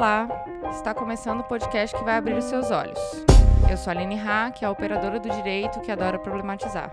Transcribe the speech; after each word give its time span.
Olá! 0.00 0.26
Está 0.70 0.94
começando 0.94 1.40
o 1.40 1.44
podcast 1.44 1.94
que 1.94 2.02
vai 2.02 2.16
abrir 2.16 2.32
os 2.32 2.46
seus 2.46 2.70
olhos. 2.70 2.98
Eu 3.70 3.76
sou 3.76 3.90
a 3.90 3.94
Aline 3.94 4.18
Ha, 4.18 4.50
que 4.50 4.64
é 4.64 4.66
a 4.66 4.70
operadora 4.70 5.20
do 5.20 5.28
direito 5.28 5.78
que 5.82 5.92
adora 5.92 6.18
problematizar. 6.18 6.90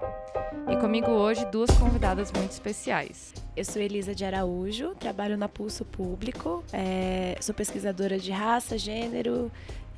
E 0.70 0.76
comigo 0.76 1.10
hoje 1.12 1.46
duas 1.46 1.72
convidadas 1.80 2.34
muito 2.34 2.52
especiais. 2.52 3.34
Eu 3.56 3.64
sou 3.64 3.82
Elisa 3.82 4.14
de 4.14 4.26
Araújo, 4.26 4.94
trabalho 4.96 5.38
na 5.38 5.48
Pulso 5.48 5.86
Público, 5.86 6.66
é, 6.74 7.38
sou 7.40 7.56
pesquisadora 7.56 8.20
de 8.20 8.30
raça, 8.34 8.78
gênero 8.78 9.50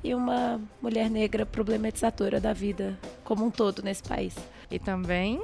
e 0.04 0.14
uma 0.14 0.62
mulher 0.80 1.10
negra 1.10 1.48
problematizadora 1.48 2.40
da 2.40 2.54
vida 2.54 2.96
como 3.24 3.44
um 3.44 3.50
todo 3.50 3.82
nesse 3.82 4.04
país. 4.04 4.36
E 4.70 4.78
também 4.78 5.42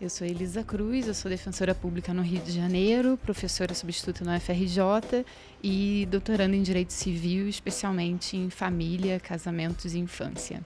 eu 0.00 0.08
sou 0.08 0.26
Elisa 0.26 0.62
Cruz, 0.62 1.08
eu 1.08 1.14
sou 1.14 1.28
defensora 1.28 1.74
pública 1.74 2.14
no 2.14 2.22
Rio 2.22 2.40
de 2.40 2.52
Janeiro, 2.52 3.16
professora 3.16 3.74
substituta 3.74 4.24
no 4.24 4.40
FRJ 4.40 5.24
e 5.62 6.06
doutoranda 6.10 6.54
em 6.54 6.62
Direito 6.62 6.92
Civil, 6.92 7.48
especialmente 7.48 8.36
em 8.36 8.48
família, 8.48 9.18
casamentos 9.18 9.94
e 9.94 9.98
infância. 9.98 10.62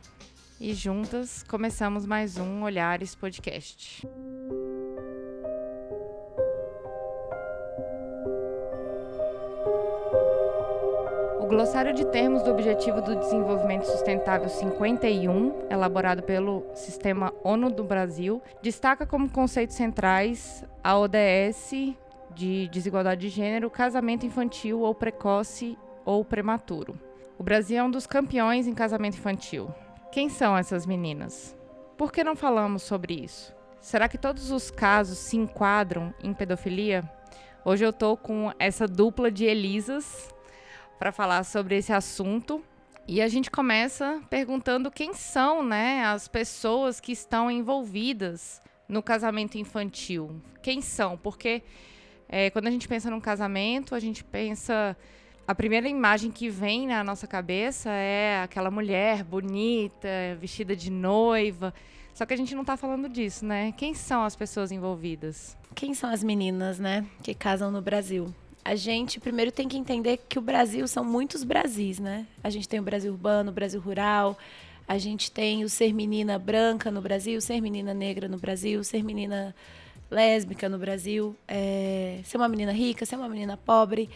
E 0.60 0.74
juntas 0.74 1.42
começamos 1.42 2.04
mais 2.04 2.36
um 2.36 2.62
Olhares 2.62 3.14
Podcast. 3.14 4.06
Glossário 11.52 11.92
de 11.92 12.06
termos 12.06 12.42
do 12.42 12.50
Objetivo 12.50 13.02
do 13.02 13.14
Desenvolvimento 13.14 13.84
Sustentável 13.84 14.48
51, 14.48 15.66
elaborado 15.68 16.22
pelo 16.22 16.64
Sistema 16.74 17.30
ONU 17.44 17.70
do 17.70 17.84
Brasil, 17.84 18.40
destaca 18.62 19.04
como 19.04 19.28
conceitos 19.28 19.76
centrais 19.76 20.64
a 20.82 20.98
ODS 20.98 21.94
de 22.34 22.68
desigualdade 22.68 23.20
de 23.20 23.28
gênero, 23.28 23.68
casamento 23.68 24.24
infantil 24.24 24.80
ou 24.80 24.94
precoce 24.94 25.76
ou 26.06 26.24
prematuro. 26.24 26.98
O 27.38 27.42
Brasil 27.42 27.76
é 27.76 27.82
um 27.82 27.90
dos 27.90 28.06
campeões 28.06 28.66
em 28.66 28.72
casamento 28.72 29.18
infantil. 29.18 29.68
Quem 30.10 30.30
são 30.30 30.56
essas 30.56 30.86
meninas? 30.86 31.54
Por 31.98 32.10
que 32.10 32.24
não 32.24 32.34
falamos 32.34 32.82
sobre 32.82 33.12
isso? 33.12 33.54
Será 33.78 34.08
que 34.08 34.16
todos 34.16 34.50
os 34.50 34.70
casos 34.70 35.18
se 35.18 35.36
enquadram 35.36 36.14
em 36.24 36.32
pedofilia? 36.32 37.04
Hoje 37.62 37.84
eu 37.84 37.90
estou 37.90 38.16
com 38.16 38.50
essa 38.58 38.88
dupla 38.88 39.30
de 39.30 39.44
Elisas 39.44 40.32
para 41.02 41.10
falar 41.10 41.42
sobre 41.42 41.76
esse 41.76 41.92
assunto. 41.92 42.62
E 43.08 43.20
a 43.20 43.26
gente 43.26 43.50
começa 43.50 44.22
perguntando 44.30 44.88
quem 44.88 45.12
são 45.12 45.60
né, 45.60 46.04
as 46.04 46.28
pessoas 46.28 47.00
que 47.00 47.10
estão 47.10 47.50
envolvidas 47.50 48.60
no 48.88 49.02
casamento 49.02 49.58
infantil. 49.58 50.40
Quem 50.62 50.80
são? 50.80 51.18
Porque 51.18 51.64
é, 52.28 52.50
quando 52.50 52.68
a 52.68 52.70
gente 52.70 52.86
pensa 52.86 53.10
num 53.10 53.20
casamento, 53.20 53.96
a 53.96 53.98
gente 53.98 54.22
pensa. 54.22 54.96
A 55.44 55.52
primeira 55.56 55.88
imagem 55.88 56.30
que 56.30 56.48
vem 56.48 56.86
na 56.86 57.02
nossa 57.02 57.26
cabeça 57.26 57.90
é 57.90 58.40
aquela 58.40 58.70
mulher 58.70 59.24
bonita, 59.24 60.08
vestida 60.38 60.76
de 60.76 60.88
noiva. 60.88 61.74
Só 62.14 62.24
que 62.24 62.32
a 62.32 62.36
gente 62.36 62.54
não 62.54 62.60
está 62.60 62.76
falando 62.76 63.08
disso, 63.08 63.44
né? 63.44 63.72
Quem 63.72 63.92
são 63.92 64.22
as 64.22 64.36
pessoas 64.36 64.70
envolvidas? 64.70 65.58
Quem 65.74 65.94
são 65.94 66.10
as 66.10 66.22
meninas, 66.22 66.78
né, 66.78 67.04
que 67.24 67.34
casam 67.34 67.72
no 67.72 67.82
Brasil? 67.82 68.32
A 68.64 68.74
gente 68.74 69.18
primeiro 69.18 69.50
tem 69.50 69.68
que 69.68 69.76
entender 69.76 70.18
que 70.28 70.38
o 70.38 70.42
Brasil 70.42 70.86
são 70.86 71.04
muitos 71.04 71.42
Brasis, 71.42 71.98
né? 71.98 72.26
A 72.42 72.50
gente 72.50 72.68
tem 72.68 72.78
o 72.78 72.82
Brasil 72.82 73.12
urbano, 73.12 73.50
o 73.50 73.54
Brasil 73.54 73.80
rural, 73.80 74.38
a 74.86 74.98
gente 74.98 75.30
tem 75.30 75.64
o 75.64 75.68
ser 75.68 75.92
menina 75.92 76.38
branca 76.38 76.90
no 76.90 77.00
Brasil, 77.00 77.40
ser 77.40 77.60
menina 77.60 77.92
negra 77.92 78.28
no 78.28 78.38
Brasil, 78.38 78.82
ser 78.84 79.02
menina 79.02 79.54
lésbica 80.10 80.68
no 80.68 80.78
Brasil, 80.78 81.34
é, 81.48 82.20
ser 82.24 82.36
uma 82.36 82.48
menina 82.48 82.72
rica, 82.72 83.04
ser 83.04 83.16
uma 83.16 83.28
menina 83.28 83.56
pobre. 83.56 84.08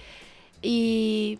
E 0.62 1.38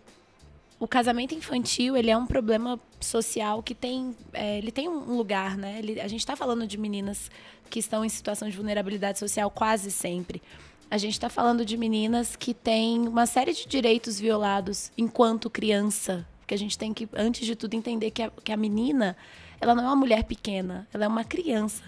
o 0.79 0.89
casamento 0.89 1.35
infantil 1.35 1.97
ele 1.97 2.11
é 2.11 2.17
um 2.17 2.27
problema 2.27 2.79
social 3.01 3.63
que 3.63 3.75
tem 3.75 4.15
é, 4.33 4.59
ele 4.59 4.71
tem 4.71 4.89
um 4.89 5.17
lugar 5.17 5.57
né 5.57 5.79
ele, 5.79 6.01
a 6.01 6.09
gente 6.09 6.21
está 6.21 6.37
falando 6.37 6.67
de 6.67 6.77
meninas 6.77 7.31
que 7.71 7.79
estão 7.79 8.05
em 8.05 8.09
situação 8.09 8.49
de 8.49 8.57
vulnerabilidade 8.57 9.19
social 9.19 9.51
quase 9.51 9.91
sempre 9.91 10.43
a 10.91 10.99
gente 10.99 11.13
está 11.13 11.29
falando 11.29 11.65
de 11.65 11.77
meninas 11.77 12.37
que 12.37 12.55
têm 12.55 13.09
uma 13.09 13.27
série 13.27 13.53
de 13.53 13.67
direitos 13.67 14.21
violados 14.21 14.91
enquanto 14.97 15.51
criança. 15.51 16.27
Porque 16.41 16.55
a 16.55 16.59
gente 16.59 16.79
tem 16.79 16.95
que, 16.95 17.09
antes 17.15 17.45
de 17.45 17.57
tudo, 17.57 17.75
entender 17.75 18.11
que 18.13 18.23
a, 18.23 18.31
que 18.31 18.53
a 18.53 18.57
menina 18.57 19.17
ela 19.61 19.75
não 19.75 19.85
é 19.85 19.87
uma 19.87 19.97
mulher 19.97 20.25
pequena, 20.25 20.87
ela 20.93 21.05
é 21.05 21.09
uma 21.09 21.25
criança. 21.25 21.83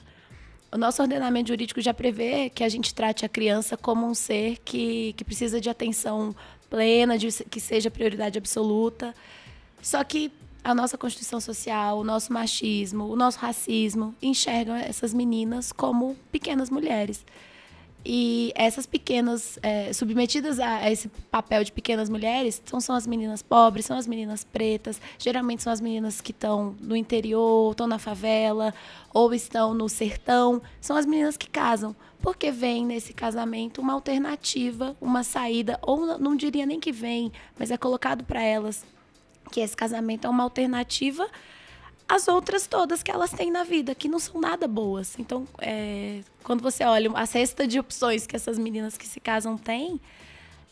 O 0.70 0.76
nosso 0.76 1.00
ordenamento 1.00 1.48
jurídico 1.48 1.80
já 1.80 1.94
prevê 1.94 2.50
que 2.50 2.62
a 2.62 2.68
gente 2.68 2.94
trate 2.94 3.24
a 3.24 3.28
criança 3.28 3.76
como 3.76 4.06
um 4.06 4.14
ser 4.14 4.58
que, 4.64 5.14
que 5.14 5.24
precisa 5.24 5.60
de 5.60 5.70
atenção 5.70 6.34
plena, 6.68 7.16
de 7.16 7.28
que 7.44 7.60
seja 7.60 7.90
prioridade 7.90 8.36
absoluta. 8.36 9.14
Só 9.80 10.02
que 10.04 10.30
a 10.62 10.74
nossa 10.74 10.98
Constituição 10.98 11.40
Social, 11.40 11.98
o 11.98 12.04
nosso 12.04 12.32
machismo, 12.32 13.04
o 13.04 13.16
nosso 13.16 13.38
racismo 13.38 14.14
enxergam 14.20 14.76
essas 14.76 15.14
meninas 15.14 15.72
como 15.72 16.16
pequenas 16.30 16.68
mulheres. 16.68 17.24
E 18.10 18.54
essas 18.54 18.86
pequenas, 18.86 19.58
é, 19.62 19.92
submetidas 19.92 20.58
a, 20.58 20.76
a, 20.76 20.90
esse 20.90 21.08
papel 21.30 21.62
de 21.62 21.70
pequenas 21.70 22.08
mulheres, 22.08 22.62
são, 22.64 22.80
são 22.80 22.96
as 22.96 23.06
meninas 23.06 23.42
pobres, 23.42 23.84
são 23.84 23.98
as 23.98 24.06
meninas 24.06 24.44
pretas, 24.44 24.98
geralmente 25.18 25.62
são 25.62 25.70
as 25.70 25.78
meninas 25.78 26.18
que 26.18 26.30
estão 26.30 26.74
no 26.80 26.96
interior, 26.96 27.72
estão 27.72 27.86
na 27.86 27.98
favela, 27.98 28.72
ou 29.12 29.34
estão 29.34 29.74
no 29.74 29.90
sertão, 29.90 30.62
são 30.80 30.96
as 30.96 31.04
meninas 31.04 31.36
que 31.36 31.50
casam, 31.50 31.94
porque 32.22 32.50
vem 32.50 32.86
nesse 32.86 33.12
casamento 33.12 33.78
uma 33.82 33.92
alternativa, 33.92 34.96
uma 35.02 35.22
saída, 35.22 35.78
ou 35.82 36.18
não 36.18 36.34
diria 36.34 36.64
nem 36.64 36.80
que 36.80 36.90
vem, 36.90 37.30
mas 37.58 37.70
é 37.70 37.76
colocado 37.76 38.24
para 38.24 38.42
elas 38.42 38.86
que 39.52 39.60
esse 39.60 39.76
casamento 39.76 40.26
é 40.26 40.30
uma 40.30 40.44
alternativa 40.44 41.28
as 42.08 42.26
outras 42.26 42.66
todas 42.66 43.02
que 43.02 43.10
elas 43.10 43.30
têm 43.30 43.50
na 43.50 43.64
vida, 43.64 43.94
que 43.94 44.08
não 44.08 44.18
são 44.18 44.40
nada 44.40 44.66
boas. 44.66 45.18
Então, 45.18 45.46
é, 45.60 46.22
quando 46.42 46.62
você 46.62 46.82
olha 46.84 47.10
a 47.14 47.26
cesta 47.26 47.66
de 47.66 47.78
opções 47.78 48.26
que 48.26 48.34
essas 48.34 48.58
meninas 48.58 48.96
que 48.96 49.06
se 49.06 49.20
casam 49.20 49.58
têm, 49.58 50.00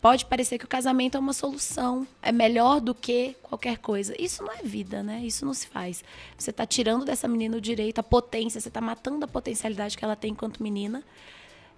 pode 0.01 0.25
parecer 0.25 0.57
que 0.57 0.65
o 0.65 0.67
casamento 0.67 1.15
é 1.15 1.19
uma 1.19 1.33
solução, 1.33 2.07
é 2.23 2.31
melhor 2.31 2.81
do 2.81 2.95
que 2.95 3.35
qualquer 3.43 3.77
coisa. 3.77 4.19
Isso 4.19 4.43
não 4.43 4.51
é 4.51 4.63
vida, 4.63 5.03
né? 5.03 5.21
Isso 5.23 5.45
não 5.45 5.53
se 5.53 5.67
faz. 5.67 6.03
Você 6.35 6.49
está 6.49 6.65
tirando 6.65 7.05
dessa 7.05 7.27
menina 7.27 7.57
o 7.57 7.61
direito, 7.61 7.99
a 7.99 8.03
potência, 8.03 8.59
você 8.59 8.67
está 8.67 8.81
matando 8.81 9.23
a 9.23 9.27
potencialidade 9.27 9.95
que 9.95 10.03
ela 10.03 10.15
tem 10.15 10.31
enquanto 10.31 10.63
menina. 10.63 11.03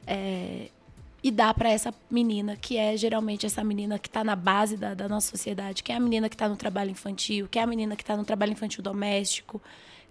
É, 0.07 0.69
e 1.23 1.31
dá 1.31 1.53
para 1.53 1.69
essa 1.69 1.93
menina, 2.09 2.55
que 2.55 2.77
é 2.77 2.95
geralmente 2.95 3.45
essa 3.45 3.63
menina 3.63 3.99
que 3.99 4.07
está 4.07 4.23
na 4.23 4.35
base 4.35 4.77
da, 4.77 4.93
da, 4.93 5.09
nossa 5.09 5.29
sociedade, 5.29 5.83
que 5.83 5.91
é 5.91 5.95
a 5.95 5.99
menina 5.99 6.29
que 6.29 6.35
está 6.35 6.47
no 6.47 6.55
trabalho 6.55 6.91
infantil, 6.91 7.47
que 7.49 7.59
é 7.59 7.61
a 7.61 7.67
menina 7.67 7.95
que 7.95 8.03
está 8.03 8.15
no 8.15 8.23
trabalho 8.23 8.53
infantil 8.53 8.81
doméstico, 8.81 9.61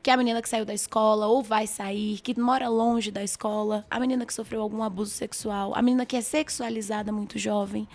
que 0.03 0.11
é 0.11 0.13
a 0.13 0.17
menina 0.17 0.43
que 0.43 0.49
saiu 0.49 0.65
da 0.65 0.75
escola 0.75 1.27
ou 1.27 1.43
vai 1.43 1.67
sair, 1.67 2.21
que 2.21 2.39
mora 2.39 2.69
longe 2.69 3.11
da 3.11 3.23
escola, 3.23 3.87
a 3.91 3.99
menina 3.99 4.27
que 4.27 4.35
sofreu 4.35 4.63
algum 4.63 4.83
abuso 4.83 5.11
sexual, 5.11 5.75
a 5.75 5.83
menina 5.83 6.07
que 6.07 6.17
é 6.17 6.21
sexualizada 6.21 7.11
muito 7.11 7.39
jovem. 7.39 7.89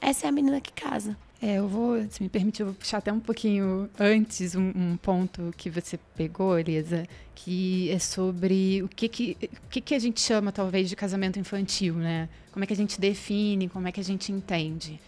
Essa 0.00 0.26
é 0.26 0.28
a 0.28 0.32
menina 0.32 0.60
que 0.60 0.72
casa. 0.72 1.16
É, 1.40 1.58
eu 1.58 1.68
vou, 1.68 2.04
se 2.10 2.20
me 2.20 2.28
permitir, 2.28 2.62
eu 2.62 2.66
vou 2.66 2.74
puxar 2.74 2.98
até 2.98 3.12
um 3.12 3.20
pouquinho 3.20 3.88
antes 3.98 4.56
um, 4.56 4.72
um, 4.74 4.96
ponto 4.96 5.54
que 5.56 5.70
você 5.70 5.96
pegou, 6.16 6.58
Elisa, 6.58 7.06
que 7.32 7.88
é 7.90 7.98
sobre 8.00 8.82
o 8.82 8.88
que 8.88 9.08
que, 9.08 9.36
o 9.64 9.68
que 9.68 9.80
que 9.80 9.94
a 9.94 9.98
gente 10.00 10.20
chama, 10.20 10.50
talvez, 10.50 10.88
de 10.88 10.96
casamento 10.96 11.38
infantil, 11.38 11.94
né? 11.94 12.28
Como 12.50 12.64
é 12.64 12.66
que 12.66 12.72
a 12.72 12.76
gente 12.76 13.00
define, 13.00 13.68
como 13.68 13.86
é 13.86 13.92
que 13.92 14.00
a 14.00 14.04
gente 14.04 14.32
entende. 14.32 15.00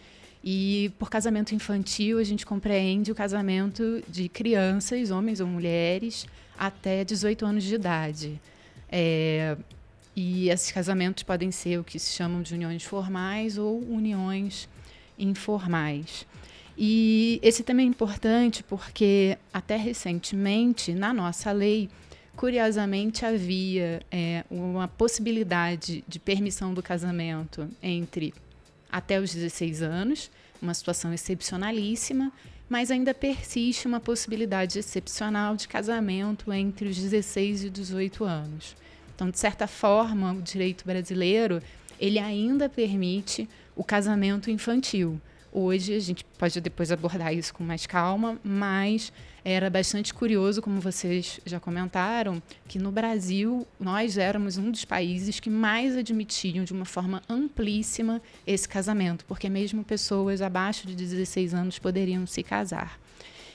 E 0.43 0.93
por 1.01 1.11
casamento 1.11 1.53
infantil, 1.53 2.19
a 2.19 2.25
gente 2.25 2.47
compreende 2.47 3.11
o 3.11 3.15
casamento 3.15 4.01
de 4.09 4.29
crianças, 4.29 5.11
homens 5.11 5.41
ou 5.41 5.49
mulheres, 5.49 6.27
até 6.57 7.05
18 7.05 7.45
anos 7.45 7.65
de 7.65 7.75
idade. 7.75 8.41
É, 8.89 9.57
e 10.15 10.49
esses 10.49 10.71
casamentos 10.71 11.25
podem 11.25 11.51
ser 11.51 11.79
o 11.81 11.85
que 11.85 11.99
se 11.99 12.13
chamam 12.13 12.41
de 12.41 12.55
uniões 12.55 12.85
formais 12.85 13.59
ou 13.59 13.81
uniões 13.81 14.69
informais. 15.21 16.27
E 16.77 17.39
esse 17.43 17.63
tema 17.63 17.83
é 17.83 17.85
importante 17.85 18.63
porque, 18.63 19.37
até 19.53 19.77
recentemente, 19.77 20.95
na 20.95 21.13
nossa 21.13 21.53
lei, 21.53 21.91
curiosamente 22.37 23.25
havia 23.27 24.01
é, 24.11 24.45
uma 24.51 24.89
possibilidade 24.89 26.03
de 26.09 26.19
permissão 26.19 26.73
do 26.73 26.83
casamento 26.83 27.69
entre 27.83 28.33
até 28.91 29.21
os 29.21 29.35
16 29.35 29.83
anos, 29.83 30.31
uma 30.61 30.73
situação 30.73 31.13
excepcionalíssima, 31.13 32.33
mas 32.67 32.91
ainda 32.91 33.13
persiste 33.13 33.87
uma 33.87 34.01
possibilidade 34.01 34.79
excepcional 34.79 35.57
de 35.57 35.69
casamento 35.69 36.53
entre 36.53 36.89
os 36.89 36.97
16 36.97 37.65
e 37.65 37.71
18 37.71 38.25
anos. 38.25 38.77
Então, 39.15 39.29
de 39.29 39.39
certa 39.39 39.67
forma, 39.67 40.33
o 40.33 40.41
direito 40.41 40.85
brasileiro 40.87 41.61
ele 41.99 42.19
ainda 42.19 42.71
permite 42.71 43.47
o 43.75 43.85
casamento 43.85 44.51
infantil, 44.51 45.21
Hoje, 45.53 45.95
a 45.95 45.99
gente 45.99 46.25
pode 46.39 46.61
depois 46.61 46.93
abordar 46.93 47.35
isso 47.35 47.53
com 47.53 47.65
mais 47.65 47.85
calma, 47.85 48.39
mas 48.45 49.13
era 49.45 49.69
bastante 49.69 50.15
curioso, 50.15 50.63
como 50.63 50.81
vocês 50.81 51.41
já 51.45 51.59
comentaram, 51.59 52.41
que 52.69 52.79
no 52.79 52.93
Brasil 52.93 53.67
nós 53.79 54.17
éramos 54.17 54.57
um 54.57 54.71
dos 54.71 54.85
países 54.85 55.41
que 55.41 55.51
mais 55.51 55.97
admitiam 55.97 56.65
de 56.65 56.73
uma 56.73 56.85
forma 56.85 57.21
amplíssima 57.29 58.23
esse 58.47 58.69
casamento, 58.69 59.25
porque 59.25 59.49
mesmo 59.49 59.83
pessoas 59.83 60.41
abaixo 60.41 60.87
de 60.87 60.95
16 60.95 61.53
anos 61.53 61.81
poderiam 61.81 62.25
se 62.29 62.45
casar. 62.45 63.01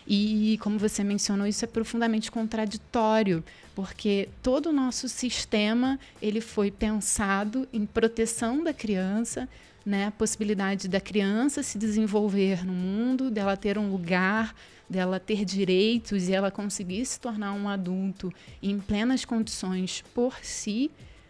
E, 0.05 0.59
como 0.61 0.77
você 0.77 1.01
mencionou, 1.01 1.47
isso 1.47 1.63
é 1.63 1.67
profundamente 1.67 2.29
contraditório, 2.29 3.41
porque 3.73 4.27
todo 4.43 4.67
o 4.67 4.73
nosso 4.73 5.07
sistema 5.07 5.97
ele 6.21 6.41
foi 6.41 6.71
pensado 6.71 7.65
em 7.71 7.85
proteção 7.85 8.61
da 8.65 8.73
criança, 8.73 9.47
né, 9.85 10.07
a 10.07 10.11
possibilidade 10.11 10.87
da 10.87 10.99
criança 10.99 11.61
se 11.61 11.77
desenvolver 11.77 12.65
no 12.65 12.73
mundo, 12.73 13.29
dela 13.29 13.55
ter 13.55 13.77
um 13.77 13.91
lugar, 13.91 14.55
dela 14.89 15.19
ter 15.19 15.45
direitos 15.45 16.27
e 16.27 16.33
ela 16.33 16.49
conseguir 16.49 17.05
se 17.05 17.19
tornar 17.19 17.53
um 17.53 17.69
adulto 17.69 18.33
em 18.61 18.79
plenas 18.79 19.23
condições 19.23 20.03
por 20.13 20.37
si, 20.41 20.89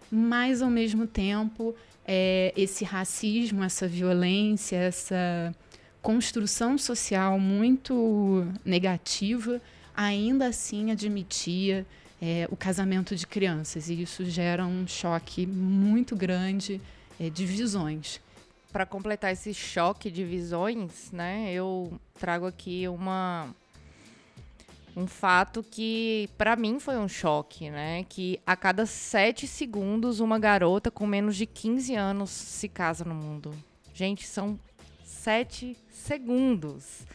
mas 0.09 0.61
ao 0.61 0.69
mesmo 0.69 1.05
tempo 1.05 1.75
é, 2.07 2.53
esse 2.55 2.85
racismo, 2.85 3.61
essa 3.63 3.87
violência, 3.87 4.77
essa 4.77 5.53
construção 6.01 6.77
social 6.77 7.37
muito 7.37 8.47
negativa, 8.63 9.61
ainda 9.95 10.47
assim 10.47 10.91
admitia 10.91 11.85
é, 12.21 12.47
o 12.49 12.55
casamento 12.55 13.15
de 13.15 13.25
crianças. 13.27 13.89
E 13.89 14.01
isso 14.01 14.23
gera 14.23 14.65
um 14.65 14.87
choque 14.87 15.45
muito 15.45 16.15
grande 16.15 16.79
é, 17.19 17.29
de 17.29 17.45
visões 17.45 18.23
para 18.75 18.85
completar 18.85 19.31
esse 19.31 19.53
choque 19.53 20.11
de 20.11 20.25
visões, 20.25 21.09
né, 21.09 21.49
eu 21.53 21.97
trago 22.19 22.45
aqui 22.45 22.85
uma 22.89 23.47
um 24.97 25.07
fato 25.07 25.63
que 25.63 26.29
para 26.37 26.57
mim 26.57 26.77
foi 26.77 26.97
um 26.97 27.07
choque, 27.07 27.69
né? 27.69 28.05
Que 28.09 28.37
a 28.45 28.53
cada 28.53 28.85
sete 28.85 29.47
segundos 29.47 30.19
uma 30.19 30.37
garota 30.37 30.91
com 30.91 31.07
menos 31.07 31.37
de 31.37 31.45
15 31.45 31.95
anos 31.95 32.29
se 32.29 32.67
casa 32.67 33.05
no 33.05 33.15
mundo. 33.15 33.53
Gente, 33.93 34.27
são 34.27 34.59
sete 35.05 35.77
segundos. 35.89 37.07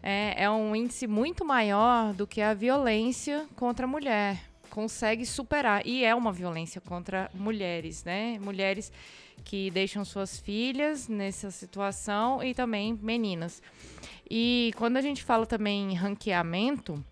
É, 0.00 0.44
é 0.44 0.50
um 0.50 0.74
índice 0.74 1.08
muito 1.08 1.44
maior 1.44 2.12
do 2.12 2.28
que 2.28 2.40
a 2.40 2.54
violência 2.54 3.44
contra 3.56 3.86
a 3.86 3.88
mulher. 3.88 4.40
Consegue 4.70 5.26
superar. 5.26 5.84
E 5.84 6.04
é 6.04 6.14
uma 6.14 6.32
violência 6.32 6.80
contra 6.80 7.28
mulheres, 7.34 8.04
né? 8.04 8.38
Mulheres 8.40 8.92
que 9.44 9.70
deixam 9.70 10.04
suas 10.04 10.38
filhas 10.38 11.08
nessa 11.08 11.50
situação 11.50 12.42
e 12.42 12.54
também 12.54 12.98
meninas. 13.00 13.62
E 14.30 14.72
quando 14.76 14.96
a 14.96 15.00
gente 15.00 15.22
fala 15.22 15.44
também 15.44 15.92
em 15.92 15.94
ranqueamento, 15.94 17.02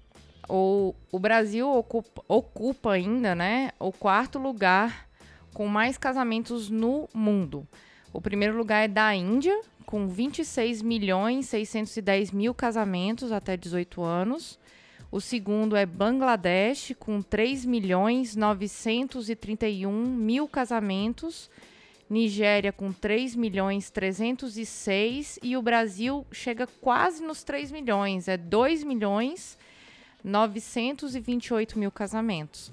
o, 0.48 1.18
Brasil 1.18 1.70
ocupa, 1.70 2.24
ocupa 2.26 2.92
ainda 2.92 3.34
né, 3.34 3.70
o 3.78 3.92
quarto 3.92 4.38
lugar 4.38 5.08
com 5.54 5.66
mais 5.66 5.96
casamentos 5.96 6.68
no 6.68 7.08
mundo. 7.14 7.66
O 8.12 8.20
primeiro 8.20 8.56
lugar 8.56 8.84
é 8.84 8.88
da 8.88 9.14
Índia, 9.14 9.60
com 9.86 10.08
26 10.08 10.82
milhões 10.82 11.46
610 11.46 12.32
mil 12.32 12.54
casamentos 12.54 13.30
até 13.30 13.56
18 13.56 14.02
anos. 14.02 14.58
O 15.12 15.20
segundo 15.20 15.76
é 15.76 15.84
Bangladesh, 15.84 16.94
com 16.98 17.20
3 17.20 17.64
milhões 17.64 18.36
931 18.36 19.92
mil 19.92 20.48
casamentos 20.48 21.50
Nigéria 22.10 22.72
com 22.72 22.92
3 22.92 23.36
milhões 23.36 23.88
306 23.88 25.38
e 25.40 25.56
o 25.56 25.62
Brasil 25.62 26.26
chega 26.32 26.66
quase 26.66 27.22
nos 27.22 27.44
3 27.44 27.70
milhões, 27.70 28.26
é 28.26 28.36
2 28.36 28.82
milhões 28.82 29.56
928 30.24 31.78
mil 31.78 31.92
casamentos. 31.92 32.72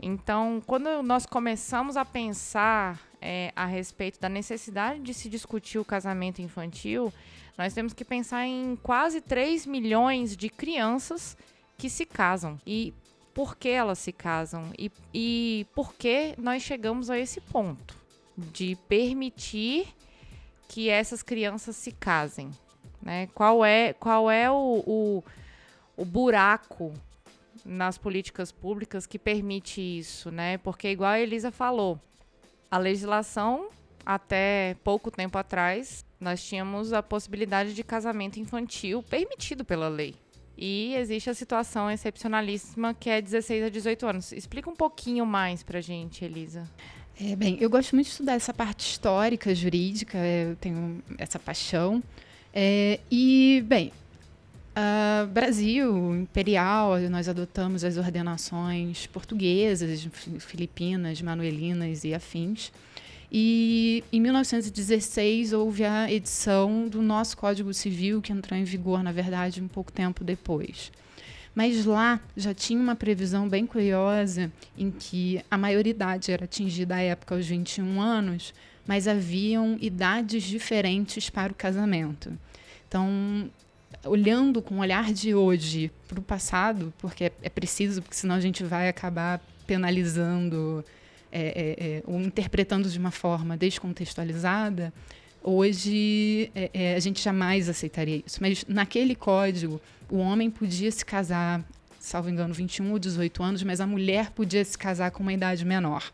Então, 0.00 0.60
quando 0.66 1.02
nós 1.04 1.24
começamos 1.24 1.96
a 1.96 2.04
pensar 2.04 3.00
é, 3.20 3.52
a 3.54 3.64
respeito 3.64 4.18
da 4.18 4.28
necessidade 4.28 5.00
de 5.00 5.14
se 5.14 5.28
discutir 5.28 5.78
o 5.78 5.84
casamento 5.84 6.42
infantil, 6.42 7.12
nós 7.56 7.72
temos 7.74 7.92
que 7.92 8.04
pensar 8.04 8.44
em 8.44 8.76
quase 8.82 9.20
3 9.20 9.66
milhões 9.66 10.36
de 10.36 10.48
crianças 10.48 11.36
que 11.76 11.88
se 11.88 12.04
casam. 12.04 12.58
E 12.66 12.92
por 13.32 13.56
que 13.56 13.68
elas 13.68 14.00
se 14.00 14.12
casam? 14.12 14.72
E, 14.76 14.90
e 15.14 15.66
por 15.76 15.94
que 15.94 16.34
nós 16.38 16.62
chegamos 16.62 17.08
a 17.08 17.16
esse 17.16 17.40
ponto? 17.40 18.07
De 18.38 18.76
permitir 18.88 19.88
que 20.68 20.88
essas 20.88 21.22
crianças 21.22 21.74
se 21.74 21.90
casem. 21.90 22.50
Né? 23.02 23.26
Qual 23.34 23.64
é, 23.64 23.92
qual 23.92 24.30
é 24.30 24.50
o, 24.50 24.82
o, 24.86 25.24
o 25.96 26.04
buraco 26.04 26.92
nas 27.64 27.98
políticas 27.98 28.52
públicas 28.52 29.06
que 29.06 29.18
permite 29.18 29.80
isso, 29.80 30.30
né? 30.30 30.58
Porque 30.58 30.88
igual 30.88 31.10
a 31.10 31.20
Elisa 31.20 31.50
falou, 31.50 32.00
a 32.70 32.78
legislação 32.78 33.68
até 34.06 34.76
pouco 34.84 35.10
tempo 35.10 35.36
atrás 35.36 36.04
nós 36.20 36.42
tínhamos 36.42 36.92
a 36.92 37.02
possibilidade 37.02 37.74
de 37.74 37.82
casamento 37.82 38.38
infantil 38.38 39.02
permitido 39.02 39.64
pela 39.64 39.88
lei. 39.88 40.14
E 40.56 40.94
existe 40.96 41.30
a 41.30 41.34
situação 41.34 41.90
excepcionalíssima 41.90 42.92
que 42.92 43.08
é 43.08 43.20
16 43.20 43.64
a 43.64 43.68
18 43.68 44.06
anos. 44.06 44.32
Explica 44.32 44.68
um 44.68 44.74
pouquinho 44.74 45.24
mais 45.24 45.62
pra 45.62 45.80
gente, 45.80 46.24
Elisa. 46.24 46.68
É, 47.20 47.34
bem, 47.34 47.58
eu 47.60 47.68
gosto 47.68 47.96
muito 47.96 48.06
de 48.06 48.12
estudar 48.12 48.34
essa 48.34 48.54
parte 48.54 48.88
histórica, 48.88 49.52
jurídica, 49.52 50.18
eu 50.18 50.54
tenho 50.56 51.02
essa 51.18 51.36
paixão. 51.38 52.00
É, 52.54 53.00
e, 53.10 53.64
bem, 53.66 53.92
uh, 54.76 55.26
Brasil 55.26 56.14
imperial, 56.14 56.98
nós 57.10 57.28
adotamos 57.28 57.82
as 57.82 57.96
ordenações 57.96 59.08
portuguesas, 59.08 60.06
filipinas, 60.38 61.20
manuelinas 61.20 62.04
e 62.04 62.14
afins. 62.14 62.70
E 63.32 64.04
em 64.12 64.20
1916 64.20 65.52
houve 65.52 65.84
a 65.84 66.10
edição 66.10 66.88
do 66.88 67.02
nosso 67.02 67.36
Código 67.36 67.74
Civil, 67.74 68.22
que 68.22 68.32
entrou 68.32 68.58
em 68.58 68.64
vigor, 68.64 69.02
na 69.02 69.10
verdade, 69.12 69.60
um 69.60 69.68
pouco 69.68 69.90
tempo 69.90 70.22
depois. 70.22 70.92
Mas 71.58 71.84
lá 71.84 72.20
já 72.36 72.54
tinha 72.54 72.80
uma 72.80 72.94
previsão 72.94 73.48
bem 73.48 73.66
curiosa 73.66 74.48
em 74.76 74.92
que 74.92 75.44
a 75.50 75.58
maioridade 75.58 76.30
era 76.30 76.44
atingida 76.44 76.94
à 76.94 77.00
época 77.00 77.34
aos 77.34 77.48
21 77.48 78.00
anos, 78.00 78.54
mas 78.86 79.08
haviam 79.08 79.76
idades 79.80 80.44
diferentes 80.44 81.28
para 81.28 81.50
o 81.50 81.54
casamento. 81.56 82.30
Então, 82.86 83.50
olhando 84.04 84.62
com 84.62 84.76
o 84.76 84.78
olhar 84.78 85.12
de 85.12 85.34
hoje 85.34 85.90
para 86.06 86.20
o 86.20 86.22
passado, 86.22 86.94
porque 86.96 87.24
é, 87.24 87.32
é, 87.42 87.48
preciso, 87.48 88.02
porque 88.02 88.14
senão 88.14 88.36
a 88.36 88.40
gente 88.40 88.62
vai 88.62 88.88
acabar 88.88 89.40
penalizando 89.66 90.84
é, 91.32 91.40
é, 91.40 91.86
é 91.86 92.02
ou 92.06 92.20
interpretando 92.20 92.88
de 92.88 93.00
uma 93.00 93.10
forma 93.10 93.56
descontextualizada, 93.56 94.92
hoje 95.42 96.52
é, 96.54 96.70
é, 96.72 96.94
a 96.94 97.00
gente 97.00 97.20
jamais 97.20 97.68
aceitaria 97.68 98.22
isso. 98.24 98.38
Mas 98.40 98.64
naquele 98.68 99.16
código 99.16 99.80
o 100.10 100.18
homem 100.18 100.50
podia 100.50 100.90
se 100.90 101.04
casar, 101.04 101.62
salvo 101.98 102.30
engano, 102.30 102.54
21 102.54 102.92
ou 102.92 102.98
18 102.98 103.42
anos, 103.42 103.62
mas 103.62 103.80
a 103.80 103.86
mulher 103.86 104.30
podia 104.30 104.64
se 104.64 104.76
casar 104.76 105.10
com 105.10 105.22
uma 105.22 105.32
idade 105.32 105.64
menor. 105.64 106.10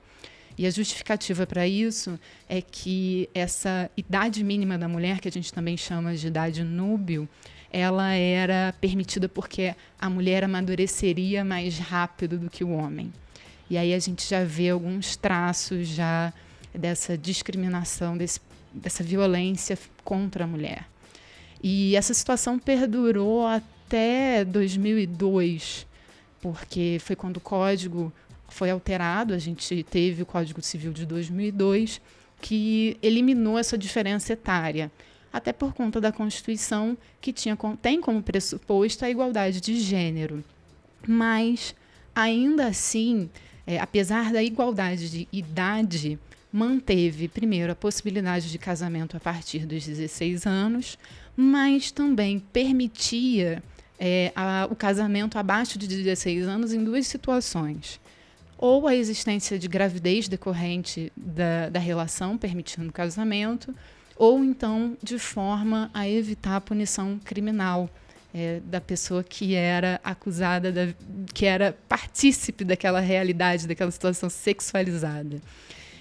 E 0.56 0.66
a 0.66 0.70
justificativa 0.70 1.46
para 1.46 1.66
isso 1.66 2.18
é 2.48 2.62
que 2.62 3.28
essa 3.34 3.90
idade 3.96 4.42
mínima 4.44 4.78
da 4.78 4.88
mulher, 4.88 5.20
que 5.20 5.28
a 5.28 5.32
gente 5.32 5.52
também 5.52 5.76
chama 5.76 6.14
de 6.14 6.26
idade 6.26 6.62
núbio, 6.62 7.28
ela 7.72 8.12
era 8.12 8.72
permitida 8.80 9.28
porque 9.28 9.74
a 9.98 10.08
mulher 10.08 10.44
amadureceria 10.44 11.44
mais 11.44 11.76
rápido 11.78 12.38
do 12.38 12.48
que 12.48 12.62
o 12.62 12.70
homem. 12.70 13.12
E 13.68 13.76
aí 13.76 13.92
a 13.92 13.98
gente 13.98 14.28
já 14.28 14.44
vê 14.44 14.70
alguns 14.70 15.16
traços 15.16 15.88
já 15.88 16.32
dessa 16.72 17.18
discriminação, 17.18 18.16
desse, 18.16 18.40
dessa 18.72 19.02
violência 19.02 19.76
contra 20.04 20.44
a 20.44 20.46
mulher. 20.46 20.86
E 21.60 21.96
essa 21.96 22.14
situação 22.14 22.58
perdurou 22.58 23.44
até 23.46 23.73
até 23.86 24.44
2002, 24.44 25.86
porque 26.40 26.98
foi 27.00 27.14
quando 27.14 27.36
o 27.36 27.40
código 27.40 28.12
foi 28.48 28.70
alterado, 28.70 29.34
a 29.34 29.38
gente 29.38 29.82
teve 29.84 30.22
o 30.22 30.26
Código 30.26 30.62
Civil 30.62 30.92
de 30.92 31.04
2002, 31.04 32.00
que 32.40 32.96
eliminou 33.02 33.58
essa 33.58 33.76
diferença 33.76 34.32
etária, 34.32 34.90
até 35.32 35.52
por 35.52 35.74
conta 35.74 36.00
da 36.00 36.12
Constituição, 36.12 36.96
que 37.20 37.32
tinha, 37.32 37.56
tem 37.82 38.00
como 38.00 38.22
pressuposto 38.22 39.04
a 39.04 39.10
igualdade 39.10 39.60
de 39.60 39.80
gênero. 39.80 40.44
Mas, 41.06 41.74
ainda 42.14 42.66
assim, 42.66 43.28
é, 43.66 43.80
apesar 43.80 44.32
da 44.32 44.42
igualdade 44.42 45.10
de 45.10 45.28
idade, 45.32 46.18
manteve, 46.52 47.26
primeiro, 47.26 47.72
a 47.72 47.76
possibilidade 47.76 48.50
de 48.50 48.58
casamento 48.58 49.16
a 49.16 49.20
partir 49.20 49.66
dos 49.66 49.84
16 49.84 50.46
anos, 50.46 50.96
mas 51.36 51.90
também 51.90 52.38
permitia 52.38 53.62
é, 53.98 54.32
a, 54.34 54.66
o 54.70 54.76
casamento 54.76 55.38
abaixo 55.38 55.78
de 55.78 55.86
16 55.86 56.46
anos 56.46 56.72
em 56.72 56.82
duas 56.82 57.06
situações. 57.06 58.00
Ou 58.56 58.86
a 58.86 58.94
existência 58.94 59.58
de 59.58 59.68
gravidez 59.68 60.28
decorrente 60.28 61.12
da, 61.16 61.68
da 61.68 61.78
relação 61.78 62.38
permitindo 62.38 62.88
o 62.88 62.92
casamento, 62.92 63.74
ou 64.16 64.42
então 64.44 64.96
de 65.02 65.18
forma 65.18 65.90
a 65.92 66.08
evitar 66.08 66.56
a 66.56 66.60
punição 66.60 67.20
criminal. 67.24 67.88
É, 68.36 68.58
da 68.64 68.80
pessoa 68.80 69.22
que 69.22 69.54
era 69.54 70.00
acusada, 70.02 70.72
da, 70.72 70.92
que 71.32 71.46
era 71.46 71.78
partícipe 71.88 72.64
daquela 72.64 72.98
realidade, 72.98 73.68
daquela 73.68 73.92
situação 73.92 74.28
sexualizada. 74.28 75.40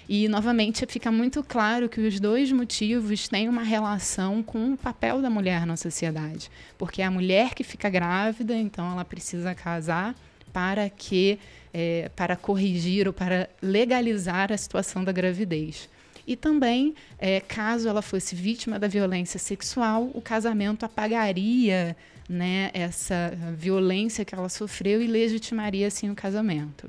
E, 0.08 0.28
novamente, 0.28 0.84
fica 0.86 1.10
muito 1.10 1.42
claro 1.42 1.88
que 1.88 2.00
os 2.00 2.20
dois 2.20 2.52
motivos 2.52 3.26
têm 3.28 3.48
uma 3.48 3.62
relação 3.62 4.42
com 4.42 4.72
o 4.72 4.76
papel 4.76 5.22
da 5.22 5.30
mulher 5.30 5.66
na 5.66 5.76
sociedade. 5.76 6.50
Porque 6.76 7.00
é 7.00 7.04
a 7.04 7.10
mulher 7.10 7.54
que 7.54 7.64
fica 7.64 7.88
grávida, 7.88 8.54
então 8.54 8.90
ela 8.90 9.04
precisa 9.04 9.54
casar 9.54 10.14
para 10.52 10.88
que 10.88 11.38
é, 11.72 12.10
para 12.14 12.36
corrigir 12.36 13.08
ou 13.08 13.12
para 13.12 13.48
legalizar 13.60 14.52
a 14.52 14.56
situação 14.56 15.02
da 15.02 15.10
gravidez. 15.10 15.88
E 16.26 16.36
também, 16.36 16.94
é, 17.18 17.40
caso 17.40 17.88
ela 17.88 18.00
fosse 18.00 18.34
vítima 18.34 18.78
da 18.78 18.86
violência 18.86 19.38
sexual, 19.38 20.10
o 20.14 20.22
casamento 20.22 20.86
apagaria 20.86 21.96
né, 22.28 22.70
essa 22.72 23.32
violência 23.56 24.24
que 24.24 24.34
ela 24.34 24.48
sofreu 24.48 25.02
e 25.02 25.06
legitimaria 25.06 25.86
assim 25.86 26.10
o 26.10 26.14
casamento. 26.14 26.88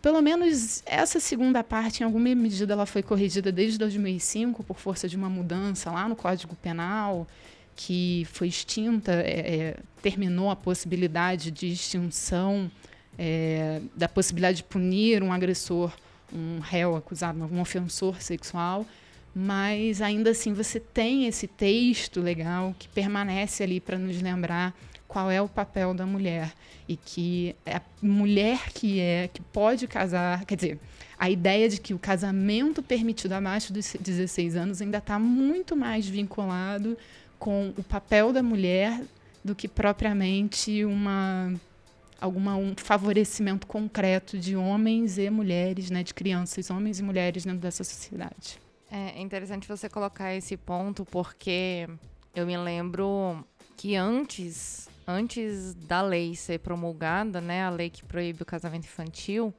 Pelo 0.00 0.22
menos 0.22 0.82
essa 0.86 1.18
segunda 1.18 1.64
parte, 1.64 2.02
em 2.02 2.04
alguma 2.04 2.32
medida, 2.34 2.72
ela 2.72 2.86
foi 2.86 3.02
corrigida 3.02 3.50
desde 3.50 3.78
2005 3.78 4.62
por 4.62 4.78
força 4.78 5.08
de 5.08 5.16
uma 5.16 5.28
mudança 5.28 5.90
lá 5.90 6.08
no 6.08 6.14
Código 6.14 6.54
Penal, 6.56 7.26
que 7.74 8.26
foi 8.32 8.48
extinta, 8.48 9.12
é, 9.12 9.54
é, 9.56 9.76
terminou 10.00 10.50
a 10.50 10.56
possibilidade 10.56 11.50
de 11.50 11.72
extinção 11.72 12.70
é, 13.18 13.80
da 13.96 14.08
possibilidade 14.08 14.58
de 14.58 14.64
punir 14.64 15.22
um 15.22 15.32
agressor, 15.32 15.92
um 16.32 16.60
réu 16.60 16.94
acusado, 16.94 17.38
um 17.44 17.60
ofensor 17.60 18.22
sexual, 18.22 18.86
mas 19.34 20.00
ainda 20.00 20.30
assim 20.30 20.52
você 20.52 20.78
tem 20.78 21.26
esse 21.26 21.48
texto 21.48 22.20
legal 22.20 22.74
que 22.78 22.88
permanece 22.88 23.62
ali 23.62 23.80
para 23.80 23.98
nos 23.98 24.20
lembrar 24.22 24.74
qual 25.08 25.30
é 25.30 25.40
o 25.40 25.48
papel 25.48 25.94
da 25.94 26.06
mulher 26.06 26.52
e 26.86 26.96
que 26.96 27.56
é 27.64 27.76
a 27.76 27.82
mulher 28.00 28.70
que 28.72 29.00
é 29.00 29.28
que 29.32 29.40
pode 29.40 29.88
casar, 29.88 30.44
quer 30.44 30.54
dizer, 30.54 30.78
a 31.18 31.28
ideia 31.28 31.68
de 31.68 31.80
que 31.80 31.94
o 31.94 31.98
casamento 31.98 32.82
permitido 32.82 33.32
abaixo 33.32 33.72
dos 33.72 33.96
16 33.98 34.54
anos 34.54 34.82
ainda 34.82 34.98
está 34.98 35.18
muito 35.18 35.74
mais 35.74 36.06
vinculado 36.06 36.96
com 37.38 37.72
o 37.76 37.82
papel 37.82 38.32
da 38.32 38.42
mulher 38.42 39.02
do 39.42 39.54
que 39.54 39.66
propriamente 39.66 40.84
uma 40.84 41.52
alguma 42.20 42.56
um 42.56 42.74
favorecimento 42.76 43.66
concreto 43.66 44.36
de 44.36 44.56
homens 44.56 45.18
e 45.18 45.30
mulheres, 45.30 45.88
né, 45.88 46.02
de 46.02 46.12
crianças, 46.12 46.68
homens 46.68 46.98
e 46.98 47.02
mulheres 47.02 47.44
dentro 47.44 47.60
dessa 47.60 47.84
sociedade. 47.84 48.58
É 48.90 49.20
interessante 49.20 49.68
você 49.68 49.88
colocar 49.88 50.34
esse 50.34 50.56
ponto 50.56 51.04
porque 51.04 51.88
eu 52.34 52.46
me 52.46 52.56
lembro 52.56 53.44
que 53.76 53.94
antes 53.94 54.87
antes 55.08 55.74
da 55.74 56.02
lei 56.02 56.36
ser 56.36 56.58
promulgada, 56.58 57.40
né, 57.40 57.64
a 57.64 57.70
lei 57.70 57.88
que 57.88 58.04
proíbe 58.04 58.42
o 58.42 58.46
casamento 58.46 58.84
infantil, 58.84 59.54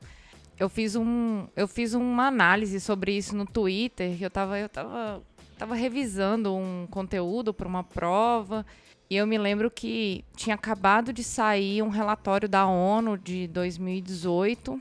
eu 0.59 0.69
fiz 0.69 0.95
um 0.95 1.47
eu 1.55 1.67
fiz 1.67 1.95
uma 1.95 2.27
análise 2.27 2.79
sobre 2.79 3.17
isso 3.17 3.35
no 3.35 3.45
Twitter, 3.45 4.15
eu 4.21 4.27
estava 4.27 4.59
eu 4.59 4.69
tava 4.69 5.23
tava 5.57 5.73
revisando 5.73 6.55
um 6.55 6.85
conteúdo 6.89 7.51
para 7.53 7.67
uma 7.67 7.83
prova 7.83 8.63
e 9.09 9.15
eu 9.15 9.25
me 9.25 9.37
lembro 9.37 9.71
que 9.71 10.23
tinha 10.35 10.55
acabado 10.55 11.11
de 11.11 11.23
sair 11.23 11.81
um 11.81 11.89
relatório 11.89 12.47
da 12.47 12.67
ONU 12.67 13.17
de 13.17 13.47
2018 13.47 14.79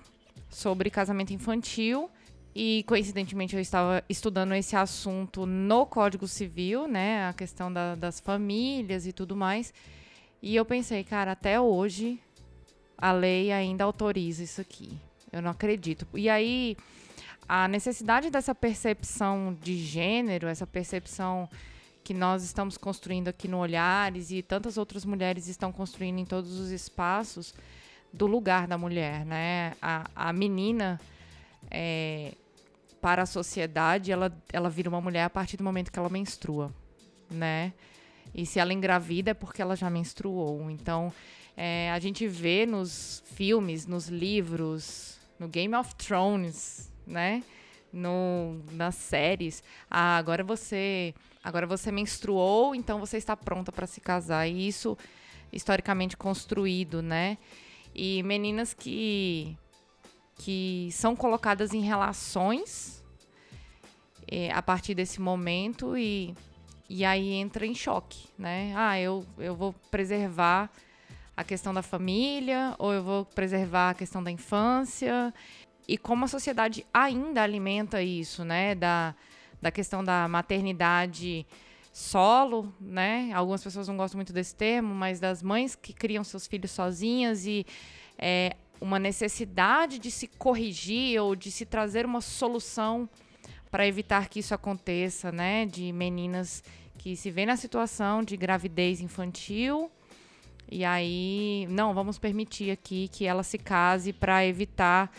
sobre 0.51 0.91
casamento 0.91 1.33
infantil 1.33 2.11
e 2.55 2.85
coincidentemente 2.87 3.55
eu 3.55 3.61
estava 3.61 4.05
estudando 4.09 4.53
esse 4.53 4.77
assunto 4.77 5.47
no 5.47 5.87
Código 5.87 6.29
Civil, 6.29 6.87
né, 6.87 7.27
a 7.27 7.33
questão 7.33 7.73
da, 7.73 7.95
das 7.95 8.21
famílias 8.21 9.07
e 9.07 9.13
tudo 9.13 9.35
mais. 9.35 9.73
E 10.43 10.55
eu 10.55 10.65
pensei, 10.65 11.03
cara, 11.05 11.33
até 11.33 11.61
hoje 11.61 12.21
a 12.97 13.13
lei 13.13 13.53
ainda 13.53 13.85
autoriza 13.85 14.43
isso 14.43 14.61
aqui. 14.61 14.99
Eu 15.33 15.43
não 15.43 15.51
acredito. 15.51 16.07
E 16.15 16.29
aí 16.29 16.77
a 17.49 17.67
necessidade 17.67 18.31
dessa 18.31 18.55
percepção 18.55 19.57
de 19.63 19.77
gênero, 19.77 20.47
essa 20.47 20.67
percepção 20.67 21.49
que 22.05 22.15
nós 22.15 22.43
estamos 22.43 22.77
construindo 22.77 23.29
aqui 23.29 23.49
no 23.49 23.59
Olhares 23.59 24.31
e 24.31 24.43
tantas 24.43 24.79
outras 24.79 25.05
mulheres 25.05 25.47
estão 25.47 25.73
construindo 25.73 26.19
em 26.19 26.25
todos 26.25 26.59
os 26.59 26.71
espaços 26.71 27.55
do 28.13 28.27
lugar 28.27 28.67
da 28.67 28.79
mulher, 28.79 29.25
né? 29.27 29.75
A, 29.81 30.09
a 30.15 30.33
menina 30.33 31.01
é, 31.71 32.33
para 33.01 33.23
a 33.23 33.27
sociedade, 33.27 34.11
ela, 34.11 34.33
ela 34.53 34.71
vira 34.71 34.89
uma 34.89 35.01
mulher 35.01 35.25
a 35.25 35.31
partir 35.31 35.57
do 35.57 35.65
momento 35.65 35.93
que 35.93 35.99
ela 35.99 36.09
menstrua, 36.09 36.73
né? 37.31 37.73
E 38.35 38.47
se 38.47 38.59
ela 38.59 38.73
engravida 38.73 39.31
é 39.31 39.35
porque 39.35 39.63
ela 39.63 39.77
já 39.77 39.91
menstruou. 39.91 40.71
Então, 40.71 41.13
é, 41.57 41.91
a 41.91 41.99
gente 41.99 42.27
vê 42.27 42.65
nos 42.67 43.23
filmes, 43.27 43.87
nos 43.87 44.09
livros, 44.09 45.19
no 45.39 45.49
Game 45.49 45.75
of 45.75 45.95
Thrones, 45.97 46.91
né? 47.07 47.43
No, 47.93 48.61
nas 48.73 48.95
séries. 48.95 49.63
Ah, 49.91 50.17
agora 50.17 50.45
você, 50.45 51.15
agora 51.43 51.67
você 51.67 51.91
menstruou, 51.91 52.75
então 52.75 53.01
você 53.01 53.17
está 53.17 53.37
pronta 53.37 53.73
para 53.73 53.87
se 53.87 54.01
casar. 54.01 54.47
E 54.47 54.69
isso 54.69 54.97
historicamente 55.53 56.17
construído, 56.17 57.03
né? 57.03 57.39
E 57.95 58.23
meninas 58.23 58.75
que 58.75 59.57
que 60.39 60.89
são 60.93 61.17
colocadas 61.17 61.75
em 61.75 61.81
relações 61.81 63.05
é, 64.31 64.53
a 64.53 64.63
partir 64.63 64.95
desse 64.95 65.21
momento 65.21 65.97
e 65.97 66.35
e 66.89 67.05
aí 67.05 67.33
entra 67.35 67.67
em 67.67 67.75
choque, 67.75 68.29
né? 68.39 68.73
Ah, 68.75 68.99
eu, 68.99 69.27
eu 69.39 69.55
vou 69.55 69.75
preservar 69.91 70.71
a 71.37 71.45
questão 71.45 71.75
da 71.75 71.83
família, 71.83 72.75
ou 72.79 72.93
eu 72.93 73.03
vou 73.03 73.25
preservar 73.27 73.91
a 73.91 73.95
questão 73.95 74.23
da 74.23 74.31
infância. 74.31 75.33
E 75.87 75.99
como 75.99 76.25
a 76.25 76.29
sociedade 76.29 76.87
ainda 76.93 77.43
alimenta 77.43 78.03
isso, 78.03 78.45
né? 78.45 78.75
Da, 78.75 79.15
da 79.61 79.71
questão 79.71 80.03
da 80.03 80.27
maternidade 80.29 81.47
solo, 81.93 82.73
né? 82.81 83.31
Algumas 83.35 83.63
pessoas 83.63 83.87
não 83.87 83.97
gostam 83.97 84.19
muito 84.19 84.33
desse 84.33 84.55
termo, 84.55 84.95
mas 84.95 85.21
das 85.21 85.43
mães 85.43 85.75
que 85.75 85.93
criam 85.93 86.25
seus 86.25 86.47
filhos 86.47 86.71
sozinhas 86.71 87.45
e 87.45 87.67
é, 88.17 88.57
uma 88.81 88.99
necessidade 88.99 89.99
de 89.99 90.11
se 90.11 90.27
corrigir 90.27 91.21
ou 91.21 91.37
de 91.37 91.51
se 91.51 91.67
trazer 91.67 92.07
uma 92.07 92.21
solução 92.21 93.09
para 93.71 93.87
evitar 93.87 94.29
que 94.29 94.41
isso 94.41 94.55
aconteça, 94.55 95.33
né? 95.33 95.67
De 95.67 95.93
meninas 95.93 96.63
que 96.99 97.17
se 97.17 97.31
vê 97.31 97.47
na 97.47 97.57
situação 97.57 98.23
de 98.23 98.37
gravidez 98.37 99.01
infantil 99.01 99.91
e 100.71 100.85
aí, 100.85 101.67
não, 101.71 101.95
vamos 101.95 102.19
permitir 102.19 102.71
aqui 102.71 103.09
que 103.09 103.25
ela 103.25 103.43
se 103.43 103.57
case 103.57 104.13
para 104.13 104.45
evitar 104.45 105.11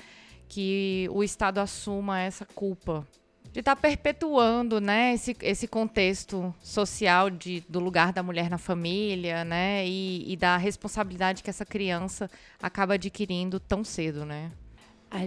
que 0.47 1.07
o 1.11 1.23
Estado 1.23 1.59
assuma 1.59 2.19
essa 2.19 2.45
culpa 2.45 3.05
de 3.51 3.61
estar 3.61 3.75
tá 3.75 3.81
perpetuando, 3.81 4.79
né, 4.79 5.15
esse, 5.15 5.35
esse 5.41 5.67
contexto 5.67 6.53
social 6.61 7.31
de, 7.31 7.61
do 7.67 7.79
lugar 7.79 8.13
da 8.13 8.21
mulher 8.21 8.47
na 8.47 8.59
família, 8.59 9.43
né, 9.43 9.87
e, 9.87 10.31
e 10.31 10.37
da 10.37 10.55
responsabilidade 10.55 11.41
que 11.41 11.49
essa 11.49 11.65
criança 11.65 12.29
acaba 12.61 12.93
adquirindo 12.93 13.59
tão 13.59 13.83
cedo, 13.83 14.23
né. 14.23 14.51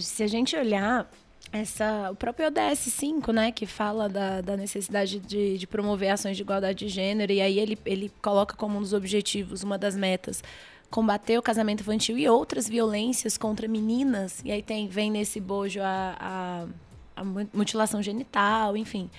Se 0.00 0.22
a 0.22 0.28
gente 0.28 0.54
olhar 0.54 1.10
essa, 1.50 2.11
o 2.11 2.16
próprio 2.16 2.46
ODS 2.46 2.78
5, 2.78 3.32
né, 3.32 3.52
que 3.52 3.66
fala 3.66 4.08
da, 4.08 4.40
da 4.40 4.56
necessidade 4.56 5.18
de, 5.18 5.58
de, 5.58 5.66
promover 5.66 6.11
ações 6.11 6.37
de 6.37 6.42
igualdade 6.42 6.87
de 6.87 6.88
gênero, 6.88 7.30
e 7.32 7.40
aí 7.40 7.58
ele, 7.58 7.78
ele 7.84 8.11
coloca 8.22 8.56
como 8.56 8.78
um 8.78 8.80
dos 8.80 8.92
objetivos, 8.92 9.62
uma 9.62 9.76
das 9.76 9.94
metas, 9.94 10.42
combater 10.90 11.38
o 11.38 11.42
casamento 11.42 11.80
infantil 11.80 12.16
e 12.16 12.28
outras 12.28 12.68
violências 12.68 13.37
contra 13.37 13.68
meninas, 13.68 14.40
e 14.44 14.50
aí 14.50 14.62
tem, 14.62 14.88
vem 14.88 15.11
nesse 15.11 15.40
bojo 15.40 15.80
a, 15.82 16.16
a, 16.18 16.66
a 17.16 17.25
mutilação 17.52 18.02
genital, 18.02 18.76
enfim. 18.76 19.11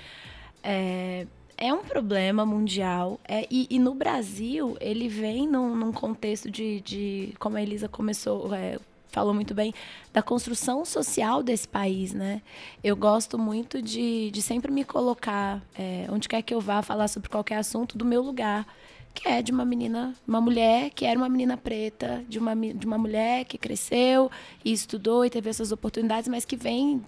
É, 0.63 1.27
é 1.55 1.73
um 1.73 1.83
problema 1.83 2.45
mundial, 2.45 3.19
é, 3.27 3.45
e, 3.49 3.67
e, 3.69 3.77
no 3.77 3.93
Brasil 3.93 4.75
ele 4.81 5.07
vem 5.07 5.47
num, 5.47 5.75
num 5.75 5.91
contexto 5.91 6.49
de, 6.49 6.81
de, 6.81 7.33
como 7.37 7.57
a 7.57 7.61
Elisa 7.61 7.87
começou, 7.87 8.53
é, 8.53 8.79
falou 9.13 9.33
muito 9.33 9.53
bem, 9.53 9.73
da 10.11 10.21
construção 10.21 10.83
social 10.83 11.43
desse 11.43 11.67
país, 11.67 12.13
né? 12.13 12.41
Eu 12.83 12.95
gosto 12.95 13.37
muito 13.37 13.81
de, 13.81 14.31
de 14.31 14.41
sempre 14.41 14.71
me 14.71 14.83
colocar, 14.83 15.61
é, 15.75 16.07
onde 16.09 16.27
quer 16.27 16.41
que 16.41 16.53
eu 16.53 16.59
vá 16.59 16.81
falar 16.81 17.07
sobre 17.07 17.29
qualquer 17.29 17.57
assunto, 17.57 17.95
do 17.95 18.03
meu 18.03 18.23
lugar, 18.23 18.65
que 19.13 19.29
é 19.29 19.43
de 19.43 19.51
uma 19.51 19.63
menina, 19.63 20.15
uma 20.27 20.41
mulher 20.41 20.89
que 20.89 21.05
era 21.05 21.17
uma 21.17 21.29
menina 21.29 21.55
preta, 21.55 22.25
de 22.27 22.39
uma, 22.39 22.55
de 22.55 22.85
uma 22.85 22.97
mulher 22.97 23.45
que 23.45 23.57
cresceu 23.57 24.31
e 24.65 24.73
estudou 24.73 25.23
e 25.23 25.29
teve 25.29 25.47
essas 25.47 25.71
oportunidades, 25.71 26.27
mas 26.27 26.43
que 26.43 26.55
vem 26.55 27.05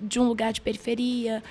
de 0.00 0.20
um 0.20 0.28
lugar 0.28 0.52
de 0.52 0.60
periferia. 0.60 1.42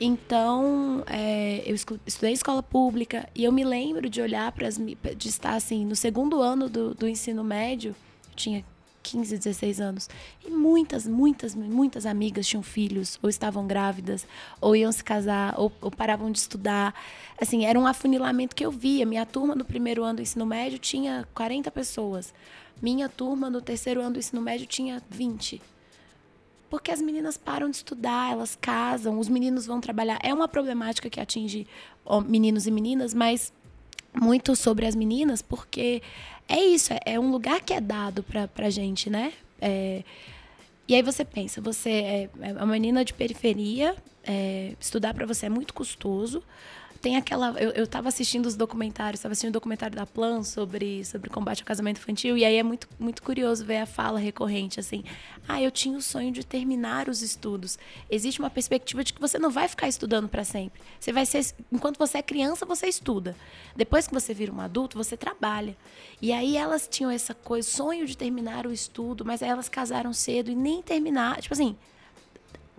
Então, 0.00 1.04
é, 1.06 1.62
eu 1.64 1.76
estudei 2.04 2.32
escola 2.32 2.60
pública 2.60 3.28
e 3.32 3.44
eu 3.44 3.52
me 3.52 3.62
lembro 3.62 4.10
de 4.10 4.20
olhar 4.20 4.50
para 4.50 4.66
as. 4.66 4.76
de 4.76 5.28
estar 5.28 5.54
assim, 5.54 5.86
no 5.86 5.94
segundo 5.94 6.42
ano 6.42 6.68
do, 6.68 6.92
do 6.92 7.06
ensino 7.06 7.44
médio, 7.44 7.94
eu 8.30 8.34
tinha 8.34 8.64
15, 9.04 9.36
16 9.36 9.80
anos. 9.80 10.08
E 10.44 10.50
muitas, 10.50 11.06
muitas, 11.06 11.54
muitas 11.54 12.06
amigas 12.06 12.46
tinham 12.46 12.62
filhos, 12.62 13.18
ou 13.22 13.28
estavam 13.28 13.66
grávidas, 13.66 14.26
ou 14.60 14.74
iam 14.74 14.90
se 14.90 15.04
casar, 15.04 15.54
ou, 15.58 15.70
ou 15.80 15.90
paravam 15.90 16.32
de 16.32 16.38
estudar. 16.38 16.94
Assim, 17.40 17.66
era 17.66 17.78
um 17.78 17.86
afunilamento 17.86 18.56
que 18.56 18.64
eu 18.64 18.70
via. 18.70 19.04
Minha 19.04 19.26
turma 19.26 19.54
no 19.54 19.64
primeiro 19.64 20.02
ano 20.02 20.16
do 20.16 20.22
ensino 20.22 20.46
médio 20.46 20.78
tinha 20.78 21.28
40 21.34 21.70
pessoas. 21.70 22.32
Minha 22.82 23.08
turma 23.08 23.50
no 23.50 23.60
terceiro 23.60 24.00
ano 24.00 24.14
do 24.14 24.18
ensino 24.18 24.40
médio 24.40 24.66
tinha 24.66 25.02
20 25.10 25.60
porque 26.70 26.90
as 26.90 27.00
meninas 27.00 27.36
param 27.36 27.70
de 27.70 27.76
estudar, 27.76 28.32
elas 28.32 28.58
casam, 28.60 29.20
os 29.20 29.28
meninos 29.28 29.64
vão 29.64 29.80
trabalhar. 29.80 30.18
É 30.20 30.34
uma 30.34 30.48
problemática 30.48 31.08
que 31.08 31.20
atinge 31.20 31.68
meninos 32.26 32.66
e 32.66 32.70
meninas, 32.72 33.14
mas 33.14 33.52
muito 34.12 34.54
sobre 34.54 34.86
as 34.86 34.94
meninas, 34.94 35.42
porque 35.42 36.02
é 36.48 36.60
isso, 36.60 36.92
é, 36.92 37.00
é 37.06 37.20
um 37.20 37.30
lugar 37.30 37.60
que 37.60 37.72
é 37.72 37.80
dado 37.80 38.22
pra, 38.22 38.48
pra 38.48 38.70
gente, 38.70 39.08
né? 39.08 39.32
É, 39.60 40.02
e 40.86 40.94
aí 40.94 41.02
você 41.02 41.24
pensa, 41.24 41.60
você 41.60 41.90
é, 41.90 42.30
é 42.40 42.52
uma 42.52 42.66
menina 42.66 43.04
de 43.04 43.14
periferia, 43.14 43.96
é, 44.22 44.74
estudar 44.78 45.14
para 45.14 45.26
você 45.26 45.46
é 45.46 45.48
muito 45.48 45.72
custoso, 45.72 46.42
tem 47.04 47.18
aquela. 47.18 47.50
Eu, 47.60 47.70
eu 47.72 47.86
tava 47.86 48.08
assistindo 48.08 48.46
os 48.46 48.56
documentários, 48.56 49.18
estava 49.18 49.32
assistindo 49.32 49.50
o 49.50 49.52
documentário 49.52 49.94
da 49.94 50.06
Plan 50.06 50.42
sobre, 50.42 51.04
sobre 51.04 51.28
combate 51.28 51.60
ao 51.60 51.66
casamento 51.66 51.98
infantil, 51.98 52.34
e 52.38 52.46
aí 52.46 52.56
é 52.56 52.62
muito, 52.62 52.88
muito 52.98 53.22
curioso 53.22 53.62
ver 53.62 53.76
a 53.76 53.86
fala 53.86 54.18
recorrente, 54.18 54.80
assim. 54.80 55.04
Ah, 55.46 55.60
eu 55.60 55.70
tinha 55.70 55.98
o 55.98 56.00
sonho 56.00 56.32
de 56.32 56.46
terminar 56.46 57.10
os 57.10 57.20
estudos. 57.20 57.78
Existe 58.10 58.40
uma 58.40 58.48
perspectiva 58.48 59.04
de 59.04 59.12
que 59.12 59.20
você 59.20 59.38
não 59.38 59.50
vai 59.50 59.68
ficar 59.68 59.86
estudando 59.86 60.28
para 60.30 60.44
sempre. 60.44 60.80
Você 60.98 61.12
vai 61.12 61.26
ser. 61.26 61.44
Enquanto 61.70 61.98
você 61.98 62.16
é 62.18 62.22
criança, 62.22 62.64
você 62.64 62.86
estuda. 62.86 63.36
Depois 63.76 64.06
que 64.06 64.14
você 64.14 64.32
vira 64.32 64.50
um 64.50 64.60
adulto, 64.62 64.96
você 64.96 65.14
trabalha. 65.14 65.76
E 66.22 66.32
aí 66.32 66.56
elas 66.56 66.88
tinham 66.88 67.10
essa 67.10 67.34
coisa, 67.34 67.68
sonho 67.68 68.06
de 68.06 68.16
terminar 68.16 68.66
o 68.66 68.72
estudo, 68.72 69.26
mas 69.26 69.42
aí 69.42 69.50
elas 69.50 69.68
casaram 69.68 70.14
cedo 70.14 70.50
e 70.50 70.54
nem 70.54 70.80
terminar. 70.80 71.42
Tipo 71.42 71.52
assim, 71.52 71.76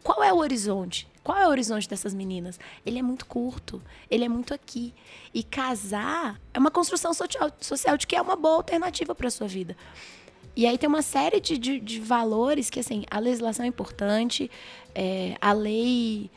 qual 0.06 0.24
é 0.24 0.32
o 0.32 0.38
horizonte? 0.38 1.08
Qual 1.24 1.36
é 1.36 1.48
o 1.48 1.50
horizonte 1.50 1.90
dessas 1.90 2.14
meninas? 2.14 2.60
Ele 2.86 3.00
é 3.00 3.02
muito 3.02 3.26
curto, 3.26 3.82
ele 4.08 4.24
é 4.24 4.30
muito 4.30 4.54
aqui. 4.54 4.94
E 5.34 5.42
casar 5.42 6.40
é 6.54 6.60
uma 6.60 6.70
construção 6.70 7.12
social, 7.12 7.98
de 7.98 8.06
que 8.06 8.16
é 8.16 8.22
uma 8.22 8.36
boa 8.36 8.58
alternativa 8.58 9.16
para 9.16 9.32
sua 9.32 9.48
vida. 9.48 9.76
E 10.56 10.68
aí 10.68 10.78
tem 10.78 10.88
uma 10.88 11.02
série 11.02 11.42
de, 11.42 11.58
de, 11.58 11.80
de, 11.80 12.00
valores 12.00 12.70
que, 12.70 12.80
assim, 12.80 13.04
a 13.10 13.18
legislação 13.18 13.66
é 13.66 13.68
importante, 13.68 14.52
é, 14.94 15.36
a 15.42 15.54
lei. 15.54 16.30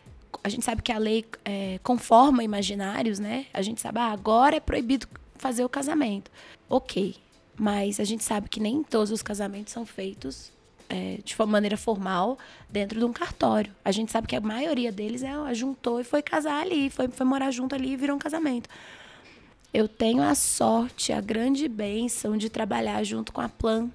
A 0.42 0.48
gente 0.48 0.64
sabe 0.64 0.80
que 0.80 0.90
a 0.90 0.96
lei 0.96 1.26
é, 1.44 1.78
conforma 1.82 2.42
imaginários, 2.42 3.18
né? 3.18 3.44
A 3.52 3.60
gente 3.60 3.82
sabe, 3.82 3.98
ah, 3.98 4.12
agora 4.12 4.56
é 4.56 4.60
proibido 4.60 5.06
fazer 5.36 5.62
o 5.62 5.68
casamento. 5.68 6.30
Ok, 6.70 7.16
mas 7.54 8.00
a 8.00 8.04
gente 8.04 8.24
sabe 8.24 8.48
que 8.48 8.60
nem 8.60 8.82
todos 8.82 9.10
os 9.10 9.20
casamentos 9.20 9.74
são 9.74 9.84
feitos 9.84 10.56
é, 10.88 11.18
de 11.22 11.36
maneira 11.46 11.76
formal 11.76 12.38
dentro 12.68 12.98
de 12.98 13.04
um 13.04 13.12
cartório. 13.12 13.72
A 13.84 13.92
gente 13.92 14.10
sabe 14.10 14.26
que 14.26 14.36
a 14.36 14.40
maioria 14.40 14.90
deles 14.90 15.22
é, 15.22 15.54
juntou 15.54 16.00
e 16.00 16.04
foi 16.04 16.22
casar 16.22 16.60
ali, 16.62 16.90
foi, 16.90 17.08
foi 17.08 17.26
morar 17.26 17.50
junto 17.50 17.74
ali 17.74 17.92
e 17.92 17.96
virou 17.96 18.16
um 18.16 18.18
casamento. 18.18 18.68
Eu 19.72 19.86
tenho 19.86 20.22
a 20.22 20.34
sorte, 20.34 21.12
a 21.12 21.20
grande 21.20 21.68
bênção 21.68 22.36
de 22.36 22.48
trabalhar 22.48 23.04
junto 23.04 23.32
com 23.32 23.40
a 23.40 23.48
Plan, 23.48 23.90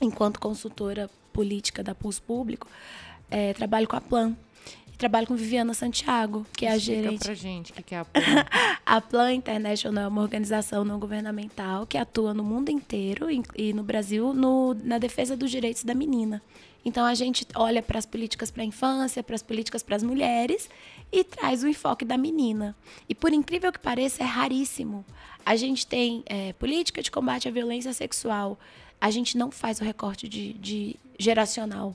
enquanto 0.00 0.40
consultora 0.40 1.10
política 1.32 1.82
da 1.82 1.94
Pulso 1.94 2.22
Público, 2.22 2.66
é, 3.30 3.52
trabalho 3.52 3.86
com 3.86 3.96
a 3.96 4.00
Plan 4.00 4.34
trabalho 4.98 5.26
com 5.26 5.34
Viviana 5.34 5.74
Santiago, 5.74 6.46
que 6.56 6.66
é 6.66 6.72
a 6.72 6.78
gerente. 6.78 7.24
pra 7.24 7.34
gente 7.34 7.72
o 7.72 7.74
que, 7.74 7.82
que 7.82 7.94
é 7.94 7.98
a 7.98 8.04
Plan. 8.06 8.22
a 8.86 9.00
Plan 9.00 9.32
International 9.34 10.04
é 10.04 10.08
uma 10.08 10.22
organização 10.22 10.84
não 10.84 10.98
governamental 10.98 11.86
que 11.86 11.98
atua 11.98 12.32
no 12.32 12.44
mundo 12.44 12.70
inteiro 12.70 13.26
e 13.56 13.72
no 13.72 13.82
Brasil 13.82 14.32
no, 14.32 14.74
na 14.74 14.98
defesa 14.98 15.36
dos 15.36 15.50
direitos 15.50 15.84
da 15.84 15.94
menina. 15.94 16.42
Então 16.84 17.04
a 17.04 17.14
gente 17.14 17.46
olha 17.54 17.82
para 17.82 17.98
as 17.98 18.06
políticas 18.06 18.50
para 18.50 18.62
a 18.62 18.66
infância, 18.66 19.22
para 19.22 19.34
as 19.34 19.42
políticas 19.42 19.82
para 19.82 19.96
as 19.96 20.02
mulheres 20.02 20.68
e 21.12 21.22
traz 21.22 21.62
o 21.62 21.68
enfoque 21.68 22.04
da 22.04 22.16
menina. 22.16 22.74
E 23.08 23.14
por 23.14 23.32
incrível 23.32 23.72
que 23.72 23.78
pareça, 23.78 24.22
é 24.22 24.26
raríssimo. 24.26 25.04
A 25.44 25.56
gente 25.56 25.86
tem 25.86 26.22
é, 26.26 26.52
política 26.54 27.02
de 27.02 27.10
combate 27.10 27.48
à 27.48 27.50
violência 27.50 27.92
sexual. 27.92 28.58
A 29.00 29.10
gente 29.10 29.36
não 29.36 29.50
faz 29.50 29.80
o 29.80 29.84
recorte 29.84 30.28
de, 30.28 30.54
de 30.54 30.96
geracional. 31.18 31.94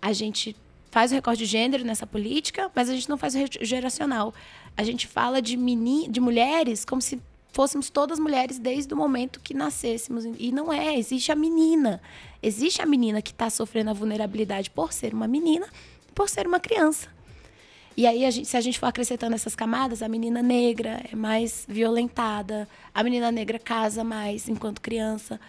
A 0.00 0.12
gente 0.12 0.56
faz 0.90 1.10
o 1.10 1.14
recorte 1.14 1.38
de 1.40 1.46
gênero 1.46 1.84
nessa 1.84 2.06
política, 2.06 2.70
mas 2.74 2.88
a 2.88 2.94
gente 2.94 3.08
não 3.08 3.18
faz 3.18 3.34
o 3.34 3.38
geracional. 3.60 4.34
A 4.76 4.82
gente 4.82 5.06
fala 5.06 5.42
de, 5.42 5.56
meni, 5.56 6.08
de 6.08 6.20
mulheres 6.20 6.84
como 6.84 7.02
se 7.02 7.20
fôssemos 7.52 7.90
todas 7.90 8.18
mulheres 8.18 8.58
desde 8.58 8.92
o 8.94 8.96
momento 8.96 9.40
que 9.40 9.54
nascêssemos. 9.54 10.24
E 10.38 10.52
não 10.52 10.72
é, 10.72 10.96
existe 10.96 11.32
a 11.32 11.34
menina. 11.34 12.00
Existe 12.42 12.80
a 12.80 12.86
menina 12.86 13.20
que 13.20 13.32
está 13.32 13.50
sofrendo 13.50 13.90
a 13.90 13.92
vulnerabilidade 13.92 14.70
por 14.70 14.92
ser 14.92 15.12
uma 15.12 15.26
menina, 15.26 15.66
por 16.14 16.28
ser 16.28 16.46
uma 16.46 16.60
criança. 16.60 17.08
E 17.96 18.06
aí, 18.06 18.24
a 18.24 18.30
gente, 18.30 18.46
se 18.46 18.56
a 18.56 18.60
gente 18.60 18.78
for 18.78 18.86
acrescentando 18.86 19.34
essas 19.34 19.56
camadas, 19.56 20.02
a 20.02 20.08
menina 20.08 20.40
negra 20.40 21.02
é 21.10 21.16
mais 21.16 21.66
violentada, 21.68 22.68
a 22.94 23.02
menina 23.02 23.32
negra 23.32 23.58
casa 23.58 24.04
mais 24.04 24.48
enquanto 24.48 24.80
criança. 24.80 25.40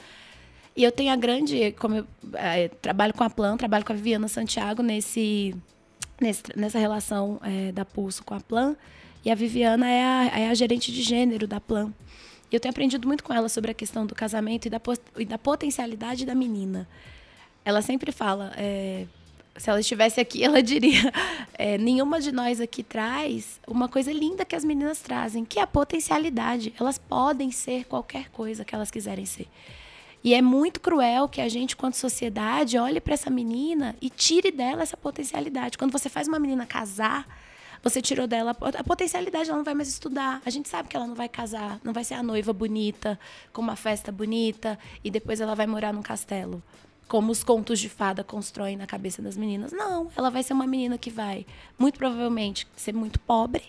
E 0.80 0.84
eu 0.86 0.94
tenho 0.94 1.12
a 1.12 1.16
grande, 1.18 1.74
como 1.74 1.96
eu 1.96 2.08
é, 2.36 2.70
trabalho 2.70 3.14
com 3.14 3.22
a 3.22 3.30
Plan, 3.30 3.58
trabalho 3.58 3.84
com 3.84 3.92
a 3.92 3.96
Viviana 3.98 4.30
Santiago 4.30 4.82
nesse, 4.82 5.54
nesse 6.22 6.44
nessa 6.56 6.80
relação 6.80 7.38
é, 7.44 7.74
da 7.74 7.84
Pulso 7.84 8.24
com 8.24 8.34
a 8.34 8.40
Plan. 8.40 8.78
E 9.26 9.30
a 9.30 9.36
Viviana 9.36 9.90
é 9.90 10.02
a, 10.02 10.40
é 10.40 10.48
a 10.48 10.54
gerente 10.54 10.90
de 10.90 11.02
gênero 11.02 11.46
da 11.46 11.60
Plan. 11.60 11.92
E 12.50 12.56
eu 12.56 12.62
tenho 12.62 12.72
aprendido 12.72 13.06
muito 13.06 13.26
com 13.26 13.34
ela 13.34 13.50
sobre 13.50 13.72
a 13.72 13.74
questão 13.74 14.06
do 14.06 14.16
casamento 14.16 14.68
e 14.68 14.70
da, 14.70 14.80
e 15.18 15.26
da 15.26 15.38
potencialidade 15.38 16.26
da 16.26 16.34
menina. 16.34 16.88
Ela 17.66 17.82
sempre 17.82 18.14
fala, 18.14 18.54
é, 18.56 19.06
se 19.58 19.70
ela 19.70 19.82
estivesse 19.82 20.22
aqui, 20.22 20.42
ela 20.46 20.64
diria: 20.64 21.12
é, 21.58 21.78
nenhuma 21.78 22.22
de 22.22 22.32
nós 22.32 22.62
aqui 22.62 22.84
traz 22.84 23.60
uma 23.68 23.90
coisa 23.90 24.14
linda 24.14 24.46
que 24.46 24.56
as 24.56 24.64
meninas 24.64 25.02
trazem, 25.02 25.44
que 25.44 25.60
é 25.60 25.62
a 25.62 25.68
potencialidade. 25.68 26.74
Elas 26.80 26.98
podem 26.98 27.52
ser 27.52 27.84
qualquer 27.84 28.30
coisa 28.30 28.64
que 28.64 28.74
elas 28.74 28.90
quiserem 28.90 29.26
ser. 29.26 29.50
E 30.24 30.34
é 30.34 30.42
muito 30.42 30.82
cruel 30.82 31.30
que 31.30 31.40
a 31.40 31.48
gente, 31.48 31.76
quanto 31.76 31.96
sociedade, 31.96 32.78
olhe 32.78 33.00
para 33.00 33.14
essa 33.14 33.30
menina 33.30 33.96
e 34.02 34.10
tire 34.10 34.52
dela 34.52 34.84
essa 34.84 34.98
potencialidade. 34.98 35.78
Quando 35.78 35.92
você 35.92 36.10
faz 36.10 36.28
uma 36.28 36.38
menina 36.38 36.66
casar, 36.66 37.26
você 37.82 38.02
tirou 38.02 38.28
dela 38.28 38.52
a 38.52 38.84
potencialidade, 38.84 39.50
ela 39.50 39.58
não 39.58 39.64
vai 39.64 39.74
mais 39.74 39.88
estudar. 39.88 40.42
A 40.46 40.50
gente 40.50 40.68
sabe 40.68 40.90
que 40.90 40.98
ela 40.98 41.08
não 41.08 41.16
vai 41.16 41.30
casar, 41.30 41.80
não 41.84 41.94
vai 41.94 42.04
ser 42.04 42.16
a 42.16 42.24
noiva 42.24 42.52
bonita, 42.52 43.18
com 43.54 43.62
uma 43.62 43.78
festa 43.78 44.12
bonita, 44.12 44.78
e 45.04 45.10
depois 45.10 45.40
ela 45.40 45.56
vai 45.56 45.66
morar 45.66 45.94
num 45.94 46.02
castelo. 46.02 46.62
Como 47.08 47.32
os 47.32 47.44
contos 47.44 47.80
de 47.80 47.90
fada 47.90 48.24
constroem 48.24 48.76
na 48.76 48.86
cabeça 48.86 49.22
das 49.22 49.38
meninas. 49.38 49.72
Não, 49.72 50.12
ela 50.16 50.30
vai 50.30 50.44
ser 50.44 50.54
uma 50.54 50.68
menina 50.68 50.98
que 50.98 51.10
vai, 51.10 51.46
muito 51.78 51.98
provavelmente, 51.98 52.68
ser 52.76 52.94
muito 52.94 53.20
pobre, 53.22 53.64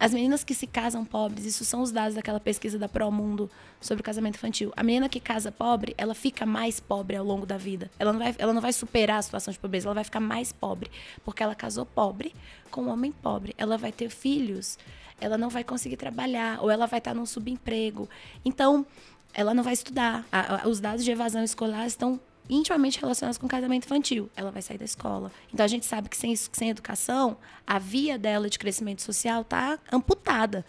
as 0.00 0.14
meninas 0.14 0.42
que 0.42 0.54
se 0.54 0.66
casam 0.66 1.04
pobres, 1.04 1.44
isso 1.44 1.62
são 1.62 1.82
os 1.82 1.92
dados 1.92 2.14
daquela 2.14 2.40
pesquisa 2.40 2.78
da 2.78 2.88
Promundo 2.88 3.50
sobre 3.78 4.00
o 4.00 4.04
casamento 4.04 4.36
infantil. 4.36 4.72
A 4.74 4.82
menina 4.82 5.10
que 5.10 5.20
casa 5.20 5.52
pobre, 5.52 5.94
ela 5.98 6.14
fica 6.14 6.46
mais 6.46 6.80
pobre 6.80 7.16
ao 7.16 7.24
longo 7.24 7.44
da 7.44 7.58
vida. 7.58 7.90
Ela 7.98 8.10
não 8.10 8.18
vai, 8.18 8.34
ela 8.38 8.54
não 8.54 8.62
vai 8.62 8.72
superar 8.72 9.18
a 9.18 9.22
situação 9.22 9.52
de 9.52 9.58
pobreza, 9.58 9.86
ela 9.86 9.94
vai 9.94 10.04
ficar 10.04 10.18
mais 10.18 10.52
pobre, 10.52 10.90
porque 11.22 11.42
ela 11.42 11.54
casou 11.54 11.84
pobre 11.84 12.34
com 12.70 12.84
um 12.84 12.88
homem 12.88 13.12
pobre. 13.12 13.54
Ela 13.58 13.76
vai 13.76 13.92
ter 13.92 14.08
filhos, 14.08 14.78
ela 15.20 15.36
não 15.36 15.50
vai 15.50 15.62
conseguir 15.62 15.98
trabalhar, 15.98 16.62
ou 16.62 16.70
ela 16.70 16.86
vai 16.86 16.98
estar 16.98 17.14
num 17.14 17.26
subemprego. 17.26 18.08
Então, 18.42 18.86
ela 19.34 19.52
não 19.52 19.62
vai 19.62 19.74
estudar. 19.74 20.24
A, 20.32 20.64
a, 20.64 20.68
os 20.68 20.80
dados 20.80 21.04
de 21.04 21.10
evasão 21.10 21.44
escolar 21.44 21.86
estão 21.86 22.18
intimamente 22.50 23.00
relacionadas 23.00 23.38
com 23.38 23.46
casamento 23.46 23.84
infantil. 23.84 24.28
Ela 24.36 24.50
vai 24.50 24.60
sair 24.60 24.78
da 24.78 24.84
escola. 24.84 25.30
Então 25.52 25.64
a 25.64 25.68
gente 25.68 25.86
sabe 25.86 26.08
que 26.08 26.16
sem, 26.16 26.34
sem 26.34 26.70
educação, 26.70 27.36
a 27.66 27.78
via 27.78 28.18
dela 28.18 28.50
de 28.50 28.58
crescimento 28.58 29.02
social 29.02 29.42
está 29.42 29.78
amputada. 29.90 30.64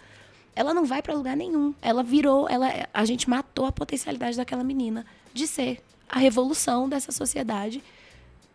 Ela 0.56 0.74
não 0.74 0.86
vai 0.86 1.02
para 1.02 1.13
lugar 1.13 1.36
nenhum. 1.36 1.74
Ela 1.82 2.04
virou, 2.04 2.48
ela, 2.50 2.88
a 2.94 3.06
gente 3.06 3.30
matou 3.30 3.65
a 3.65 3.72
potencialidade 3.72 4.38
daquela 4.38 4.63
menina 4.63 5.06
de 5.34 5.48
ser 5.48 5.82
a 6.08 6.20
revolução 6.20 6.88
dessa 6.88 7.12
sociedade. 7.12 7.82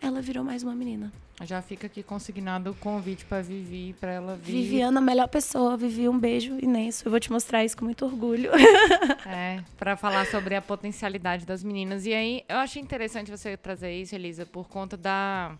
Ela 0.01 0.21
virou 0.21 0.45
mais 0.45 0.63
uma 0.63 0.75
menina. 0.75 1.13
Já 1.43 1.61
fica 1.61 1.87
aqui 1.87 2.03
consignado 2.03 2.71
o 2.71 2.75
convite 2.75 3.25
para 3.27 3.43
Vivi, 3.43 3.95
para 4.01 4.11
ela 4.11 4.37
vir. 4.37 4.53
Viviana, 4.53 5.01
a 5.01 5.03
melhor 5.03 5.29
pessoa. 5.29 5.77
Vivi, 5.77 6.09
um 6.09 6.19
beijo 6.19 6.59
imenso. 6.61 7.07
Eu 7.07 7.11
vou 7.11 7.21
te 7.21 7.31
mostrar 7.31 7.63
isso 7.63 7.77
com 7.77 7.85
muito 7.85 8.07
orgulho. 8.07 8.51
é, 9.27 9.63
para 9.77 9.97
falar 9.97 10.27
sobre 10.27 10.55
a 10.55 10.63
potencialidade 10.63 11.45
das 11.45 11.63
meninas. 11.63 12.07
E 12.07 12.15
aí, 12.15 12.43
eu 12.49 12.57
achei 12.57 12.81
interessante 12.81 13.31
você 13.31 13.55
trazer 13.57 13.93
isso, 13.93 14.15
Elisa, 14.15 14.47
por 14.47 14.69
conta 14.69 14.97
da. 14.97 15.57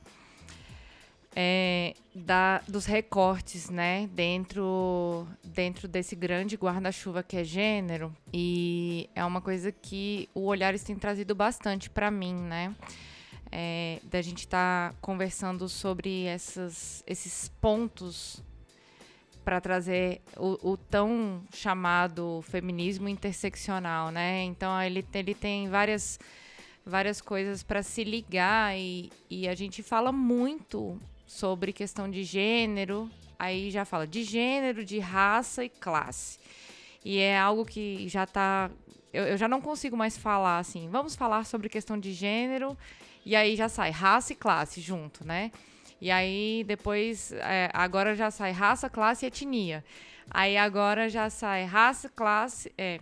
É, 1.38 1.92
da, 2.14 2.62
dos 2.66 2.87
recortes, 2.87 3.68
né, 3.68 4.09
dentro, 4.14 5.29
dentro 5.44 5.87
desse 5.87 6.16
grande 6.16 6.57
guarda-chuva 6.57 7.22
que 7.22 7.37
é 7.37 7.44
gênero. 7.44 8.11
E 8.33 9.11
é 9.14 9.22
uma 9.22 9.42
coisa 9.42 9.70
que 9.70 10.31
o 10.35 10.46
Olhares 10.46 10.83
tem 10.83 10.96
trazido 10.96 11.35
bastante 11.35 11.90
para 11.90 12.11
mim, 12.11 12.35
né? 12.35 12.75
É, 13.59 14.01
da 14.05 14.21
gente 14.21 14.40
estar 14.40 14.90
tá 14.90 14.97
conversando 15.01 15.66
sobre 15.66 16.25
essas, 16.25 17.03
esses 17.07 17.49
pontos 17.59 18.42
para 19.42 19.62
trazer 19.62 20.21
o, 20.37 20.73
o, 20.73 20.77
tão 20.77 21.42
chamado 21.55 22.45
feminismo 22.51 23.09
interseccional, 23.09 24.11
né? 24.11 24.42
Então 24.42 24.79
ele, 24.83 25.03
ele 25.14 25.35
tem 25.35 25.71
várias 25.71 26.21
várias 26.85 27.21
coisas 27.23 27.62
para 27.62 27.83
se 27.83 28.05
ligar 28.05 28.77
e, 28.79 29.11
e 29.31 29.49
a 29.49 29.55
gente 29.55 29.83
fala 29.83 30.12
muito 30.12 30.99
sobre 31.27 31.73
questão 31.73 32.11
de 32.11 32.25
gênero, 32.25 33.11
aí 33.38 33.71
já 33.71 33.87
fala 33.87 34.07
de 34.07 34.23
gênero, 34.23 34.85
de 34.85 34.99
raça 34.99 35.64
e 35.64 35.71
classe. 35.71 36.38
E 37.03 37.19
é 37.19 37.38
algo 37.38 37.64
que 37.64 38.07
já 38.07 38.25
está 38.25 38.71
eu, 39.14 39.25
eu, 39.25 39.37
já 39.38 39.49
não 39.49 39.62
consigo 39.62 39.97
mais 39.97 40.19
falar 40.19 40.59
assim, 40.59 40.90
vamos 40.90 41.16
falar 41.16 41.47
sobre 41.47 41.71
questão 41.71 41.99
de 41.99 42.12
gênero, 42.12 42.77
e 43.26 43.34
aí 43.34 43.56
já 43.56 43.68
sai 43.68 43.90
raça 43.90 44.32
e 44.32 44.36
classe 44.36 44.80
junto, 44.80 45.26
né? 45.26 45.50
E 46.00 46.12
aí 46.12 46.62
depois, 46.64 47.32
é, 47.32 47.68
agora 47.74 48.14
já 48.14 48.30
sai 48.30 48.52
raça, 48.52 48.88
classe 48.88 49.26
e 49.26 49.28
etnia. 49.28 49.84
Aí 50.30 50.56
agora 50.56 51.08
já 51.08 51.28
sai 51.28 51.64
raça, 51.64 52.08
classe, 52.08 52.72
é, 52.78 53.00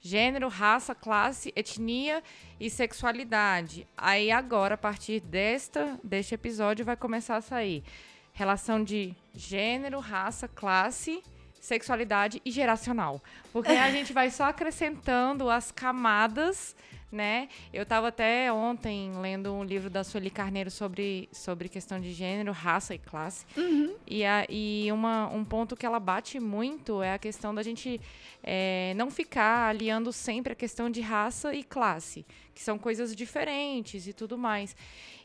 gênero, 0.00 0.48
raça, 0.48 0.92
classe, 0.92 1.52
etnia 1.54 2.20
e 2.58 2.68
sexualidade. 2.68 3.86
Aí 3.96 4.32
agora, 4.32 4.74
a 4.74 4.78
partir 4.78 5.20
desta, 5.20 5.96
deste 6.02 6.34
episódio, 6.34 6.84
vai 6.84 6.96
começar 6.96 7.36
a 7.36 7.40
sair 7.40 7.84
relação 8.32 8.82
de 8.82 9.14
gênero, 9.34 10.00
raça, 10.00 10.48
classe, 10.48 11.22
sexualidade 11.60 12.42
e 12.44 12.50
geracional. 12.50 13.22
Porque 13.52 13.70
a 13.70 13.88
gente 13.92 14.12
vai 14.12 14.30
só 14.30 14.44
acrescentando 14.44 15.48
as 15.48 15.70
camadas 15.70 16.74
né? 17.10 17.48
Eu 17.72 17.82
estava 17.82 18.08
até 18.08 18.52
ontem 18.52 19.12
lendo 19.18 19.52
um 19.52 19.64
livro 19.64 19.90
da 19.90 20.04
Sueli 20.04 20.30
Carneiro 20.30 20.70
sobre, 20.70 21.28
sobre 21.32 21.68
questão 21.68 22.00
de 22.00 22.12
gênero, 22.12 22.52
raça 22.52 22.94
e 22.94 22.98
classe. 22.98 23.44
Uhum. 23.56 23.96
E, 24.06 24.24
a, 24.24 24.46
e 24.48 24.90
uma, 24.92 25.28
um 25.28 25.44
ponto 25.44 25.76
que 25.76 25.84
ela 25.84 25.98
bate 25.98 26.38
muito 26.38 27.02
é 27.02 27.14
a 27.14 27.18
questão 27.18 27.54
da 27.54 27.62
gente 27.62 28.00
é, 28.42 28.94
não 28.96 29.10
ficar 29.10 29.68
aliando 29.70 30.12
sempre 30.12 30.52
a 30.52 30.56
questão 30.56 30.88
de 30.88 31.00
raça 31.00 31.52
e 31.54 31.64
classe, 31.64 32.24
que 32.54 32.62
são 32.62 32.78
coisas 32.78 33.14
diferentes 33.14 34.06
e 34.06 34.12
tudo 34.12 34.38
mais. 34.38 34.76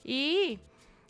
E 0.04 0.60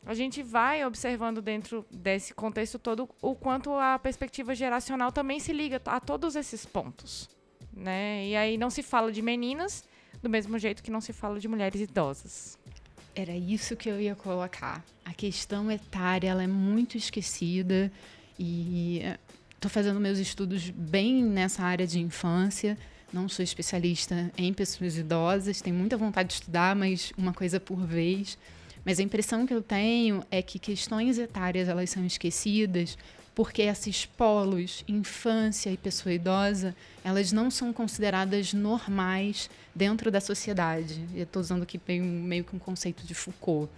a 0.05 0.13
gente 0.13 0.43
vai 0.43 0.85
observando 0.85 1.41
dentro 1.41 1.85
desse 1.89 2.33
contexto 2.33 2.77
todo 2.77 3.09
o 3.21 3.33
quanto 3.33 3.73
a 3.73 3.97
perspectiva 3.97 4.53
geracional 4.53 5.11
também 5.11 5.39
se 5.39 5.51
liga 5.51 5.81
a 5.85 5.99
todos 5.99 6.35
esses 6.35 6.65
pontos. 6.65 7.29
Né? 7.73 8.27
E 8.27 8.35
aí 8.35 8.57
não 8.57 8.69
se 8.69 8.83
fala 8.83 9.11
de 9.11 9.21
meninas, 9.21 9.83
do 10.21 10.30
mesmo 10.30 10.58
jeito 10.58 10.84
que 10.84 10.91
não 10.91 11.01
se 11.01 11.13
fala 11.13 11.39
de 11.39 11.47
mulheres 11.47 11.82
idosas. 11.82 12.58
Era 13.15 13.36
isso 13.36 13.75
que 13.75 13.89
eu 13.89 13.99
ia 13.99 14.15
colocar. 14.15 14.84
A 15.04 15.13
questão 15.13 15.71
etária 15.71 16.28
ela 16.30 16.43
é 16.43 16.47
muito 16.47 16.97
esquecida 16.97 17.91
e 18.38 19.01
estou 19.54 19.69
fazendo 19.69 19.99
meus 19.99 20.19
estudos 20.19 20.69
bem 20.69 21.23
nessa 21.23 21.63
área 21.63 21.88
de 21.88 21.99
infância. 21.99 22.78
Não 23.13 23.30
sou 23.30 23.43
especialista 23.43 24.32
em 24.38 24.54
pessoas 24.54 24.97
idosas, 24.97 25.62
tenho 25.62 25.75
muita 25.75 25.95
vontade 25.95 26.30
de 26.30 26.34
estudar, 26.36 26.75
mas 26.75 27.13
uma 27.17 27.34
coisa 27.34 27.60
por 27.60 27.86
vez. 27.86 28.38
Mas 28.85 28.99
a 28.99 29.03
impressão 29.03 29.45
que 29.45 29.53
eu 29.53 29.61
tenho 29.61 30.23
é 30.29 30.41
que 30.41 30.59
questões 30.59 31.17
etárias 31.17 31.67
elas 31.67 31.89
são 31.89 32.05
esquecidas 32.05 32.95
porque 33.35 33.63
esses 33.63 34.05
polos, 34.05 34.85
infância 34.87 35.69
e 35.69 35.75
pessoa 35.75 36.13
idosa, 36.13 36.73
elas 37.03 37.33
não 37.33 37.51
são 37.51 37.73
consideradas 37.73 38.53
normais 38.53 39.49
dentro 39.75 40.09
da 40.09 40.21
sociedade. 40.21 41.05
Eu 41.13 41.23
estou 41.23 41.41
usando 41.41 41.63
aqui 41.63 41.79
meio, 41.85 42.03
meio 42.03 42.43
que 42.45 42.55
um 42.55 42.59
conceito 42.59 43.05
de 43.05 43.13
Foucault. 43.13 43.69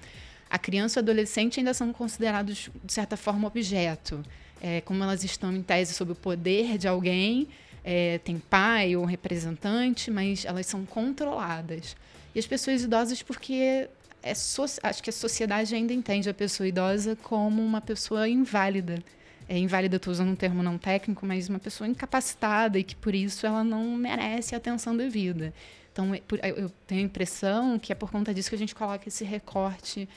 A 0.47 0.59
criança 0.59 0.99
e 0.99 1.01
o 1.01 1.03
adolescente 1.03 1.59
ainda 1.59 1.73
são 1.73 1.91
considerados, 1.91 2.69
de 2.83 2.93
certa 2.93 3.17
forma, 3.17 3.47
objeto. 3.47 4.23
É, 4.61 4.81
como 4.81 5.03
elas 5.03 5.23
estão 5.23 5.51
em 5.51 5.63
tese 5.63 5.93
sob 5.93 6.11
o 6.11 6.15
poder 6.15 6.77
de 6.77 6.87
alguém, 6.87 7.47
é, 7.83 8.19
tem 8.19 8.37
pai 8.37 8.95
ou 8.95 9.05
representante, 9.05 10.11
mas 10.11 10.45
elas 10.45 10.67
são 10.67 10.85
controladas. 10.85 11.95
E 12.35 12.39
as 12.39 12.45
pessoas 12.45 12.83
idosas, 12.83 13.23
porque 13.23 13.89
é 14.29 14.35
so, 14.35 14.65
acho 14.83 15.03
que 15.03 15.09
a 15.09 15.13
sociedade 15.13 15.73
ainda 15.75 15.93
entende 15.93 16.29
a 16.29 16.33
pessoa 16.33 16.67
idosa 16.67 17.15
como 17.15 17.63
uma 17.63 17.81
pessoa 17.81 18.27
inválida 18.27 19.03
é, 19.49 19.57
inválida, 19.57 19.95
estou 19.95 20.11
usando 20.11 20.29
um 20.29 20.35
termo 20.35 20.61
não 20.61 20.77
técnico, 20.77 21.25
mas 21.25 21.47
uma 21.47 21.59
pessoa 21.59 21.87
incapacitada 21.87 22.77
e 22.77 22.83
que 22.83 22.95
por 22.95 23.15
isso 23.15 23.45
ela 23.45 23.63
não 23.63 23.95
merece 23.95 24.53
a 24.53 24.57
atenção 24.57 24.95
devida. 24.95 25.53
Então, 25.91 26.13
é 26.13 26.21
eu 26.55 26.69
tenho 26.85 27.01
a 27.01 27.05
impressão 27.05 27.79
que 27.79 27.91
é 27.91 27.95
por 27.95 28.11
conta 28.11 28.33
disso 28.33 28.49
que 28.49 28.55
a 28.55 28.59
gente 28.59 28.75
coloca 28.75 29.07
esse 29.07 29.23
recorte 29.23 30.07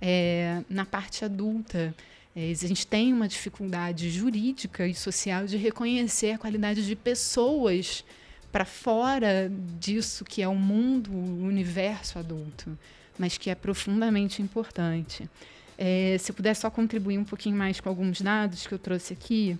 é, 0.00 0.62
na 0.68 0.84
parte 0.84 1.24
adulta. 1.24 1.94
É, 2.34 2.50
a 2.50 2.66
gente 2.66 2.86
tem 2.86 3.12
uma 3.12 3.28
dificuldade 3.28 4.10
jurídica 4.10 4.86
e 4.86 4.94
social 4.94 5.46
de 5.46 5.56
reconhecer 5.56 6.32
a 6.32 6.38
qualidade 6.38 6.84
de 6.84 6.96
pessoas 6.96 8.04
para 8.50 8.64
fora 8.64 9.50
disso 9.78 10.24
que 10.24 10.42
é 10.42 10.48
o 10.48 10.56
mundo, 10.56 11.12
o 11.12 11.44
universo 11.44 12.18
adulto, 12.18 12.76
mas 13.20 13.36
que 13.36 13.50
é 13.50 13.54
profundamente 13.54 14.40
importante. 14.40 15.28
É, 15.76 16.16
se 16.18 16.30
eu 16.30 16.34
puder 16.34 16.56
só 16.56 16.70
contribuir 16.70 17.18
um 17.18 17.24
pouquinho 17.24 17.54
mais 17.54 17.78
com 17.78 17.88
alguns 17.90 18.22
dados 18.22 18.66
que 18.66 18.72
eu 18.72 18.78
trouxe 18.78 19.12
aqui, 19.12 19.58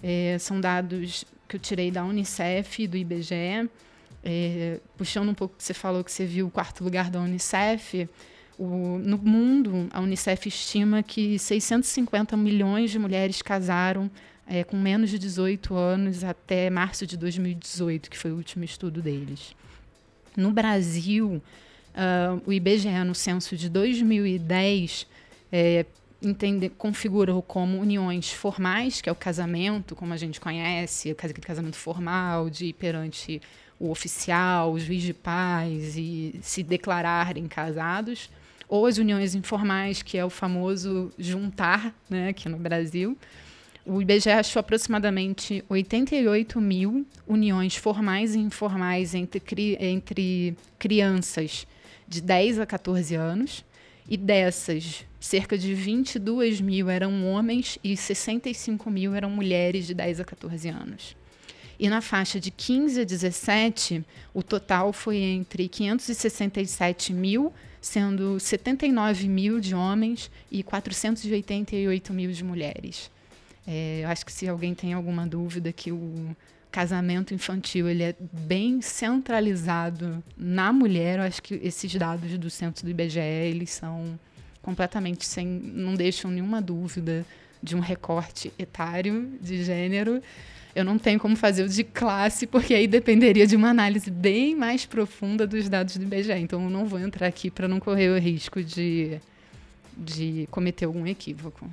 é, 0.00 0.36
são 0.38 0.60
dados 0.60 1.24
que 1.48 1.56
eu 1.56 1.60
tirei 1.60 1.90
da 1.90 2.04
Unicef 2.04 2.84
e 2.84 2.86
do 2.86 2.96
IBGE. 2.96 3.68
É, 4.22 4.78
puxando 4.96 5.28
um 5.28 5.34
pouco 5.34 5.56
que 5.56 5.64
você 5.64 5.74
falou 5.74 6.04
que 6.04 6.12
você 6.12 6.24
viu 6.24 6.46
o 6.46 6.50
quarto 6.50 6.84
lugar 6.84 7.10
da 7.10 7.20
Unicef, 7.20 8.08
o, 8.56 8.98
no 9.02 9.18
mundo, 9.18 9.88
a 9.90 10.00
Unicef 10.00 10.46
estima 10.46 11.02
que 11.02 11.36
650 11.36 12.36
milhões 12.36 12.92
de 12.92 12.98
mulheres 12.98 13.42
casaram 13.42 14.08
é, 14.46 14.62
com 14.62 14.76
menos 14.76 15.10
de 15.10 15.18
18 15.18 15.74
anos 15.74 16.22
até 16.22 16.70
março 16.70 17.04
de 17.06 17.16
2018, 17.16 18.08
que 18.08 18.16
foi 18.16 18.30
o 18.30 18.36
último 18.36 18.62
estudo 18.62 19.02
deles. 19.02 19.56
No 20.36 20.52
Brasil, 20.52 21.42
uh, 21.94 22.42
o 22.46 22.52
IBGE, 22.52 23.04
no 23.04 23.14
censo 23.14 23.56
de 23.56 23.68
2010, 23.68 25.06
é, 25.52 25.84
entende, 26.22 26.68
configura 26.68 27.32
como 27.42 27.78
uniões 27.78 28.30
formais, 28.32 29.00
que 29.00 29.08
é 29.08 29.12
o 29.12 29.16
casamento, 29.16 29.96
como 29.96 30.12
a 30.12 30.16
gente 30.16 30.40
conhece, 30.40 31.10
aquele 31.10 31.34
casamento 31.34 31.76
formal, 31.76 32.50
de 32.50 32.72
perante 32.72 33.40
o 33.78 33.90
oficial, 33.90 34.72
o 34.72 34.78
juiz 34.78 35.02
de 35.02 35.14
paz 35.14 35.96
e 35.96 36.38
se 36.42 36.62
declararem 36.62 37.48
casados, 37.48 38.28
ou 38.68 38.86
as 38.86 38.98
uniões 38.98 39.34
informais, 39.34 40.02
que 40.02 40.18
é 40.18 40.24
o 40.24 40.30
famoso 40.30 41.10
juntar, 41.18 41.94
né, 42.08 42.28
aqui 42.28 42.48
no 42.48 42.58
Brasil. 42.58 43.16
O 43.84 44.00
IBGE 44.00 44.30
achou 44.30 44.60
aproximadamente 44.60 45.64
88 45.68 46.60
mil 46.60 47.06
uniões 47.26 47.74
formais 47.74 48.34
e 48.34 48.38
informais 48.38 49.14
entre, 49.14 49.76
entre 49.80 50.56
crianças 50.78 51.66
de 52.10 52.20
10 52.20 52.58
a 52.58 52.66
14 52.66 53.14
anos, 53.14 53.64
e 54.08 54.16
dessas, 54.16 55.06
cerca 55.20 55.56
de 55.56 55.72
22 55.72 56.60
mil 56.60 56.90
eram 56.90 57.24
homens 57.28 57.78
e 57.82 57.96
65 57.96 58.90
mil 58.90 59.14
eram 59.14 59.30
mulheres 59.30 59.86
de 59.86 59.94
10 59.94 60.20
a 60.20 60.24
14 60.24 60.68
anos. 60.68 61.16
E 61.78 61.88
na 61.88 62.00
faixa 62.00 62.40
de 62.40 62.50
15 62.50 63.02
a 63.02 63.04
17, 63.04 64.04
o 64.34 64.42
total 64.42 64.92
foi 64.92 65.18
entre 65.18 65.68
567 65.68 67.12
mil, 67.12 67.52
sendo 67.80 68.40
79 68.40 69.28
mil 69.28 69.60
de 69.60 69.74
homens 69.76 70.28
e 70.50 70.64
488 70.64 72.12
mil 72.12 72.32
de 72.32 72.42
mulheres. 72.42 73.10
É, 73.64 74.00
eu 74.02 74.08
acho 74.08 74.26
que 74.26 74.32
se 74.32 74.48
alguém 74.48 74.74
tem 74.74 74.92
alguma 74.92 75.24
dúvida 75.24 75.72
que 75.72 75.92
o 75.92 76.36
casamento 76.70 77.34
infantil 77.34 77.88
ele 77.88 78.02
é 78.02 78.14
bem 78.20 78.80
centralizado 78.80 80.22
na 80.36 80.72
mulher. 80.72 81.18
Eu 81.18 81.24
acho 81.24 81.42
que 81.42 81.54
esses 81.62 81.94
dados 81.94 82.36
do 82.38 82.48
centro 82.48 82.84
do 82.84 82.90
IBGE 82.90 83.20
eles 83.20 83.70
são 83.70 84.18
completamente 84.62 85.26
sem, 85.26 85.46
não 85.46 85.94
deixam 85.94 86.30
nenhuma 86.30 86.60
dúvida 86.60 87.24
de 87.62 87.76
um 87.76 87.80
recorte 87.80 88.52
etário 88.58 89.32
de 89.40 89.62
gênero. 89.64 90.22
Eu 90.74 90.84
não 90.84 90.98
tenho 90.98 91.18
como 91.18 91.34
fazer 91.34 91.64
o 91.64 91.68
de 91.68 91.82
classe, 91.82 92.46
porque 92.46 92.74
aí 92.74 92.86
dependeria 92.86 93.46
de 93.46 93.56
uma 93.56 93.70
análise 93.70 94.10
bem 94.10 94.54
mais 94.54 94.86
profunda 94.86 95.46
dos 95.46 95.68
dados 95.68 95.96
do 95.96 96.04
IBGE. 96.04 96.32
Então, 96.32 96.62
eu 96.62 96.70
não 96.70 96.86
vou 96.86 97.00
entrar 97.00 97.26
aqui 97.26 97.50
para 97.50 97.66
não 97.66 97.80
correr 97.80 98.08
o 98.10 98.18
risco 98.18 98.62
de, 98.62 99.18
de 99.96 100.46
cometer 100.50 100.84
algum 100.84 101.06
equívoco. 101.06 101.68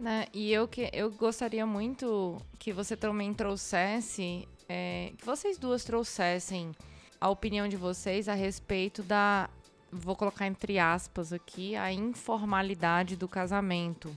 Né? 0.00 0.24
E 0.32 0.50
eu, 0.50 0.66
que, 0.66 0.88
eu 0.94 1.10
gostaria 1.10 1.66
muito 1.66 2.40
que 2.58 2.72
você 2.72 2.96
também 2.96 3.34
trouxesse, 3.34 4.48
é, 4.66 5.12
que 5.18 5.26
vocês 5.26 5.58
duas 5.58 5.84
trouxessem 5.84 6.74
a 7.20 7.28
opinião 7.28 7.68
de 7.68 7.76
vocês 7.76 8.26
a 8.26 8.32
respeito 8.32 9.02
da, 9.02 9.50
vou 9.92 10.16
colocar 10.16 10.46
entre 10.46 10.78
aspas 10.78 11.34
aqui, 11.34 11.76
a 11.76 11.92
informalidade 11.92 13.14
do 13.14 13.28
casamento 13.28 14.16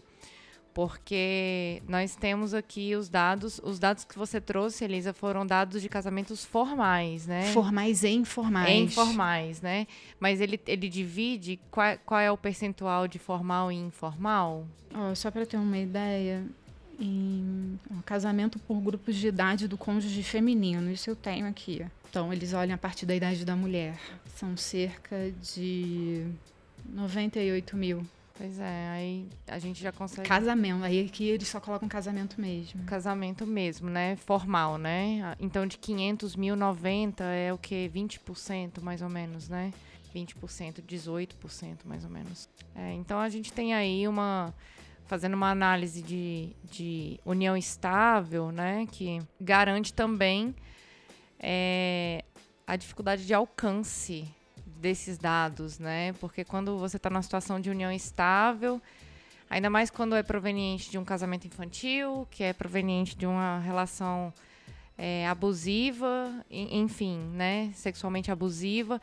porque 0.73 1.81
nós 1.87 2.15
temos 2.15 2.53
aqui 2.53 2.95
os 2.95 3.09
dados, 3.09 3.59
os 3.63 3.79
dados 3.79 4.03
que 4.03 4.17
você 4.17 4.41
trouxe, 4.41 4.83
Elisa, 4.83 5.13
foram 5.13 5.45
dados 5.45 5.81
de 5.81 5.89
casamentos 5.89 6.43
formais, 6.43 7.27
né? 7.27 7.51
Formais 7.53 8.03
e 8.03 8.09
informais. 8.09 8.69
E 8.69 8.83
informais, 8.83 9.61
né? 9.61 9.87
Mas 10.19 10.41
ele, 10.41 10.59
ele 10.65 10.89
divide 10.89 11.59
qual, 11.69 11.97
qual 12.05 12.19
é 12.19 12.31
o 12.31 12.37
percentual 12.37 13.07
de 13.07 13.19
formal 13.19 13.71
e 13.71 13.75
informal? 13.75 14.65
Oh, 14.93 15.15
só 15.15 15.29
para 15.31 15.45
ter 15.45 15.57
uma 15.57 15.77
ideia, 15.77 16.43
em 16.99 17.79
um 17.89 18.01
casamento 18.01 18.59
por 18.59 18.79
grupos 18.79 19.15
de 19.15 19.27
idade 19.27 19.67
do 19.67 19.77
cônjuge 19.77 20.23
feminino. 20.23 20.91
Isso 20.91 21.09
eu 21.09 21.15
tenho 21.15 21.47
aqui. 21.47 21.85
Então, 22.09 22.31
eles 22.31 22.53
olham 22.53 22.75
a 22.75 22.77
partir 22.77 23.05
da 23.05 23.15
idade 23.15 23.43
da 23.43 23.55
mulher. 23.55 23.97
São 24.35 24.55
cerca 24.55 25.31
de 25.41 26.25
98 26.89 27.75
mil. 27.75 28.05
Pois 28.35 28.59
é, 28.59 28.89
aí 28.89 29.29
a 29.47 29.59
gente 29.59 29.81
já 29.81 29.91
consegue. 29.91 30.27
Casamento, 30.27 30.83
aí 30.83 31.05
aqui 31.05 31.29
eles 31.29 31.47
só 31.47 31.59
colocam 31.59 31.87
casamento 31.87 32.41
mesmo. 32.41 32.83
Casamento 32.83 33.45
mesmo, 33.45 33.89
né? 33.89 34.15
Formal, 34.15 34.77
né? 34.77 35.35
Então 35.39 35.67
de 35.67 35.77
500 35.77 36.35
mil, 36.35 36.55
90 36.55 37.23
é 37.23 37.53
o 37.53 37.57
que? 37.57 37.89
20% 37.93 38.81
mais 38.81 39.01
ou 39.01 39.09
menos, 39.09 39.47
né? 39.49 39.71
20%, 40.15 40.81
18% 40.81 41.77
mais 41.85 42.03
ou 42.03 42.09
menos. 42.09 42.49
É, 42.75 42.93
então 42.93 43.19
a 43.19 43.29
gente 43.29 43.53
tem 43.53 43.73
aí 43.73 44.07
uma. 44.07 44.53
Fazendo 45.05 45.33
uma 45.33 45.51
análise 45.51 46.01
de, 46.01 46.55
de 46.71 47.19
união 47.25 47.55
estável, 47.57 48.51
né? 48.51 48.87
Que 48.89 49.21
garante 49.39 49.93
também 49.93 50.55
é, 51.39 52.23
a 52.65 52.75
dificuldade 52.77 53.25
de 53.25 53.33
alcance 53.33 54.25
desses 54.83 55.17
dados, 55.17 55.79
né? 55.79 56.11
Porque 56.19 56.43
quando 56.43 56.77
você 56.77 56.97
está 56.97 57.09
numa 57.09 57.23
situação 57.23 57.57
de 57.57 57.69
união 57.69 57.89
estável, 57.89 58.81
ainda 59.49 59.69
mais 59.69 59.89
quando 59.89 60.13
é 60.13 60.21
proveniente 60.21 60.91
de 60.91 60.97
um 60.97 61.05
casamento 61.05 61.47
infantil, 61.47 62.27
que 62.29 62.43
é 62.43 62.51
proveniente 62.51 63.15
de 63.15 63.25
uma 63.25 63.59
relação 63.59 64.33
é, 64.97 65.25
abusiva, 65.25 66.45
enfim, 66.51 67.17
né? 67.33 67.71
Sexualmente 67.73 68.29
abusiva, 68.29 69.01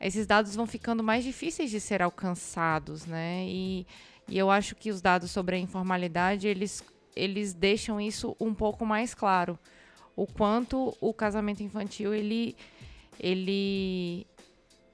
esses 0.00 0.26
dados 0.26 0.56
vão 0.56 0.66
ficando 0.66 1.02
mais 1.02 1.22
difíceis 1.22 1.70
de 1.70 1.78
ser 1.78 2.00
alcançados, 2.00 3.04
né? 3.04 3.44
E, 3.46 3.86
e 4.26 4.38
eu 4.38 4.50
acho 4.50 4.74
que 4.74 4.90
os 4.90 5.02
dados 5.02 5.30
sobre 5.30 5.56
a 5.56 5.58
informalidade, 5.58 6.48
eles, 6.48 6.82
eles 7.14 7.52
deixam 7.52 8.00
isso 8.00 8.34
um 8.40 8.54
pouco 8.54 8.86
mais 8.86 9.12
claro. 9.12 9.58
O 10.16 10.26
quanto 10.26 10.96
o 11.02 11.12
casamento 11.12 11.62
infantil, 11.62 12.14
ele, 12.14 12.56
ele 13.20 14.26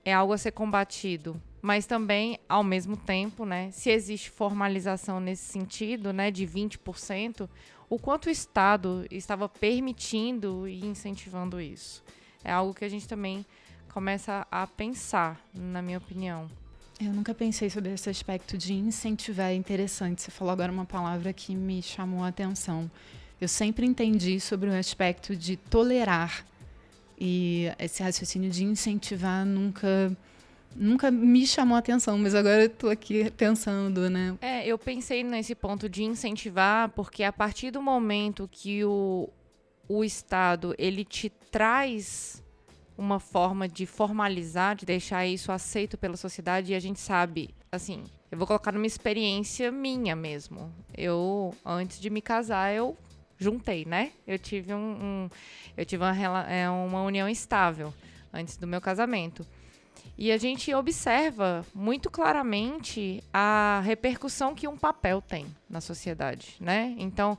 é 0.04 0.12
algo 0.12 0.32
a 0.32 0.38
ser 0.38 0.52
combatido. 0.52 1.40
Mas 1.62 1.86
também, 1.86 2.38
ao 2.48 2.62
mesmo 2.62 2.96
tempo, 2.96 3.46
né, 3.46 3.70
se 3.70 3.90
existe 3.90 4.28
formalização 4.28 5.18
nesse 5.18 5.44
sentido, 5.44 6.12
né, 6.12 6.30
de 6.30 6.46
20%, 6.46 7.48
o 7.88 7.98
quanto 7.98 8.26
o 8.26 8.30
Estado 8.30 9.06
estava 9.10 9.48
permitindo 9.48 10.68
e 10.68 10.84
incentivando 10.84 11.60
isso. 11.60 12.02
É 12.42 12.52
algo 12.52 12.74
que 12.74 12.84
a 12.84 12.88
gente 12.88 13.08
também 13.08 13.46
começa 13.92 14.46
a 14.50 14.66
pensar, 14.66 15.40
na 15.54 15.80
minha 15.80 15.98
opinião. 15.98 16.48
Eu 17.00 17.12
nunca 17.12 17.34
pensei 17.34 17.70
sobre 17.70 17.92
esse 17.92 18.10
aspecto 18.10 18.58
de 18.58 18.74
incentivar. 18.74 19.50
É 19.50 19.54
interessante. 19.54 20.22
Você 20.22 20.30
falou 20.30 20.52
agora 20.52 20.70
uma 20.70 20.84
palavra 20.84 21.32
que 21.32 21.54
me 21.54 21.82
chamou 21.82 22.22
a 22.22 22.28
atenção. 22.28 22.90
Eu 23.40 23.48
sempre 23.48 23.86
entendi 23.86 24.38
sobre 24.38 24.68
o 24.68 24.72
aspecto 24.72 25.34
de 25.34 25.56
tolerar 25.56 26.44
e 27.18 27.70
esse 27.78 28.02
raciocínio 28.02 28.50
de 28.50 28.64
incentivar 28.64 29.44
nunca 29.44 30.16
nunca 30.76 31.10
me 31.10 31.46
chamou 31.46 31.76
a 31.76 31.78
atenção, 31.78 32.18
mas 32.18 32.34
agora 32.34 32.64
eu 32.64 32.68
tô 32.68 32.88
aqui 32.88 33.30
pensando, 33.32 34.10
né? 34.10 34.36
É, 34.40 34.66
eu 34.66 34.76
pensei 34.76 35.22
nesse 35.22 35.54
ponto 35.54 35.88
de 35.88 36.02
incentivar, 36.02 36.88
porque 36.90 37.22
a 37.22 37.32
partir 37.32 37.70
do 37.70 37.80
momento 37.80 38.48
que 38.50 38.84
o, 38.84 39.28
o 39.88 40.04
Estado 40.04 40.74
ele 40.76 41.04
te 41.04 41.30
traz 41.50 42.42
uma 42.96 43.18
forma 43.18 43.68
de 43.68 43.86
formalizar, 43.86 44.76
de 44.76 44.86
deixar 44.86 45.26
isso 45.26 45.50
aceito 45.50 45.98
pela 45.98 46.16
sociedade, 46.16 46.72
e 46.72 46.74
a 46.74 46.80
gente 46.80 47.00
sabe, 47.00 47.54
assim, 47.70 48.04
eu 48.30 48.38
vou 48.38 48.46
colocar 48.46 48.72
numa 48.72 48.86
experiência 48.86 49.70
minha 49.70 50.14
mesmo. 50.14 50.72
Eu, 50.96 51.54
antes 51.64 52.00
de 52.00 52.08
me 52.10 52.20
casar, 52.20 52.72
eu 52.72 52.96
juntei, 53.38 53.84
né? 53.84 54.12
Eu 54.26 54.38
tive 54.38 54.74
um, 54.74 54.78
um 54.78 55.30
eu 55.76 55.84
tive 55.84 56.02
uma, 56.02 56.50
é, 56.50 56.68
uma 56.68 57.02
união 57.02 57.28
estável 57.28 57.92
antes 58.32 58.56
do 58.56 58.66
meu 58.66 58.80
casamento. 58.80 59.46
E 60.16 60.30
a 60.30 60.38
gente 60.38 60.72
observa 60.72 61.66
muito 61.74 62.08
claramente 62.10 63.22
a 63.32 63.82
repercussão 63.84 64.54
que 64.54 64.68
um 64.68 64.76
papel 64.76 65.20
tem 65.20 65.46
na 65.68 65.80
sociedade, 65.80 66.56
né? 66.60 66.94
Então, 66.98 67.36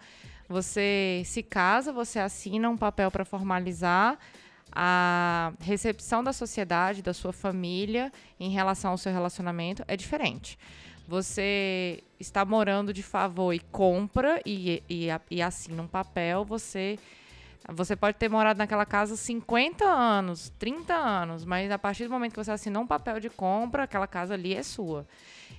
você 0.48 1.24
se 1.26 1.42
casa, 1.42 1.94
você 1.94 2.20
assina 2.20 2.70
um 2.70 2.78
papel 2.78 3.10
para 3.10 3.24
formalizar 3.24 4.20
a 4.72 5.54
recepção 5.62 6.22
da 6.22 6.34
sociedade, 6.34 7.02
da 7.02 7.14
sua 7.14 7.32
família 7.32 8.12
em 8.38 8.50
relação 8.50 8.92
ao 8.92 8.98
seu 8.98 9.14
relacionamento 9.14 9.84
é 9.88 9.96
diferente 9.96 10.58
você 11.08 12.04
está 12.20 12.44
morando 12.44 12.94
de 12.94 13.04
favor 13.04 13.54
e 13.54 13.60
compra 13.60 14.41
e, 14.46 14.82
e, 14.89 15.08
e 15.30 15.41
assina 15.41 15.82
um 15.82 15.88
papel, 15.88 16.44
você 16.44 16.98
você 17.74 17.96
pode 17.96 18.18
ter 18.18 18.30
morado 18.30 18.60
naquela 18.60 18.86
casa 18.86 19.15
50 19.15 19.86
anos, 19.86 20.54
30 20.60 20.94
anos, 20.94 21.44
mas 21.44 21.72
a 21.72 21.80
partir 21.80 22.04
do 22.04 22.12
momento 22.12 22.34
que 22.34 22.44
você 22.44 22.52
assinou 22.52 22.84
um 22.84 22.88
papel 22.88 23.20
de 23.20 23.28
compra, 23.28 23.84
aquela 23.84 24.06
casa 24.06 24.36
ali 24.36 24.54
é 24.54 24.62
sua. 24.62 25.08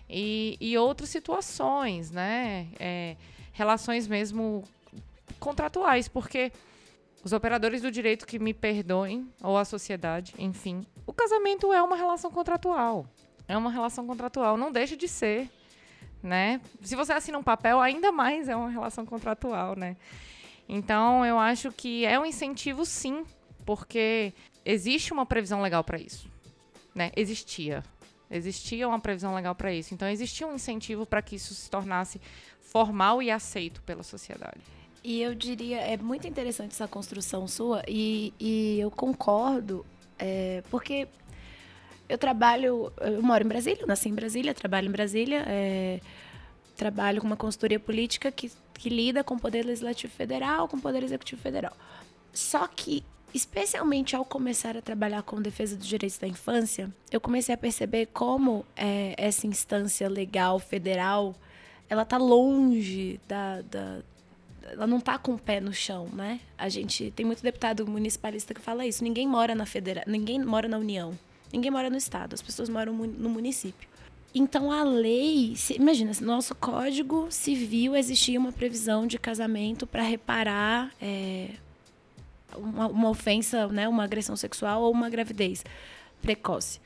E, 0.09 0.57
e 0.61 0.79
outras 0.79 1.11
situações, 1.11 2.13
né? 2.13 2.69
É, 2.79 3.17
relações 3.53 4.07
mesmo 4.07 4.63
contratuais, 5.41 6.07
porque 6.07 6.53
os 7.25 7.33
operadores 7.33 7.83
do 7.83 7.91
direito 7.91 8.25
que 8.25 8.39
me 8.39 8.55
perdoem, 8.55 9.29
ou 9.43 9.59
a 9.59 9.65
sociedade, 9.65 10.33
enfim, 10.39 10.87
o 11.05 11.13
casamento 11.13 11.73
é 11.73 11.83
uma 11.83 11.97
relação 11.97 12.31
contratual. 12.31 13.05
É 13.49 13.57
uma 13.57 13.71
relação 13.71 14.07
contratual, 14.07 14.57
não 14.57 14.73
deixa 14.73 14.97
de 14.97 15.07
ser, 15.07 15.51
né? 16.23 16.61
Se 16.83 16.97
você 16.97 17.13
assina 17.13 17.39
um 17.39 17.43
papel, 17.43 17.81
ainda 17.81 18.11
mais 18.11 18.49
é 18.49 18.57
uma 18.57 18.71
relação 18.71 19.07
contratual, 19.07 19.77
né? 19.77 19.97
Então, 20.69 21.25
eu 21.25 21.39
acho 21.39 21.71
que 21.71 22.05
é 22.05 22.19
um 22.19 22.27
incentivo 22.27 22.85
sim, 22.85 23.25
porque 23.65 24.33
existe 24.65 25.13
uma 25.13 25.25
previsão 25.25 25.63
legal 25.63 25.85
para 25.85 25.99
isso, 25.99 26.29
né? 26.95 27.13
Existia. 27.17 27.85
Existia 28.29 28.89
uma 28.89 28.99
previsão 28.99 29.35
legal 29.35 29.55
para 29.55 29.73
isso. 29.73 29.95
Então, 29.95 30.09
existia 30.09 30.47
um 30.47 30.55
incentivo 30.55 31.07
para 31.07 31.23
que 31.23 31.37
isso 31.37 31.55
se 31.55 31.71
tornasse 31.71 32.21
formal 32.61 33.23
e 33.23 33.31
aceito 33.31 33.81
pela 33.83 34.03
sociedade. 34.03 34.61
E 35.05 35.23
eu 35.23 35.37
diria, 35.37 35.79
é 35.79 35.97
muito 35.97 36.27
interessante 36.27 36.73
essa 36.73 36.89
construção 36.89 37.47
sua, 37.47 37.81
e, 37.87 38.35
e 38.41 38.81
eu 38.81 38.91
concordo, 38.91 39.87
é, 40.19 40.65
porque 40.69 41.07
eu 42.09 42.19
trabalho, 42.19 42.93
eu 43.01 43.23
moro 43.23 43.45
em 43.45 43.49
Brasília, 43.49 43.85
nasci 43.87 44.09
em 44.09 44.15
Brasília, 44.15 44.55
trabalho 44.55 44.89
em 44.89 44.93
Brasília, 44.93 45.45
é, 45.47 46.01
trabalho 46.77 47.21
com 47.21 47.27
uma 47.27 47.37
consultoria 47.37 47.81
política 47.81 48.31
que, 48.31 48.51
que 48.75 48.89
lida 48.89 49.25
com 49.25 49.35
o 49.35 49.41
Poder 49.41 49.65
Legislativo 49.65 50.13
Federal, 50.13 50.69
com 50.69 50.77
o 50.77 50.81
Poder 50.81 51.03
Executivo 51.03 51.41
Federal. 51.41 51.77
Só 52.33 52.67
que, 52.67 53.03
especialmente 53.35 54.15
ao 54.15 54.25
começar 54.25 54.77
a 54.77 54.83
trabalhar 54.83 55.23
com 55.23 55.41
defesa 55.41 55.77
dos 55.77 55.87
direitos 55.87 56.19
da 56.19 56.29
infância, 56.29 56.91
eu 57.11 57.21
comecei 57.21 57.55
a 57.55 57.59
perceber 57.59 58.07
como 58.07 58.65
é, 58.77 59.15
essa 59.17 59.47
instância 59.47 60.09
legal 60.09 60.59
federal, 60.59 61.35
ela 61.89 62.03
está 62.03 62.19
longe 62.19 63.21
da, 63.27 63.63
da 63.63 64.01
ela 64.73 64.87
não 64.87 64.99
está 64.99 65.17
com 65.17 65.35
o 65.35 65.39
pé 65.39 65.61
no 65.61 65.73
chão, 65.73 66.09
né? 66.13 66.41
A 66.59 66.69
gente 66.69 67.13
tem 67.13 67.25
muito 67.25 67.43
deputado 67.43 67.87
municipalista 67.87 68.53
que 68.53 68.61
fala 68.61 68.85
isso. 68.85 69.05
Ninguém 69.05 69.27
mora 69.27 69.55
na 69.55 69.65
federa, 69.65 70.03
ninguém 70.07 70.43
mora 70.45 70.67
na 70.67 70.77
União. 70.79 71.17
Ninguém 71.53 71.71
mora 71.71 71.89
no 71.89 71.97
estado, 71.97 72.35
as 72.35 72.43
pessoas 72.43 72.69
moram 72.69 72.93
no 72.93 73.29
município. 73.29 73.89
Então 74.35 74.71
a 74.71 74.85
lei, 74.85 75.55
imagina, 75.75 76.13
no 76.21 76.27
nosso 76.27 76.55
código 76.55 77.29
civil 77.31 77.97
existia 77.97 78.39
uma 78.39 78.53
previsão 78.53 79.07
de 79.07 79.19
casamento 79.19 79.87
para 79.87 80.03
reparar 80.03 80.93
é, 81.01 81.53
uma, 82.55 82.87
uma, 82.87 83.09
ofensa, 83.09 83.67
né, 83.69 83.89
uma 83.89 84.05
agressão 84.05 84.37
sexual 84.37 84.83
ou 84.83 84.93
uma 84.93 85.09
gravidez 85.09 85.65
precoce. 86.21 86.81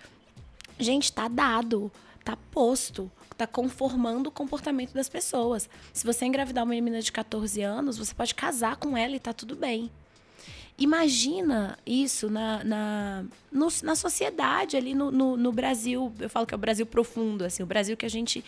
Gente, 0.79 1.05
está 1.05 1.27
dado, 1.27 1.90
está 2.20 2.37
posto, 2.53 3.11
está 3.33 3.46
conformando 3.46 4.29
o 4.29 4.33
comportamento 4.33 4.92
das 4.92 5.09
pessoas. 5.09 5.68
Se 5.92 6.07
você 6.07 6.27
engravidar 6.27 6.62
uma 6.62 6.70
menina 6.70 7.01
de 7.01 7.11
14 7.11 7.62
anos, 7.62 7.99
você 7.99 8.14
pode 8.14 8.35
casar 8.35 8.77
com 8.77 8.96
ela 8.96 9.14
e 9.14 9.16
está 9.16 9.33
tudo 9.33 9.57
bem. 9.57 9.90
Imagina 10.81 11.79
isso 11.85 12.31
na, 12.31 12.64
na, 12.64 13.25
no, 13.53 13.69
na 13.83 13.95
sociedade 13.95 14.79
ali 14.79 14.95
no, 14.95 15.11
no, 15.11 15.37
no, 15.37 15.53
Brasil. 15.53 16.11
Eu 16.19 16.31
falo 16.31 16.47
que 16.47 16.55
é 16.55 16.57
o 16.57 16.59
Brasil 16.59 16.87
profundo, 16.87 17.45
assim, 17.45 17.62
o 17.62 17.66
Brasil 17.66 17.99
que 17.99 18.07
a 18.07 18.09
gente 18.09 18.43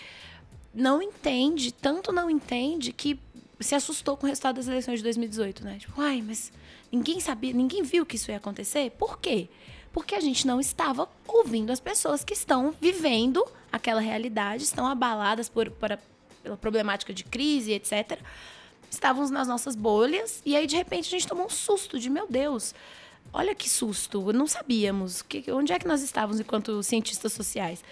não 0.75 1.03
entende, 1.03 1.71
tanto 1.71 2.11
não 2.11 2.31
entende 2.31 2.90
que 2.90 3.21
se 3.61 3.75
assustou 3.75 4.16
com 4.16 4.25
o 4.25 4.29
resultado 4.31 4.57
das 4.57 4.66
eleições 4.66 5.01
de 5.01 5.03
2018, 5.03 5.62
né? 5.62 5.77
Tipo, 5.79 6.01
ai, 6.01 6.25
mas 6.27 6.51
ninguém 6.90 7.21
sabia, 7.21 7.53
ninguém 7.53 7.83
viu 7.83 8.07
que 8.07 8.16
isso 8.16 8.31
ia 8.31 8.38
acontecer. 8.38 8.90
Por 8.92 9.18
quê? 9.18 9.51
Porque 9.92 10.14
a 10.14 10.21
gente 10.21 10.47
não 10.47 10.59
estava 10.59 11.07
ouvindo 11.29 11.71
as 11.71 11.81
pessoas 11.81 12.25
que 12.25 12.33
estão 12.33 12.75
vivendo 12.81 13.45
aquela 13.71 14.01
realidade, 14.01 14.64
estão 14.64 14.87
abaladas 14.87 15.51
por, 15.51 15.71
por 15.71 15.92
a, 15.92 15.99
pela 16.42 16.57
problemática 16.57 17.12
de 17.12 17.25
crise, 17.25 17.73
etc 17.73 18.18
estávamos 18.92 19.31
nas 19.31 19.48
nossas 19.48 19.74
bolhas 19.74 20.40
e 20.44 20.55
aí 20.55 20.66
de 20.66 20.76
repente 20.76 21.09
a 21.09 21.18
gente 21.18 21.26
tomou 21.26 21.46
um 21.46 21.50
susto 21.50 21.98
de 21.98 22.09
meu 22.09 22.26
Deus. 22.28 22.74
Olha 23.33 23.55
que 23.55 23.68
susto, 23.68 24.33
não 24.33 24.46
sabíamos 24.46 25.22
que, 25.22 25.50
onde 25.50 25.72
é 25.72 25.78
que 25.78 25.88
nós 25.88 26.02
estávamos 26.02 26.38
enquanto 26.38 26.83
cientistas 26.83 27.33
sociais. 27.33 27.83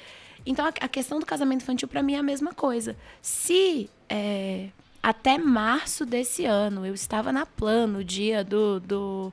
Então 0.44 0.64
a, 0.64 0.68
a 0.68 0.88
questão 0.88 1.18
do 1.18 1.26
casamento 1.26 1.62
infantil 1.62 1.88
para 1.88 2.02
mim 2.02 2.14
é 2.14 2.18
a 2.18 2.22
mesma 2.22 2.52
coisa. 2.52 2.94
Se 3.22 3.88
é, 4.08 4.68
até 5.02 5.38
março 5.38 6.04
desse 6.04 6.44
ano. 6.44 6.84
Eu 6.84 6.94
estava 6.94 7.32
na 7.32 7.46
plano, 7.46 7.98
no 7.98 8.04
dia 8.04 8.44
do. 8.44 8.80
do 8.80 9.32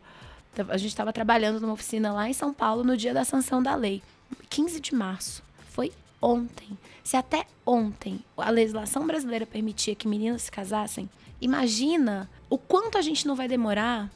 a 0.69 0.77
gente 0.77 0.89
estava 0.89 1.13
trabalhando 1.13 1.59
numa 1.59 1.73
oficina 1.73 2.11
lá 2.11 2.27
em 2.27 2.33
São 2.33 2.51
Paulo 2.51 2.83
no 2.83 2.97
dia 2.97 3.13
da 3.13 3.23
sanção 3.23 3.61
da 3.61 3.75
lei. 3.75 4.01
15 4.49 4.79
de 4.79 4.95
março. 4.95 5.43
Foi 5.69 5.91
ontem. 6.21 6.77
Se 7.03 7.15
até 7.15 7.45
ontem 7.65 8.19
a 8.35 8.49
legislação 8.49 9.05
brasileira 9.05 9.45
permitia 9.45 9.93
que 9.93 10.07
meninas 10.07 10.43
se 10.43 10.51
casassem, 10.51 11.09
imagina 11.41 12.29
o 12.49 12.57
quanto 12.57 12.97
a 12.97 13.01
gente 13.01 13.27
não 13.27 13.35
vai 13.35 13.47
demorar 13.47 14.09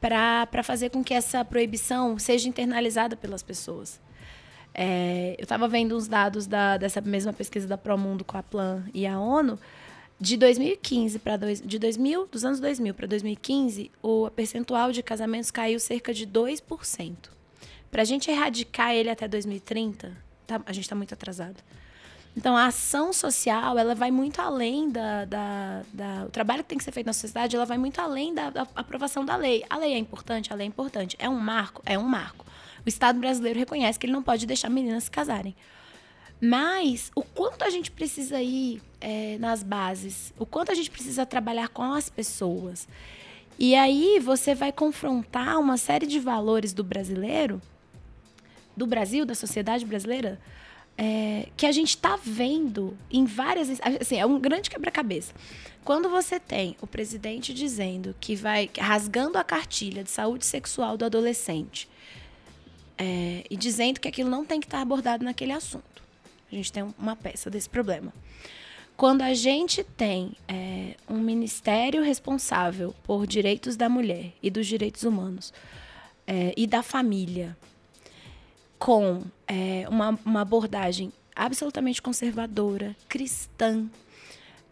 para 0.00 0.62
fazer 0.62 0.90
com 0.90 1.02
que 1.04 1.14
essa 1.14 1.44
proibição 1.44 2.18
seja 2.18 2.48
internalizada 2.48 3.16
pelas 3.16 3.42
pessoas. 3.42 4.00
É, 4.74 5.36
eu 5.38 5.42
estava 5.42 5.68
vendo 5.68 5.96
uns 5.96 6.08
dados 6.08 6.46
da, 6.46 6.76
dessa 6.76 7.00
mesma 7.00 7.32
pesquisa 7.32 7.68
da 7.68 7.76
Promundo 7.76 8.24
com 8.24 8.36
a 8.36 8.42
Plan 8.42 8.84
e 8.92 9.06
a 9.06 9.18
ONU. 9.18 9.58
De 10.18 10.36
2015 10.36 11.18
para 11.18 11.36
de 11.36 11.78
2000, 11.78 12.26
dos 12.26 12.44
anos 12.44 12.60
2000 12.60 12.94
para 12.94 13.06
2015, 13.06 13.90
o 14.00 14.30
percentual 14.30 14.92
de 14.92 15.02
casamentos 15.02 15.50
caiu 15.50 15.80
cerca 15.80 16.14
de 16.14 16.26
2%. 16.26 17.16
Para 17.90 18.02
a 18.02 18.04
gente 18.04 18.30
erradicar 18.30 18.94
ele 18.94 19.10
até 19.10 19.26
2030, 19.28 20.16
tá, 20.46 20.62
a 20.64 20.72
gente 20.72 20.84
está 20.84 20.94
muito 20.94 21.12
atrasado. 21.12 21.56
Então, 22.36 22.56
a 22.56 22.66
ação 22.66 23.12
social, 23.12 23.78
ela 23.78 23.94
vai 23.94 24.10
muito 24.10 24.40
além 24.40 24.90
da, 24.90 25.26
da, 25.26 25.82
da, 25.92 26.24
O 26.24 26.30
trabalho 26.30 26.62
que 26.62 26.70
tem 26.70 26.78
que 26.78 26.84
ser 26.84 26.92
feito 26.92 27.06
na 27.06 27.12
sociedade, 27.12 27.54
ela 27.54 27.66
vai 27.66 27.76
muito 27.76 28.00
além 28.00 28.34
da, 28.34 28.48
da 28.48 28.66
aprovação 28.74 29.24
da 29.24 29.36
lei. 29.36 29.62
A 29.68 29.76
lei 29.76 29.92
é 29.92 29.98
importante? 29.98 30.50
A 30.52 30.56
lei 30.56 30.66
é 30.66 30.68
importante. 30.68 31.14
É 31.18 31.28
um 31.28 31.38
marco? 31.38 31.82
É 31.84 31.98
um 31.98 32.04
marco. 32.04 32.46
O 32.84 32.88
Estado 32.88 33.20
brasileiro 33.20 33.58
reconhece 33.58 33.98
que 33.98 34.06
ele 34.06 34.14
não 34.14 34.22
pode 34.22 34.46
deixar 34.46 34.70
meninas 34.70 35.04
se 35.04 35.10
casarem. 35.10 35.54
Mas 36.40 37.12
o 37.14 37.22
quanto 37.22 37.64
a 37.64 37.70
gente 37.70 37.90
precisa 37.90 38.42
ir 38.42 38.82
é, 39.00 39.36
nas 39.38 39.62
bases, 39.62 40.32
o 40.38 40.44
quanto 40.46 40.72
a 40.72 40.74
gente 40.74 40.90
precisa 40.90 41.24
trabalhar 41.24 41.68
com 41.68 41.92
as 41.92 42.08
pessoas. 42.08 42.88
E 43.58 43.76
aí 43.76 44.18
você 44.18 44.54
vai 44.54 44.72
confrontar 44.72 45.60
uma 45.60 45.76
série 45.76 46.06
de 46.06 46.18
valores 46.18 46.72
do 46.72 46.82
brasileiro, 46.82 47.60
do 48.76 48.86
Brasil, 48.86 49.24
da 49.24 49.34
sociedade 49.34 49.84
brasileira, 49.84 50.40
é, 50.96 51.48
que 51.56 51.66
a 51.66 51.72
gente 51.72 51.90
está 51.90 52.18
vendo 52.22 52.96
em 53.10 53.24
várias. 53.24 53.68
Assim, 54.00 54.16
é 54.16 54.26
um 54.26 54.38
grande 54.38 54.70
quebra-cabeça. 54.70 55.34
Quando 55.84 56.08
você 56.08 56.38
tem 56.38 56.76
o 56.80 56.86
presidente 56.86 57.52
dizendo 57.52 58.14
que 58.20 58.36
vai 58.36 58.70
rasgando 58.78 59.36
a 59.36 59.44
cartilha 59.44 60.04
de 60.04 60.10
saúde 60.10 60.46
sexual 60.46 60.96
do 60.96 61.04
adolescente 61.04 61.88
é, 62.96 63.44
e 63.50 63.56
dizendo 63.56 63.98
que 63.98 64.06
aquilo 64.06 64.30
não 64.30 64.44
tem 64.44 64.60
que 64.60 64.66
estar 64.66 64.80
abordado 64.80 65.24
naquele 65.24 65.52
assunto, 65.52 66.02
a 66.50 66.54
gente 66.54 66.72
tem 66.72 66.94
uma 66.98 67.16
peça 67.16 67.50
desse 67.50 67.68
problema. 67.68 68.12
Quando 68.96 69.22
a 69.22 69.34
gente 69.34 69.82
tem 69.82 70.32
é, 70.46 70.94
um 71.08 71.18
ministério 71.18 72.02
responsável 72.02 72.94
por 73.02 73.26
direitos 73.26 73.74
da 73.74 73.88
mulher 73.88 74.32
e 74.40 74.50
dos 74.50 74.66
direitos 74.66 75.02
humanos 75.02 75.52
é, 76.26 76.52
e 76.56 76.66
da 76.66 76.82
família, 76.82 77.56
com 78.82 79.22
é, 79.46 79.86
uma, 79.88 80.18
uma, 80.24 80.40
abordagem 80.40 81.12
absolutamente 81.36 82.02
conservadora, 82.02 82.96
cristã, 83.08 83.86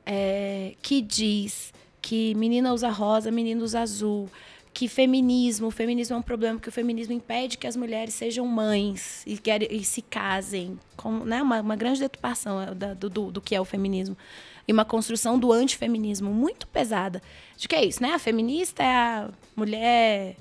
é, 0.04 0.74
que 0.82 1.00
diz 1.00 1.72
que 2.02 2.34
menina 2.34 2.72
usa 2.72 2.88
rosa, 2.88 3.30
menino 3.30 3.62
usa 3.62 3.82
azul, 3.82 4.28
que 4.74 4.88
feminismo, 4.88 5.68
o 5.68 5.70
feminismo 5.70 6.16
é 6.16 6.18
um 6.18 6.22
problema, 6.22 6.56
porque 6.56 6.70
o 6.70 6.72
feminismo 6.72 7.12
impede 7.12 7.56
que 7.56 7.68
as 7.68 7.76
mulheres 7.76 8.12
sejam 8.12 8.44
mães 8.48 9.22
e, 9.24 9.38
querem, 9.38 9.68
e 9.70 9.84
se 9.84 10.02
casem, 10.02 10.76
com 10.96 11.20
né, 11.20 11.40
uma, 11.40 11.60
uma 11.60 11.76
grande 11.76 12.00
deturpação 12.00 12.60
é, 12.60 12.74
da, 12.74 12.94
do, 12.94 13.08
do, 13.08 13.30
do 13.30 13.40
que 13.40 13.54
é 13.54 13.60
o 13.60 13.64
feminismo 13.64 14.16
e 14.66 14.72
uma 14.72 14.84
construção 14.84 15.38
do 15.38 15.52
antifeminismo 15.52 16.34
muito 16.34 16.66
pesada. 16.66 17.22
De 17.56 17.68
que 17.68 17.76
é 17.76 17.84
isso, 17.84 18.02
né? 18.02 18.12
A 18.14 18.18
feminista 18.18 18.82
é 18.82 18.92
a 18.92 19.30
mulher 19.54 20.36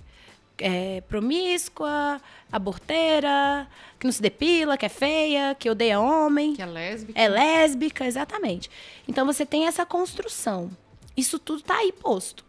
é, 0.60 1.02
promíscua, 1.02 2.22
aborteira, 2.52 3.68
que 4.00 4.06
não 4.06 4.12
se 4.12 4.22
depila, 4.22 4.78
que 4.78 4.86
é 4.86 4.90
feia, 4.90 5.56
que 5.56 5.70
odeia 5.70 6.00
homem. 6.00 6.54
Que 6.54 6.62
é 6.62 6.66
lésbica. 6.66 7.20
É 7.20 7.28
lésbica, 7.28 8.06
exatamente. 8.06 8.70
Então 9.08 9.26
você 9.26 9.46
tem 9.46 9.68
essa 9.68 9.86
construção. 9.86 10.70
Isso 11.16 11.40
tudo 11.40 11.62
tá 11.62 11.76
aí 11.76 11.92
posto. 11.92 12.46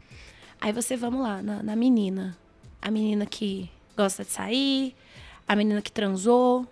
Aí 0.61 0.73
você, 0.73 0.96
vamos 0.96 1.23
lá, 1.23 1.42
na, 1.42 1.62
na 1.62 1.77
menina. 1.77 2.37
A 2.83 2.90
menina 2.90 3.27
que 3.27 3.70
gosta 3.96 4.25
de 4.25 4.31
sair, 4.31 4.94
a 5.46 5.57
menina 5.57 5.81
que 5.81 5.92
transou. 5.92 6.66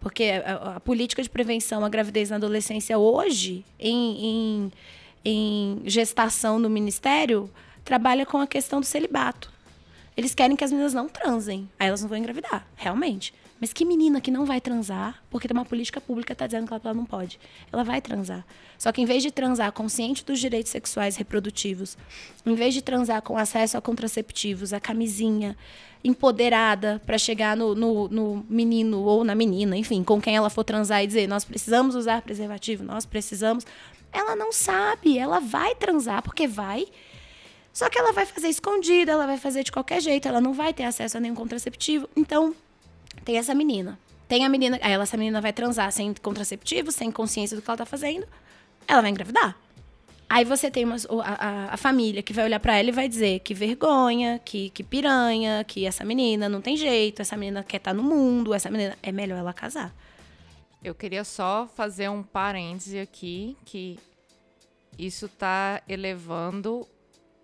Porque 0.00 0.24
a, 0.44 0.76
a, 0.76 0.80
política 0.80 1.22
de 1.22 1.30
prevenção 1.30 1.84
à 1.84 1.88
gravidez 1.88 2.30
na 2.30 2.36
adolescência 2.36 2.98
hoje, 2.98 3.64
em, 3.78 4.26
em, 4.26 4.72
em 5.24 5.82
gestação 5.86 6.58
no 6.58 6.68
ministério, 6.68 7.50
trabalha 7.84 8.26
com 8.26 8.38
a 8.38 8.46
questão 8.46 8.80
do 8.80 8.86
celibato. 8.86 9.53
Eles 10.16 10.34
querem 10.34 10.56
que 10.56 10.64
as 10.64 10.70
meninas 10.70 10.94
não 10.94 11.08
transem. 11.08 11.68
Aí 11.78 11.88
elas 11.88 12.02
não 12.02 12.08
vão 12.08 12.18
engravidar, 12.18 12.66
realmente. 12.76 13.34
Mas 13.60 13.72
que 13.72 13.84
menina 13.84 14.20
que 14.20 14.30
não 14.30 14.44
vai 14.44 14.60
transar, 14.60 15.22
porque 15.30 15.48
tem 15.48 15.56
uma 15.56 15.64
política 15.64 16.00
pública 16.00 16.28
que 16.28 16.32
está 16.34 16.46
dizendo 16.46 16.66
que 16.66 16.74
ela 16.74 16.94
não 16.94 17.04
pode. 17.04 17.38
Ela 17.72 17.82
vai 17.82 18.00
transar. 18.00 18.44
Só 18.76 18.92
que 18.92 19.00
em 19.00 19.04
vez 19.04 19.22
de 19.22 19.30
transar 19.30 19.72
consciente 19.72 20.24
dos 20.24 20.38
direitos 20.38 20.70
sexuais 20.70 21.16
reprodutivos, 21.16 21.96
em 22.44 22.54
vez 22.54 22.74
de 22.74 22.82
transar 22.82 23.22
com 23.22 23.36
acesso 23.36 23.76
a 23.76 23.80
contraceptivos, 23.80 24.72
a 24.72 24.80
camisinha, 24.80 25.56
empoderada 26.04 27.00
para 27.06 27.16
chegar 27.16 27.56
no, 27.56 27.74
no, 27.74 28.08
no, 28.08 28.46
menino 28.48 29.02
ou 29.02 29.24
na 29.24 29.34
menina, 29.34 29.76
enfim, 29.76 30.04
com 30.04 30.20
quem 30.20 30.36
ela 30.36 30.50
for 30.50 30.62
transar 30.62 31.02
e 31.02 31.06
dizer: 31.06 31.26
nós 31.26 31.44
precisamos 31.44 31.94
usar 31.94 32.20
preservativo, 32.22 32.84
nós 32.84 33.06
precisamos. 33.06 33.64
Ela 34.12 34.36
não 34.36 34.52
sabe, 34.52 35.18
ela 35.18 35.40
vai 35.40 35.74
transar, 35.74 36.22
porque 36.22 36.46
vai 36.46 36.86
só 37.74 37.90
que 37.90 37.98
ela 37.98 38.12
vai 38.12 38.24
fazer 38.24 38.46
escondida, 38.48 39.10
ela 39.10 39.26
vai 39.26 39.36
fazer 39.36 39.64
de 39.64 39.72
qualquer 39.72 40.00
jeito, 40.00 40.28
ela 40.28 40.40
não 40.40 40.52
vai 40.52 40.72
ter 40.72 40.84
acesso 40.84 41.16
a 41.16 41.20
nenhum 41.20 41.34
contraceptivo. 41.34 42.08
Então, 42.14 42.54
tem 43.24 43.36
essa 43.36 43.52
menina. 43.52 43.98
Tem 44.28 44.44
a 44.44 44.48
menina, 44.48 44.78
aí 44.80 44.92
essa 44.92 45.16
menina 45.16 45.40
vai 45.40 45.52
transar 45.52 45.90
sem 45.90 46.14
contraceptivo, 46.14 46.92
sem 46.92 47.10
consciência 47.10 47.56
do 47.56 47.62
que 47.62 47.68
ela 47.68 47.76
tá 47.76 47.84
fazendo, 47.84 48.28
ela 48.86 49.02
vai 49.02 49.10
engravidar. 49.10 49.56
Aí 50.28 50.44
você 50.44 50.70
tem 50.70 50.84
uma, 50.84 50.96
a, 51.24 51.74
a, 51.74 51.76
família 51.76 52.22
que 52.22 52.32
vai 52.32 52.44
olhar 52.44 52.60
para 52.60 52.78
ela 52.78 52.88
e 52.88 52.92
vai 52.92 53.08
dizer 53.08 53.40
que 53.40 53.52
vergonha, 53.52 54.40
que, 54.44 54.70
que 54.70 54.84
piranha, 54.84 55.64
que 55.64 55.84
essa 55.84 56.04
menina 56.04 56.48
não 56.48 56.60
tem 56.60 56.76
jeito, 56.76 57.22
essa 57.22 57.36
menina 57.36 57.64
quer 57.64 57.78
estar 57.78 57.90
tá 57.90 57.94
no 57.96 58.04
mundo, 58.04 58.54
essa 58.54 58.70
menina 58.70 58.96
é 59.02 59.10
melhor 59.10 59.38
ela 59.38 59.52
casar. 59.52 59.92
Eu 60.82 60.94
queria 60.94 61.24
só 61.24 61.68
fazer 61.74 62.08
um 62.08 62.22
parêntese 62.22 63.00
aqui 63.00 63.56
que 63.64 63.98
isso 64.96 65.26
está 65.26 65.82
elevando 65.88 66.86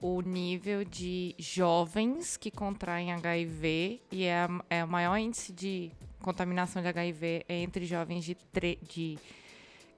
o 0.01 0.21
nível 0.23 0.85
de 0.85 1.35
jovens 1.39 2.37
que 2.37 2.51
contraem 2.51 3.13
HIV 3.13 4.01
e 4.11 4.25
é, 4.25 4.49
é 4.69 4.85
o 4.85 4.89
maior 4.89 5.17
índice 5.19 5.53
de 5.53 5.91
contaminação 6.21 6.81
de 6.81 6.89
HIV 6.89 7.45
é 7.49 7.63
entre 7.63 7.85
jovens 7.85 8.25
de, 8.25 8.37
de 8.83 9.19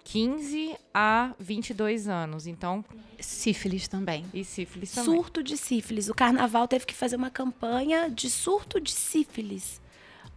15 0.04 0.76
a 0.92 1.34
22 1.38 2.08
anos. 2.08 2.46
Então, 2.46 2.84
sífilis 3.20 3.86
também. 3.86 4.24
E 4.34 4.44
sífilis 4.44 4.92
também. 4.92 5.14
Surto 5.14 5.42
de 5.42 5.56
sífilis. 5.56 6.08
O 6.08 6.14
carnaval 6.14 6.66
teve 6.66 6.86
que 6.86 6.94
fazer 6.94 7.16
uma 7.16 7.30
campanha 7.30 8.10
de 8.10 8.28
surto 8.28 8.80
de 8.80 8.90
sífilis. 8.90 9.80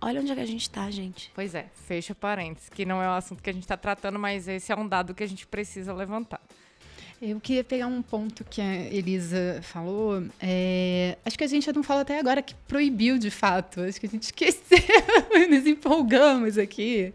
Olha 0.01 0.21
onde 0.21 0.31
é 0.31 0.35
que 0.35 0.41
a 0.41 0.45
gente 0.45 0.63
está, 0.63 0.89
gente. 0.91 1.31
Pois 1.33 1.55
é, 1.55 1.69
fecha 1.87 2.13
parênteses, 2.13 2.69
que 2.69 2.85
não 2.85 3.01
é 3.01 3.07
o 3.07 3.13
assunto 3.13 3.41
que 3.41 3.49
a 3.49 3.53
gente 3.53 3.63
está 3.63 3.77
tratando, 3.77 4.19
mas 4.19 4.47
esse 4.47 4.71
é 4.71 4.75
um 4.75 4.87
dado 4.87 5.15
que 5.15 5.23
a 5.23 5.27
gente 5.27 5.47
precisa 5.47 5.93
levantar. 5.93 6.41
Eu 7.21 7.39
queria 7.39 7.63
pegar 7.63 7.87
um 7.87 8.01
ponto 8.01 8.43
que 8.43 8.61
a 8.61 8.75
Elisa 8.91 9.59
falou. 9.61 10.23
É, 10.41 11.17
acho 11.25 11.37
que 11.37 11.43
a 11.43 11.47
gente 11.47 11.71
não 11.71 11.81
falou 11.81 12.01
até 12.01 12.19
agora 12.19 12.41
que 12.41 12.53
proibiu 12.67 13.17
de 13.17 13.31
fato. 13.31 13.81
Acho 13.81 13.99
que 13.99 14.05
a 14.05 14.09
gente 14.09 14.23
esqueceu 14.29 14.77
e 15.33 15.47
nos 15.47 15.65
empolgamos 15.65 16.57
aqui. 16.57 17.13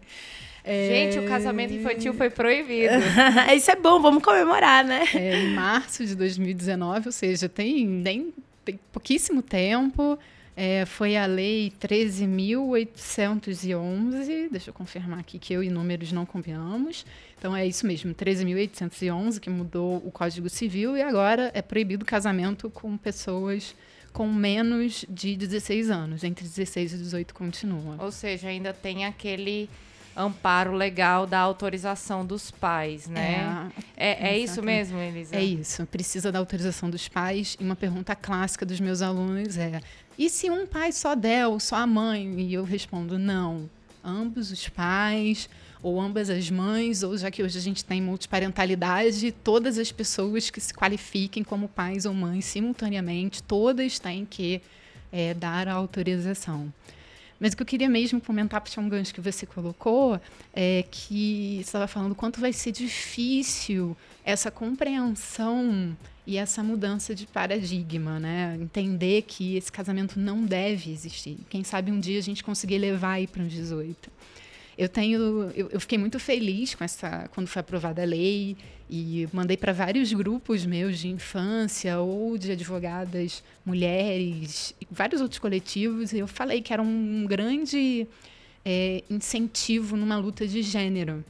É... 0.64 0.88
Gente, 0.88 1.18
o 1.24 1.28
casamento 1.28 1.72
infantil 1.72 2.14
foi 2.14 2.30
proibido. 2.30 2.94
Isso 3.54 3.70
é 3.70 3.76
bom, 3.76 4.00
vamos 4.00 4.22
comemorar, 4.22 4.84
né? 4.84 5.04
É, 5.14 5.42
em 5.42 5.54
março 5.54 6.04
de 6.04 6.14
2019, 6.14 7.08
ou 7.08 7.12
seja, 7.12 7.48
tem 7.48 7.86
nem 7.86 8.32
tem 8.64 8.78
pouquíssimo 8.92 9.42
tempo. 9.42 10.18
É, 10.62 10.84
foi 10.84 11.16
a 11.16 11.24
lei 11.24 11.72
13.811, 11.80 14.50
deixa 14.50 14.68
eu 14.68 14.74
confirmar 14.74 15.20
aqui 15.20 15.38
que 15.38 15.54
eu 15.54 15.62
e 15.62 15.70
números 15.70 16.12
não 16.12 16.26
combinamos. 16.26 17.06
Então 17.38 17.56
é 17.56 17.66
isso 17.66 17.86
mesmo, 17.86 18.14
13.811 18.14 19.40
que 19.40 19.48
mudou 19.48 19.96
o 20.04 20.10
Código 20.10 20.50
Civil 20.50 20.98
e 20.98 21.02
agora 21.02 21.50
é 21.54 21.62
proibido 21.62 22.02
o 22.02 22.06
casamento 22.06 22.68
com 22.68 22.94
pessoas 22.98 23.74
com 24.12 24.30
menos 24.30 25.06
de 25.08 25.34
16 25.34 25.88
anos, 25.88 26.24
entre 26.24 26.46
16 26.46 26.92
e 26.92 26.98
18 26.98 27.32
continua. 27.32 27.96
Ou 27.98 28.12
seja, 28.12 28.48
ainda 28.48 28.74
tem 28.74 29.06
aquele 29.06 29.66
amparo 30.16 30.72
legal 30.72 31.26
da 31.26 31.38
autorização 31.38 32.26
dos 32.26 32.50
pais, 32.50 33.08
né? 33.08 33.70
É, 33.96 34.10
é, 34.10 34.34
é 34.34 34.38
isso 34.38 34.62
mesmo, 34.62 34.98
Elisa? 34.98 35.36
É 35.36 35.42
isso. 35.42 35.86
Precisa 35.86 36.30
da 36.30 36.38
autorização 36.38 36.90
dos 36.90 37.08
pais. 37.08 37.56
E 37.58 37.64
uma 37.64 37.76
pergunta 37.76 38.14
clássica 38.14 38.66
dos 38.66 38.80
meus 38.80 39.02
alunos 39.02 39.56
é: 39.56 39.80
e 40.20 40.28
se 40.28 40.50
um 40.50 40.66
pai 40.66 40.92
só 40.92 41.14
der, 41.14 41.46
ou 41.46 41.58
só 41.58 41.76
a 41.76 41.86
mãe? 41.86 42.38
E 42.42 42.52
eu 42.52 42.62
respondo: 42.62 43.18
não. 43.18 43.70
ambos 44.04 44.52
os 44.52 44.68
pais, 44.68 45.48
ou 45.82 45.98
ambas 45.98 46.28
as 46.28 46.50
mães, 46.50 47.02
ou 47.02 47.16
já 47.16 47.30
que 47.30 47.42
hoje 47.42 47.56
a 47.56 47.60
gente 47.62 47.82
tem 47.82 48.02
multiparentalidade, 48.02 49.32
todas 49.32 49.78
as 49.78 49.90
pessoas 49.90 50.50
que 50.50 50.60
se 50.60 50.74
qualifiquem 50.74 51.42
como 51.42 51.68
pais 51.68 52.04
ou 52.04 52.12
mães 52.12 52.44
simultaneamente, 52.44 53.42
todas 53.42 53.98
têm 53.98 54.26
que 54.26 54.60
é, 55.10 55.32
dar 55.32 55.66
a 55.66 55.72
autorização. 55.72 56.70
Mas 57.40 57.54
o 57.54 57.56
que 57.56 57.62
eu 57.62 57.66
queria 57.66 57.88
mesmo 57.88 58.20
comentar, 58.20 58.60
puxar 58.60 58.82
um 58.82 58.88
gancho 58.88 59.14
que 59.14 59.20
você 59.20 59.46
colocou, 59.46 60.20
é 60.52 60.84
que 60.90 61.56
você 61.56 61.60
estava 61.62 61.86
falando 61.86 62.14
quanto 62.14 62.38
vai 62.38 62.52
ser 62.52 62.70
difícil 62.70 63.96
essa 64.22 64.50
compreensão 64.50 65.96
e 66.26 66.36
essa 66.36 66.62
mudança 66.62 67.14
de 67.14 67.26
paradigma, 67.26 68.20
né? 68.20 68.58
Entender 68.60 69.22
que 69.22 69.56
esse 69.56 69.72
casamento 69.72 70.20
não 70.20 70.44
deve 70.44 70.92
existir. 70.92 71.38
Quem 71.48 71.64
sabe 71.64 71.90
um 71.90 71.98
dia 71.98 72.18
a 72.18 72.22
gente 72.22 72.44
conseguir 72.44 72.76
levar 72.76 73.12
aí 73.12 73.26
para 73.26 73.42
uns 73.42 73.52
18 73.52 74.10
eu 74.80 74.88
tenho 74.88 75.52
eu, 75.54 75.68
eu, 75.72 75.78
fiquei 75.78 75.98
muito 75.98 76.18
feliz 76.18 76.74
com 76.74 76.82
essa 76.82 77.28
quando 77.34 77.46
foi 77.46 77.60
aprovada 77.60 78.00
a 78.00 78.04
lei 78.06 78.56
e 78.88 79.28
mandei 79.30 79.54
para 79.54 79.74
vários 79.74 80.10
grupos 80.10 80.64
meus 80.64 80.98
de 80.98 81.08
infância 81.08 81.98
ou 81.98 82.38
de 82.38 82.52
advogadas 82.52 83.44
mulheres 83.62 84.74
vários 84.90 85.20
outros 85.20 85.38
coletivos 85.38 86.14
e 86.14 86.20
eu 86.20 86.26
falei 86.26 86.62
que 86.62 86.72
era 86.72 86.80
um 86.80 87.26
grande 87.28 88.06
é, 88.64 89.04
incentivo 89.10 89.98
numa 89.98 90.16
luta 90.16 90.46
de 90.48 90.62
gênero. 90.62 91.22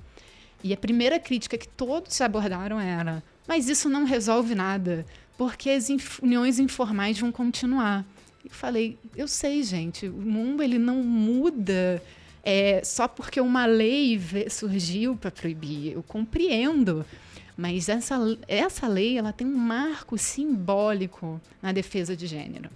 E 0.62 0.72
a 0.72 0.76
primeira 0.76 1.18
crítica 1.18 1.58
que 1.58 1.66
todos 1.66 2.20
abordaram 2.20 2.78
era 2.78 3.20
mas 3.48 3.68
isso 3.68 3.88
não 3.88 4.04
resolve 4.04 4.54
nada 4.54 5.04
porque 5.36 5.70
as 5.70 5.90
inf 5.90 6.20
uniões 6.22 6.60
informais 6.60 7.18
vão 7.18 7.32
continuar. 7.32 8.06
Eu 8.44 8.50
falei 8.52 8.96
eu 9.16 9.26
sei 9.26 9.60
gente 9.64 10.06
o 10.06 10.12
mundo 10.12 10.62
ele 10.62 10.78
não 10.78 11.02
muda 11.02 12.00
é, 12.42 12.82
só 12.84 13.06
porque 13.06 13.40
uma 13.40 13.66
lei 13.66 14.20
surgiu 14.48 15.16
para 15.16 15.30
proibir. 15.30 15.92
Eu 15.92 16.02
compreendo. 16.02 17.04
Mas 17.56 17.88
essa, 17.88 18.16
essa 18.48 18.88
lei 18.88 19.18
ela 19.18 19.32
tem 19.32 19.46
um 19.46 19.56
marco 19.56 20.16
simbólico 20.16 21.40
na 21.60 21.72
defesa 21.72 22.16
de 22.16 22.26
gênero. 22.26 22.70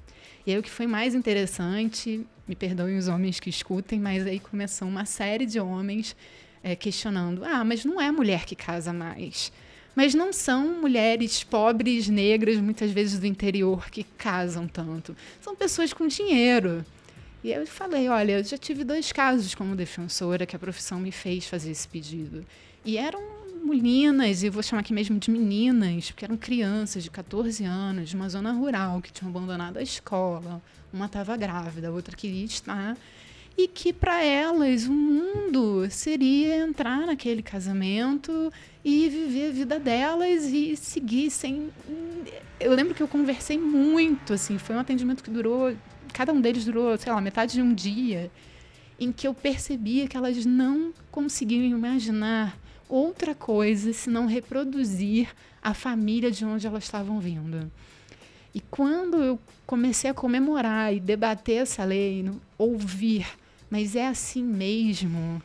E 0.47 0.53
aí 0.53 0.59
o 0.59 0.63
que 0.63 0.71
foi 0.71 0.87
mais 0.87 1.15
interessante, 1.15 2.27
me 2.47 2.55
perdoem 2.55 2.99
os 2.99 3.09
homens 3.09 3.41
que 3.41 3.49
escutem, 3.49 3.99
mas 3.99 4.27
aí 4.27 4.39
começou 4.39 4.87
uma 4.87 5.07
série 5.07 5.47
de 5.47 5.59
homens 5.59 6.15
é, 6.63 6.77
questionando: 6.77 7.43
ah, 7.45 7.65
mas 7.65 7.85
não 7.85 7.99
é 8.01 8.13
mulher 8.13 8.45
que 8.45 8.55
casa 8.55 8.93
mais. 8.93 9.51
Mas 9.95 10.13
não 10.13 10.33
são 10.33 10.81
mulheres 10.81 11.45
pobres, 11.45 12.09
negras, 12.09 12.59
muitas 12.59 12.91
vezes 12.91 13.21
do 13.21 13.27
interior, 13.27 13.89
que 13.91 14.03
casam 14.03 14.67
tanto. 14.67 15.17
São 15.41 15.55
pessoas 15.55 15.93
com 15.93 16.07
dinheiro. 16.09 16.85
E 17.45 17.53
eu 17.53 17.67
falei, 17.67 18.09
olha, 18.09 18.39
eu 18.39 18.43
já 18.43 18.57
tive 18.57 18.85
dois 18.85 19.13
casos 19.13 19.55
como 19.55 19.77
defensora 19.77 20.47
que 20.47 20.57
a 20.57 20.59
profissão 20.59 20.99
me 20.99 21.13
fez 21.13 21.47
fazer 21.47 21.73
esse 21.73 21.87
pedido. 21.87 22.43
E 22.83 22.97
eram 22.97 23.21
meninas, 23.63 24.43
e 24.43 24.49
vou 24.49 24.63
chamar 24.63 24.81
aqui 24.81 24.95
mesmo 24.95 25.19
de 25.19 25.31
meninas, 25.31 26.11
porque 26.11 26.25
eram 26.25 26.39
crianças 26.39 27.05
de 27.05 27.11
14 27.11 27.63
anos, 27.63 28.09
de 28.09 28.17
uma 28.17 28.31
zona 28.31 28.51
rural, 28.51 29.03
que 29.03 29.13
tinham 29.13 29.29
abandonado 29.29 29.77
a 29.77 29.83
escola. 29.83 30.63
Uma 30.91 31.05
estava 31.05 31.37
grávida, 31.37 31.89
a 31.89 31.91
outra 31.91 32.17
queria 32.17 32.47
estar. 32.47 32.97
E 33.59 33.69
que 33.69 33.93
para 33.93 34.25
elas 34.25 34.87
o 34.87 34.93
mundo 34.93 35.87
seria 35.91 36.57
entrar 36.57 37.07
naquele 37.07 37.43
casamento 37.43 38.51
e 38.83 39.07
viver 39.11 39.51
a 39.51 39.53
vida 39.53 39.79
delas 39.79 40.45
e 40.45 40.75
seguir 40.79 41.31
sem. 41.31 41.69
Eu 42.59 42.73
lembro 42.73 42.95
que 42.95 43.03
eu 43.03 43.09
conversei 43.09 43.59
muito, 43.59 44.33
assim, 44.33 44.57
foi 44.57 44.75
um 44.75 44.79
atendimento 44.79 45.23
que 45.23 45.31
durou 45.31 45.75
cada 46.15 46.33
um 46.33 46.41
deles 46.41 46.65
durou, 46.65 46.97
sei 46.97 47.13
lá, 47.13 47.21
metade 47.21 47.55
de 47.55 47.61
um 47.61 47.75
dia, 47.75 48.31
em 48.99 49.11
que 49.11 49.27
eu 49.27 49.35
percebia 49.35 50.07
que 50.07 50.17
elas 50.17 50.47
não 50.47 50.95
conseguiam 51.11 51.65
imaginar 51.65 52.57
outra 52.89 53.35
coisa 53.35 53.93
senão 53.93 54.27
reproduzir 54.27 55.29
a 55.61 55.75
família 55.75 56.31
de 56.31 56.45
onde 56.45 56.67
elas 56.67 56.85
estavam 56.85 57.19
vindo. 57.19 57.71
E 58.55 58.61
quando 58.61 59.21
eu 59.21 59.39
comecei 59.67 60.09
a 60.09 60.15
comemorar 60.15 60.95
e 60.95 61.01
debater 61.01 61.63
essa 61.63 61.83
lei, 61.85 62.31
ouvir, 62.57 63.27
mas 63.69 63.97
é 63.97 64.07
assim 64.07 64.45
mesmo, 64.45 65.43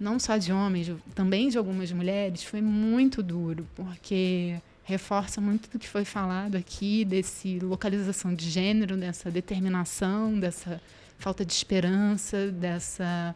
não 0.00 0.18
só 0.18 0.36
de 0.36 0.52
homens, 0.52 0.90
também 1.14 1.48
de 1.48 1.56
algumas 1.56 1.92
mulheres, 1.92 2.42
foi 2.42 2.60
muito 2.60 3.22
duro, 3.22 3.68
porque 3.76 4.56
reforça 4.84 5.40
muito 5.40 5.70
do 5.70 5.78
que 5.78 5.88
foi 5.88 6.04
falado 6.04 6.56
aqui, 6.56 7.04
desse 7.04 7.58
localização 7.58 8.34
de 8.34 8.48
gênero, 8.48 8.96
dessa 8.96 9.30
determinação, 9.30 10.38
dessa 10.38 10.80
falta 11.18 11.44
de 11.44 11.52
esperança, 11.52 12.50
dessa 12.52 13.34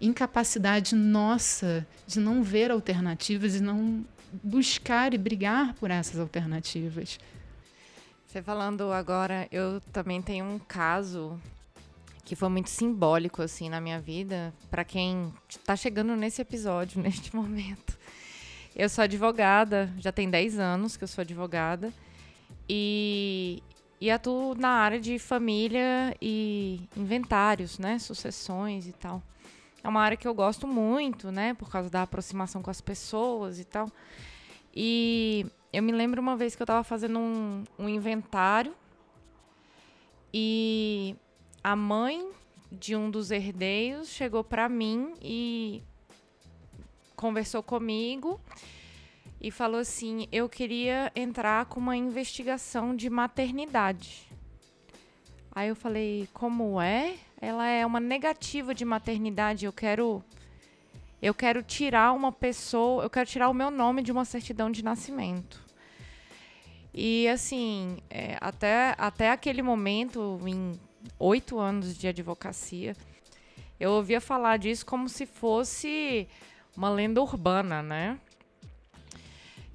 incapacidade 0.00 0.94
nossa 0.94 1.86
de 2.06 2.18
não 2.18 2.42
ver 2.42 2.70
alternativas 2.70 3.54
e 3.56 3.60
não 3.60 4.04
buscar 4.42 5.12
e 5.12 5.18
brigar 5.18 5.74
por 5.74 5.90
essas 5.90 6.18
alternativas. 6.18 7.18
Você 8.26 8.42
falando 8.42 8.92
agora, 8.92 9.48
eu 9.50 9.80
também 9.92 10.22
tenho 10.22 10.44
um 10.44 10.58
caso 10.58 11.38
que 12.24 12.36
foi 12.36 12.48
muito 12.50 12.68
simbólico 12.68 13.40
assim 13.40 13.70
na 13.70 13.80
minha 13.80 13.98
vida, 13.98 14.52
para 14.70 14.84
quem 14.84 15.32
está 15.48 15.74
chegando 15.74 16.14
nesse 16.14 16.42
episódio 16.42 17.00
neste 17.02 17.34
momento. 17.34 17.97
Eu 18.78 18.88
sou 18.88 19.02
advogada, 19.02 19.92
já 19.98 20.12
tem 20.12 20.30
10 20.30 20.60
anos 20.60 20.96
que 20.96 21.02
eu 21.02 21.08
sou 21.08 21.22
advogada. 21.22 21.92
E, 22.68 23.60
e 24.00 24.08
atuo 24.08 24.54
na 24.54 24.68
área 24.68 25.00
de 25.00 25.18
família 25.18 26.16
e 26.22 26.88
inventários, 26.96 27.76
né? 27.80 27.98
Sucessões 27.98 28.86
e 28.86 28.92
tal. 28.92 29.20
É 29.82 29.88
uma 29.88 30.00
área 30.00 30.16
que 30.16 30.28
eu 30.28 30.32
gosto 30.32 30.64
muito, 30.64 31.32
né? 31.32 31.54
Por 31.54 31.68
causa 31.68 31.90
da 31.90 32.02
aproximação 32.02 32.62
com 32.62 32.70
as 32.70 32.80
pessoas 32.80 33.58
e 33.58 33.64
tal. 33.64 33.90
E 34.72 35.44
eu 35.72 35.82
me 35.82 35.90
lembro 35.90 36.22
uma 36.22 36.36
vez 36.36 36.54
que 36.54 36.62
eu 36.62 36.64
estava 36.64 36.84
fazendo 36.84 37.18
um, 37.18 37.64
um 37.76 37.88
inventário 37.88 38.72
e 40.32 41.16
a 41.64 41.74
mãe 41.74 42.30
de 42.70 42.94
um 42.94 43.10
dos 43.10 43.32
herdeiros 43.32 44.08
chegou 44.08 44.44
para 44.44 44.68
mim 44.68 45.14
e 45.20 45.82
conversou 47.18 47.64
comigo 47.64 48.40
e 49.40 49.50
falou 49.50 49.80
assim: 49.80 50.28
eu 50.30 50.48
queria 50.48 51.12
entrar 51.14 51.66
com 51.66 51.80
uma 51.80 51.96
investigação 51.96 52.94
de 52.94 53.10
maternidade. 53.10 54.28
Aí 55.50 55.68
eu 55.68 55.76
falei: 55.76 56.28
como 56.32 56.80
é? 56.80 57.16
Ela 57.40 57.66
é 57.66 57.84
uma 57.84 57.98
negativa 58.00 58.72
de 58.72 58.84
maternidade. 58.84 59.66
Eu 59.66 59.72
quero, 59.72 60.22
eu 61.20 61.34
quero 61.34 61.62
tirar 61.62 62.12
uma 62.12 62.30
pessoa, 62.30 63.02
eu 63.02 63.10
quero 63.10 63.28
tirar 63.28 63.48
o 63.48 63.54
meu 63.54 63.70
nome 63.70 64.00
de 64.02 64.12
uma 64.12 64.24
certidão 64.24 64.70
de 64.70 64.84
nascimento. 64.84 65.66
E 66.94 67.28
assim, 67.28 67.98
é, 68.08 68.38
até, 68.40 68.94
até 68.96 69.30
aquele 69.30 69.62
momento, 69.62 70.40
em 70.46 70.78
oito 71.18 71.58
anos 71.58 71.96
de 71.96 72.08
advocacia, 72.08 72.96
eu 73.78 73.92
ouvia 73.92 74.20
falar 74.20 74.56
disso 74.56 74.84
como 74.84 75.08
se 75.08 75.24
fosse 75.24 76.26
uma 76.78 76.90
lenda 76.90 77.20
urbana, 77.20 77.82
né? 77.82 78.20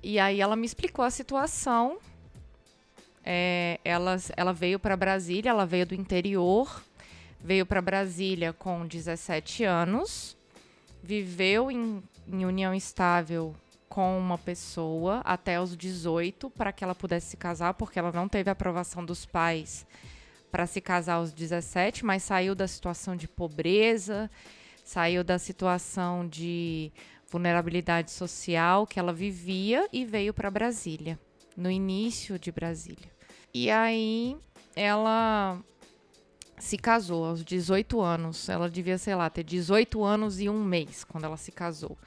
E 0.02 0.18
aí 0.18 0.40
ela 0.40 0.56
me 0.56 0.66
explicou 0.66 1.04
a 1.04 1.12
situação. 1.12 1.98
É, 3.26 3.78
ela, 3.84 4.16
ela 4.38 4.54
veio 4.54 4.80
para 4.80 4.96
Brasília, 4.96 5.50
ela 5.50 5.66
veio 5.66 5.86
do 5.86 5.94
interior, 5.94 6.82
veio 7.44 7.66
para 7.66 7.82
Brasília 7.82 8.54
com 8.54 8.88
17 8.88 9.66
anos, 9.66 10.38
viveu 11.04 11.70
em, 11.70 12.02
em 12.26 12.46
união 12.46 12.74
estável 12.74 13.54
com 13.90 14.18
uma 14.18 14.38
pessoa 14.38 15.22
até 15.26 15.60
os 15.60 15.76
18 15.76 16.50
para 16.52 16.72
que 16.72 16.86
ela 16.86 16.96
pudesse 16.96 17.32
se 17.32 17.38
casar, 17.38 17.74
porque 17.74 18.00
ela 18.00 18.14
não 18.14 18.30
teve 18.30 18.50
aprovação 18.50 19.04
dos 19.04 19.26
pais 19.26 19.86
para 20.50 20.66
se 20.66 20.80
casar 20.80 21.16
aos 21.16 21.34
17, 21.34 22.06
mas 22.06 22.24
saiu 22.24 22.56
da 22.56 22.68
situação 22.68 23.14
de 23.14 23.28
pobreza 23.28 24.32
saiu 24.84 25.24
da 25.24 25.40
situação 25.40 26.28
de 26.28 26.92
vulnerabilidade 27.30 28.12
social 28.12 28.86
que 28.86 29.00
ela 29.00 29.14
vivia 29.14 29.88
e 29.92 30.06
veio 30.06 30.34
para 30.34 30.52
Brasília, 30.52 31.20
no 31.58 31.72
início 31.72 32.38
de 32.38 32.52
Brasília. 32.52 33.12
E 33.54 33.70
aí 33.72 34.38
ela 34.76 35.60
se 36.58 36.78
casou 36.78 37.26
aos 37.26 37.44
18 37.44 38.00
anos. 38.02 38.48
Ela 38.50 38.70
devia, 38.70 38.98
sei 38.98 39.16
lá, 39.16 39.30
ter 39.30 39.44
18 39.44 40.04
anos 40.04 40.40
e 40.40 40.50
um 40.50 40.64
mês 40.64 41.04
quando 41.04 41.26
ela 41.26 41.38
se 41.38 41.52
casou. 41.52 41.98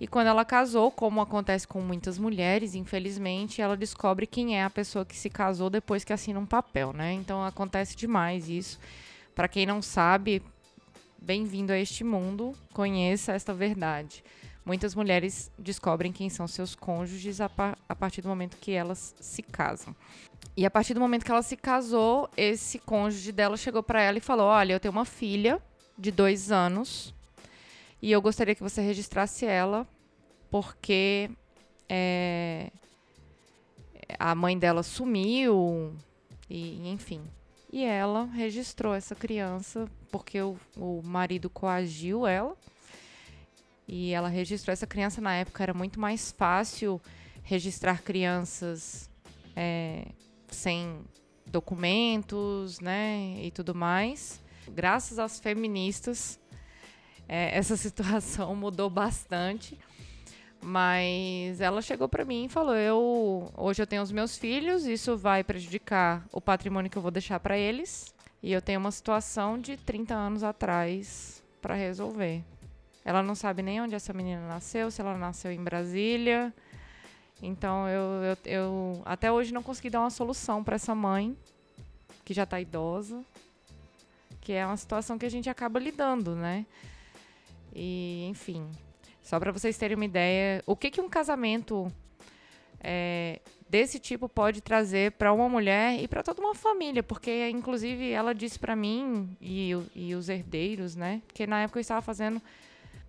E 0.00 0.06
quando 0.06 0.28
ela 0.28 0.44
casou, 0.44 0.90
como 0.92 1.20
acontece 1.20 1.66
com 1.66 1.80
muitas 1.80 2.18
mulheres, 2.18 2.74
infelizmente, 2.74 3.60
ela 3.60 3.76
descobre 3.76 4.26
quem 4.26 4.56
é 4.56 4.62
a 4.62 4.70
pessoa 4.70 5.04
que 5.04 5.16
se 5.16 5.28
casou 5.28 5.68
depois 5.68 6.04
que 6.04 6.12
assina 6.12 6.38
um 6.38 6.46
papel, 6.46 6.92
né? 6.92 7.12
Então 7.12 7.44
acontece 7.44 7.96
demais 7.96 8.48
isso. 8.48 8.78
Para 9.34 9.48
quem 9.48 9.66
não 9.66 9.82
sabe, 9.82 10.42
Bem-vindo 11.20 11.72
a 11.72 11.78
este 11.78 12.04
mundo, 12.04 12.54
conheça 12.72 13.32
esta 13.32 13.52
verdade. 13.52 14.24
Muitas 14.64 14.94
mulheres 14.94 15.50
descobrem 15.58 16.12
quem 16.12 16.30
são 16.30 16.46
seus 16.46 16.74
cônjuges 16.74 17.40
a, 17.40 17.48
par 17.48 17.76
a 17.88 17.94
partir 17.94 18.22
do 18.22 18.28
momento 18.28 18.56
que 18.56 18.70
elas 18.70 19.14
se 19.20 19.42
casam. 19.42 19.94
E 20.56 20.64
a 20.64 20.70
partir 20.70 20.94
do 20.94 21.00
momento 21.00 21.24
que 21.24 21.30
ela 21.30 21.42
se 21.42 21.56
casou, 21.56 22.30
esse 22.36 22.78
cônjuge 22.78 23.32
dela 23.32 23.56
chegou 23.56 23.82
para 23.82 24.00
ela 24.00 24.18
e 24.18 24.20
falou: 24.20 24.46
Olha, 24.46 24.72
eu 24.72 24.80
tenho 24.80 24.92
uma 24.92 25.04
filha 25.04 25.60
de 25.98 26.12
dois 26.12 26.52
anos. 26.52 27.12
E 28.00 28.12
eu 28.12 28.22
gostaria 28.22 28.54
que 28.54 28.62
você 28.62 28.80
registrasse 28.80 29.44
ela, 29.44 29.86
porque 30.50 31.28
é, 31.88 32.70
a 34.18 34.34
mãe 34.36 34.56
dela 34.56 34.84
sumiu, 34.84 35.94
e 36.48 36.88
enfim. 36.88 37.22
E 37.70 37.84
ela 37.84 38.24
registrou 38.24 38.94
essa 38.94 39.14
criança 39.14 39.88
porque 40.10 40.40
o, 40.40 40.56
o 40.76 41.02
marido 41.04 41.50
coagiu 41.50 42.26
ela. 42.26 42.56
E 43.86 44.12
ela 44.12 44.28
registrou 44.28 44.72
essa 44.72 44.86
criança 44.86 45.20
na 45.20 45.34
época, 45.34 45.62
era 45.62 45.72
muito 45.72 45.98
mais 45.98 46.30
fácil 46.30 47.00
registrar 47.42 48.02
crianças 48.02 49.08
é, 49.56 50.08
sem 50.48 51.00
documentos, 51.46 52.80
né, 52.80 53.38
e 53.42 53.50
tudo 53.50 53.74
mais. 53.74 54.40
Graças 54.68 55.18
às 55.18 55.40
feministas, 55.40 56.38
é, 57.26 57.56
essa 57.56 57.76
situação 57.78 58.54
mudou 58.54 58.90
bastante. 58.90 59.78
Mas 60.60 61.60
ela 61.60 61.80
chegou 61.80 62.08
para 62.08 62.24
mim 62.24 62.46
e 62.46 62.48
falou: 62.48 62.74
"Eu 62.74 63.50
hoje 63.56 63.82
eu 63.82 63.86
tenho 63.86 64.02
os 64.02 64.12
meus 64.12 64.36
filhos, 64.36 64.86
isso 64.86 65.16
vai 65.16 65.44
prejudicar 65.44 66.26
o 66.32 66.40
patrimônio 66.40 66.90
que 66.90 66.98
eu 66.98 67.02
vou 67.02 67.10
deixar 67.10 67.38
para 67.40 67.56
eles, 67.56 68.12
e 68.42 68.52
eu 68.52 68.60
tenho 68.60 68.80
uma 68.80 68.90
situação 68.90 69.60
de 69.60 69.76
30 69.76 70.14
anos 70.14 70.42
atrás 70.42 71.42
para 71.62 71.74
resolver. 71.74 72.42
Ela 73.04 73.22
não 73.22 73.34
sabe 73.34 73.62
nem 73.62 73.80
onde 73.80 73.94
essa 73.94 74.12
menina 74.12 74.46
nasceu, 74.46 74.90
se 74.90 75.00
ela 75.00 75.16
nasceu 75.16 75.50
em 75.50 75.62
Brasília. 75.62 76.52
Então 77.42 77.88
eu, 77.88 78.22
eu, 78.22 78.36
eu 78.44 79.02
até 79.04 79.30
hoje 79.30 79.52
não 79.52 79.62
consegui 79.62 79.90
dar 79.90 80.00
uma 80.00 80.10
solução 80.10 80.62
para 80.62 80.74
essa 80.74 80.94
mãe 80.94 81.36
que 82.24 82.34
já 82.34 82.42
está 82.42 82.60
idosa, 82.60 83.24
que 84.40 84.52
é 84.52 84.66
uma 84.66 84.76
situação 84.76 85.16
que 85.16 85.24
a 85.24 85.30
gente 85.30 85.48
acaba 85.48 85.78
lidando, 85.78 86.34
né? 86.34 86.66
E 87.74 88.26
enfim, 88.28 88.68
só 89.28 89.38
para 89.38 89.52
vocês 89.52 89.76
terem 89.76 89.94
uma 89.94 90.06
ideia, 90.06 90.62
o 90.64 90.74
que, 90.74 90.90
que 90.90 91.02
um 91.02 91.08
casamento 91.08 91.92
é, 92.80 93.42
desse 93.68 93.98
tipo 93.98 94.26
pode 94.26 94.62
trazer 94.62 95.12
para 95.12 95.30
uma 95.34 95.50
mulher 95.50 96.00
e 96.00 96.08
para 96.08 96.22
toda 96.22 96.40
uma 96.40 96.54
família, 96.54 97.02
porque 97.02 97.50
inclusive 97.50 98.10
ela 98.10 98.34
disse 98.34 98.58
para 98.58 98.74
mim 98.74 99.36
e, 99.38 99.72
e, 99.94 100.14
os 100.14 100.30
herdeiros, 100.30 100.96
né? 100.96 101.20
Porque 101.26 101.46
na 101.46 101.60
época 101.60 101.78
eu 101.78 101.82
estava 101.82 102.00
fazendo 102.00 102.40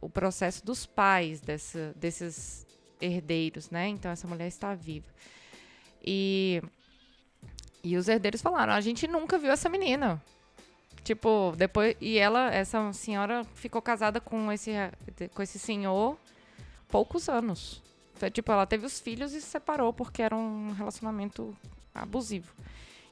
o 0.01 0.09
processo 0.09 0.65
dos 0.65 0.85
pais 0.85 1.39
dessa, 1.39 1.93
desses 1.95 2.67
herdeiros, 2.99 3.69
né? 3.69 3.87
Então 3.87 4.11
essa 4.11 4.27
mulher 4.27 4.49
está 4.49 4.75
viva. 4.75 5.07
E, 6.03 6.61
e 7.81 7.95
os 7.95 8.09
herdeiros 8.09 8.41
falaram: 8.41 8.73
a 8.73 8.81
gente 8.81 9.07
nunca 9.07 9.37
viu 9.37 9.51
essa 9.51 9.69
menina. 9.69 10.21
Tipo, 11.03 11.53
depois. 11.57 11.95
E 11.99 12.17
ela, 12.17 12.53
essa 12.53 12.91
senhora, 12.93 13.43
ficou 13.55 13.81
casada 13.81 14.19
com 14.19 14.51
esse, 14.51 14.71
com 15.33 15.41
esse 15.41 15.57
senhor 15.57 16.17
poucos 16.87 17.29
anos. 17.29 17.81
Então, 18.15 18.29
tipo, 18.29 18.51
ela 18.51 18.65
teve 18.65 18.85
os 18.85 18.99
filhos 18.99 19.33
e 19.33 19.41
se 19.41 19.47
separou 19.47 19.93
porque 19.93 20.21
era 20.21 20.35
um 20.35 20.71
relacionamento 20.73 21.55
abusivo. 21.93 22.53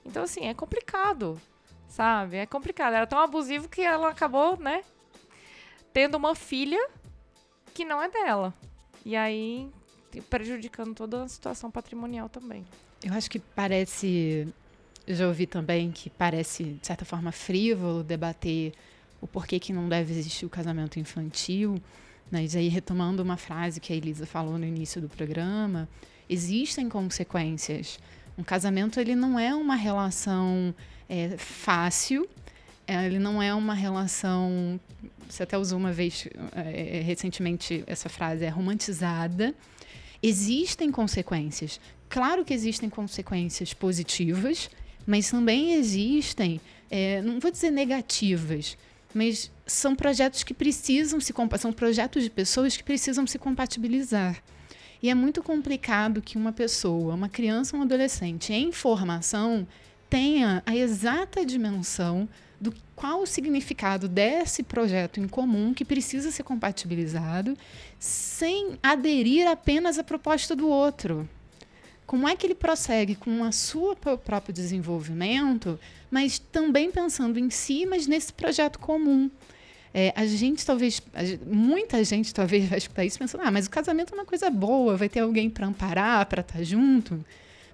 Então, 0.06 0.24
assim, 0.24 0.46
é 0.46 0.54
complicado, 0.54 1.40
sabe? 1.88 2.38
É 2.38 2.46
complicado. 2.46 2.94
Era 2.94 3.08
tão 3.08 3.20
abusivo 3.20 3.70
que 3.70 3.82
ela 3.82 4.10
acabou, 4.10 4.58
né? 4.58 4.84
Tendo 5.94 6.16
uma 6.16 6.36
filha 6.36 6.90
que 7.74 7.86
não 7.86 8.02
é 8.02 8.10
dela. 8.10 8.54
E 9.06 9.16
aí, 9.16 9.72
prejudicando 10.30 10.94
toda 10.94 11.24
a 11.24 11.28
situação 11.28 11.72
patrimonial 11.72 12.28
também. 12.28 12.66
Eu 13.04 13.14
acho 13.14 13.30
que 13.30 13.40
parece 13.40 14.54
já 15.08 15.28
ouvi 15.28 15.46
também 15.48 15.92
que 15.92 16.10
parece, 16.10 16.64
de 16.64 16.86
certa 16.86 17.06
forma, 17.06 17.32
frívolo 17.32 18.04
debater 18.04 18.74
o 19.22 19.28
porquê 19.28 19.60
que 19.60 19.72
não 19.72 19.88
deve 19.88 20.14
existir 20.14 20.46
o 20.46 20.50
casamento 20.50 21.00
infantil. 21.00 21.82
Mas 22.30 22.56
aí, 22.56 22.68
retomando 22.68 23.24
uma 23.24 23.38
frase 23.38 23.80
que 23.80 23.94
a 23.94 23.96
Elisa 23.96 24.26
falou 24.26 24.58
no 24.58 24.66
início 24.66 25.02
do 25.02 25.08
programa, 25.08 25.88
existem 26.30 26.90
consequências. 26.90 28.00
Um 28.38 28.44
casamento 28.44 29.00
ele 29.00 29.16
não 29.16 29.40
é 29.40 29.56
uma 29.56 29.76
relação 29.76 30.76
é, 31.08 31.38
fácil, 31.38 32.28
é, 32.86 33.06
ele 33.06 33.18
não 33.18 33.42
é 33.42 33.54
uma 33.54 33.74
relação. 33.74 34.80
Você 35.28 35.44
até 35.44 35.58
usou 35.58 35.80
uma 35.80 35.94
vez 35.94 36.28
é, 36.54 37.02
recentemente 37.02 37.84
essa 37.88 38.10
frase, 38.10 38.44
é 38.44 38.50
romantizada. 38.50 39.56
Existem 40.22 40.92
consequências. 40.92 41.80
Claro 42.10 42.44
que 42.44 42.54
existem 42.54 42.90
consequências 42.90 43.74
positivas 43.74 44.70
mas 45.08 45.32
também 45.32 45.74
existem, 45.76 46.60
é, 46.92 47.22
não 47.22 47.40
vou 47.40 47.50
dizer 47.50 47.72
negativas, 47.72 48.78
mas 49.14 49.50
são 49.66 49.96
projetos 49.96 50.44
que 50.44 50.54
precisam 50.54 51.22
se 51.22 51.34
são 51.58 51.72
projetos 51.72 52.24
de 52.24 52.30
pessoas 52.30 52.76
que 52.76 52.84
precisam 52.84 53.26
se 53.26 53.40
compatibilizar. 53.40 54.44
E 55.02 55.10
é 55.10 55.16
muito 55.16 55.42
complicado 55.42 56.22
que 56.22 56.38
uma 56.38 56.52
pessoa, 56.52 57.16
uma 57.16 57.30
criança 57.30 57.76
ou 57.76 57.82
um 57.82 57.86
adolescente 57.86 58.52
em 58.52 58.72
formação 58.74 59.66
tenha 60.10 60.62
a 60.66 60.76
exata 60.76 61.46
dimensão 61.46 62.28
do 62.60 62.74
qual 62.96 63.22
o 63.22 63.28
significado 63.28 64.08
desse 64.08 64.64
projeto 64.64 65.20
em 65.20 65.28
comum 65.28 65.74
que 65.74 65.86
precisa 65.86 66.32
ser 66.32 66.44
compatibilizado 66.44 67.56
sem 68.00 68.78
aderir 68.82 69.48
apenas 69.48 70.00
à 70.00 70.04
proposta 70.04 70.56
do 70.56 70.68
outro 70.68 71.30
como 72.08 72.28
é 72.28 72.36
que 72.38 72.48
ele 72.48 72.56
prossegue 72.56 73.16
com 73.16 73.44
a 73.44 73.52
sua 73.52 73.96
próprio 73.96 74.54
desenvolvimento, 74.54 75.78
mas 76.10 76.40
também 76.40 76.90
pensando 76.90 77.38
em 77.38 77.50
si, 77.50 77.86
mas 77.86 78.08
nesse 78.08 78.32
projeto 78.32 78.80
comum. 78.80 79.30
É, 79.94 80.14
a 80.16 80.26
gente 80.26 80.66
talvez, 80.66 81.02
muita 81.46 82.02
gente 82.04 82.34
talvez 82.34 82.70
vai 82.70 82.78
escutar 82.78 83.04
isso 83.04 83.20
pensando, 83.20 83.42
ah, 83.44 83.52
mas 83.52 83.66
o 83.66 83.70
casamento 83.70 84.14
é 84.14 84.18
uma 84.18 84.26
coisa 84.26 84.50
boa, 84.50 84.96
vai 84.96 85.10
ter 85.10 85.20
alguém 85.20 85.50
para 85.50 85.68
amparar, 85.68 86.26
para 86.28 86.42
estar 86.42 86.60
tá 86.60 86.64
junto. 86.64 87.24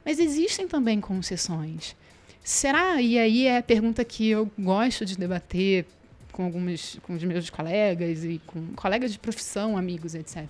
Mas 0.04 0.20
existem 0.20 0.68
também 0.68 1.00
concessões. 1.00 1.96
Será? 2.44 3.00
E 3.02 3.20
aí 3.20 3.46
é 3.46 3.58
a 3.58 3.64
pergunta 3.64 4.04
que 4.04 4.30
eu 4.30 4.52
gosto 4.58 5.06
de 5.06 5.16
debater 5.16 5.86
com 6.32 6.44
alguns, 6.46 6.98
com 7.04 7.14
os 7.14 7.24
meus 7.24 7.50
colegas 7.50 8.24
e 8.24 8.42
com 8.48 8.74
colegas 8.74 9.12
de 9.12 9.20
profissão, 9.20 9.78
amigos, 9.78 10.16
etc. 10.16 10.48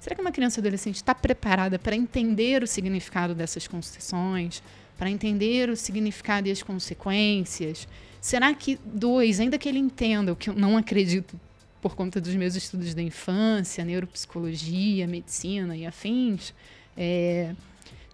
Será 0.00 0.16
que 0.16 0.22
uma 0.22 0.32
criança 0.32 0.60
adolescente 0.60 0.96
está 0.96 1.14
preparada 1.14 1.78
para 1.78 1.94
entender 1.94 2.62
o 2.62 2.66
significado 2.66 3.34
dessas 3.34 3.68
concessões, 3.68 4.62
para 4.96 5.10
entender 5.10 5.68
o 5.68 5.76
significado 5.76 6.48
e 6.48 6.50
as 6.50 6.62
consequências? 6.62 7.86
Será 8.18 8.52
que, 8.54 8.78
dois, 8.82 9.38
ainda 9.40 9.58
que 9.58 9.68
ele 9.68 9.78
entenda, 9.78 10.32
o 10.32 10.36
que 10.36 10.48
eu 10.48 10.54
não 10.54 10.78
acredito 10.78 11.38
por 11.82 11.94
conta 11.94 12.18
dos 12.18 12.34
meus 12.34 12.56
estudos 12.56 12.94
da 12.94 13.02
infância, 13.02 13.84
neuropsicologia, 13.84 15.06
medicina 15.06 15.76
e 15.76 15.84
afins, 15.86 16.54
é, 16.96 17.54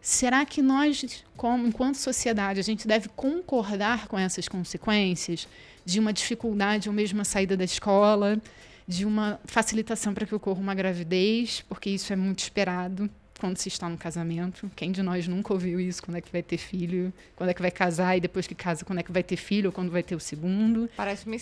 será 0.01 0.45
que 0.45 0.61
nós, 0.61 1.25
como 1.37 1.69
enquanto 1.69 1.97
sociedade, 1.97 2.59
a 2.59 2.63
gente 2.65 2.87
deve 2.87 3.09
concordar 3.11 4.09
com 4.09 4.19
essas 4.19 4.49
consequências 4.49 5.49
de 5.85 6.01
uma 6.01 6.13
dificuldade 6.13 6.89
ou 6.89 6.95
mesmo 6.95 7.21
a 7.21 7.25
saída 7.25 7.57
da 7.57 7.65
escola, 7.65 8.41
de 8.87 9.05
uma 9.05 9.41
facilitação 9.45 10.15
para 10.15 10.27
que 10.27 10.35
ocorra 10.35 10.61
uma 10.61 10.75
gravidez, 10.75 11.63
porque 11.69 11.91
isso 11.91 12.13
é 12.13 12.17
muito 12.17 12.41
esperado 12.41 13.11
quando 13.39 13.59
se 13.59 13.69
está 13.69 13.89
no 13.89 13.97
casamento. 13.97 14.71
Quem 14.75 14.91
de 14.91 15.03
nós 15.03 15.29
nunca 15.29 15.53
ouviu 15.53 15.79
isso? 15.81 16.03
Quando 16.03 16.17
é 16.17 16.21
que 16.21 16.31
vai 16.31 16.43
ter 16.43 16.57
filho? 16.57 17.13
Quando 17.35 17.51
é 17.51 17.55
que 17.55 17.61
vai 17.61 17.71
casar? 17.71 18.17
E 18.17 18.21
depois 18.21 18.47
que 18.47 18.55
casa, 18.55 18.85
quando 18.85 19.01
é 19.01 19.03
que 19.03 19.13
vai 19.13 19.23
ter 19.23 19.37
filho? 19.37 19.69
Ou 19.69 19.73
quando 19.73 19.91
vai 19.91 20.03
ter 20.03 20.15
o 20.15 20.21
segundo? 20.21 20.89
Parece 20.97 21.27
uma, 21.27 21.37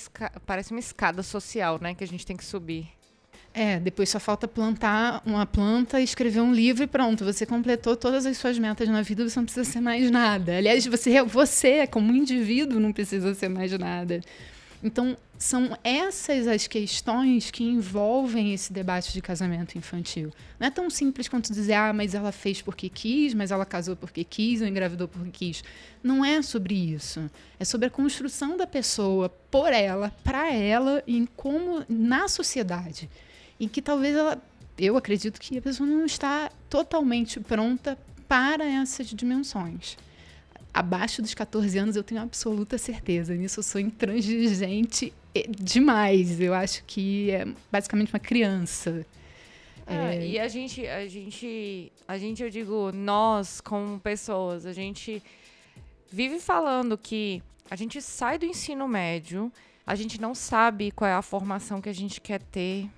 parece 0.46 0.70
uma 0.72 0.80
escada 0.80 1.22
social, 1.22 1.78
né? 1.80 1.94
Que 1.94 2.04
a 2.04 2.06
gente 2.06 2.26
tem 2.26 2.36
que 2.36 2.44
subir. 2.44 2.88
É, 3.56 3.78
depois 3.78 4.08
só 4.08 4.18
falta 4.18 4.48
plantar 4.48 5.22
uma 5.24 5.46
planta, 5.46 6.00
escrever 6.00 6.40
um 6.40 6.52
livro 6.52 6.82
e 6.82 6.88
pronto. 6.88 7.24
Você 7.24 7.46
completou 7.46 7.94
todas 7.96 8.26
as 8.26 8.36
suas 8.36 8.58
metas 8.58 8.88
na 8.88 9.00
vida, 9.00 9.28
você 9.28 9.38
não 9.38 9.44
precisa 9.44 9.64
ser 9.64 9.80
mais 9.80 10.10
nada. 10.10 10.56
Aliás, 10.56 10.84
você, 10.84 11.22
você 11.22 11.86
como 11.86 12.12
indivíduo, 12.12 12.80
não 12.80 12.92
precisa 12.92 13.32
ser 13.32 13.48
mais 13.48 13.70
nada. 13.78 14.20
Então, 14.84 15.16
são 15.38 15.76
essas 15.82 16.46
as 16.46 16.66
questões 16.66 17.50
que 17.50 17.64
envolvem 17.64 18.52
esse 18.52 18.70
debate 18.70 19.14
de 19.14 19.22
casamento 19.22 19.78
infantil. 19.78 20.30
Não 20.60 20.66
é 20.66 20.70
tão 20.70 20.90
simples 20.90 21.26
quanto 21.26 21.54
dizer, 21.54 21.72
ah, 21.72 21.92
mas 21.94 22.14
ela 22.14 22.30
fez 22.30 22.60
porque 22.60 22.90
quis, 22.90 23.32
mas 23.32 23.50
ela 23.50 23.64
casou 23.64 23.96
porque 23.96 24.22
quis, 24.22 24.60
ou 24.60 24.68
engravidou 24.68 25.08
porque 25.08 25.30
quis. 25.30 25.64
Não 26.02 26.22
é 26.22 26.42
sobre 26.42 26.74
isso. 26.74 27.30
É 27.58 27.64
sobre 27.64 27.86
a 27.86 27.90
construção 27.90 28.58
da 28.58 28.66
pessoa 28.66 29.30
por 29.50 29.72
ela, 29.72 30.12
para 30.22 30.52
ela, 30.52 31.02
e 31.06 31.26
como 31.34 31.82
na 31.88 32.28
sociedade. 32.28 33.08
E 33.58 33.66
que 33.66 33.80
talvez 33.80 34.14
ela. 34.14 34.40
Eu 34.76 34.98
acredito 34.98 35.40
que 35.40 35.56
a 35.56 35.62
pessoa 35.62 35.88
não 35.88 36.04
está 36.04 36.50
totalmente 36.68 37.40
pronta 37.40 37.96
para 38.28 38.64
essas 38.66 39.06
dimensões 39.06 39.96
abaixo 40.74 41.22
dos 41.22 41.32
14 41.32 41.78
anos, 41.78 41.94
eu 41.94 42.02
tenho 42.02 42.20
absoluta 42.20 42.76
certeza. 42.76 43.32
Nisso 43.34 43.60
eu 43.60 43.62
sou 43.62 43.80
intransigente 43.80 45.14
demais. 45.48 46.40
Eu 46.40 46.52
acho 46.52 46.82
que 46.84 47.30
é 47.30 47.46
basicamente 47.70 48.12
uma 48.12 48.18
criança. 48.18 49.06
É, 49.86 50.16
é... 50.16 50.26
E 50.26 50.38
a 50.38 50.48
gente, 50.48 50.84
a 50.86 51.06
gente, 51.06 51.92
a 52.08 52.18
gente, 52.18 52.42
eu 52.42 52.50
digo, 52.50 52.90
nós 52.92 53.60
como 53.60 54.00
pessoas, 54.00 54.66
a 54.66 54.72
gente 54.72 55.22
vive 56.10 56.40
falando 56.40 56.98
que 56.98 57.40
a 57.70 57.76
gente 57.76 58.02
sai 58.02 58.36
do 58.36 58.44
ensino 58.44 58.88
médio, 58.88 59.52
a 59.86 59.94
gente 59.94 60.20
não 60.20 60.34
sabe 60.34 60.90
qual 60.90 61.08
é 61.08 61.14
a 61.14 61.22
formação 61.22 61.80
que 61.80 61.88
a 61.88 61.94
gente 61.94 62.20
quer 62.20 62.42
ter. 62.42 62.90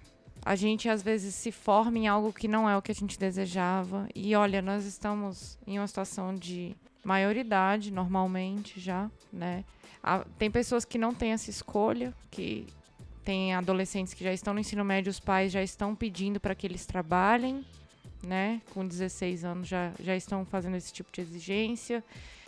A 0.45 0.55
gente 0.55 0.89
às 0.89 1.03
vezes 1.03 1.35
se 1.35 1.51
forma 1.51 1.99
em 1.99 2.07
algo 2.07 2.33
que 2.33 2.47
não 2.47 2.70
é 2.70 2.77
o 2.77 2.81
que 2.81 2.93
a 2.93 2.95
gente 2.95 3.18
desejava. 3.18 4.09
E 4.14 4.35
olha, 4.35 4.62
nós 4.62 4.87
estamos 4.87 5.59
em 5.66 5.79
uma 5.79 5.89
situação 5.89 6.33
de 6.35 6.77
maioridade, 7.07 7.92
normalmente 7.92 8.80
já, 8.80 9.09
né? 9.32 9.64
Tem 10.38 10.50
pessoas 10.50 10.84
que 10.84 10.98
não 10.98 11.14
têm 11.14 11.32
essa 11.32 11.48
escolha, 11.48 12.12
que 12.30 12.66
tem 13.24 13.54
adolescentes 13.54 14.12
que 14.12 14.24
já 14.24 14.32
estão 14.32 14.52
no 14.52 14.61
ensino 14.61 14.84
médio, 14.84 15.11
os 15.11 15.20
pais 15.20 15.52
já 15.52 15.62
estão 15.62 15.94
pedindo 15.94 16.40
para 16.40 16.54
que 16.54 16.66
eles 16.66 16.84
trabalhem, 16.84 17.64
né? 18.26 18.61
Com 18.74 18.86
16 18.86 19.44
anos 19.44 19.68
já, 19.68 19.92
já 20.00 20.16
estão 20.16 20.44
fazendo 20.44 20.76
esse 20.76 20.92
tipo 20.92 21.11
de 21.12 21.20
exigência. 21.20 22.02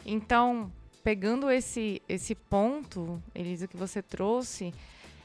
Então, 0.04 0.72
pegando 1.04 1.48
esse, 1.50 2.02
esse 2.09 2.34
ponto, 2.34 3.22
Elisa, 3.34 3.68
que 3.68 3.76
você 3.76 4.02
trouxe, 4.02 4.74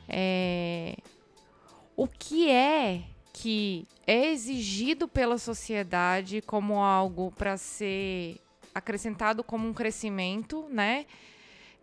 é, 0.08 0.96
o 1.96 2.08
que 2.08 2.52
é 2.52 3.04
que 3.34 3.88
é 4.06 4.28
exigido 4.28 5.08
pela 5.08 5.40
sociedade 5.40 6.40
como 6.42 6.84
algo 6.84 7.32
para 7.32 7.58
ser 7.58 8.38
acrescentado 8.74 9.44
como 9.44 9.68
um 9.68 9.74
crescimento, 9.74 10.68
né? 10.70 11.06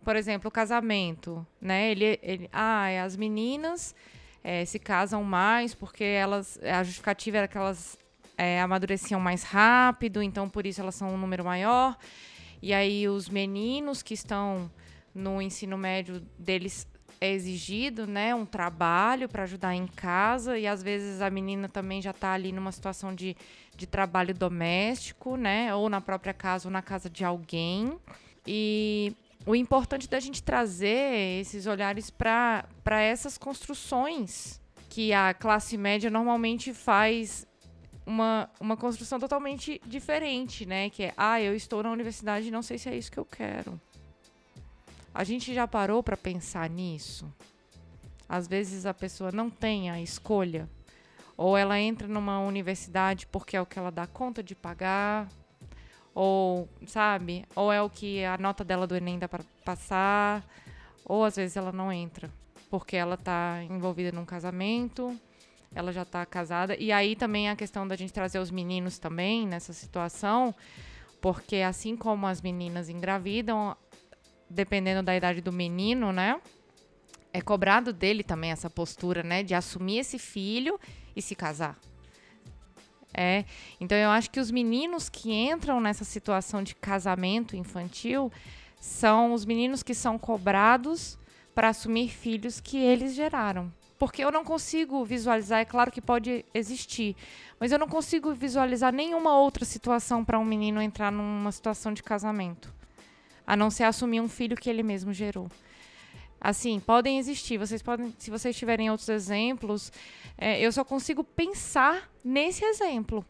Por 0.03 0.15
exemplo, 0.15 0.47
o 0.47 0.51
casamento, 0.51 1.45
né? 1.59 1.91
Ele, 1.91 2.19
ele 2.21 2.49
ah, 2.51 2.87
as 3.03 3.15
meninas 3.15 3.95
é, 4.43 4.65
se 4.65 4.79
casam 4.79 5.23
mais 5.23 5.73
porque 5.73 6.03
elas, 6.03 6.59
a 6.63 6.83
justificativa 6.83 7.37
era 7.37 7.47
que 7.47 7.57
elas 7.57 7.97
é, 8.37 8.59
amadureciam 8.59 9.19
mais 9.19 9.43
rápido, 9.43 10.21
então 10.21 10.49
por 10.49 10.65
isso 10.65 10.81
elas 10.81 10.95
são 10.95 11.13
um 11.13 11.17
número 11.17 11.45
maior. 11.45 11.97
E 12.61 12.73
aí 12.73 13.07
os 13.07 13.29
meninos 13.29 14.01
que 14.01 14.13
estão 14.13 14.71
no 15.13 15.41
ensino 15.41 15.77
médio 15.77 16.21
deles 16.37 16.87
é 17.21 17.31
exigido, 17.31 18.07
né, 18.07 18.33
um 18.33 18.47
trabalho 18.47 19.29
para 19.29 19.43
ajudar 19.43 19.75
em 19.75 19.85
casa 19.85 20.57
e 20.57 20.65
às 20.65 20.81
vezes 20.81 21.21
a 21.21 21.29
menina 21.29 21.69
também 21.69 22.01
já 22.01 22.09
está 22.09 22.33
ali 22.33 22.51
numa 22.51 22.71
situação 22.71 23.13
de, 23.13 23.37
de 23.77 23.85
trabalho 23.85 24.33
doméstico, 24.33 25.37
né, 25.37 25.73
ou 25.75 25.87
na 25.87 26.01
própria 26.01 26.33
casa 26.33 26.67
ou 26.67 26.71
na 26.71 26.81
casa 26.81 27.07
de 27.07 27.23
alguém. 27.23 27.95
E 28.45 29.15
o 29.45 29.55
importante 29.55 30.09
da 30.09 30.19
gente 30.19 30.41
trazer 30.41 31.39
esses 31.39 31.67
olhares 31.67 32.09
para 32.09 32.65
essas 32.85 33.37
construções 33.37 34.59
que 34.89 35.13
a 35.13 35.31
classe 35.31 35.77
média 35.77 36.09
normalmente 36.09 36.73
faz 36.73 37.47
uma, 38.03 38.49
uma 38.59 38.75
construção 38.75 39.19
totalmente 39.19 39.79
diferente, 39.85 40.65
né? 40.65 40.89
Que 40.89 41.03
é, 41.03 41.13
ah, 41.15 41.39
eu 41.39 41.55
estou 41.55 41.83
na 41.83 41.91
universidade 41.91 42.47
e 42.47 42.51
não 42.51 42.63
sei 42.63 42.79
se 42.79 42.89
é 42.89 42.97
isso 42.97 43.11
que 43.11 43.19
eu 43.19 43.25
quero. 43.25 43.79
A 45.13 45.23
gente 45.23 45.53
já 45.53 45.67
parou 45.67 46.01
para 46.01 46.15
pensar 46.15 46.69
nisso? 46.69 47.31
Às 48.27 48.47
vezes 48.47 48.85
a 48.85 48.93
pessoa 48.93 49.31
não 49.31 49.49
tem 49.49 49.89
a 49.89 50.01
escolha, 50.01 50.69
ou 51.35 51.57
ela 51.57 51.79
entra 51.79 52.07
numa 52.07 52.39
universidade 52.39 53.27
porque 53.27 53.57
é 53.57 53.61
o 53.61 53.65
que 53.65 53.77
ela 53.77 53.91
dá 53.91 54.07
conta 54.07 54.41
de 54.41 54.55
pagar, 54.55 55.27
ou, 56.15 56.69
sabe? 56.87 57.45
Ou 57.55 57.71
é 57.71 57.81
o 57.81 57.89
que 57.89 58.23
a 58.23 58.37
nota 58.37 58.63
dela 58.63 58.87
do 58.87 58.95
Enem 58.95 59.19
dá 59.19 59.27
para 59.27 59.43
passar, 59.65 60.45
ou 61.03 61.25
às 61.25 61.35
vezes 61.35 61.57
ela 61.57 61.71
não 61.71 61.91
entra 61.91 62.29
porque 62.69 62.95
ela 62.95 63.15
está 63.15 63.61
envolvida 63.63 64.13
num 64.13 64.23
casamento 64.23 65.19
ela 65.73 65.91
já 65.91 66.01
está 66.03 66.25
casada. 66.25 66.75
E 66.77 66.91
aí 66.91 67.15
também 67.15 67.49
a 67.49 67.55
questão 67.55 67.87
da 67.87 67.95
gente 67.95 68.13
trazer 68.13 68.39
os 68.39 68.51
meninos 68.51 68.99
também 68.99 69.47
nessa 69.47 69.73
situação, 69.73 70.53
porque 71.21 71.57
assim 71.57 71.95
como 71.95 72.27
as 72.27 72.41
meninas 72.41 72.89
engravidam, 72.89 73.75
dependendo 74.51 75.03
da 75.03 75.15
idade 75.15 75.41
do 75.41 75.51
menino, 75.51 76.11
né? 76.11 76.39
É 77.33 77.41
cobrado 77.41 77.93
dele 77.93 78.23
também 78.23 78.51
essa 78.51 78.69
postura, 78.69 79.23
né? 79.23 79.43
De 79.43 79.53
assumir 79.53 79.99
esse 79.99 80.19
filho 80.19 80.79
e 81.15 81.21
se 81.21 81.35
casar. 81.35 81.77
É. 83.13 83.45
Então 83.79 83.97
eu 83.97 84.09
acho 84.09 84.29
que 84.29 84.39
os 84.39 84.51
meninos 84.51 85.09
que 85.09 85.33
entram 85.33 85.81
nessa 85.81 86.05
situação 86.05 86.63
de 86.63 86.75
casamento 86.75 87.55
infantil 87.55 88.31
são 88.79 89.33
os 89.33 89.45
meninos 89.45 89.83
que 89.83 89.93
são 89.93 90.17
cobrados 90.17 91.17
para 91.53 91.69
assumir 91.69 92.09
filhos 92.09 92.61
que 92.61 92.77
eles 92.77 93.13
geraram 93.13 93.71
porque 94.01 94.23
eu 94.23 94.31
não 94.31 94.43
consigo 94.43 95.05
visualizar, 95.05 95.59
é 95.59 95.65
claro 95.65 95.91
que 95.91 96.01
pode 96.01 96.43
existir, 96.55 97.15
mas 97.59 97.71
eu 97.71 97.77
não 97.77 97.87
consigo 97.87 98.33
visualizar 98.33 98.91
nenhuma 98.91 99.37
outra 99.37 99.63
situação 99.63 100.25
para 100.25 100.39
um 100.39 100.43
menino 100.43 100.81
entrar 100.81 101.11
numa 101.11 101.51
situação 101.51 101.93
de 101.93 102.01
casamento, 102.01 102.73
a 103.51 103.55
não 103.57 103.69
ser 103.69 103.83
assumir 103.83 104.21
um 104.21 104.29
filho 104.29 104.55
que 104.55 104.69
ele 104.69 104.81
mesmo 104.81 105.11
gerou. 105.11 105.51
Assim, 106.39 106.79
podem 106.79 107.19
existir, 107.19 107.57
vocês 107.57 107.81
podem, 107.81 108.15
se 108.17 108.31
vocês 108.31 108.55
tiverem 108.55 108.89
outros 108.89 109.09
exemplos, 109.09 109.91
é, 110.37 110.61
eu 110.61 110.71
só 110.71 110.85
consigo 110.85 111.21
pensar 111.21 112.09
nesse 112.23 112.63
exemplo. 112.63 113.25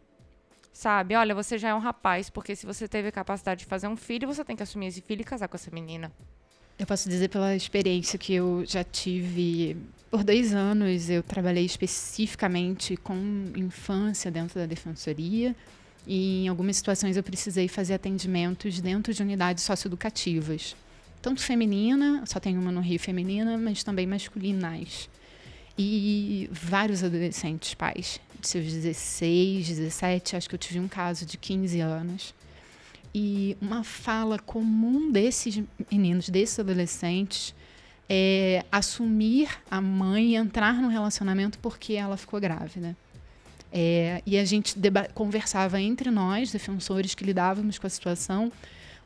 Sabe? 0.71 1.15
Olha, 1.15 1.33
você 1.33 1.57
já 1.57 1.69
é 1.69 1.73
um 1.73 1.79
rapaz, 1.79 2.29
porque 2.29 2.55
se 2.55 2.67
você 2.67 2.87
teve 2.87 3.07
a 3.07 3.11
capacidade 3.11 3.61
de 3.61 3.65
fazer 3.65 3.87
um 3.87 3.97
filho, 3.97 4.27
você 4.27 4.45
tem 4.45 4.55
que 4.55 4.61
assumir 4.61 4.85
esse 4.85 5.01
filho 5.01 5.21
e 5.21 5.23
casar 5.23 5.47
com 5.47 5.55
essa 5.55 5.71
menina. 5.71 6.11
Eu 6.77 6.85
posso 6.85 7.09
dizer 7.09 7.29
pela 7.29 7.55
experiência 7.55 8.19
que 8.19 8.35
eu 8.35 8.63
já 8.63 8.83
tive. 8.83 9.75
Por 10.11 10.23
dois 10.23 10.53
anos 10.53 11.09
eu 11.09 11.23
trabalhei 11.23 11.65
especificamente 11.65 12.95
com 12.95 13.15
infância 13.55 14.29
dentro 14.29 14.59
da 14.59 14.67
defensoria 14.67 15.55
e 16.05 16.45
em 16.45 16.47
algumas 16.47 16.77
situações 16.77 17.17
eu 17.17 17.23
precisei 17.23 17.67
fazer 17.67 17.93
atendimentos 17.93 18.79
dentro 18.79 19.13
de 19.13 19.21
unidades 19.21 19.63
socioeducativas. 19.63 20.75
Tanto 21.21 21.41
feminina, 21.41 22.23
só 22.25 22.39
tem 22.39 22.57
uma 22.57 22.71
no 22.71 22.81
Rio 22.81 22.99
feminina, 22.99 23.57
mas 23.57 23.83
também 23.83 24.07
masculinas. 24.07 25.09
E 25.77 26.49
vários 26.51 27.03
adolescentes 27.03 27.73
pais, 27.73 28.19
de 28.39 28.47
seus 28.47 28.65
16, 28.65 29.67
17, 29.67 30.35
acho 30.35 30.49
que 30.49 30.55
eu 30.55 30.59
tive 30.59 30.79
um 30.79 30.87
caso 30.87 31.25
de 31.25 31.37
15 31.37 31.79
anos 31.79 32.33
e 33.13 33.57
uma 33.61 33.83
fala 33.83 34.39
comum 34.39 35.11
desses 35.11 35.61
meninos, 35.91 36.29
desses 36.29 36.59
adolescentes, 36.59 37.53
é 38.09 38.65
assumir 38.71 39.49
a 39.69 39.81
mãe 39.81 40.35
entrar 40.35 40.73
no 40.81 40.87
relacionamento 40.87 41.59
porque 41.59 41.93
ela 41.93 42.17
ficou 42.17 42.39
grávida. 42.39 42.95
É, 43.71 44.21
e 44.25 44.37
a 44.37 44.43
gente 44.43 44.75
conversava 45.13 45.79
entre 45.79 46.11
nós, 46.11 46.51
defensores 46.51 47.15
que 47.15 47.23
lidávamos 47.23 47.79
com 47.79 47.87
a 47.87 47.89
situação, 47.89 48.51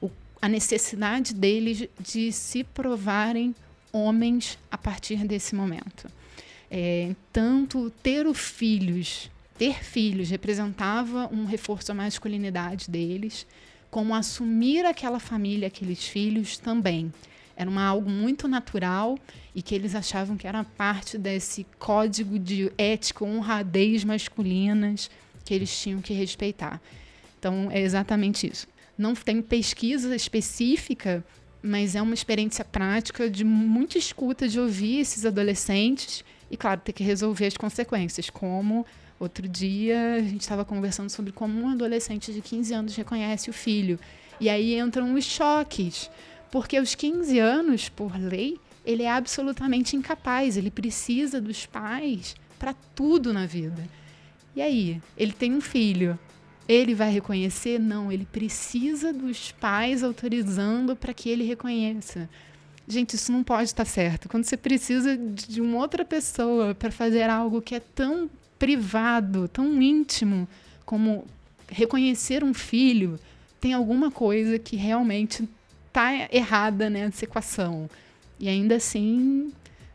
o, 0.01 0.09
a 0.41 0.49
necessidade 0.49 1.33
deles 1.33 1.87
de 1.99 2.31
se 2.31 2.63
provarem 2.63 3.53
homens 3.91 4.57
a 4.71 4.77
partir 4.77 5.25
desse 5.25 5.55
momento. 5.55 6.09
É, 6.69 7.15
tanto 7.31 7.91
ter 8.01 8.25
os 8.25 8.39
filhos, 8.39 9.29
ter 9.57 9.83
filhos 9.83 10.29
representava 10.29 11.29
um 11.31 11.45
reforço 11.45 11.91
à 11.91 11.95
masculinidade 11.95 12.89
deles, 12.89 13.45
como 13.89 14.13
assumir 14.13 14.85
aquela 14.85 15.19
família, 15.19 15.67
aqueles 15.67 16.05
filhos 16.05 16.57
também. 16.57 17.13
Era 17.55 17.69
uma, 17.69 17.83
algo 17.83 18.09
muito 18.09 18.47
natural 18.47 19.17
e 19.53 19.61
que 19.61 19.73
eles 19.73 19.95
achavam 19.95 20.35
que 20.35 20.47
era 20.47 20.63
parte 20.63 21.17
desse 21.17 21.65
código 21.79 22.37
de 22.37 22.71
ética, 22.77 23.23
honradez 23.23 24.03
masculinas 24.03 25.09
que 25.43 25.53
eles 25.53 25.77
tinham 25.79 26.01
que 26.01 26.13
respeitar. 26.13 26.81
Então, 27.39 27.69
é 27.71 27.79
exatamente 27.79 28.47
isso. 28.51 28.67
Não 28.97 29.13
tem 29.13 29.41
pesquisa 29.41 30.15
específica, 30.15 31.23
mas 31.61 31.95
é 31.95 32.01
uma 32.01 32.13
experiência 32.13 32.65
prática 32.65 33.29
de 33.29 33.43
muita 33.43 33.97
escuta, 33.97 34.47
de 34.47 34.59
ouvir 34.59 34.99
esses 34.99 35.25
adolescentes 35.25 36.23
e, 36.49 36.57
claro, 36.57 36.81
ter 36.81 36.93
que 36.93 37.03
resolver 37.03 37.45
as 37.45 37.57
consequências, 37.57 38.29
como 38.29 38.85
Outro 39.19 39.47
dia 39.47 40.15
a 40.15 40.19
gente 40.19 40.41
estava 40.41 40.65
conversando 40.65 41.09
sobre 41.09 41.31
como 41.31 41.61
um 41.61 41.69
adolescente 41.69 42.33
de 42.33 42.41
15 42.41 42.73
anos 42.73 42.95
reconhece 42.95 43.49
o 43.49 43.53
filho. 43.53 43.97
E 44.41 44.49
aí 44.49 44.77
entram 44.77 45.13
os 45.13 45.23
choques, 45.23 46.09
porque 46.55 46.77
aos 46.77 46.95
15 46.95 47.37
anos, 47.37 47.89
por 47.89 48.17
lei, 48.17 48.57
ele 48.85 49.03
é 49.03 49.11
absolutamente 49.11 49.97
incapaz, 49.97 50.55
ele 50.55 50.71
precisa 50.71 51.41
dos 51.41 51.65
pais 51.65 52.33
para 52.57 52.73
tudo 52.95 53.33
na 53.33 53.45
vida. 53.45 53.85
E 54.55 54.61
aí, 54.61 55.01
ele 55.17 55.33
tem 55.33 55.53
um 55.53 55.59
filho, 55.59 56.17
ele 56.65 56.95
vai 56.95 57.11
reconhecer? 57.11 57.77
Não, 57.77 58.09
ele 58.09 58.25
precisa 58.25 59.11
dos 59.11 59.51
pais 59.51 60.01
autorizando 60.01 60.95
para 60.95 61.13
que 61.13 61.27
ele 61.27 61.43
reconheça. 61.43 62.29
Gente, 62.87 63.17
isso 63.17 63.33
não 63.33 63.43
pode 63.43 63.65
estar 63.65 63.83
certo. 63.83 64.29
Quando 64.29 64.45
você 64.45 64.55
precisa 64.55 65.17
de 65.17 65.59
uma 65.59 65.79
outra 65.79 66.05
pessoa 66.05 66.73
para 66.73 66.89
fazer 66.89 67.29
algo 67.29 67.61
que 67.61 67.75
é 67.75 67.81
tão 67.81 68.29
privado, 68.57 69.49
tão 69.49 69.81
íntimo 69.81 70.47
como 70.85 71.27
reconhecer 71.67 72.45
um 72.45 72.53
filho, 72.53 73.19
tem 73.59 73.73
alguma 73.73 74.09
coisa 74.09 74.57
que 74.57 74.77
realmente 74.77 75.45
está 75.95 76.27
errada 76.29 76.89
nessa 76.89 77.23
equação. 77.23 77.89
E 78.37 78.49
ainda 78.49 78.75
assim, 78.75 79.53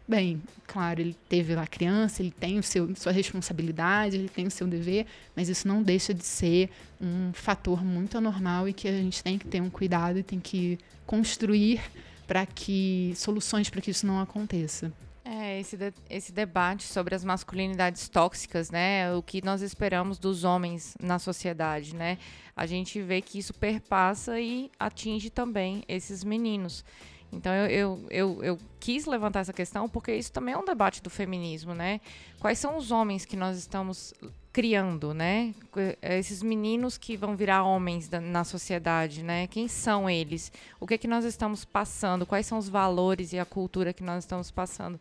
bem, 0.09 0.42
claro, 0.66 1.03
ele 1.03 1.14
teve 1.28 1.55
lá 1.55 1.66
criança, 1.66 2.22
ele 2.22 2.30
tem 2.30 2.59
o 2.59 2.62
seu, 2.62 2.96
sua 2.96 3.12
responsabilidade, 3.12 4.16
ele 4.16 4.30
tem 4.30 4.46
o 4.46 4.51
seu 4.51 4.66
dever, 4.66 5.05
mas 5.36 5.51
isso 5.51 5.68
não 5.68 5.82
deixa 5.82 6.14
de 6.14 6.24
ser 6.24 6.70
um 6.98 7.32
fator 7.34 7.84
muito 7.84 8.16
anormal 8.16 8.66
e 8.66 8.72
que 8.72 8.88
a 8.88 8.92
gente 8.92 9.22
tem 9.22 9.36
que 9.36 9.46
ter 9.46 9.61
um 9.61 9.68
cuidado 9.68 10.18
e 10.18 10.22
tem 10.22 10.40
que 10.40 10.78
construir 11.05 11.82
para 12.26 12.46
que 12.46 13.12
soluções 13.14 13.68
para 13.68 13.82
que 13.82 13.90
isso 13.90 14.07
não 14.07 14.20
aconteça. 14.20 14.90
É, 15.33 15.61
esse, 15.61 15.76
de, 15.76 15.93
esse 16.11 16.33
debate 16.33 16.83
sobre 16.83 17.14
as 17.14 17.22
masculinidades 17.22 18.09
tóxicas, 18.09 18.68
né? 18.68 19.14
O 19.14 19.22
que 19.22 19.41
nós 19.45 19.62
esperamos 19.62 20.18
dos 20.18 20.43
homens 20.43 20.97
na 21.01 21.20
sociedade, 21.20 21.95
né? 21.95 22.18
A 22.57 22.66
gente 22.66 23.01
vê 23.01 23.20
que 23.22 23.39
isso 23.39 23.55
perpassa 23.55 24.41
e 24.41 24.72
atinge 24.76 25.31
também 25.31 25.85
esses 25.87 26.24
meninos. 26.24 26.85
Então 27.33 27.55
eu, 27.55 27.68
eu, 27.68 28.07
eu, 28.11 28.43
eu, 28.45 28.59
quis 28.81 29.07
levantar 29.07 29.39
essa 29.39 29.53
questão 29.53 29.89
porque 29.89 30.12
isso 30.12 30.33
também 30.33 30.53
é 30.53 30.59
um 30.59 30.64
debate 30.64 31.01
do 31.01 31.09
feminismo, 31.09 31.74
né? 31.74 32.01
Quais 32.41 32.59
são 32.59 32.76
os 32.76 32.91
homens 32.91 33.24
que 33.24 33.37
nós 33.37 33.57
estamos 33.57 34.12
criando, 34.53 35.14
né? 35.14 35.55
Esses 36.03 36.42
meninos 36.42 36.98
que 36.98 37.16
vão 37.16 37.36
virar 37.36 37.62
homens 37.62 38.11
na 38.11 38.44
sociedade, 38.44 39.22
né? 39.22 39.46
Quem 39.46 39.68
são 39.68 40.11
eles? 40.11 40.51
O 40.80 40.86
que 40.86 40.94
é 40.94 40.98
que 40.98 41.07
nós 41.07 41.24
estamos 41.24 41.64
passando? 41.64 42.26
Quais 42.26 42.46
são 42.46 42.59
os 42.59 42.68
valores 42.68 43.32
e 43.32 43.38
a 43.38 43.44
cultura 43.44 43.92
que 43.92 44.03
nós 44.03 44.24
estamos 44.24 44.51
passando? 44.51 44.98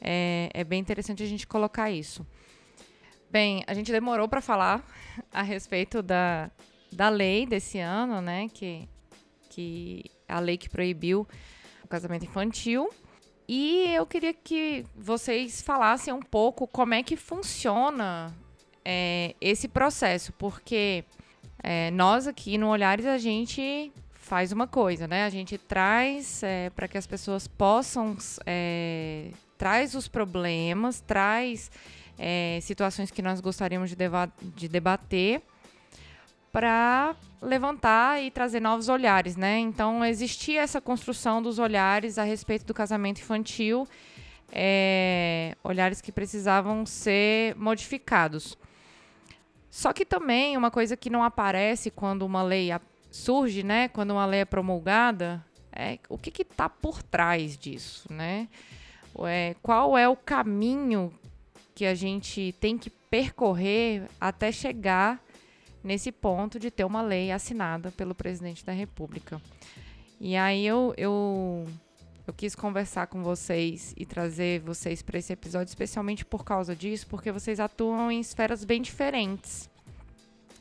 É, 0.00 0.50
é 0.52 0.64
bem 0.64 0.80
interessante 0.80 1.22
a 1.22 1.26
gente 1.26 1.46
colocar 1.46 1.90
isso. 1.90 2.26
Bem, 3.30 3.62
a 3.66 3.74
gente 3.74 3.92
demorou 3.92 4.28
para 4.28 4.40
falar 4.40 4.84
a 5.32 5.42
respeito 5.42 6.02
da, 6.02 6.50
da 6.90 7.08
lei 7.08 7.46
desse 7.46 7.78
ano, 7.78 8.20
né? 8.20 8.48
Que, 8.52 8.88
que 9.48 10.04
a 10.28 10.40
lei 10.40 10.56
que 10.56 10.68
proibiu 10.68 11.26
o 11.84 11.88
casamento 11.88 12.24
infantil. 12.24 12.90
E 13.46 13.94
eu 13.94 14.06
queria 14.06 14.34
que 14.34 14.84
vocês 14.96 15.62
falassem 15.62 16.12
um 16.12 16.22
pouco 16.22 16.66
como 16.66 16.94
é 16.94 17.02
que 17.02 17.16
funciona 17.16 18.34
é, 18.84 19.34
esse 19.40 19.68
processo, 19.68 20.32
porque 20.34 21.04
é, 21.62 21.90
nós 21.90 22.26
aqui 22.26 22.58
no 22.58 22.68
Olhares 22.68 23.06
a 23.06 23.18
gente 23.18 23.92
faz 24.12 24.52
uma 24.52 24.66
coisa, 24.66 25.06
né? 25.06 25.24
A 25.24 25.30
gente 25.30 25.58
traz 25.58 26.42
é, 26.42 26.70
para 26.70 26.88
que 26.88 26.96
as 26.96 27.06
pessoas 27.06 27.46
possam 27.46 28.16
é, 28.46 29.30
traz 29.58 29.94
os 29.94 30.08
problemas, 30.08 31.00
traz 31.00 31.70
é, 32.18 32.58
situações 32.62 33.10
que 33.10 33.22
nós 33.22 33.40
gostaríamos 33.40 33.90
de, 33.90 33.96
de 34.56 34.68
debater 34.68 35.42
para 36.50 37.16
levantar 37.40 38.22
e 38.22 38.30
trazer 38.30 38.60
novos 38.60 38.88
olhares, 38.88 39.36
né? 39.36 39.58
Então 39.58 40.04
existia 40.04 40.60
essa 40.60 40.80
construção 40.80 41.42
dos 41.42 41.58
olhares 41.58 42.18
a 42.18 42.24
respeito 42.24 42.64
do 42.64 42.74
casamento 42.74 43.20
infantil, 43.20 43.88
é, 44.50 45.56
olhares 45.64 46.00
que 46.00 46.12
precisavam 46.12 46.84
ser 46.84 47.56
modificados. 47.56 48.58
Só 49.72 49.90
que 49.90 50.04
também 50.04 50.54
uma 50.54 50.70
coisa 50.70 50.98
que 50.98 51.08
não 51.08 51.24
aparece 51.24 51.90
quando 51.90 52.26
uma 52.26 52.42
lei 52.42 52.68
surge, 53.10 53.62
né? 53.62 53.88
Quando 53.88 54.10
uma 54.10 54.26
lei 54.26 54.40
é 54.40 54.44
promulgada, 54.44 55.42
é 55.72 55.98
o 56.10 56.18
que 56.18 56.42
está 56.42 56.68
por 56.68 57.02
trás 57.02 57.56
disso, 57.56 58.06
né? 58.12 58.48
É, 59.26 59.56
qual 59.62 59.96
é 59.96 60.06
o 60.06 60.14
caminho 60.14 61.10
que 61.74 61.86
a 61.86 61.94
gente 61.94 62.54
tem 62.60 62.76
que 62.76 62.90
percorrer 62.90 64.02
até 64.20 64.52
chegar 64.52 65.18
nesse 65.82 66.12
ponto 66.12 66.58
de 66.58 66.70
ter 66.70 66.84
uma 66.84 67.00
lei 67.00 67.32
assinada 67.32 67.90
pelo 67.92 68.14
presidente 68.14 68.66
da 68.66 68.72
República. 68.72 69.40
E 70.20 70.36
aí 70.36 70.66
eu, 70.66 70.92
eu, 70.98 71.66
eu 72.26 72.32
quis 72.32 72.54
conversar 72.54 73.06
com 73.08 73.22
vocês 73.22 73.94
e 73.96 74.06
trazer 74.06 74.60
vocês 74.60 75.02
para 75.02 75.18
esse 75.18 75.32
episódio, 75.32 75.70
especialmente 75.70 76.24
por 76.24 76.44
causa 76.44 76.74
disso, 76.74 77.06
porque 77.08 77.32
vocês 77.32 77.58
atuam 77.58 78.10
em 78.10 78.20
esferas 78.20 78.64
bem 78.64 78.80
diferentes, 78.80 79.68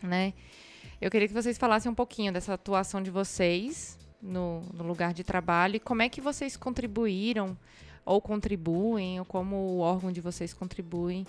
né? 0.01 0.33
Eu 0.99 1.09
queria 1.09 1.27
que 1.27 1.33
vocês 1.33 1.57
falassem 1.57 1.91
um 1.91 1.95
pouquinho 1.95 2.31
dessa 2.31 2.53
atuação 2.53 3.01
de 3.01 3.09
vocês 3.09 3.97
no, 4.21 4.61
no 4.73 4.83
lugar 4.83 5.13
de 5.13 5.23
trabalho 5.23 5.75
e 5.75 5.79
como 5.79 6.01
é 6.01 6.09
que 6.09 6.21
vocês 6.21 6.55
contribuíram 6.55 7.57
ou 8.05 8.19
contribuem, 8.21 9.19
ou 9.19 9.25
como 9.25 9.55
o 9.55 9.79
órgão 9.79 10.11
de 10.11 10.21
vocês 10.21 10.53
contribuem, 10.53 11.25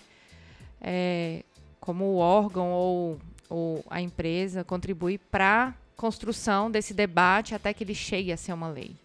é, 0.80 1.42
como 1.80 2.04
o 2.04 2.16
órgão 2.16 2.70
ou 2.72 3.18
ou 3.52 3.84
a 3.90 4.00
empresa 4.00 4.64
contribui 4.64 5.18
para 5.18 5.74
construção 5.94 6.70
desse 6.70 6.94
debate 6.94 7.54
até 7.54 7.74
que 7.74 7.84
ele 7.84 7.94
chegue 7.94 8.32
a 8.32 8.36
ser 8.36 8.54
uma 8.54 8.68
lei? 8.68 8.96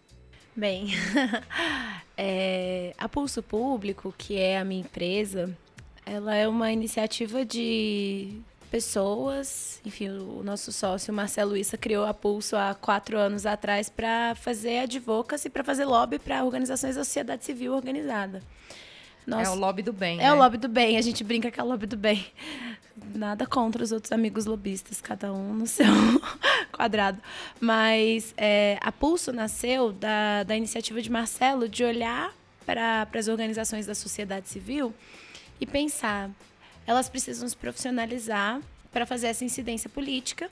Bem, 0.58 0.88
é, 2.18 2.92
a 2.98 3.08
Pulso 3.08 3.44
Público, 3.44 4.12
que 4.18 4.36
é 4.36 4.58
a 4.58 4.64
minha 4.64 4.80
empresa, 4.80 5.56
ela 6.04 6.34
é 6.34 6.48
uma 6.48 6.72
iniciativa 6.72 7.44
de 7.44 8.40
pessoas. 8.68 9.80
Enfim, 9.86 10.08
o 10.08 10.42
nosso 10.42 10.72
sócio 10.72 11.14
Marcelo 11.14 11.56
Issa 11.56 11.78
criou 11.78 12.04
a 12.04 12.12
Pulso 12.12 12.56
há 12.56 12.74
quatro 12.74 13.16
anos 13.16 13.46
atrás 13.46 13.88
para 13.88 14.34
fazer 14.34 14.80
advocacy, 14.80 15.48
para 15.48 15.62
fazer 15.62 15.84
lobby 15.84 16.18
para 16.18 16.42
organizações 16.42 16.96
da 16.96 17.04
sociedade 17.04 17.44
civil 17.44 17.72
organizada. 17.72 18.42
Nossa, 19.28 19.50
é 19.50 19.52
o 19.52 19.54
lobby 19.54 19.82
do 19.82 19.92
bem. 19.92 20.18
É 20.18 20.22
né? 20.22 20.32
o 20.32 20.36
lobby 20.36 20.56
do 20.56 20.68
bem, 20.68 20.96
a 20.96 21.02
gente 21.02 21.22
brinca 21.22 21.50
que 21.50 21.60
é 21.60 21.62
o 21.62 21.66
lobby 21.66 21.86
do 21.86 21.96
bem. 21.96 22.26
Nada 23.14 23.46
contra 23.46 23.84
os 23.84 23.92
outros 23.92 24.10
amigos 24.10 24.46
lobistas, 24.46 25.00
cada 25.00 25.32
um 25.32 25.52
no 25.52 25.66
seu 25.66 25.86
quadrado. 26.72 27.20
Mas 27.60 28.32
é, 28.36 28.78
a 28.80 28.90
Pulso 28.90 29.30
nasceu 29.30 29.92
da, 29.92 30.44
da 30.44 30.56
iniciativa 30.56 31.00
de 31.02 31.10
Marcelo 31.10 31.68
de 31.68 31.84
olhar 31.84 32.32
para 32.64 33.06
as 33.14 33.28
organizações 33.28 33.86
da 33.86 33.94
sociedade 33.94 34.48
civil 34.48 34.94
e 35.60 35.66
pensar: 35.66 36.30
elas 36.86 37.08
precisam 37.08 37.46
se 37.46 37.56
profissionalizar 37.56 38.60
para 38.90 39.04
fazer 39.04 39.26
essa 39.26 39.44
incidência 39.44 39.90
política 39.90 40.50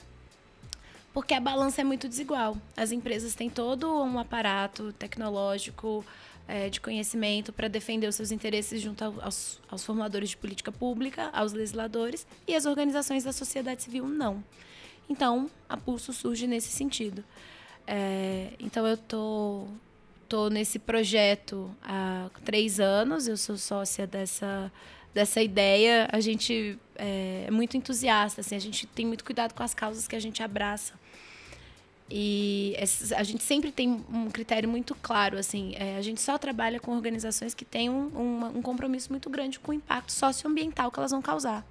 porque 1.17 1.33
a 1.33 1.39
balança 1.39 1.81
é 1.81 1.83
muito 1.83 2.07
desigual. 2.07 2.55
As 2.75 2.91
empresas 2.91 3.33
têm 3.33 3.49
todo 3.49 3.91
um 4.03 4.19
aparato 4.19 4.93
tecnológico, 4.93 6.05
é, 6.47 6.69
de 6.69 6.79
conhecimento 6.79 7.51
para 7.51 7.67
defender 7.67 8.07
os 8.07 8.15
seus 8.15 8.31
interesses 8.31 8.81
junto 8.81 9.03
aos, 9.03 9.59
aos, 9.69 9.85
de 10.29 10.37
política 10.37 10.71
pública, 10.71 11.29
aos 11.33 11.51
legisladores, 11.53 12.25
e 12.47 12.55
as 12.55 12.65
organizações 12.65 13.23
da 13.23 13.33
sociedade 13.33 13.83
civil 13.83 14.07
não. 14.07 14.43
Então, 15.09 15.49
a 15.67 15.77
Pulso 15.77 16.13
surge 16.13 16.47
nesse 16.47 16.69
sentido. 16.69 17.23
É, 17.85 18.49
então, 18.59 18.85
eu 18.85 18.97
tô, 18.97 19.67
tô 20.27 20.49
nesse 20.49 20.79
projeto 20.79 21.69
há 21.81 22.29
três 22.43 22.79
anos, 22.79 23.27
eu 23.27 23.37
sou 23.37 23.57
sócia 23.57 24.05
dessa, 24.05 24.71
dessa 25.13 25.41
ideia. 25.41 26.07
A 26.11 26.19
gente 26.19 26.77
é, 26.95 27.45
é 27.47 27.51
muito 27.51 27.77
entusiasta, 27.77 28.41
assim, 28.41 28.55
a 28.55 28.59
gente 28.59 28.85
tem 28.87 29.05
muito 29.05 29.23
cuidado 29.23 29.53
com 29.53 29.63
as 29.63 29.73
causas 29.73 30.07
que 30.07 30.15
a 30.15 30.19
gente 30.19 30.43
abraça. 30.43 30.93
E 32.09 32.73
a 33.15 33.23
gente 33.23 33.43
sempre 33.43 33.69
tem 33.69 34.05
um 34.11 34.29
critério 34.29 34.69
muito 34.69 34.95
claro, 34.95 35.37
assim, 35.37 35.73
é, 35.75 35.97
a 35.97 36.01
gente 36.01 36.21
só 36.21 36.37
trabalha 36.37 36.79
com 36.79 36.95
organizações 36.95 37.53
que 37.53 37.65
têm 37.65 37.89
um, 37.89 38.07
um, 38.15 38.57
um 38.57 38.61
compromisso 38.61 39.11
muito 39.11 39.29
grande 39.29 39.59
com 39.59 39.71
o 39.71 39.73
impacto 39.73 40.13
socioambiental 40.13 40.89
que 40.89 40.99
elas 40.99 41.11
vão 41.11 41.21
causar. 41.21 41.65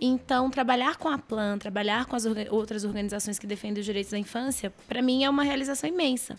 Então, 0.00 0.50
trabalhar 0.50 0.96
com 0.96 1.08
a 1.08 1.18
Plan, 1.18 1.58
trabalhar 1.58 2.06
com 2.06 2.16
as 2.16 2.24
orga 2.24 2.48
outras 2.50 2.84
organizações 2.84 3.38
que 3.38 3.46
defendem 3.46 3.80
os 3.80 3.86
direitos 3.86 4.10
da 4.10 4.18
infância, 4.18 4.72
para 4.88 5.00
mim 5.00 5.22
é 5.22 5.30
uma 5.30 5.44
realização 5.44 5.88
imensa. 5.88 6.36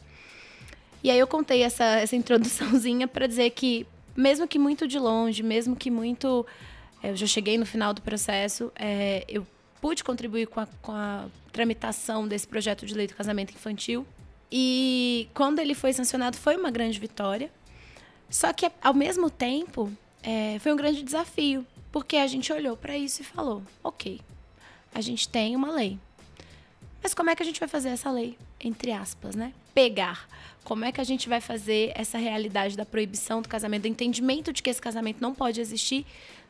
E 1.03 1.09
aí 1.09 1.17
eu 1.17 1.27
contei 1.27 1.61
essa, 1.63 1.85
essa 1.85 2.15
introduçãozinha 2.17 3.07
para 3.07 3.25
dizer 3.25 3.51
que, 3.51 3.87
mesmo 4.17 4.47
que 4.47 4.59
muito 4.59 4.87
de 4.87 4.99
longe, 4.99 5.43
mesmo 5.43 5.75
que 5.75 5.89
muito. 5.89 6.45
É, 7.01 7.11
eu 7.11 7.15
já 7.15 7.27
cheguei 7.27 7.57
no 7.57 7.65
final 7.65 7.93
do 7.93 8.01
processo, 8.01 8.71
é, 8.75 9.23
eu 9.29 9.45
pude 9.81 10.03
contribuir 10.03 10.47
com 10.47 10.59
a, 10.59 10.67
com 10.81 10.91
a 10.91 11.25
tramitação 11.51 12.27
desse 12.27 12.47
projeto 12.47 12.85
de 12.85 12.93
lei 12.93 13.07
do 13.07 13.15
casamento 13.15 13.51
infantil. 13.53 14.05
E 14.51 15.27
quando 15.33 15.59
ele 15.59 15.73
foi 15.73 15.91
sancionado, 15.91 16.37
foi 16.37 16.55
uma 16.55 16.69
grande 16.69 16.99
vitória. 16.99 17.51
Só 18.29 18.53
que, 18.53 18.69
ao 18.81 18.93
mesmo 18.93 19.29
tempo, 19.29 19.91
é, 20.23 20.59
foi 20.59 20.71
um 20.71 20.75
grande 20.75 21.01
desafio, 21.01 21.65
porque 21.91 22.15
a 22.17 22.27
gente 22.27 22.53
olhou 22.53 22.77
para 22.77 22.97
isso 22.97 23.21
e 23.21 23.25
falou: 23.25 23.63
ok, 23.83 24.21
a 24.93 25.01
gente 25.01 25.27
tem 25.27 25.55
uma 25.55 25.71
lei. 25.71 25.97
Mas 27.01 27.13
como 27.13 27.29
é 27.29 27.35
que 27.35 27.41
a 27.41 27.45
gente 27.45 27.59
vai 27.59 27.67
fazer 27.67 27.89
essa 27.89 28.11
lei? 28.11 28.37
Entre 28.59 28.91
aspas, 28.91 29.35
né? 29.35 29.53
Pegar. 29.73 30.27
Como 30.63 30.85
é 30.85 30.91
que 30.91 31.01
a 31.01 31.03
gente 31.03 31.27
vai 31.27 31.41
fazer 31.41 31.91
essa 31.95 32.19
realidade 32.19 32.77
da 32.77 32.85
proibição 32.85 33.41
do 33.41 33.49
casamento, 33.49 33.81
do 33.83 33.87
entendimento 33.87 34.53
de 34.53 34.61
que 34.61 34.69
esse 34.69 34.81
casamento 34.81 35.19
não 35.19 35.33
pode 35.33 35.59
existir 35.59 36.05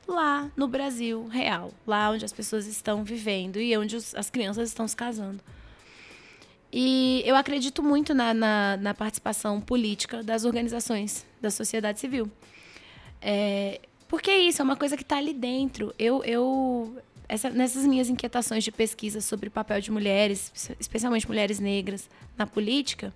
lá 0.08 0.52
no 0.56 0.68
Brasil 0.68 1.28
real, 1.28 1.72
lá 1.86 2.12
onde 2.12 2.26
as 2.26 2.34
pessoas 2.34 2.68
estão 2.68 3.04
vivendo 3.04 3.60
e 3.60 3.76
onde 3.78 3.95
os, 3.95 4.14
as 4.16 4.30
crianças 4.30 4.70
estão 4.70 4.88
se 4.88 4.95
casando. 4.95 5.41
E 6.72 7.22
eu 7.26 7.36
acredito 7.36 7.84
muito 7.84 8.14
na, 8.14 8.34
na, 8.34 8.78
na 8.78 8.93
participação 8.93 9.60
política 9.60 10.24
das 10.24 10.45
organizações 10.45 11.26
da 11.41 11.52
sociedade 11.52 11.99
civil. 11.99 12.32
É, 13.22 13.82
porque 14.08 14.32
é 14.32 14.39
isso, 14.39 14.62
é 14.62 14.64
uma 14.64 14.76
coisa 14.76 14.95
que 14.95 15.04
está 15.04 15.18
ali 15.18 15.34
dentro. 15.34 15.93
Eu, 15.99 16.24
eu 16.24 16.97
essa, 17.28 17.49
nessas 17.49 17.86
minhas 17.86 18.10
inquietações 18.10 18.64
de 18.64 18.72
pesquisa 18.72 19.22
sobre 19.22 19.47
o 19.47 19.52
papel 19.52 19.80
de 19.80 19.91
mulheres, 19.91 20.52
especialmente 20.80 21.28
mulheres 21.28 21.60
negras, 21.60 22.10
na 22.38 22.45
política, 22.45 23.14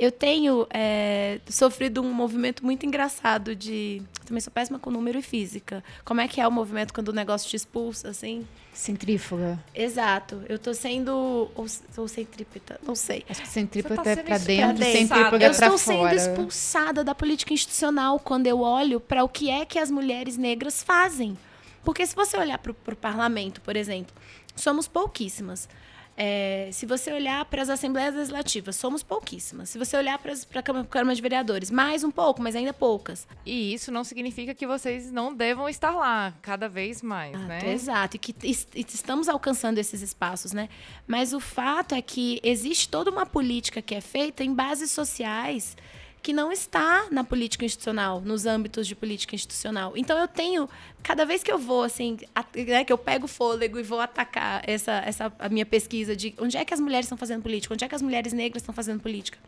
Eu 0.00 0.10
tenho 0.10 0.66
é, 0.70 1.40
sofrido 1.46 2.00
um 2.00 2.10
movimento 2.10 2.64
muito 2.64 2.86
engraçado 2.86 3.54
de. 3.54 4.02
Também 4.24 4.40
sou 4.40 4.50
péssima 4.50 4.78
com 4.78 4.90
número 4.90 5.18
e 5.18 5.22
física. 5.22 5.84
Como 6.06 6.22
é 6.22 6.26
que 6.26 6.40
é 6.40 6.48
o 6.48 6.50
movimento 6.50 6.94
quando 6.94 7.10
o 7.10 7.12
negócio 7.12 7.50
te 7.50 7.54
expulsa, 7.54 8.08
assim? 8.08 8.46
Centrífuga. 8.72 9.62
Exato. 9.74 10.42
Eu 10.48 10.58
tô 10.58 10.72
sendo. 10.72 11.10
Ou, 11.10 11.66
ou 11.98 12.08
centrípeta, 12.08 12.80
não 12.82 12.94
sei. 12.94 13.26
Acho 13.28 13.42
que 13.42 13.48
centrípeta 13.48 14.02
tá 14.02 14.10
é 14.12 14.16
pra 14.16 14.38
dentro, 14.38 14.82
expulsada. 14.82 14.98
centrífuga 14.98 15.44
Eu 15.44 15.50
é 15.50 15.54
pra 15.54 15.66
estou 15.66 15.78
fora. 15.78 16.18
sendo 16.18 16.30
expulsada 16.30 17.04
da 17.04 17.14
política 17.14 17.52
institucional 17.52 18.18
quando 18.18 18.46
eu 18.46 18.60
olho 18.60 19.00
para 19.00 19.22
o 19.22 19.28
que 19.28 19.50
é 19.50 19.66
que 19.66 19.78
as 19.78 19.90
mulheres 19.90 20.38
negras 20.38 20.82
fazem. 20.82 21.36
Porque 21.84 22.06
se 22.06 22.16
você 22.16 22.38
olhar 22.38 22.56
para 22.56 22.72
o 22.72 22.96
parlamento, 22.96 23.60
por 23.60 23.76
exemplo, 23.76 24.14
somos 24.56 24.88
pouquíssimas. 24.88 25.68
É, 26.16 26.68
se 26.72 26.84
você 26.84 27.10
olhar 27.12 27.44
para 27.46 27.62
as 27.62 27.70
assembleias 27.70 28.14
legislativas, 28.14 28.76
somos 28.76 29.02
pouquíssimas. 29.02 29.70
Se 29.70 29.78
você 29.78 29.96
olhar 29.96 30.18
para 30.18 30.32
a 30.32 30.62
Câmara, 30.62 30.84
Câmara 30.86 31.14
de 31.16 31.22
Vereadores, 31.22 31.70
mais 31.70 32.04
um 32.04 32.10
pouco, 32.10 32.42
mas 32.42 32.54
ainda 32.54 32.74
poucas. 32.74 33.26
E 33.46 33.72
isso 33.72 33.90
não 33.90 34.04
significa 34.04 34.54
que 34.54 34.66
vocês 34.66 35.10
não 35.10 35.34
devam 35.34 35.68
estar 35.68 35.92
lá 35.92 36.34
cada 36.42 36.68
vez 36.68 37.00
mais, 37.00 37.34
Ah, 37.34 37.38
né? 37.38 37.72
Exato, 37.72 38.16
e 38.16 38.18
que 38.18 38.34
es- 38.46 38.68
e 38.74 38.80
estamos 38.86 39.28
alcançando 39.30 39.78
esses 39.78 40.02
espaços, 40.02 40.52
né? 40.52 40.68
Mas 41.06 41.32
o 41.32 41.40
fato 41.40 41.94
é 41.94 42.02
que 42.02 42.38
existe 42.42 42.88
toda 42.88 43.10
uma 43.10 43.24
política 43.24 43.80
que 43.80 43.94
é 43.94 44.00
feita 44.02 44.44
em 44.44 44.52
bases 44.52 44.90
sociais 44.90 45.74
que 46.22 46.32
não 46.32 46.52
está 46.52 47.06
na 47.10 47.24
política 47.24 47.64
institucional, 47.64 48.20
nos 48.20 48.44
âmbitos 48.44 48.86
de 48.86 48.94
política 48.94 49.34
institucional. 49.34 49.94
Então 49.96 50.18
eu 50.18 50.28
tenho, 50.28 50.68
cada 51.02 51.24
vez 51.24 51.42
que 51.42 51.50
eu 51.50 51.58
vou 51.58 51.82
assim, 51.82 52.18
a- 52.34 52.44
né, 52.54 52.84
que 52.84 52.92
eu 52.92 52.98
pego 52.98 53.26
fôlego 53.26 53.78
e 53.78 53.82
vou 53.82 54.00
atacar 54.00 54.62
essa, 54.68 54.92
essa 55.06 55.32
a 55.38 55.48
minha 55.48 55.64
pesquisa 55.64 56.14
de 56.14 56.34
onde 56.38 56.56
é 56.56 56.64
que 56.64 56.74
as 56.74 56.80
mulheres 56.80 57.06
estão 57.06 57.16
fazendo 57.16 57.42
política, 57.42 57.72
onde 57.72 57.84
é 57.84 57.88
que 57.88 57.94
as 57.94 58.02
mulheres 58.02 58.32
negras 58.32 58.62
estão 58.62 58.74
fazendo 58.74 59.00
política. 59.00 59.38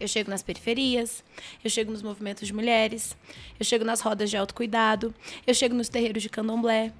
Eu 0.00 0.08
chego 0.08 0.28
nas 0.28 0.42
periferias, 0.42 1.22
eu 1.62 1.70
chego 1.70 1.92
nos 1.92 2.02
movimentos 2.02 2.46
de 2.46 2.52
mulheres, 2.52 3.16
eu 3.60 3.64
chego 3.64 3.84
nas 3.84 4.00
rodas 4.00 4.28
de 4.28 4.36
autocuidado, 4.36 5.14
eu 5.46 5.54
chego 5.54 5.74
nos 5.76 5.88
terreiros 5.88 6.20
de 6.22 6.28
candomblé. 6.28 6.92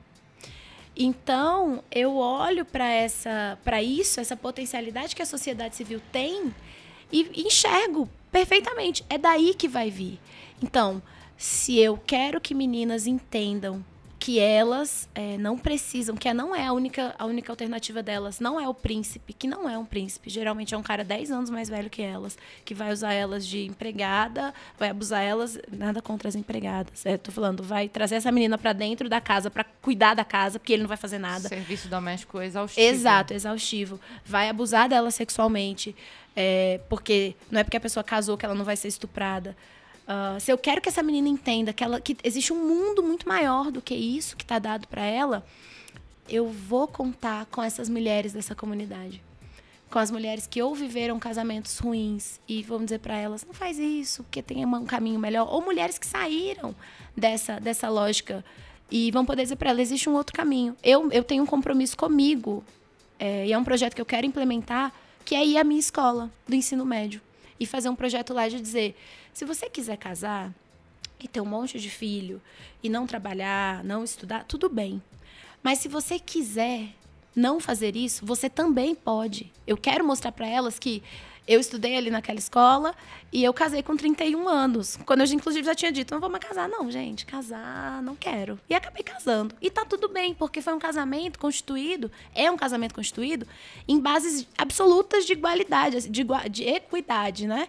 Então, 0.97 1.83
eu 1.91 2.17
olho 2.17 2.65
para 2.65 2.89
essa, 2.89 3.59
para 3.65 3.83
isso, 3.83 4.21
essa 4.21 4.37
potencialidade 4.37 5.17
que 5.17 5.23
a 5.23 5.27
sociedade 5.27 5.75
civil 5.75 6.01
tem 6.13 6.55
e 7.11 7.43
enxergo 7.47 8.09
perfeitamente. 8.35 9.05
É 9.09 9.17
daí 9.17 9.55
que 9.55 9.69
vai 9.69 9.93
vir. 9.93 10.19
Então, 10.61 11.01
se 11.37 11.79
eu 11.79 11.97
quero 11.97 12.41
que 12.41 12.53
meninas 12.53 13.07
entendam 13.07 13.85
que 14.25 14.41
elas 14.41 15.07
eh, 15.15 15.37
não 15.37 15.59
precisam, 15.59 16.17
que 16.17 16.33
não 16.33 16.57
é 16.57 16.67
a 16.67 16.73
única, 16.73 17.15
a 17.19 17.27
única 17.27 17.53
alternativa 17.53 18.03
delas, 18.03 18.41
não 18.41 18.59
é 18.59 18.67
o 18.67 18.73
príncipe, 18.73 19.35
que 19.35 19.47
não 19.47 19.69
é 19.69 19.77
um 19.77 19.85
príncipe. 19.85 20.31
Geralmente 20.31 20.73
é 20.73 20.79
um 20.79 20.83
cara 20.83 21.05
10 21.05 21.31
anos 21.31 21.51
mais 21.51 21.69
velho 21.69 21.91
que 21.91 22.01
elas, 22.01 22.39
que 22.65 22.73
vai 22.73 22.91
usar 22.91 23.13
elas 23.13 23.47
de 23.47 23.67
empregada, 23.67 24.55
vai 24.79 24.89
abusar 24.89 25.23
elas, 25.23 25.59
nada 25.71 26.01
contra 26.01 26.27
as 26.27 26.35
empregadas. 26.35 27.05
É, 27.05 27.19
tô 27.19 27.31
falando, 27.31 27.63
vai 27.63 27.87
trazer 27.87 28.15
essa 28.15 28.33
menina 28.33 28.57
para 28.57 28.73
dentro 28.73 29.11
da 29.11 29.21
casa 29.21 29.51
para 29.51 29.63
cuidar 29.83 30.15
da 30.15 30.25
casa, 30.25 30.59
porque 30.59 30.73
ele 30.73 30.85
não 30.85 30.89
vai 30.89 30.97
fazer 30.97 31.19
nada. 31.19 31.47
Serviço 31.47 31.87
doméstico 31.89 32.41
exaustivo. 32.41 32.87
Exato, 32.87 33.35
exaustivo. 33.35 34.01
Vai 34.25 34.49
abusar 34.49 34.89
dela 34.89 35.11
sexualmente, 35.11 35.95
é, 36.35 36.81
porque 36.89 37.37
não 37.51 37.61
é 37.61 37.63
porque 37.63 37.77
a 37.77 37.81
pessoa 37.81 38.03
casou 38.03 38.39
que 38.39 38.47
ela 38.47 38.55
não 38.55 38.65
vai 38.65 38.75
ser 38.75 38.89
estuprada. 38.89 39.55
Ah, 40.07 40.37
se 40.39 40.53
eu 40.53 40.59
quero 40.59 40.81
que 40.81 40.89
essa 40.89 41.03
menina 41.03 41.29
entenda 41.29 41.73
que, 41.73 41.83
ela, 41.83 42.01
que 42.01 42.17
existe 42.23 42.53
um 42.53 42.69
mundo 42.69 43.03
muito 43.03 43.27
maior 43.29 43.71
do 43.71 43.81
que 43.81 43.95
isso 43.95 44.37
que 44.37 44.45
está 44.45 44.59
dado 44.59 44.87
para 44.87 45.03
ela, 45.03 45.45
eu 46.29 46.49
vou 46.49 46.87
contar 46.87 47.47
com 47.47 47.63
essas 47.63 47.89
mulheres 47.89 48.33
dessa 48.33 48.55
comunidade. 48.55 49.23
Com 49.91 49.99
as 49.99 50.11
mulheres 50.11 50.47
que 50.47 50.61
ou 50.61 50.75
viveram 50.75 51.19
casamentos 51.19 51.79
ruins 51.79 52.41
e 52.49 52.63
vamos 52.63 52.87
dizer 52.87 52.99
para 52.99 53.17
elas, 53.17 53.45
não 53.47 53.55
faz 53.55 53.79
isso, 53.79 54.25
porque 54.25 54.43
tem 54.43 54.65
um 54.65 54.85
caminho 54.85 55.21
melhor. 55.21 55.49
Ou 55.49 55.63
mulheres 55.63 55.99
que 55.99 56.07
saíram 56.07 56.75
dessa, 57.17 57.61
dessa 57.61 57.89
lógica 57.89 58.45
e 58.91 59.11
vão 59.11 59.25
poder 59.25 59.43
dizer 59.43 59.57
para 59.57 59.71
elas, 59.71 59.83
existe 59.83 60.09
um 60.09 60.15
outro 60.15 60.35
caminho. 60.35 60.77
Eu, 60.83 61.11
eu 61.13 61.23
tenho 61.23 61.43
um 61.45 61.47
compromisso 61.47 61.97
comigo, 61.97 62.65
é, 63.19 63.47
e 63.47 63.53
é 63.53 63.59
um 63.59 63.65
projeto 63.65 63.95
que 63.95 64.01
eu 64.01 64.07
quero 64.07 64.27
implementar, 64.27 64.93
que 65.25 65.35
é 65.35 65.47
ir 65.47 65.57
à 65.57 65.65
minha 65.65 65.81
escola 65.81 66.31
do 66.47 66.55
ensino 66.55 66.85
médio. 66.85 67.21
E 67.59 67.67
fazer 67.67 67.89
um 67.89 67.95
projeto 67.95 68.35
lá 68.35 68.49
de 68.49 68.61
dizer, 68.61 68.97
se 69.35 69.45
você 69.45 69.69
quiser 69.69 69.97
casar 69.97 70.53
e 71.19 71.27
ter 71.27 71.41
um 71.41 71.47
monte 71.47 71.79
de 71.79 71.91
filho 71.91 72.41
e 72.83 72.89
não 72.89 73.07
trabalhar, 73.07 73.83
não 73.83 74.05
estudar, 74.05 74.45
tudo 74.45 74.69
bem. 74.69 75.03
Mas 75.63 75.81
se 75.81 75.89
você 75.89 76.19
quiser 76.19 76.91
não 77.35 77.59
fazer 77.59 77.97
isso, 77.97 78.25
você 78.25 78.49
também 78.49 78.95
pode. 78.95 79.53
Eu 79.67 79.77
quero 79.77 80.05
mostrar 80.05 80.31
para 80.31 80.47
elas 80.47 80.79
que 80.79 81.03
eu 81.47 81.61
estudei 81.61 81.97
ali 81.97 82.11
naquela 82.11 82.39
escola 82.39 82.95
e 83.33 83.43
eu 83.45 83.53
casei 83.53 83.83
com 83.83 83.97
31 83.97 84.49
anos. 84.49 84.97
Quando 85.05 85.23
eu, 85.23 85.27
inclusive, 85.27 85.67
já 85.67 85.75
tinha 85.75 85.93
dito, 85.93 86.15
não 86.15 86.21
vou 86.21 86.31
mais 86.31 86.43
casar. 86.43 86.69
Não, 86.69 86.91
gente, 86.91 87.27
casar, 87.27 88.03
não 88.03 88.15
quero. 88.15 88.59
E 88.69 88.75
acabei 88.75 89.03
casando. 89.03 89.55
E 89.61 89.71
tá 89.71 89.85
tudo 89.85 90.09
bem, 90.09 90.33
porque 90.33 90.63
foi 90.63 90.73
um 90.73 90.79
casamento 90.79 91.39
constituído, 91.39 92.11
é 92.35 92.51
um 92.51 92.57
casamento 92.57 92.95
constituído 92.95 93.47
em 93.87 93.99
bases 94.01 94.47
absolutas 94.57 95.27
de 95.27 95.33
igualdade, 95.33 96.09
de, 96.09 96.25
de 96.51 96.65
equidade, 96.65 97.47
né? 97.47 97.69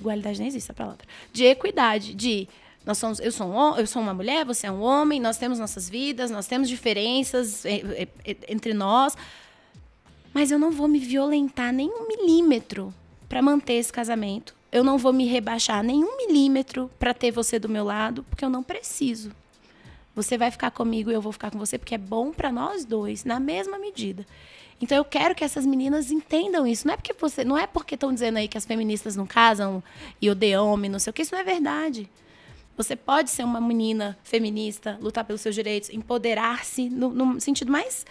Igualdade 0.00 0.38
nem 0.38 0.48
existe 0.48 0.66
essa 0.66 0.74
palavra. 0.74 1.04
De 1.32 1.44
equidade, 1.44 2.14
de 2.14 2.48
nós 2.84 2.98
somos, 2.98 3.20
eu 3.20 3.30
sou, 3.30 3.46
um, 3.46 3.76
eu 3.76 3.86
sou 3.86 4.02
uma 4.02 4.12
mulher, 4.12 4.44
você 4.44 4.66
é 4.66 4.70
um 4.70 4.82
homem, 4.82 5.20
nós 5.20 5.36
temos 5.36 5.58
nossas 5.58 5.88
vidas, 5.88 6.30
nós 6.30 6.46
temos 6.46 6.68
diferenças 6.68 7.64
eh, 7.64 8.08
eh, 8.24 8.36
entre 8.48 8.74
nós, 8.74 9.16
mas 10.34 10.50
eu 10.50 10.58
não 10.58 10.72
vou 10.72 10.88
me 10.88 10.98
violentar 10.98 11.72
nem 11.72 11.88
um 11.88 12.08
milímetro 12.08 12.92
para 13.28 13.40
manter 13.40 13.74
esse 13.74 13.92
casamento. 13.92 14.54
Eu 14.72 14.82
não 14.82 14.98
vou 14.98 15.12
me 15.12 15.26
rebaixar 15.26 15.82
nem 15.84 16.02
um 16.02 16.16
milímetro 16.16 16.90
para 16.98 17.14
ter 17.14 17.30
você 17.30 17.58
do 17.58 17.68
meu 17.68 17.84
lado, 17.84 18.24
porque 18.24 18.44
eu 18.44 18.50
não 18.50 18.62
preciso. 18.62 19.30
Você 20.14 20.36
vai 20.36 20.50
ficar 20.50 20.70
comigo 20.70 21.10
e 21.10 21.14
eu 21.14 21.20
vou 21.20 21.32
ficar 21.32 21.50
com 21.50 21.58
você 21.58 21.78
porque 21.78 21.94
é 21.94 21.98
bom 21.98 22.32
para 22.32 22.50
nós 22.50 22.84
dois, 22.84 23.24
na 23.24 23.38
mesma 23.38 23.78
medida. 23.78 24.26
Então 24.82 24.98
eu 24.98 25.04
quero 25.04 25.32
que 25.32 25.44
essas 25.44 25.64
meninas 25.64 26.10
entendam 26.10 26.66
isso. 26.66 26.86
Não 26.86 26.94
é 26.94 26.96
porque 26.96 27.14
você, 27.18 27.44
não 27.44 27.56
é 27.56 27.68
porque 27.68 27.94
estão 27.94 28.12
dizendo 28.12 28.38
aí 28.38 28.48
que 28.48 28.58
as 28.58 28.66
feministas 28.66 29.14
não 29.14 29.26
casam 29.26 29.82
e 30.20 30.28
odeiam 30.28 30.70
homem, 30.70 30.90
não 30.90 30.98
sei 30.98 31.12
o 31.12 31.14
que, 31.14 31.22
isso 31.22 31.32
não 31.32 31.40
é 31.40 31.44
verdade. 31.44 32.10
Você 32.76 32.96
pode 32.96 33.30
ser 33.30 33.44
uma 33.44 33.60
menina 33.60 34.18
feminista, 34.24 34.98
lutar 35.00 35.24
pelos 35.24 35.40
seus 35.40 35.54
direitos, 35.54 35.88
empoderar-se 35.90 36.88
no, 36.90 37.10
no 37.10 37.40
sentido 37.40 37.70
mais 37.70 38.04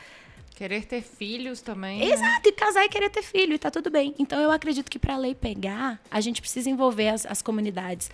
Querer 0.62 0.86
ter 0.86 1.02
filhos 1.02 1.60
também. 1.60 1.98
né? 1.98 2.06
Exato, 2.06 2.48
e 2.48 2.52
casar 2.52 2.86
e 2.86 2.90
querer 2.90 3.10
ter 3.10 3.24
filho, 3.24 3.56
e 3.56 3.58
tá 3.58 3.72
tudo 3.72 3.90
bem. 3.90 4.14
Então 4.20 4.40
eu 4.40 4.52
acredito 4.52 4.92
que 4.92 5.00
para 5.00 5.16
a 5.16 5.18
lei 5.18 5.34
pegar, 5.34 6.00
a 6.12 6.22
gente 6.22 6.40
precisa 6.40 6.70
envolver 6.70 7.10
as, 7.10 7.26
as 7.26 7.42
comunidades, 7.42 8.12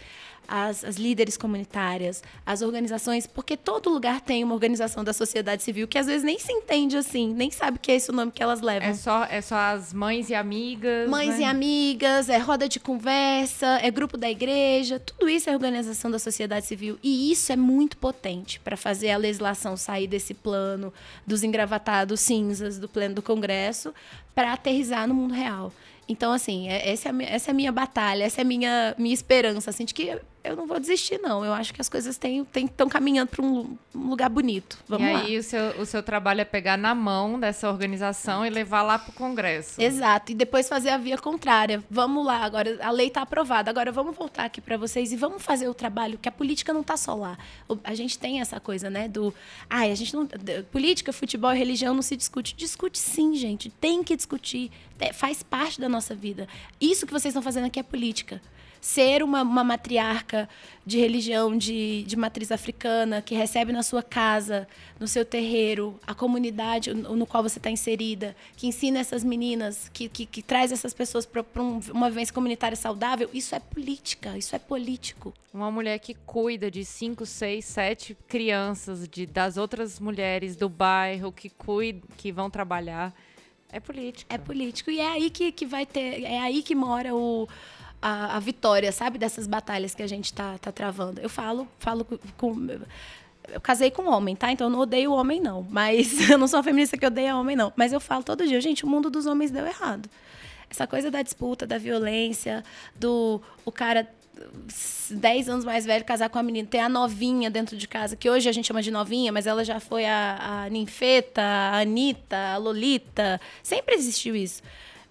as, 0.47 0.83
as 0.83 0.95
líderes 0.95 1.35
comunitárias, 1.37 2.23
as 2.45 2.61
organizações, 2.61 3.27
porque 3.27 3.57
todo 3.57 3.89
lugar 3.89 4.21
tem 4.21 4.43
uma 4.43 4.53
organização 4.53 5.03
da 5.03 5.13
sociedade 5.13 5.63
civil 5.63 5.87
que 5.87 5.97
às 5.97 6.07
vezes 6.07 6.23
nem 6.23 6.39
se 6.39 6.51
entende 6.51 6.95
assim, 6.95 7.33
nem 7.33 7.51
sabe 7.51 7.79
que 7.79 7.91
é 7.91 7.95
esse 7.95 8.09
o 8.09 8.13
nome 8.13 8.31
que 8.31 8.41
elas 8.41 8.61
levam. 8.61 8.87
É 8.87 8.93
só, 8.93 9.25
é 9.25 9.41
só 9.41 9.55
as 9.55 9.93
mães 9.93 10.29
e 10.29 10.35
amigas. 10.35 11.09
Mães 11.09 11.35
né? 11.35 11.41
e 11.41 11.43
amigas, 11.43 12.29
é 12.29 12.37
roda 12.37 12.69
de 12.69 12.79
conversa, 12.79 13.79
é 13.81 13.91
grupo 13.91 14.17
da 14.17 14.29
igreja, 14.29 14.99
tudo 14.99 15.27
isso 15.29 15.49
é 15.49 15.53
organização 15.53 16.09
da 16.09 16.19
sociedade 16.19 16.65
civil. 16.65 16.97
E 17.03 17.31
isso 17.31 17.51
é 17.51 17.55
muito 17.55 17.97
potente 17.97 18.59
para 18.59 18.77
fazer 18.77 19.11
a 19.11 19.17
legislação 19.17 19.75
sair 19.75 20.07
desse 20.07 20.33
plano 20.33 20.93
dos 21.25 21.43
engravatados 21.43 22.19
cinzas 22.19 22.79
do 22.79 22.87
pleno 22.87 23.15
do 23.15 23.21
Congresso 23.21 23.93
para 24.33 24.53
aterrizar 24.53 25.07
no 25.07 25.13
mundo 25.13 25.33
real. 25.33 25.73
Então, 26.07 26.31
assim, 26.31 26.69
é- 26.69 26.91
essa 26.91 27.09
é, 27.09 27.11
a 27.11 27.13
minha, 27.13 27.29
essa 27.29 27.49
é 27.49 27.51
a 27.51 27.53
minha 27.53 27.71
batalha, 27.71 28.23
essa 28.23 28.41
é 28.41 28.43
a 28.43 28.45
minha, 28.45 28.95
minha 28.97 29.13
esperança, 29.13 29.69
assim, 29.69 29.83
de 29.83 29.93
que 29.93 30.17
eu 30.43 30.55
não 30.55 30.65
vou 30.65 30.79
desistir, 30.79 31.19
não. 31.19 31.43
Eu 31.43 31.53
acho 31.53 31.73
que 31.73 31.81
as 31.81 31.89
coisas 31.89 32.17
estão 32.55 32.87
caminhando 32.87 33.29
para 33.29 33.43
um, 33.43 33.77
um 33.93 34.09
lugar 34.09 34.29
bonito. 34.29 34.77
Vamos 34.87 35.07
e 35.07 35.11
lá. 35.11 35.19
aí 35.19 35.37
o 35.37 35.43
seu, 35.43 35.81
o 35.81 35.85
seu 35.85 36.01
trabalho 36.01 36.41
é 36.41 36.45
pegar 36.45 36.77
na 36.77 36.95
mão 36.95 37.39
dessa 37.39 37.69
organização 37.69 38.45
e 38.45 38.49
levar 38.49 38.81
lá 38.81 38.97
para 38.97 39.11
o 39.11 39.13
Congresso. 39.13 39.81
Exato, 39.81 40.31
e 40.31 40.35
depois 40.35 40.69
fazer 40.69 40.89
a 40.89 40.97
via 40.97 41.17
contrária. 41.17 41.83
Vamos 41.89 42.25
lá, 42.25 42.43
agora 42.43 42.77
a 42.81 42.91
lei 42.91 43.07
está 43.07 43.21
aprovada. 43.21 43.69
Agora 43.69 43.91
vamos 43.91 44.15
voltar 44.15 44.45
aqui 44.45 44.61
para 44.61 44.77
vocês 44.77 45.11
e 45.11 45.15
vamos 45.15 45.43
fazer 45.43 45.67
o 45.67 45.73
trabalho, 45.73 46.17
que 46.17 46.29
a 46.29 46.31
política 46.31 46.73
não 46.73 46.81
está 46.81 46.95
só 46.95 47.13
lá. 47.13 47.37
A 47.83 47.93
gente 47.93 48.17
tem 48.17 48.39
essa 48.39 48.59
coisa, 48.59 48.89
né, 48.89 49.07
do, 49.07 49.33
ai, 49.69 49.91
a 49.91 49.95
gente 49.95 50.13
não 50.15 50.27
política, 50.71 51.11
futebol 51.11 51.53
e 51.53 51.57
religião 51.57 51.93
não 51.93 52.01
se 52.01 52.15
discute. 52.15 52.55
Discute 52.55 52.97
sim, 52.97 53.35
gente, 53.35 53.69
tem 53.69 54.03
que 54.03 54.15
discutir. 54.15 54.71
Faz 55.13 55.43
parte 55.43 55.79
da 55.79 55.89
nossa 55.89 56.15
vida. 56.15 56.47
Isso 56.79 57.05
que 57.05 57.11
vocês 57.11 57.31
estão 57.31 57.41
fazendo 57.41 57.65
aqui 57.65 57.79
é 57.79 57.83
política. 57.83 58.41
Ser 58.79 59.23
uma, 59.23 59.41
uma 59.41 59.63
matriarca 59.63 60.47
de 60.85 60.97
religião 60.97 61.57
de, 61.57 62.03
de 62.03 62.15
matriz 62.15 62.51
africana 62.51 63.21
que 63.21 63.35
recebe 63.35 63.73
na 63.73 63.83
sua 63.83 64.01
casa, 64.01 64.67
no 64.99 65.07
seu 65.07 65.25
terreiro, 65.25 65.99
a 66.07 66.15
comunidade 66.15 66.93
no, 66.93 67.25
qual 67.25 67.43
você 67.43 67.59
está 67.59 67.69
inserida, 67.69 68.35
que 68.55 68.67
ensina 68.67 68.99
essas 68.99 69.23
meninas, 69.23 69.89
que, 69.89 70.07
que, 70.07 70.25
que 70.25 70.41
traz 70.41 70.71
essas 70.71 70.93
pessoas 70.93 71.25
para 71.25 71.43
um, 71.61 71.79
uma 71.91 72.09
vivência 72.09 72.33
comunitária 72.33 72.77
saudável, 72.77 73.29
isso 73.33 73.53
é 73.53 73.59
política, 73.59 74.37
isso 74.37 74.55
é 74.55 74.59
político. 74.59 75.33
Uma 75.53 75.69
mulher 75.69 75.99
que 75.99 76.13
cuida 76.13 76.71
de 76.71 76.85
cinco, 76.85 77.25
seis, 77.25 77.65
sete 77.65 78.15
crianças 78.27 79.07
de, 79.07 79.25
das 79.25 79.57
outras 79.57 79.99
mulheres 79.99 80.55
do 80.55 80.69
bairro 80.69 81.31
que 81.31 81.49
cuida, 81.49 82.01
que 82.15 82.31
vão 82.31 82.49
trabalhar. 82.49 83.13
É 83.71 83.79
política. 83.79 84.33
É 84.33 84.37
político. 84.37 84.89
E 84.89 84.99
é 84.99 85.07
aí 85.07 85.29
que, 85.29 85.51
que 85.51 85.65
vai 85.65 85.85
ter. 85.85 86.23
É 86.23 86.39
aí 86.39 86.63
que 86.63 86.73
mora 86.73 87.13
o, 87.13 87.47
a, 88.01 88.37
a, 88.37 88.39
vitória, 88.39 88.91
sabe? 88.91 89.17
Dessas 89.17 89.47
batalhas 89.47 89.95
que 89.95 90.03
a 90.03 90.07
gente 90.07 90.33
tá, 90.33 90.57
tá 90.59 90.71
travando. 90.71 91.21
Eu 91.21 91.29
falo, 91.29 91.67
falo 91.79 92.05
com. 92.37 92.67
Eu 93.49 93.61
casei 93.61 93.89
com 93.89 94.03
um 94.03 94.09
homem, 94.09 94.35
tá? 94.35 94.51
Então 94.51 94.67
eu 94.67 94.71
não 94.71 94.79
odeio 94.79 95.11
o 95.11 95.15
homem, 95.15 95.39
não. 95.39 95.65
Mas 95.69 96.17
eu 96.29 96.37
não 96.37 96.47
sou 96.47 96.57
uma 96.57 96.63
feminista 96.63 96.97
que 96.97 97.05
odeia 97.05 97.35
homem, 97.35 97.55
não. 97.55 97.71
Mas 97.75 97.93
eu 97.93 97.99
falo 97.99 98.23
todo 98.23 98.45
dia, 98.45 98.59
gente, 98.59 98.83
o 98.83 98.87
mundo 98.87 99.09
dos 99.09 99.25
homens 99.25 99.51
deu 99.51 99.65
errado. 99.65 100.09
Essa 100.69 100.85
coisa 100.85 101.09
da 101.09 101.21
disputa, 101.21 101.65
da 101.65 101.77
violência, 101.77 102.63
do 102.95 103.41
o 103.63 103.71
cara 103.71 104.07
10 105.09 105.49
anos 105.49 105.65
mais 105.65 105.85
velho 105.85 106.03
casar 106.05 106.29
com 106.29 106.37
a 106.37 106.43
menina, 106.43 106.67
ter 106.67 106.79
a 106.79 106.89
novinha 106.89 107.49
dentro 107.49 107.77
de 107.77 107.87
casa, 107.87 108.15
que 108.15 108.29
hoje 108.29 108.47
a 108.47 108.51
gente 108.51 108.67
chama 108.67 108.81
de 108.81 108.91
novinha, 108.91 109.31
mas 109.31 109.47
ela 109.47 109.63
já 109.63 109.79
foi 109.79 110.05
a, 110.05 110.65
a 110.65 110.69
ninfeta, 110.69 111.41
a 111.41 111.79
Anitta, 111.79 112.37
a 112.37 112.57
Lolita. 112.57 113.39
Sempre 113.63 113.95
existiu 113.95 114.35
isso. 114.35 114.61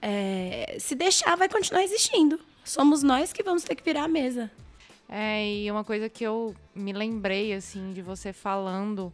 É, 0.01 0.77
se 0.79 0.95
deixar, 0.95 1.37
vai 1.37 1.49
continuar 1.49 1.83
existindo. 1.83 2.39
Somos 2.67 3.05
nós 3.05 3.33
que 3.33 3.45
vamos 3.45 3.63
ter 3.63 3.77
que 3.77 3.85
virar 3.85 4.03
a 4.03 4.09
mesa. 4.09 4.51
É, 5.09 5.47
e 5.49 5.71
uma 5.71 5.85
coisa 5.85 6.09
que 6.09 6.25
eu 6.25 6.53
me 6.75 6.93
lembrei, 6.93 7.53
assim, 7.53 7.93
de 7.93 8.03
você 8.03 8.33
falando, 8.33 9.13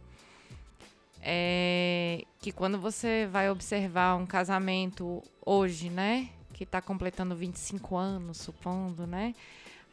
é 1.21 2.23
que 2.41 2.51
quando 2.51 2.79
você 2.79 3.29
vai 3.31 3.51
observar 3.51 4.15
um 4.15 4.25
casamento 4.25 5.21
hoje, 5.45 5.91
né? 5.91 6.29
Que 6.51 6.63
está 6.63 6.81
completando 6.81 7.35
25 7.35 7.95
anos, 7.95 8.37
supondo, 8.37 9.05
né? 9.05 9.35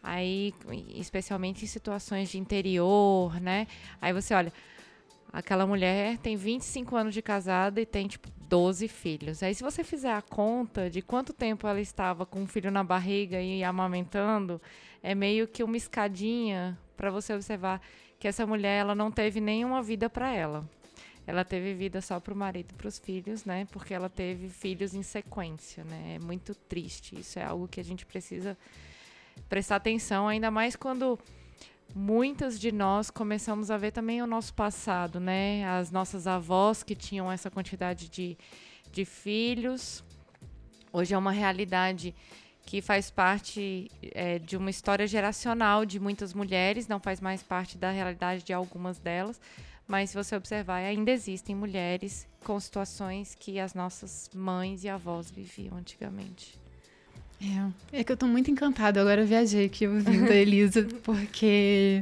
Aí, 0.02 0.54
especialmente 0.94 1.62
em 1.62 1.68
situações 1.68 2.30
de 2.30 2.38
interior, 2.38 3.38
né? 3.42 3.66
Aí 4.00 4.14
você 4.14 4.32
olha, 4.32 4.50
aquela 5.30 5.66
mulher 5.66 6.16
tem 6.16 6.34
25 6.34 6.96
anos 6.96 7.12
de 7.12 7.20
casada 7.20 7.78
e 7.78 7.84
tem, 7.84 8.08
tipo, 8.08 8.26
12 8.50 8.88
filhos. 8.88 9.44
Aí, 9.44 9.54
se 9.54 9.62
você 9.62 9.84
fizer 9.84 10.12
a 10.12 10.20
conta 10.20 10.90
de 10.90 11.00
quanto 11.00 11.32
tempo 11.32 11.68
ela 11.68 11.80
estava 11.80 12.26
com 12.26 12.40
um 12.40 12.46
filho 12.48 12.68
na 12.68 12.82
barriga 12.82 13.40
e 13.40 13.62
amamentando, 13.62 14.60
é 15.00 15.14
meio 15.14 15.46
que 15.46 15.62
uma 15.62 15.76
escadinha 15.76 16.76
para 16.96 17.12
você 17.12 17.32
observar 17.32 17.80
que 18.18 18.26
essa 18.26 18.44
mulher 18.44 18.80
ela 18.80 18.92
não 18.92 19.08
teve 19.08 19.40
nenhuma 19.40 19.80
vida 19.80 20.10
para 20.10 20.34
ela. 20.34 20.68
Ela 21.24 21.44
teve 21.44 21.74
vida 21.74 22.00
só 22.00 22.18
para 22.18 22.34
o 22.34 22.36
marido 22.36 22.72
e 22.72 22.74
para 22.74 22.88
os 22.88 22.98
filhos, 22.98 23.44
né? 23.44 23.68
Porque 23.70 23.94
ela 23.94 24.08
teve 24.08 24.48
filhos 24.48 24.94
em 24.94 25.02
sequência, 25.04 25.84
né? 25.84 26.16
É 26.16 26.18
muito 26.18 26.52
triste. 26.52 27.20
Isso 27.20 27.38
é 27.38 27.44
algo 27.44 27.68
que 27.68 27.78
a 27.78 27.84
gente 27.84 28.04
precisa 28.04 28.58
prestar 29.48 29.76
atenção, 29.76 30.26
ainda 30.26 30.50
mais 30.50 30.74
quando 30.74 31.16
muitas 31.94 32.58
de 32.58 32.72
nós 32.72 33.10
começamos 33.10 33.70
a 33.70 33.76
ver 33.76 33.90
também 33.90 34.22
o 34.22 34.26
nosso 34.26 34.54
passado, 34.54 35.18
né? 35.18 35.64
As 35.64 35.90
nossas 35.90 36.26
avós 36.26 36.82
que 36.82 36.94
tinham 36.94 37.30
essa 37.30 37.50
quantidade 37.50 38.08
de, 38.08 38.36
de 38.92 39.04
filhos. 39.04 40.04
Hoje 40.92 41.14
é 41.14 41.18
uma 41.18 41.32
realidade 41.32 42.14
que 42.66 42.80
faz 42.80 43.10
parte 43.10 43.90
é, 44.12 44.38
de 44.38 44.56
uma 44.56 44.70
história 44.70 45.06
geracional 45.06 45.84
de 45.84 45.98
muitas 45.98 46.32
mulheres, 46.34 46.86
não 46.86 47.00
faz 47.00 47.20
mais 47.20 47.42
parte 47.42 47.76
da 47.76 47.90
realidade 47.90 48.44
de 48.44 48.52
algumas 48.52 48.98
delas. 48.98 49.40
Mas 49.86 50.10
se 50.10 50.16
você 50.16 50.36
observar, 50.36 50.76
ainda 50.76 51.10
existem 51.10 51.56
mulheres 51.56 52.28
com 52.44 52.58
situações 52.60 53.34
que 53.34 53.58
as 53.58 53.74
nossas 53.74 54.30
mães 54.32 54.84
e 54.84 54.88
avós 54.88 55.30
viviam 55.30 55.76
antigamente. 55.76 56.60
É, 57.42 58.00
é 58.00 58.04
que 58.04 58.12
eu 58.12 58.16
tô 58.16 58.26
muito 58.26 58.50
encantada. 58.50 59.00
Agora 59.00 59.22
eu 59.22 59.26
viajei 59.26 59.66
aqui 59.66 59.86
ouvindo 59.86 60.30
a 60.30 60.34
Elisa, 60.34 60.86
porque 61.02 62.00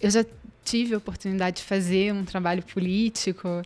eu 0.00 0.10
já 0.10 0.24
tive 0.64 0.94
a 0.94 0.98
oportunidade 0.98 1.58
de 1.58 1.62
fazer 1.62 2.12
um 2.12 2.24
trabalho 2.24 2.62
político 2.62 3.62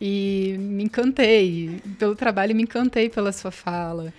e 0.00 0.56
me 0.58 0.84
encantei 0.84 1.80
pelo 1.98 2.16
trabalho, 2.16 2.56
me 2.56 2.62
encantei 2.62 3.08
pela 3.10 3.32
sua 3.32 3.50
fala, 3.50 4.12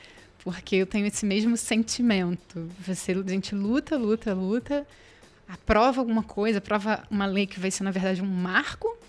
porque 0.43 0.75
eu 0.77 0.85
tenho 0.85 1.07
esse 1.07 1.25
mesmo 1.25 1.57
sentimento. 1.57 2.69
Você, 2.85 3.11
a 3.11 3.29
gente 3.29 3.55
luta, 3.55 3.97
luta, 3.97 4.33
luta, 4.33 4.87
aprova 5.47 5.99
alguma 6.01 6.23
coisa, 6.23 6.59
aprova 6.59 7.03
uma 7.09 7.25
lei 7.25 7.47
que 7.47 7.59
vai 7.59 7.71
ser 7.71 7.83
na 7.83 7.91
verdade 7.91 8.21
um 8.21 8.27
marco 8.27 9.00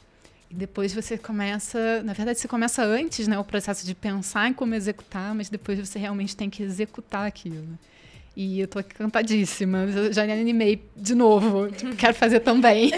e 0.53 0.55
depois 0.55 0.93
você 0.93 1.17
começa, 1.17 2.03
na 2.03 2.13
verdade, 2.13 2.39
você 2.39 2.47
começa 2.47 2.85
antes, 2.85 3.27
né, 3.27 3.39
o 3.39 3.45
processo 3.45 3.87
de 3.87 3.95
pensar 3.95 4.51
em 4.51 4.53
como 4.53 4.75
executar, 4.75 5.35
mas 5.35 5.49
depois 5.49 5.79
você 5.79 5.99
realmente 5.99 6.37
tem 6.37 6.51
que 6.51 6.63
executar 6.63 7.27
aquilo. 7.27 7.79
E 8.37 8.61
eu 8.61 8.69
tô 8.69 8.79
encantadíssima. 8.81 9.85
Eu 9.85 10.13
já 10.13 10.27
me 10.27 10.33
animei 10.33 10.83
de 10.95 11.15
novo. 11.15 11.71
Tipo, 11.71 11.97
quero 11.97 12.15
fazer 12.15 12.41
também. 12.41 12.91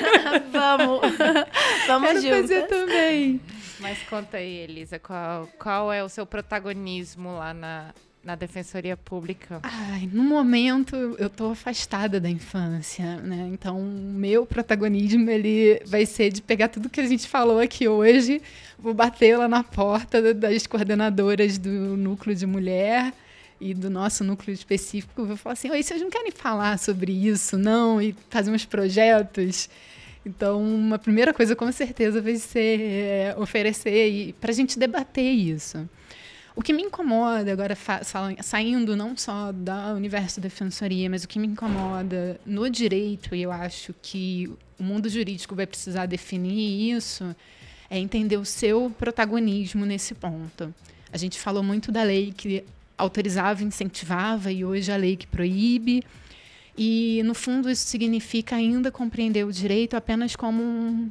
Vamos. 0.52 1.00
Vamos 1.86 2.08
quero 2.08 2.20
juntas. 2.22 2.40
fazer 2.40 2.66
também. 2.66 3.40
Mas 3.80 3.98
conta 4.02 4.36
aí, 4.36 4.56
Elisa, 4.58 4.98
qual, 4.98 5.48
qual 5.58 5.92
é 5.92 6.04
o 6.04 6.08
seu 6.08 6.26
protagonismo 6.26 7.36
lá 7.36 7.54
na, 7.54 7.94
na 8.22 8.34
Defensoria 8.34 8.96
Pública? 8.96 9.60
Ai, 9.62 10.08
no 10.12 10.22
momento 10.22 10.96
eu 11.18 11.30
tô 11.30 11.52
afastada 11.52 12.20
da 12.20 12.28
infância, 12.28 13.16
né? 13.16 13.48
Então, 13.52 13.80
meu 13.80 14.44
protagonismo 14.44 15.30
ele 15.30 15.80
vai 15.86 16.04
ser 16.04 16.30
de 16.30 16.42
pegar 16.42 16.68
tudo 16.68 16.90
que 16.90 17.00
a 17.00 17.06
gente 17.06 17.28
falou 17.28 17.60
aqui 17.60 17.88
hoje, 17.88 18.42
vou 18.78 18.92
bater 18.92 19.36
lá 19.36 19.48
na 19.48 19.62
porta 19.62 20.34
das 20.34 20.66
coordenadoras 20.66 21.58
do 21.58 21.96
núcleo 21.96 22.34
de 22.34 22.46
mulher 22.46 23.12
e 23.60 23.74
do 23.74 23.90
nosso 23.90 24.22
núcleo 24.22 24.52
específico, 24.52 25.24
vou 25.24 25.36
falar 25.36 25.54
assim: 25.54 25.70
"Oi, 25.70 25.82
vocês 25.82 26.00
não 26.00 26.10
querem 26.10 26.30
falar 26.30 26.78
sobre 26.78 27.12
isso, 27.12 27.56
não? 27.56 28.00
E 28.00 28.14
fazer 28.30 28.50
uns 28.50 28.64
projetos?" 28.64 29.68
Então, 30.26 30.62
uma 30.62 30.98
primeira 30.98 31.32
coisa 31.32 31.56
com 31.56 31.70
certeza 31.72 32.20
vai 32.20 32.36
ser 32.36 32.80
é, 32.80 33.34
oferecer 33.38 34.34
para 34.40 34.50
a 34.50 34.54
gente 34.54 34.78
debater 34.78 35.32
isso. 35.32 35.88
O 36.58 36.60
que 36.60 36.72
me 36.72 36.82
incomoda 36.82 37.52
agora, 37.52 37.78
saindo 38.42 38.96
não 38.96 39.16
só 39.16 39.52
da 39.52 39.94
universo 39.94 40.40
da 40.40 40.48
defensoria, 40.48 41.08
mas 41.08 41.22
o 41.22 41.28
que 41.28 41.38
me 41.38 41.46
incomoda 41.46 42.40
no 42.44 42.68
direito, 42.68 43.32
e 43.32 43.42
eu 43.42 43.52
acho 43.52 43.94
que 44.02 44.50
o 44.76 44.82
mundo 44.82 45.08
jurídico 45.08 45.54
vai 45.54 45.68
precisar 45.68 46.06
definir 46.06 46.96
isso, 46.96 47.32
é 47.88 47.96
entender 47.96 48.38
o 48.38 48.44
seu 48.44 48.92
protagonismo 48.98 49.86
nesse 49.86 50.16
ponto. 50.16 50.74
A 51.12 51.16
gente 51.16 51.38
falou 51.38 51.62
muito 51.62 51.92
da 51.92 52.02
lei 52.02 52.34
que 52.36 52.64
autorizava, 52.98 53.62
incentivava, 53.62 54.50
e 54.50 54.64
hoje 54.64 54.90
a 54.90 54.96
lei 54.96 55.16
que 55.16 55.28
proíbe. 55.28 56.02
E, 56.76 57.22
no 57.24 57.34
fundo, 57.34 57.70
isso 57.70 57.86
significa 57.86 58.56
ainda 58.56 58.90
compreender 58.90 59.46
o 59.46 59.52
direito 59.52 59.94
apenas 59.94 60.34
como 60.34 60.60
um, 60.60 61.08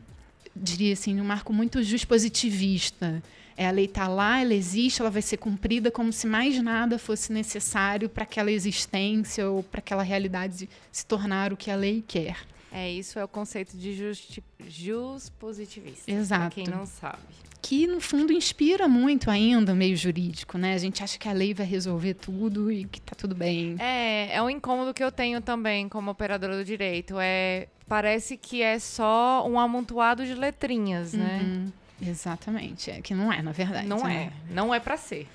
diria 0.54 0.92
assim, 0.92 1.22
um 1.22 1.24
marco 1.24 1.54
muito 1.54 1.82
dispositivista 1.82 3.24
a 3.66 3.72
lei 3.72 3.86
está 3.86 4.08
lá, 4.08 4.40
ela 4.40 4.54
existe, 4.54 5.02
ela 5.02 5.10
vai 5.10 5.22
ser 5.22 5.38
cumprida 5.38 5.90
como 5.90 6.14
se 6.14 6.28
mais 6.28 6.62
nada 6.62 7.00
fosse 7.00 7.34
necessário 7.34 8.08
para 8.08 8.24
aquela 8.24 8.52
existência 8.52 9.50
ou 9.50 9.64
para 9.64 9.80
aquela 9.80 10.04
realidade 10.04 10.70
se 10.92 11.06
tornar 11.06 11.52
o 11.52 11.58
que 11.58 11.72
a 11.72 11.76
lei 11.76 12.04
quer. 12.08 12.38
É, 12.72 12.92
isso 12.92 13.18
é 13.18 13.24
o 13.24 13.28
conceito 13.28 13.76
de 13.76 13.96
justi 13.96 14.44
jus 14.68 15.30
positivista. 15.30 16.12
Exato. 16.12 16.54
quem 16.54 16.68
não 16.68 16.86
sabe. 16.86 17.18
Que, 17.60 17.88
no 17.88 18.00
fundo, 18.00 18.32
inspira 18.32 18.88
muito 18.88 19.32
ainda 19.32 19.74
o 19.74 19.76
meio 19.76 19.98
jurídico, 19.98 20.58
né? 20.58 20.76
A 20.76 20.78
gente 20.78 21.04
acha 21.04 21.18
que 21.18 21.28
a 21.28 21.34
lei 21.34 21.54
vai 21.54 21.66
resolver 21.66 22.14
tudo 22.14 22.72
e 22.72 22.86
que 22.86 23.02
tá 23.02 23.16
tudo 23.16 23.34
bem. 23.34 23.76
É, 23.80 24.36
é 24.36 24.42
um 24.42 24.50
incômodo 24.50 24.94
que 24.94 25.04
eu 25.04 25.12
tenho 25.12 25.42
também 25.42 25.90
como 25.90 26.12
operadora 26.12 26.56
do 26.56 26.64
direito. 26.64 27.16
É, 27.20 27.68
parece 27.88 28.38
que 28.38 28.62
é 28.62 28.78
só 28.78 29.46
um 29.48 29.60
amontoado 29.60 30.26
de 30.26 30.36
letrinhas, 30.36 31.14
né? 31.14 31.42
uhum. 31.44 31.72
Exatamente, 32.02 32.92
é 32.92 33.02
que 33.02 33.14
não 33.14 33.32
é, 33.32 33.42
na 33.42 33.52
verdade. 33.52 33.88
Não 33.88 34.04
né? 34.04 34.32
é, 34.32 34.54
não 34.54 34.74
é 34.74 34.80
para 34.80 34.98
ser. 34.98 35.28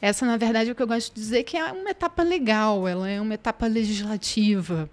Essa, 0.00 0.24
na 0.24 0.36
verdade, 0.36 0.68
é 0.68 0.72
o 0.72 0.76
que 0.76 0.82
eu 0.82 0.86
gosto 0.86 1.12
de 1.14 1.20
dizer 1.20 1.42
que 1.42 1.56
é 1.56 1.72
uma 1.72 1.90
etapa 1.90 2.22
legal, 2.22 2.86
ela 2.86 3.08
é 3.08 3.20
uma 3.20 3.34
etapa 3.34 3.66
legislativa, 3.66 4.88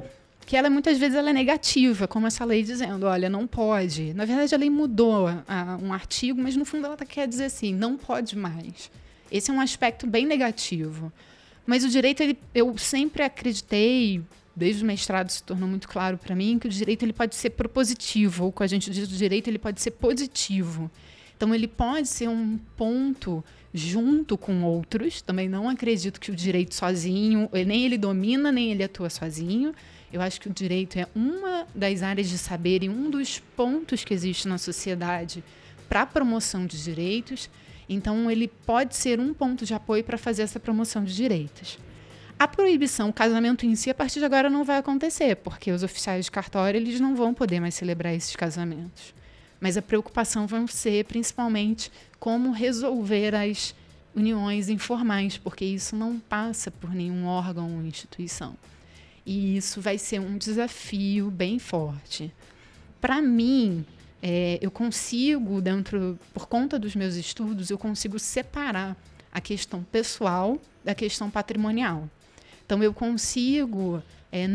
que 0.46 0.58
ela 0.58 0.70
muitas 0.70 0.98
vezes 0.98 1.16
ela 1.16 1.30
é 1.30 1.34
negativa, 1.34 2.08
como 2.08 2.26
essa 2.26 2.44
lei 2.44 2.64
dizendo, 2.64 3.06
olha, 3.06 3.30
não 3.30 3.46
pode. 3.46 4.14
Na 4.14 4.26
verdade, 4.26 4.54
a 4.54 4.58
lei 4.58 4.70
mudou 4.70 5.28
a, 5.28 5.78
um 5.82 5.94
artigo, 5.94 6.42
mas 6.42 6.56
no 6.56 6.66
fundo 6.66 6.86
ela 6.86 6.98
tá, 6.98 7.06
quer 7.06 7.28
dizer 7.28 7.46
assim, 7.46 7.74
não 7.74 7.98
pode 7.98 8.36
mais. 8.38 8.92
Esse 9.32 9.52
é 9.52 9.54
um 9.54 9.60
aspecto 9.60 10.08
bem 10.08 10.26
negativo. 10.26 11.12
Mas 11.66 11.84
o 11.84 11.90
direito, 11.90 12.22
ele, 12.22 12.38
eu 12.54 12.78
sempre 12.78 13.24
acreditei, 13.24 14.22
desde 14.56 14.84
o 14.84 14.86
mestrado 14.88 15.30
se 15.30 15.42
tornou 15.44 15.68
muito 15.68 15.88
claro 15.88 16.18
para 16.18 16.36
mim, 16.36 16.60
que 16.60 16.68
o 16.68 16.70
direito 16.70 17.04
ele 17.04 17.14
pode 17.14 17.36
ser 17.36 17.52
propositivo, 17.52 18.46
ou 18.46 18.52
com 18.52 18.64
a 18.64 18.68
gente 18.68 18.90
diz 18.90 19.08
o 19.08 19.16
direito, 19.16 19.48
ele 19.48 19.60
pode 19.60 19.82
ser 19.82 19.92
positivo. 19.92 20.90
Então, 21.46 21.54
ele 21.54 21.68
pode 21.68 22.08
ser 22.08 22.28
um 22.28 22.58
ponto 22.76 23.46
junto 23.72 24.36
com 24.36 24.64
outros. 24.64 25.22
Também 25.22 25.48
não 25.48 25.70
acredito 25.70 26.20
que 26.20 26.32
o 26.32 26.36
direito 26.36 26.74
sozinho, 26.74 27.48
nem 27.68 27.86
ele 27.86 28.00
domina, 28.00 28.52
nem 28.52 28.72
ele 28.72 28.84
atua 28.84 29.12
sozinho. 29.12 29.72
Eu 30.12 30.22
acho 30.22 30.42
que 30.42 30.48
o 30.48 30.52
direito 30.52 30.98
é 30.98 31.08
uma 31.14 31.68
das 31.76 32.02
áreas 32.02 32.30
de 32.30 32.40
saber 32.40 32.82
e 32.82 32.90
um 32.90 33.12
dos 33.12 33.38
pontos 33.56 34.04
que 34.04 34.12
existe 34.12 34.48
na 34.48 34.58
sociedade 34.58 35.44
para 35.88 36.02
a 36.02 36.06
promoção 36.08 36.66
de 36.66 36.84
direitos. 36.84 37.48
Então, 37.88 38.32
ele 38.32 38.48
pode 38.48 38.96
ser 38.96 39.20
um 39.20 39.32
ponto 39.32 39.68
de 39.68 39.74
apoio 39.76 40.04
para 40.04 40.18
fazer 40.18 40.42
essa 40.42 40.60
promoção 40.60 41.04
de 41.04 41.16
direitos. 41.16 41.78
A 42.40 42.48
proibição, 42.48 43.10
o 43.10 43.14
casamento 43.14 43.68
em 43.68 43.76
si, 43.76 43.92
a 43.92 43.94
partir 43.94 44.18
de 44.18 44.26
agora 44.26 44.50
não 44.50 44.64
vai 44.64 44.80
acontecer, 44.80 45.36
porque 45.36 45.72
os 45.72 45.84
oficiais 45.84 46.26
de 46.26 46.32
cartório 46.32 46.80
eles 46.80 47.00
não 47.00 47.16
vão 47.16 47.36
poder 47.36 47.60
mais 47.60 47.76
celebrar 47.76 48.16
esses 48.16 48.36
casamentos. 48.36 49.14
Mas 49.60 49.78
a 49.78 49.82
preocupação 49.82 50.48
vai 50.48 50.66
ser 50.68 51.06
principalmente 51.06 51.92
como 52.20 52.52
resolver 52.52 53.34
as 53.36 53.74
uniões 54.16 54.70
informais, 54.70 55.38
porque 55.38 55.66
isso 55.66 55.96
não 55.96 56.20
passa 56.20 56.72
por 56.72 56.94
nenhum 56.94 57.26
órgão 57.26 57.76
ou 57.76 57.86
instituição. 57.86 58.56
E 59.26 59.58
isso 59.58 59.82
vai 59.82 59.98
ser 59.98 60.20
um 60.20 60.38
desafio 60.38 61.32
bem 61.32 61.60
forte. 61.60 62.32
Para 63.02 63.22
mim, 63.22 63.86
é, 64.22 64.58
eu 64.62 64.72
consigo, 64.72 65.62
dentro, 65.62 66.18
por 66.34 66.48
conta 66.48 66.80
dos 66.80 66.96
meus 66.96 67.16
estudos, 67.16 67.70
eu 67.70 67.78
consigo 67.78 68.18
separar 68.20 68.96
a 69.32 69.42
questão 69.42 69.84
pessoal 69.84 70.60
da 70.84 70.96
questão 70.96 71.30
patrimonial. 71.30 72.10
Então, 72.66 72.82
eu 72.82 72.94
consigo 72.94 74.02
é, 74.32 74.48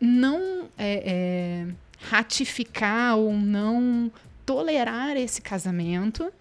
não 0.00 0.68
é, 0.76 1.02
é, 1.06 1.66
ratificar 2.02 3.16
ou 3.16 3.32
não 3.32 4.10
tolerar 4.44 5.16
esse 5.16 5.40
casamento 5.40 6.32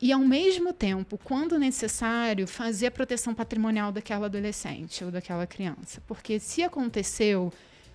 e, 0.00 0.12
ao 0.12 0.20
mesmo 0.20 0.72
tempo, 0.72 1.18
quando 1.22 1.58
necessário, 1.58 2.46
fazer 2.46 2.86
a 2.88 2.90
proteção 2.90 3.34
patrimonial 3.34 3.90
daquela 3.92 4.26
adolescente 4.26 5.04
ou 5.04 5.10
daquela 5.10 5.46
criança. 5.46 6.02
Porque 6.06 6.38
se 6.38 6.62
aconteceu, 6.62 7.52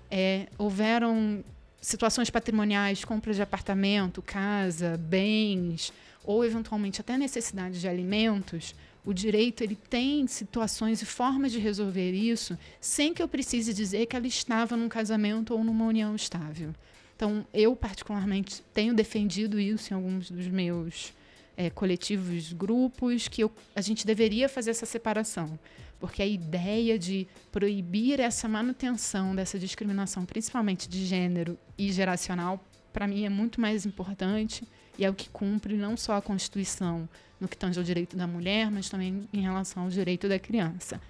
é, 0.10 0.48
houveram 0.58 1.44
situações 1.80 2.30
patrimoniais, 2.30 3.06
compra 3.06 3.34
de 3.34 3.42
apartamento, 3.42 4.22
casa, 4.22 4.98
bens, 4.98 5.94
ou 6.24 6.46
eventualmente 6.46 7.02
até 7.02 7.18
necessidade 7.18 7.80
de 7.80 7.88
alimentos, 7.88 8.76
o 9.06 9.14
direito 9.14 9.64
ele 9.64 9.76
tem 9.76 10.28
situações 10.28 11.02
e 11.02 11.06
formas 11.06 11.52
de 11.52 11.60
resolver 11.60 12.12
isso 12.12 12.58
sem 12.80 13.14
que 13.14 13.22
eu 13.22 13.28
precise 13.28 13.74
dizer 13.74 14.06
que 14.06 14.16
ela 14.16 14.28
estava 14.28 14.78
num 14.78 14.88
casamento 14.88 15.54
ou 15.54 15.64
numa 15.64 15.86
união 15.86 16.16
estável. 16.16 16.74
Então, 17.16 17.46
eu 17.54 17.76
particularmente 17.76 18.64
tenho 18.74 18.94
defendido 18.94 19.60
isso 19.60 19.94
em 19.94 19.96
alguns 19.96 20.30
dos 20.30 20.48
meus 20.48 21.14
é, 21.56 21.70
coletivos, 21.70 22.54
grupos, 22.54 23.28
que 23.28 23.44
eu, 23.44 23.52
a 23.76 23.82
gente 23.82 24.06
deveria 24.06 24.50
fazer 24.50 24.72
essa 24.72 24.86
separação. 24.86 25.60
Porque 26.00 26.22
a 26.22 26.26
ideia 26.26 26.98
de 26.98 27.28
proibir 27.52 28.20
essa 28.20 28.48
manutenção 28.48 29.36
dessa 29.36 29.60
discriminação, 29.60 30.26
principalmente 30.26 30.90
de 30.90 31.06
gênero 31.06 31.60
e 31.78 31.92
geracional, 31.92 32.64
para 32.92 33.08
mim 33.08 33.24
é 33.24 33.30
muito 33.30 33.62
mais 33.62 33.86
importante 33.86 34.64
e 34.98 35.06
é 35.06 35.10
o 35.10 35.14
que 35.14 35.30
cumpre 35.30 35.76
não 35.76 35.96
só 35.96 36.16
a 36.16 36.22
Constituição 36.22 37.08
no 37.42 37.48
que 37.48 37.58
tange 37.58 37.80
ao 37.80 37.84
direito 37.84 38.16
da 38.16 38.28
mulher, 38.28 38.70
mas 38.70 38.88
também 38.88 39.28
em 39.34 39.42
relação 39.42 39.84
ao 39.84 39.90
direito 39.90 40.30
da 40.30 40.38
criança. 40.38 41.02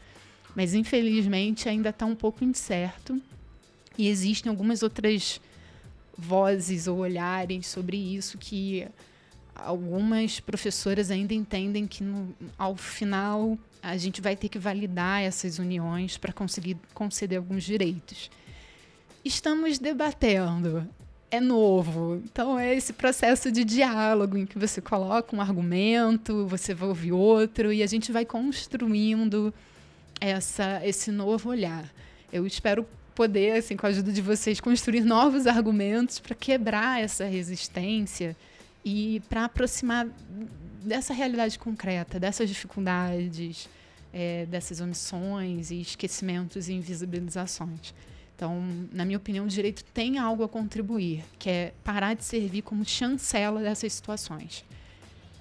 Mas, 0.55 0.73
infelizmente, 0.73 1.67
ainda 1.67 1.89
está 1.89 2.05
um 2.05 2.15
pouco 2.15 2.43
incerto 2.43 3.21
e 3.97 4.07
existem 4.07 4.49
algumas 4.49 4.81
outras 4.81 5.41
vozes 6.17 6.87
ou 6.87 6.99
olhares 6.99 7.67
sobre 7.67 7.97
isso 7.97 8.37
que 8.37 8.87
algumas 9.55 10.39
professoras 10.39 11.11
ainda 11.11 11.33
entendem 11.33 11.85
que 11.85 12.03
no, 12.03 12.33
ao 12.57 12.75
final 12.75 13.57
a 13.81 13.97
gente 13.97 14.21
vai 14.21 14.35
ter 14.35 14.47
que 14.47 14.59
validar 14.59 15.21
essas 15.21 15.59
uniões 15.59 16.17
para 16.17 16.31
conseguir 16.31 16.77
conceder 16.93 17.37
alguns 17.37 17.63
direitos. 17.63 18.29
Estamos 19.23 19.79
debatendo. 19.79 20.87
É 21.31 21.39
novo. 21.39 22.21
Então 22.25 22.59
é 22.59 22.75
esse 22.75 22.91
processo 22.91 23.49
de 23.49 23.63
diálogo 23.63 24.37
em 24.37 24.45
que 24.45 24.59
você 24.59 24.81
coloca 24.81 25.33
um 25.33 25.39
argumento, 25.39 26.45
você 26.45 26.73
vai 26.73 26.89
ouvir 26.89 27.13
outro 27.13 27.71
e 27.71 27.81
a 27.81 27.87
gente 27.87 28.11
vai 28.11 28.25
construindo 28.25 29.53
essa, 30.19 30.85
esse 30.85 31.09
novo 31.09 31.49
olhar. 31.49 31.89
Eu 32.33 32.45
espero 32.45 32.85
poder, 33.15 33.57
assim, 33.57 33.77
com 33.77 33.85
a 33.85 33.89
ajuda 33.89 34.11
de 34.11 34.21
vocês, 34.21 34.59
construir 34.59 35.01
novos 35.01 35.47
argumentos 35.47 36.19
para 36.19 36.35
quebrar 36.35 37.01
essa 37.01 37.25
resistência 37.25 38.35
e 38.83 39.21
para 39.29 39.45
aproximar 39.45 40.07
dessa 40.83 41.13
realidade 41.13 41.57
concreta, 41.57 42.19
dessas 42.19 42.49
dificuldades, 42.49 43.69
é, 44.13 44.45
dessas 44.47 44.81
omissões 44.81 45.71
e 45.71 45.79
esquecimentos 45.79 46.67
e 46.67 46.73
invisibilizações. 46.73 47.93
Então, 48.41 48.59
na 48.91 49.05
minha 49.05 49.19
opinião, 49.19 49.45
o 49.45 49.47
direito 49.47 49.83
tem 49.93 50.17
algo 50.17 50.43
a 50.43 50.49
contribuir, 50.49 51.23
que 51.37 51.47
é 51.47 51.73
parar 51.83 52.15
de 52.15 52.23
servir 52.23 52.63
como 52.63 52.83
chancela 52.83 53.61
dessas 53.61 53.93
situações, 53.93 54.65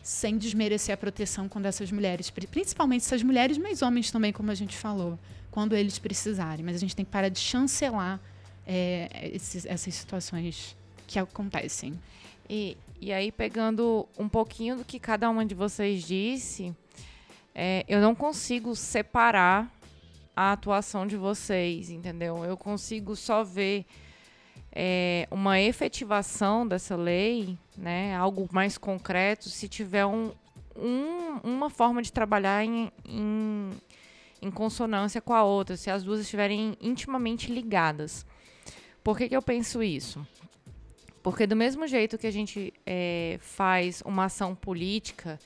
sem 0.03 0.37
desmerecer 0.37 0.93
a 0.93 0.99
proteção 0.99 1.49
quando 1.49 1.65
essas 1.65 1.91
mulheres, 1.91 2.29
principalmente 2.29 3.01
essas 3.01 3.23
mulheres, 3.23 3.57
mas 3.57 3.81
homens 3.81 4.11
também, 4.11 4.35
como 4.35 4.51
a 4.51 4.55
gente 4.55 4.77
falou, 4.77 5.19
quando 5.51 5.75
eles 5.75 5.99
precisarem. 5.99 6.63
Mas 6.63 6.77
a 6.77 6.79
gente 6.79 6.95
tem 6.95 7.03
que 7.03 7.11
parar 7.11 7.31
de 7.31 7.39
chancelar 7.39 8.21
é, 8.67 9.31
esses, 9.33 9.65
essas 9.65 9.95
situações 9.95 10.77
que 11.07 11.19
acontecem. 11.19 11.99
E, 12.51 12.77
e 13.01 13.15
aí, 13.15 13.33
pegando 13.33 14.07
um 14.19 14.29
pouquinho 14.29 14.77
do 14.77 14.85
que 14.85 15.01
cada 15.01 15.31
uma 15.31 15.47
de 15.47 15.55
vocês 15.55 16.07
disse, 16.07 16.77
é, 17.55 17.83
eu 17.89 17.99
não 18.03 18.15
consigo 18.15 18.77
separar 18.77 19.75
a 20.41 20.53
atuação 20.53 21.07
de 21.07 21.19
vocês, 21.19 21.91
entendeu? 21.91 22.43
Eu 22.47 22.57
consigo 22.57 23.15
só 23.15 23.45
ver 23.45 23.85
é, 24.73 25.29
uma 25.31 25.61
efetivação 25.61 26.67
dessa 26.67 26.97
lei, 26.97 27.59
né, 27.77 28.17
algo 28.17 28.49
mais 28.51 28.79
concreto, 28.79 29.51
se 29.51 29.69
tiver 29.69 30.07
um, 30.07 30.33
um, 30.75 31.41
uma 31.45 31.69
forma 31.69 32.01
de 32.01 32.11
trabalhar 32.11 32.65
em, 32.65 32.91
em, 33.05 33.71
em, 34.41 34.51
consonância 34.51 35.21
com 35.21 35.35
a 35.35 35.45
outra, 35.45 35.77
se 35.77 35.91
as 35.91 36.03
duas 36.03 36.21
estiverem 36.21 36.75
intimamente 36.81 37.53
ligadas. 37.53 38.25
Por 39.05 39.19
que, 39.19 39.29
que 39.29 39.37
eu 39.37 39.43
penso 39.43 39.83
isso? 39.83 40.27
Porque 41.23 41.47
do 41.47 41.55
mesmo 41.55 41.87
jeito 41.87 42.17
que 42.17 42.27
a 42.27 42.33
gente 42.33 42.73
é, 42.87 43.39
faz 43.43 44.03
uma 44.07 44.25
ação 44.25 44.55
política 44.55 45.39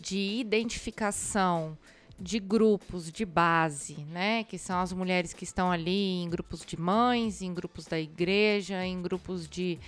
de 0.00 0.40
identificação 0.40 1.78
de 2.18 2.38
grupos 2.38 3.10
de 3.10 3.24
base, 3.24 3.96
né, 4.10 4.44
que 4.44 4.58
são 4.58 4.80
as 4.80 4.92
mulheres 4.92 5.32
que 5.32 5.44
estão 5.44 5.70
ali 5.70 6.22
em 6.22 6.30
grupos 6.30 6.64
de 6.64 6.78
mães, 6.78 7.42
em 7.42 7.52
grupos 7.52 7.86
da 7.86 7.98
igreja, 7.98 8.84
em 8.84 9.02
grupos 9.02 9.48
de, 9.48 9.78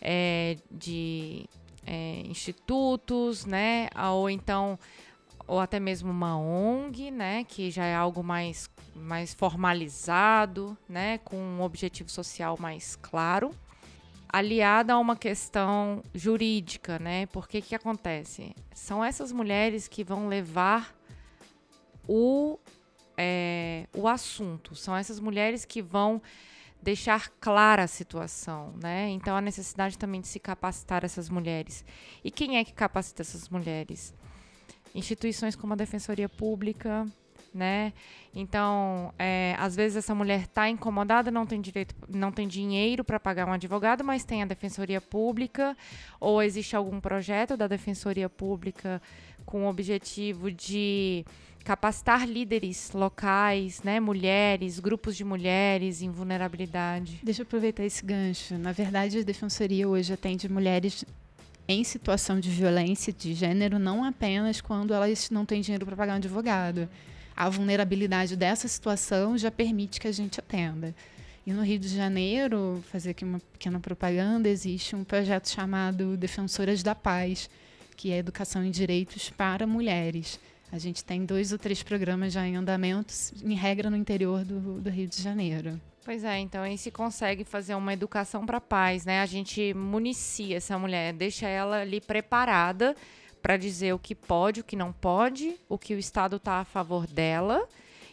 é, 0.00 0.56
de 0.70 1.46
é, 1.86 2.22
institutos, 2.26 3.44
né, 3.44 3.88
ou 4.12 4.28
então 4.30 4.78
ou 5.46 5.58
até 5.60 5.80
mesmo 5.80 6.10
uma 6.10 6.38
ONG, 6.38 7.10
né, 7.10 7.42
que 7.44 7.70
já 7.70 7.84
é 7.84 7.94
algo 7.94 8.22
mais, 8.22 8.68
mais 8.94 9.32
formalizado, 9.32 10.76
né, 10.86 11.16
com 11.18 11.38
um 11.38 11.62
objetivo 11.62 12.10
social 12.10 12.58
mais 12.60 12.96
claro 12.96 13.54
aliada 14.28 14.92
a 14.92 14.98
uma 14.98 15.16
questão 15.16 16.02
jurídica, 16.14 16.98
né? 16.98 17.26
Porque 17.26 17.62
que 17.62 17.74
acontece? 17.74 18.54
São 18.74 19.02
essas 19.02 19.32
mulheres 19.32 19.88
que 19.88 20.04
vão 20.04 20.28
levar 20.28 20.94
o, 22.08 22.58
é, 23.16 23.86
o 23.94 24.08
assunto, 24.08 24.74
são 24.74 24.96
essas 24.96 25.20
mulheres 25.20 25.64
que 25.64 25.82
vão 25.82 26.20
deixar 26.82 27.28
clara 27.40 27.84
a 27.84 27.88
situação, 27.88 28.72
né? 28.82 29.08
Então 29.10 29.36
a 29.36 29.40
necessidade 29.40 29.98
também 29.98 30.20
de 30.20 30.28
se 30.28 30.40
capacitar 30.40 31.04
essas 31.04 31.28
mulheres. 31.28 31.84
E 32.24 32.30
quem 32.30 32.56
é 32.56 32.64
que 32.64 32.72
capacita 32.72 33.22
essas 33.22 33.48
mulheres? 33.48 34.14
Instituições 34.94 35.54
como 35.54 35.74
a 35.74 35.76
Defensoria 35.76 36.28
Pública, 36.28 37.06
né? 37.52 37.92
Então, 38.34 39.12
é, 39.18 39.54
às 39.58 39.74
vezes 39.74 39.96
essa 39.96 40.14
mulher 40.14 40.42
está 40.42 40.68
incomodada, 40.68 41.30
não 41.30 41.46
tem 41.46 41.60
direito, 41.60 41.94
não 42.08 42.30
tem 42.30 42.46
dinheiro 42.46 43.02
para 43.02 43.18
pagar 43.18 43.46
um 43.48 43.52
advogado, 43.52 44.04
mas 44.04 44.24
tem 44.24 44.42
a 44.42 44.46
defensoria 44.46 45.00
pública 45.00 45.76
ou 46.20 46.42
existe 46.42 46.76
algum 46.76 47.00
projeto 47.00 47.56
da 47.56 47.66
defensoria 47.66 48.28
pública 48.28 49.02
com 49.48 49.64
o 49.64 49.68
objetivo 49.68 50.52
de 50.52 51.24
capacitar 51.64 52.28
líderes 52.28 52.92
locais, 52.92 53.82
né, 53.82 53.98
mulheres, 53.98 54.78
grupos 54.78 55.16
de 55.16 55.24
mulheres 55.24 56.02
em 56.02 56.10
vulnerabilidade. 56.10 57.18
Deixa 57.22 57.42
eu 57.42 57.46
aproveitar 57.46 57.84
esse 57.84 58.04
gancho. 58.04 58.56
Na 58.58 58.72
verdade, 58.72 59.18
a 59.18 59.22
defensoria 59.22 59.88
hoje 59.88 60.12
atende 60.12 60.48
mulheres 60.48 61.04
em 61.66 61.82
situação 61.82 62.38
de 62.38 62.50
violência 62.50 63.12
de 63.12 63.32
gênero, 63.34 63.78
não 63.78 64.04
apenas 64.04 64.60
quando 64.60 64.92
elas 64.92 65.30
não 65.30 65.44
têm 65.44 65.62
dinheiro 65.62 65.84
para 65.84 65.96
pagar 65.96 66.12
um 66.12 66.16
advogado 66.16 66.88
a 67.38 67.48
vulnerabilidade 67.48 68.34
dessa 68.34 68.66
situação 68.66 69.38
já 69.38 69.48
permite 69.48 70.00
que 70.00 70.08
a 70.08 70.12
gente 70.12 70.40
atenda. 70.40 70.92
E 71.46 71.52
no 71.52 71.62
Rio 71.62 71.78
de 71.78 71.86
Janeiro, 71.86 72.82
fazer 72.90 73.10
aqui 73.10 73.24
uma 73.24 73.38
pequena 73.38 73.78
propaganda, 73.78 74.48
existe 74.48 74.96
um 74.96 75.04
projeto 75.04 75.48
chamado 75.48 76.16
Defensoras 76.16 76.82
da 76.82 76.96
Paz, 76.96 77.48
que 77.98 78.12
é 78.12 78.18
educação 78.18 78.64
em 78.64 78.70
direitos 78.70 79.28
para 79.28 79.66
mulheres. 79.66 80.38
A 80.70 80.78
gente 80.78 81.04
tem 81.04 81.24
dois 81.24 81.50
ou 81.50 81.58
três 81.58 81.82
programas 81.82 82.32
já 82.32 82.46
em 82.46 82.54
andamento, 82.54 83.12
em 83.42 83.54
regra 83.54 83.90
no 83.90 83.96
interior 83.96 84.44
do, 84.44 84.80
do 84.80 84.88
Rio 84.88 85.08
de 85.08 85.20
Janeiro. 85.20 85.80
Pois 86.04 86.22
é, 86.22 86.38
então 86.38 86.62
aí 86.62 86.78
se 86.78 86.92
consegue 86.92 87.42
fazer 87.42 87.74
uma 87.74 87.92
educação 87.92 88.46
para 88.46 88.60
paz, 88.60 89.04
né? 89.04 89.20
A 89.20 89.26
gente 89.26 89.74
municia 89.74 90.58
essa 90.58 90.78
mulher, 90.78 91.12
deixa 91.12 91.48
ela 91.48 91.80
ali 91.80 92.00
preparada 92.00 92.94
para 93.42 93.56
dizer 93.56 93.92
o 93.92 93.98
que 93.98 94.14
pode, 94.14 94.60
o 94.60 94.64
que 94.64 94.76
não 94.76 94.92
pode, 94.92 95.56
o 95.68 95.76
que 95.76 95.92
o 95.92 95.98
Estado 95.98 96.36
está 96.36 96.60
a 96.60 96.64
favor 96.64 97.04
dela 97.04 97.68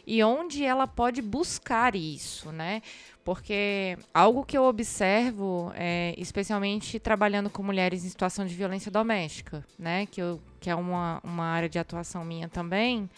e 0.06 0.22
onde 0.22 0.64
ela 0.64 0.86
pode 0.86 1.20
buscar 1.20 1.96
isso, 1.96 2.52
né? 2.52 2.80
Porque 3.24 3.98
algo 4.14 4.44
que 4.44 4.56
eu 4.56 4.62
observo, 4.62 5.72
é, 5.74 6.14
especialmente 6.16 7.00
trabalhando 7.00 7.50
com 7.50 7.60
mulheres 7.62 8.04
em 8.04 8.08
situação 8.08 8.46
de 8.46 8.54
violência 8.54 8.90
doméstica, 8.90 9.64
né? 9.76 10.06
Que, 10.06 10.22
eu, 10.22 10.40
que 10.60 10.70
é 10.70 10.76
uma, 10.76 11.20
uma 11.24 11.44
área 11.44 11.68
de 11.68 11.78
atuação 11.78 12.24
minha 12.24 12.48
também, 12.48 13.10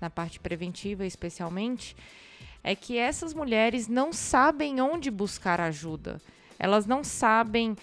na 0.00 0.08
parte 0.08 0.38
preventiva 0.38 1.04
especialmente, 1.04 1.96
é 2.62 2.76
que 2.76 2.96
essas 2.96 3.34
mulheres 3.34 3.88
não 3.88 4.12
sabem 4.12 4.80
onde 4.80 5.10
buscar 5.10 5.60
ajuda. 5.60 6.20
Elas 6.58 6.86
não 6.86 7.02
sabem 7.02 7.76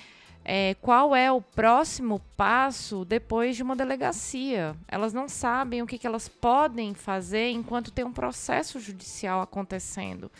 é, 0.45 0.75
qual 0.81 1.15
é 1.15 1.31
o 1.31 1.41
próximo 1.41 2.19
passo 2.35 3.05
depois 3.05 3.55
de 3.55 3.63
uma 3.63 3.75
delegacia. 3.75 4.75
Elas 4.87 5.13
não 5.13 5.27
sabem 5.29 5.81
o 5.81 5.87
que, 5.87 5.97
que 5.97 6.07
elas 6.07 6.27
podem 6.27 6.93
fazer 6.93 7.51
enquanto 7.51 7.91
tem 7.91 8.03
um 8.03 8.11
processo 8.11 8.79
judicial 8.79 9.41
acontecendo. 9.41 10.31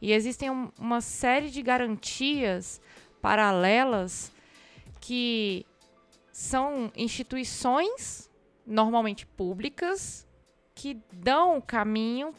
E 0.00 0.12
existem 0.12 0.50
um, 0.50 0.70
uma 0.78 1.00
série 1.00 1.50
de 1.50 1.62
garantias 1.62 2.80
paralelas 3.22 4.30
que 5.00 5.64
são 6.30 6.92
instituições 6.94 8.30
normalmente 8.66 9.24
públicas 9.24 10.26
que 10.74 11.00
dão 11.10 11.56
o 11.56 11.62
caminho 11.62 12.34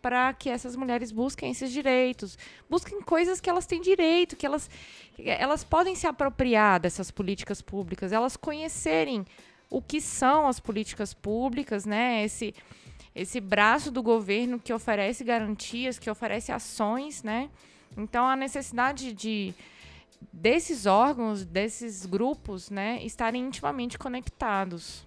para 0.00 0.32
que 0.32 0.48
essas 0.48 0.76
mulheres 0.76 1.10
busquem 1.10 1.50
esses 1.50 1.72
direitos, 1.72 2.38
busquem 2.68 3.00
coisas 3.00 3.40
que 3.40 3.50
elas 3.50 3.66
têm 3.66 3.80
direito, 3.80 4.36
que 4.36 4.46
elas, 4.46 4.70
elas 5.18 5.64
podem 5.64 5.94
se 5.94 6.06
apropriar 6.06 6.80
dessas 6.80 7.10
políticas 7.10 7.60
públicas, 7.60 8.12
elas 8.12 8.36
conhecerem 8.36 9.26
o 9.70 9.82
que 9.82 10.00
são 10.00 10.46
as 10.46 10.60
políticas 10.60 11.12
públicas, 11.12 11.84
né? 11.84 12.24
Esse, 12.24 12.54
esse 13.14 13.40
braço 13.40 13.90
do 13.90 14.02
governo 14.02 14.58
que 14.58 14.72
oferece 14.72 15.24
garantias, 15.24 15.98
que 15.98 16.08
oferece 16.08 16.52
ações, 16.52 17.22
né? 17.22 17.50
Então 17.96 18.26
a 18.26 18.36
necessidade 18.36 19.12
de 19.12 19.54
desses 20.32 20.86
órgãos, 20.86 21.44
desses 21.44 22.04
grupos, 22.04 22.70
né, 22.70 23.00
estarem 23.04 23.46
intimamente 23.46 23.96
conectados. 23.98 25.06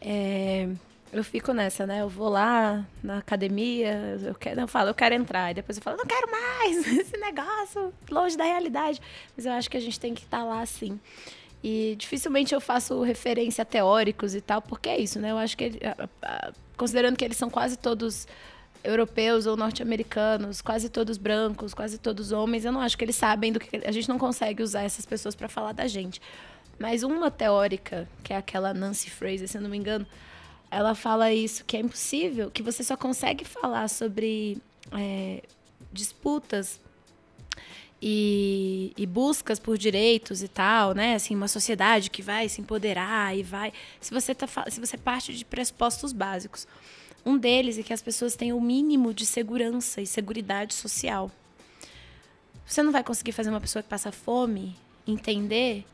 É, 0.00 0.68
eu 1.12 1.24
fico 1.24 1.52
nessa, 1.52 1.86
né? 1.86 2.02
Eu 2.02 2.08
vou 2.08 2.28
lá 2.28 2.86
na 3.02 3.18
academia, 3.18 4.18
eu, 4.22 4.34
quero, 4.34 4.60
eu 4.60 4.68
falo, 4.68 4.90
eu 4.90 4.94
quero 4.94 5.14
entrar. 5.14 5.50
E 5.50 5.54
depois 5.54 5.78
eu 5.78 5.82
falo, 5.82 5.96
não 5.96 6.06
quero 6.06 6.30
mais 6.30 6.86
esse 6.98 7.16
negócio, 7.16 7.92
longe 8.10 8.36
da 8.36 8.44
realidade. 8.44 9.00
Mas 9.36 9.46
eu 9.46 9.52
acho 9.52 9.70
que 9.70 9.76
a 9.76 9.80
gente 9.80 9.98
tem 9.98 10.14
que 10.14 10.22
estar 10.22 10.38
tá 10.38 10.44
lá, 10.44 10.64
sim. 10.66 11.00
E 11.62 11.96
dificilmente 11.98 12.54
eu 12.54 12.60
faço 12.60 13.02
referência 13.02 13.62
a 13.62 13.64
teóricos 13.64 14.34
e 14.34 14.40
tal, 14.40 14.62
porque 14.62 14.88
é 14.88 14.98
isso, 14.98 15.18
né? 15.18 15.30
Eu 15.32 15.38
acho 15.38 15.56
que, 15.56 15.64
ele, 15.64 15.80
considerando 16.76 17.16
que 17.16 17.24
eles 17.24 17.36
são 17.36 17.50
quase 17.50 17.76
todos 17.76 18.28
europeus 18.84 19.46
ou 19.46 19.56
norte-americanos, 19.56 20.62
quase 20.62 20.88
todos 20.88 21.18
brancos, 21.18 21.74
quase 21.74 21.98
todos 21.98 22.30
homens, 22.30 22.64
eu 22.64 22.70
não 22.70 22.80
acho 22.80 22.96
que 22.96 23.04
eles 23.04 23.16
sabem 23.16 23.52
do 23.52 23.58
que. 23.58 23.76
A 23.84 23.90
gente 23.90 24.08
não 24.08 24.18
consegue 24.18 24.62
usar 24.62 24.82
essas 24.82 25.04
pessoas 25.04 25.34
para 25.34 25.48
falar 25.48 25.72
da 25.72 25.86
gente. 25.86 26.20
Mas 26.78 27.02
uma 27.02 27.28
teórica, 27.30 28.08
que 28.22 28.32
é 28.32 28.36
aquela 28.36 28.72
Nancy 28.72 29.10
Fraser, 29.10 29.48
se 29.48 29.58
eu 29.58 29.62
não 29.62 29.68
me 29.68 29.76
engano, 29.76 30.06
ela 30.70 30.94
fala 30.94 31.32
isso, 31.32 31.64
que 31.64 31.76
é 31.76 31.80
impossível, 31.80 32.50
que 32.50 32.62
você 32.62 32.82
só 32.82 32.96
consegue 32.96 33.44
falar 33.44 33.88
sobre 33.88 34.58
é, 34.92 35.42
disputas 35.92 36.80
e, 38.00 38.92
e, 38.96 39.06
buscas 39.06 39.58
por 39.58 39.76
direitos 39.76 40.42
e 40.42 40.48
tal, 40.48 40.94
né? 40.94 41.14
Assim, 41.14 41.34
uma 41.34 41.48
sociedade 41.48 42.10
que 42.10 42.22
vai 42.22 42.48
se 42.48 42.60
empoderar 42.60 43.36
e 43.36 43.42
vai. 43.42 43.72
Se 44.00 44.12
você, 44.12 44.34
tá, 44.34 44.46
se 44.70 44.78
você 44.78 44.96
parte 44.96 45.34
de 45.34 45.44
pressupostos 45.44 46.12
básicos. 46.12 46.66
Um 47.26 47.36
deles 47.36 47.76
é 47.76 47.82
que 47.82 47.92
as 47.92 48.00
pessoas 48.00 48.36
tenham 48.36 48.56
o 48.56 48.60
mínimo 48.60 49.12
de 49.12 49.26
segurança 49.26 50.00
e 50.00 50.06
seguridade 50.06 50.72
social. 50.72 51.30
Você 52.64 52.82
não 52.82 52.92
vai 52.92 53.02
conseguir 53.02 53.32
fazer 53.32 53.50
uma 53.50 53.60
pessoa 53.60 53.82
que 53.82 53.88
passa 53.88 54.12
fome 54.12 54.76
entender 55.06 55.84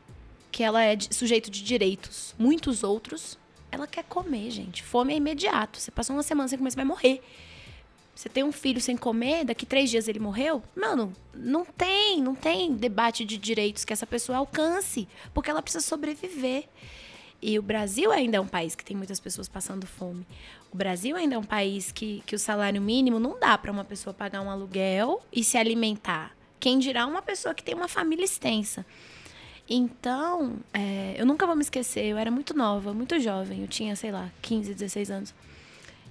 que 0.51 0.63
ela 0.63 0.83
é 0.83 0.97
sujeito 0.99 1.49
de 1.49 1.63
direitos. 1.63 2.35
Muitos 2.37 2.83
outros 2.83 3.37
ela 3.75 3.87
quer 3.87 4.03
comer, 4.03 4.49
gente. 4.49 4.81
Fome 4.83 5.13
é 5.13 5.17
imediato. 5.17 5.79
Você 5.79 5.91
passou 5.91 6.15
uma 6.15 6.23
semana 6.23 6.47
sem 6.47 6.57
comer, 6.57 6.71
você 6.71 6.75
vai 6.75 6.85
morrer. 6.85 7.21
Você 8.15 8.29
tem 8.29 8.43
um 8.43 8.51
filho 8.51 8.79
sem 8.79 8.95
comer, 8.95 9.43
daqui 9.43 9.65
três 9.65 9.89
dias 9.89 10.07
ele 10.07 10.19
morreu? 10.19 10.63
Mano, 10.73 11.11
não 11.33 11.65
tem, 11.65 12.21
não 12.21 12.33
tem 12.33 12.73
debate 12.73 13.25
de 13.25 13.37
direitos 13.37 13.83
que 13.83 13.91
essa 13.91 14.07
pessoa 14.07 14.37
alcance, 14.37 15.05
porque 15.33 15.49
ela 15.49 15.61
precisa 15.61 15.85
sobreviver. 15.85 16.69
E 17.41 17.59
o 17.59 17.61
Brasil 17.61 18.13
ainda 18.13 18.37
é 18.37 18.39
um 18.39 18.47
país 18.47 18.73
que 18.73 18.85
tem 18.85 18.95
muitas 18.95 19.19
pessoas 19.19 19.49
passando 19.49 19.85
fome. 19.85 20.25
O 20.71 20.77
Brasil 20.77 21.17
ainda 21.17 21.35
é 21.35 21.37
um 21.37 21.43
país 21.43 21.91
que, 21.91 22.23
que 22.25 22.35
o 22.35 22.39
salário 22.39 22.81
mínimo 22.81 23.19
não 23.19 23.37
dá 23.37 23.57
para 23.57 23.71
uma 23.71 23.83
pessoa 23.83 24.13
pagar 24.13 24.41
um 24.41 24.49
aluguel 24.49 25.21
e 25.31 25.43
se 25.43 25.57
alimentar. 25.57 26.35
Quem 26.57 26.79
dirá 26.79 27.05
uma 27.05 27.21
pessoa 27.21 27.53
que 27.53 27.63
tem 27.63 27.75
uma 27.75 27.89
família 27.89 28.23
extensa. 28.23 28.85
Então, 29.67 30.57
é, 30.73 31.15
eu 31.17 31.25
nunca 31.25 31.45
vou 31.47 31.55
me 31.55 31.61
esquecer, 31.61 32.05
eu 32.05 32.17
era 32.17 32.29
muito 32.29 32.53
nova, 32.55 32.93
muito 32.93 33.19
jovem, 33.19 33.61
eu 33.61 33.67
tinha, 33.67 33.95
sei 33.95 34.11
lá, 34.11 34.31
15, 34.41 34.73
16 34.73 35.11
anos. 35.11 35.35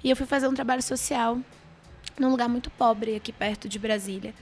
E 0.02 0.10
eu 0.10 0.16
fui 0.16 0.26
fazer 0.26 0.48
um 0.48 0.54
trabalho 0.54 0.82
social 0.82 1.38
num 2.18 2.30
lugar 2.30 2.48
muito 2.48 2.68
pobre 2.70 3.14
aqui 3.16 3.32
perto 3.32 3.68
de 3.68 3.78
Brasília. 3.78 4.34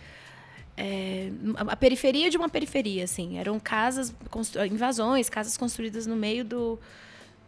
É, 0.76 1.30
a 1.56 1.76
periferia 1.76 2.30
de 2.30 2.36
uma 2.36 2.48
periferia, 2.48 3.04
assim. 3.04 3.38
Eram 3.38 3.60
casas, 3.60 4.14
invasões, 4.70 5.28
casas 5.28 5.56
construídas 5.56 6.06
no 6.06 6.16
meio 6.16 6.44
do, 6.44 6.78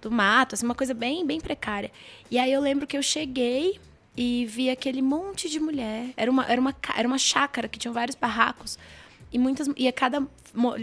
do 0.02 0.10
mato, 0.10 0.54
assim, 0.54 0.66
uma 0.66 0.74
coisa 0.74 0.92
bem, 0.92 1.26
bem 1.26 1.40
precária. 1.40 1.90
E 2.30 2.38
aí 2.38 2.52
eu 2.52 2.60
lembro 2.60 2.86
que 2.86 2.96
eu 2.96 3.02
cheguei 3.02 3.80
e 4.16 4.46
vi 4.46 4.70
aquele 4.70 5.00
monte 5.00 5.48
de 5.48 5.58
mulher. 5.58 6.10
Era 6.16 6.30
uma, 6.30 6.44
era 6.44 6.60
uma, 6.60 6.74
era 6.94 7.08
uma 7.08 7.18
chácara 7.18 7.68
que 7.68 7.78
tinha 7.78 7.92
vários 7.92 8.14
barracos 8.14 8.78
e 9.34 9.38
muitas 9.38 9.68
e 9.76 9.90
cada 9.90 10.24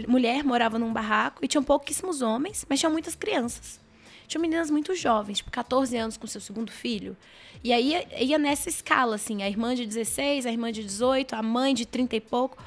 mulher 0.06 0.44
morava 0.44 0.78
num 0.78 0.92
barraco 0.92 1.42
e 1.42 1.48
tinham 1.48 1.64
pouquíssimos 1.64 2.20
homens, 2.20 2.66
mas 2.68 2.78
tinham 2.78 2.92
muitas 2.92 3.14
crianças. 3.14 3.80
Tinham 4.28 4.42
meninas 4.42 4.70
muito 4.70 4.94
jovens, 4.94 5.38
tipo 5.38 5.50
14 5.50 5.96
anos 5.96 6.18
com 6.18 6.26
seu 6.26 6.40
segundo 6.40 6.70
filho. 6.70 7.16
E 7.64 7.72
aí 7.72 7.94
ia, 8.18 8.38
nessa 8.38 8.68
escala, 8.68 9.14
assim, 9.14 9.42
a 9.42 9.48
irmã 9.48 9.74
de 9.74 9.86
16, 9.86 10.44
a 10.44 10.52
irmã 10.52 10.70
de 10.70 10.82
18, 10.84 11.34
a 11.34 11.42
mãe 11.42 11.74
de 11.74 11.86
30 11.86 12.14
e 12.14 12.20
pouco. 12.20 12.62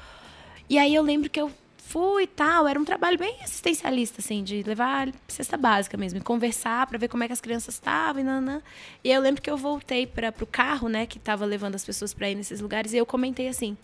E 0.68 0.76
aí 0.76 0.92
eu 0.92 1.04
lembro 1.04 1.30
que 1.30 1.40
eu 1.40 1.52
fui 1.76 2.24
e 2.24 2.26
tal, 2.26 2.66
era 2.66 2.80
um 2.80 2.84
trabalho 2.84 3.16
bem 3.16 3.36
assistencialista, 3.40 4.20
assim, 4.20 4.42
de 4.42 4.64
levar 4.64 5.08
cesta 5.28 5.56
básica 5.56 5.96
mesmo, 5.96 6.18
e 6.18 6.22
conversar 6.22 6.84
para 6.88 6.98
ver 6.98 7.06
como 7.06 7.22
é 7.22 7.28
que 7.28 7.32
as 7.32 7.40
crianças 7.40 7.74
estavam 7.74 8.20
e 8.20 8.24
nanã. 8.24 8.60
E 9.04 9.10
eu 9.12 9.20
lembro 9.20 9.40
que 9.40 9.48
eu 9.48 9.56
voltei 9.56 10.04
para 10.04 10.34
o 10.40 10.46
carro, 10.46 10.88
né, 10.88 11.06
que 11.06 11.18
estava 11.18 11.44
levando 11.44 11.76
as 11.76 11.84
pessoas 11.84 12.12
para 12.12 12.28
ir 12.28 12.34
nesses 12.34 12.60
lugares, 12.60 12.92
e 12.92 12.96
eu 12.96 13.06
comentei 13.06 13.46
assim: 13.46 13.76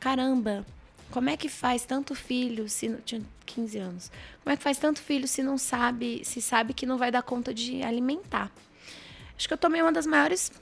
caramba, 0.00 0.64
como 1.10 1.30
é 1.30 1.36
que 1.36 1.48
faz 1.48 1.84
tanto 1.84 2.14
filho 2.14 2.68
se 2.68 2.88
não 2.88 3.00
tinha 3.00 3.22
15 3.46 3.78
anos? 3.78 4.10
Como 4.42 4.52
é 4.52 4.56
que 4.56 4.62
faz 4.62 4.78
tanto 4.78 5.00
filho 5.00 5.28
se 5.28 5.42
não 5.42 5.56
sabe, 5.56 6.24
se 6.24 6.40
sabe 6.40 6.74
que 6.74 6.86
não 6.86 6.98
vai 6.98 7.10
dar 7.10 7.22
conta 7.22 7.54
de 7.54 7.82
alimentar? 7.82 8.50
Acho 9.36 9.48
que 9.48 9.54
eu 9.54 9.58
tomei 9.58 9.82
uma 9.82 9.92
das 9.92 10.06
maiores 10.06 10.52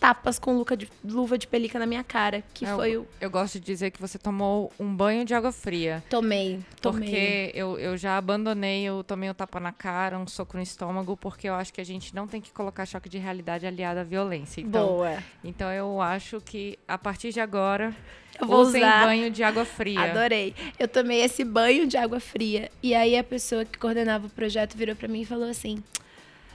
tapas 0.00 0.38
com 0.38 0.56
luva 0.56 0.74
de, 0.74 0.88
luva 1.04 1.36
de 1.36 1.46
pelica 1.46 1.78
na 1.78 1.84
minha 1.84 2.02
cara, 2.02 2.42
que 2.54 2.64
eu, 2.64 2.74
foi 2.74 2.96
o... 2.96 3.06
Eu 3.20 3.30
gosto 3.30 3.60
de 3.60 3.66
dizer 3.66 3.90
que 3.90 4.00
você 4.00 4.18
tomou 4.18 4.72
um 4.80 4.92
banho 4.92 5.26
de 5.26 5.34
água 5.34 5.52
fria. 5.52 6.02
Tomei, 6.08 6.58
tomei. 6.80 7.00
Porque 7.00 7.52
eu, 7.54 7.78
eu 7.78 7.96
já 7.98 8.16
abandonei, 8.16 8.82
eu 8.82 9.04
tomei 9.04 9.28
um 9.28 9.34
tapa 9.34 9.60
na 9.60 9.72
cara, 9.72 10.18
um 10.18 10.26
soco 10.26 10.56
no 10.56 10.62
estômago, 10.62 11.18
porque 11.18 11.48
eu 11.48 11.54
acho 11.54 11.70
que 11.72 11.82
a 11.82 11.84
gente 11.84 12.14
não 12.14 12.26
tem 12.26 12.40
que 12.40 12.50
colocar 12.50 12.86
choque 12.86 13.10
de 13.10 13.18
realidade 13.18 13.66
aliado 13.66 14.00
à 14.00 14.02
violência. 14.02 14.62
Então, 14.62 14.86
Boa. 14.86 15.22
Então 15.44 15.70
eu 15.70 16.00
acho 16.00 16.40
que 16.40 16.78
a 16.88 16.96
partir 16.96 17.30
de 17.30 17.40
agora 17.40 17.94
eu 18.40 18.46
vou 18.46 18.62
Usem 18.62 18.82
usar. 18.82 19.04
banho 19.04 19.30
de 19.30 19.42
água 19.42 19.66
fria. 19.66 20.00
Adorei. 20.00 20.54
Eu 20.78 20.88
tomei 20.88 21.20
esse 21.20 21.44
banho 21.44 21.86
de 21.86 21.98
água 21.98 22.20
fria. 22.20 22.70
E 22.82 22.94
aí 22.94 23.18
a 23.18 23.24
pessoa 23.24 23.66
que 23.66 23.78
coordenava 23.78 24.28
o 24.28 24.30
projeto 24.30 24.78
virou 24.78 24.96
para 24.96 25.08
mim 25.08 25.20
e 25.20 25.26
falou 25.26 25.48
assim: 25.48 25.82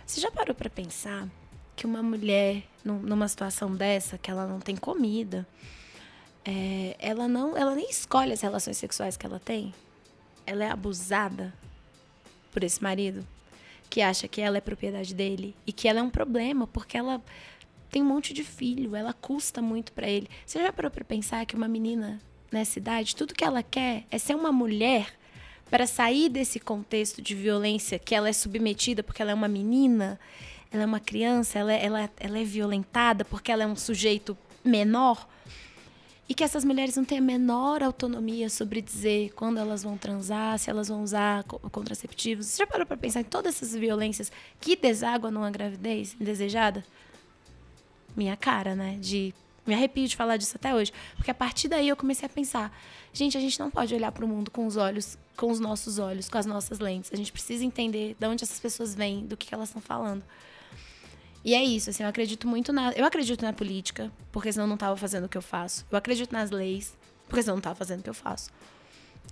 Você 0.03 0.19
já 0.19 0.31
parou 0.31 0.55
para 0.55 0.69
pensar 0.69 1.27
que 1.75 1.85
uma 1.85 2.01
mulher, 2.01 2.63
numa 2.83 3.27
situação 3.27 3.75
dessa, 3.75 4.17
que 4.17 4.31
ela 4.31 4.45
não 4.47 4.59
tem 4.59 4.75
comida, 4.75 5.47
é, 6.43 6.95
ela 6.99 7.27
não, 7.27 7.57
ela 7.57 7.75
nem 7.75 7.89
escolhe 7.89 8.31
as 8.31 8.41
relações 8.41 8.77
sexuais 8.77 9.17
que 9.17 9.25
ela 9.25 9.39
tem. 9.39 9.73
Ela 10.45 10.63
é 10.63 10.69
abusada 10.69 11.53
por 12.51 12.63
esse 12.63 12.81
marido 12.81 13.25
que 13.89 14.01
acha 14.01 14.27
que 14.27 14.41
ela 14.41 14.57
é 14.57 14.61
propriedade 14.61 15.13
dele 15.13 15.55
e 15.65 15.71
que 15.71 15.87
ela 15.87 15.99
é 15.99 16.03
um 16.03 16.09
problema 16.09 16.67
porque 16.67 16.97
ela 16.97 17.21
tem 17.89 18.01
um 18.01 18.05
monte 18.05 18.33
de 18.33 18.43
filho, 18.43 18.95
ela 18.95 19.13
custa 19.13 19.61
muito 19.61 19.93
para 19.93 20.07
ele. 20.07 20.29
Você 20.45 20.59
já 20.61 20.71
parou 20.71 20.91
para 20.91 21.03
pensar 21.03 21.45
que 21.45 21.55
uma 21.55 21.67
menina 21.67 22.19
nessa 22.51 22.79
idade, 22.79 23.15
tudo 23.15 23.33
que 23.33 23.43
ela 23.43 23.63
quer 23.63 24.03
é 24.11 24.17
ser 24.17 24.35
uma 24.35 24.51
mulher 24.51 25.13
para 25.69 25.87
sair 25.87 26.29
desse 26.29 26.59
contexto 26.59 27.21
de 27.21 27.33
violência 27.33 27.97
que 27.97 28.13
ela 28.13 28.29
é 28.29 28.33
submetida 28.33 29.01
porque 29.01 29.21
ela 29.21 29.31
é 29.31 29.33
uma 29.33 29.47
menina, 29.47 30.19
ela 30.75 30.83
é 30.83 30.85
uma 30.85 30.99
criança, 30.99 31.59
ela 31.59 31.73
é, 31.73 31.85
ela, 31.85 32.09
ela 32.17 32.39
é 32.39 32.43
violentada 32.43 33.25
porque 33.25 33.51
ela 33.51 33.63
é 33.63 33.67
um 33.67 33.75
sujeito 33.75 34.37
menor? 34.63 35.27
E 36.27 36.33
que 36.33 36.43
essas 36.43 36.65
mulheres 36.65 36.95
não 36.95 37.05
têm 37.05 37.19
a 37.19 37.21
menor 37.21 37.83
autonomia 37.83 38.49
sobre 38.49 38.81
dizer 38.81 39.31
quando 39.35 39.59
elas 39.59 39.83
vão 39.83 39.95
transar, 39.95 40.57
se 40.57 40.69
elas 40.69 40.87
vão 40.87 41.03
usar 41.03 41.43
contraceptivos. 41.43 42.47
Você 42.47 42.57
já 42.57 42.67
parou 42.67 42.85
para 42.85 42.97
pensar 42.97 43.21
em 43.21 43.25
todas 43.25 43.55
essas 43.55 43.75
violências 43.75 44.31
que 44.59 44.75
desaguam 44.75 45.31
numa 45.31 45.51
gravidez 45.51 46.15
indesejada? 46.19 46.83
minha 48.15 48.35
cara, 48.35 48.75
né? 48.75 48.97
De 48.99 49.33
me 49.65 49.73
arrepio 49.73 50.07
de 50.07 50.15
falar 50.15 50.37
disso 50.37 50.55
até 50.55 50.75
hoje, 50.75 50.93
porque 51.15 51.31
a 51.31 51.33
partir 51.33 51.67
daí 51.67 51.89
eu 51.89 51.95
comecei 51.95 52.25
a 52.27 52.29
pensar, 52.29 52.71
gente, 53.11 53.35
a 53.35 53.41
gente 53.41 53.59
não 53.59 53.71
pode 53.71 53.93
olhar 53.95 54.11
para 54.11 54.23
o 54.23 54.27
mundo 54.27 54.51
com 54.51 54.67
os 54.67 54.77
olhos, 54.77 55.17
com 55.35 55.49
os 55.49 55.59
nossos 55.59 55.97
olhos, 55.97 56.29
com 56.29 56.37
as 56.37 56.45
nossas 56.45 56.79
lentes. 56.79 57.11
A 57.11 57.15
gente 57.15 57.31
precisa 57.31 57.65
entender 57.65 58.15
de 58.19 58.27
onde 58.27 58.43
essas 58.43 58.59
pessoas 58.59 58.93
vêm, 58.93 59.25
do 59.25 59.35
que 59.35 59.53
elas 59.53 59.69
estão 59.69 59.81
falando. 59.81 60.23
E 61.45 61.53
é 61.53 61.63
isso, 61.63 61.91
assim, 61.91 62.01
eu 62.01 62.09
acredito 62.09 62.47
muito 62.47 62.73
na. 62.73 62.91
Eu 62.93 63.05
acredito 63.05 63.43
na 63.43 63.53
política, 63.53 64.11
porque 64.31 64.51
senão 64.51 64.65
eu 64.65 64.67
não 64.67 64.73
estava 64.73 64.97
fazendo 64.97 65.25
o 65.25 65.29
que 65.29 65.37
eu 65.37 65.43
faço. 65.43 65.85
Eu 65.91 65.97
acredito 65.97 66.31
nas 66.31 66.49
leis, 66.49 66.97
porque 67.29 67.43
senão 67.43 67.53
eu 67.53 67.57
não 67.57 67.59
estava 67.59 67.75
fazendo 67.75 67.99
o 67.99 68.03
que 68.03 68.09
eu 68.09 68.15
faço. 68.15 68.49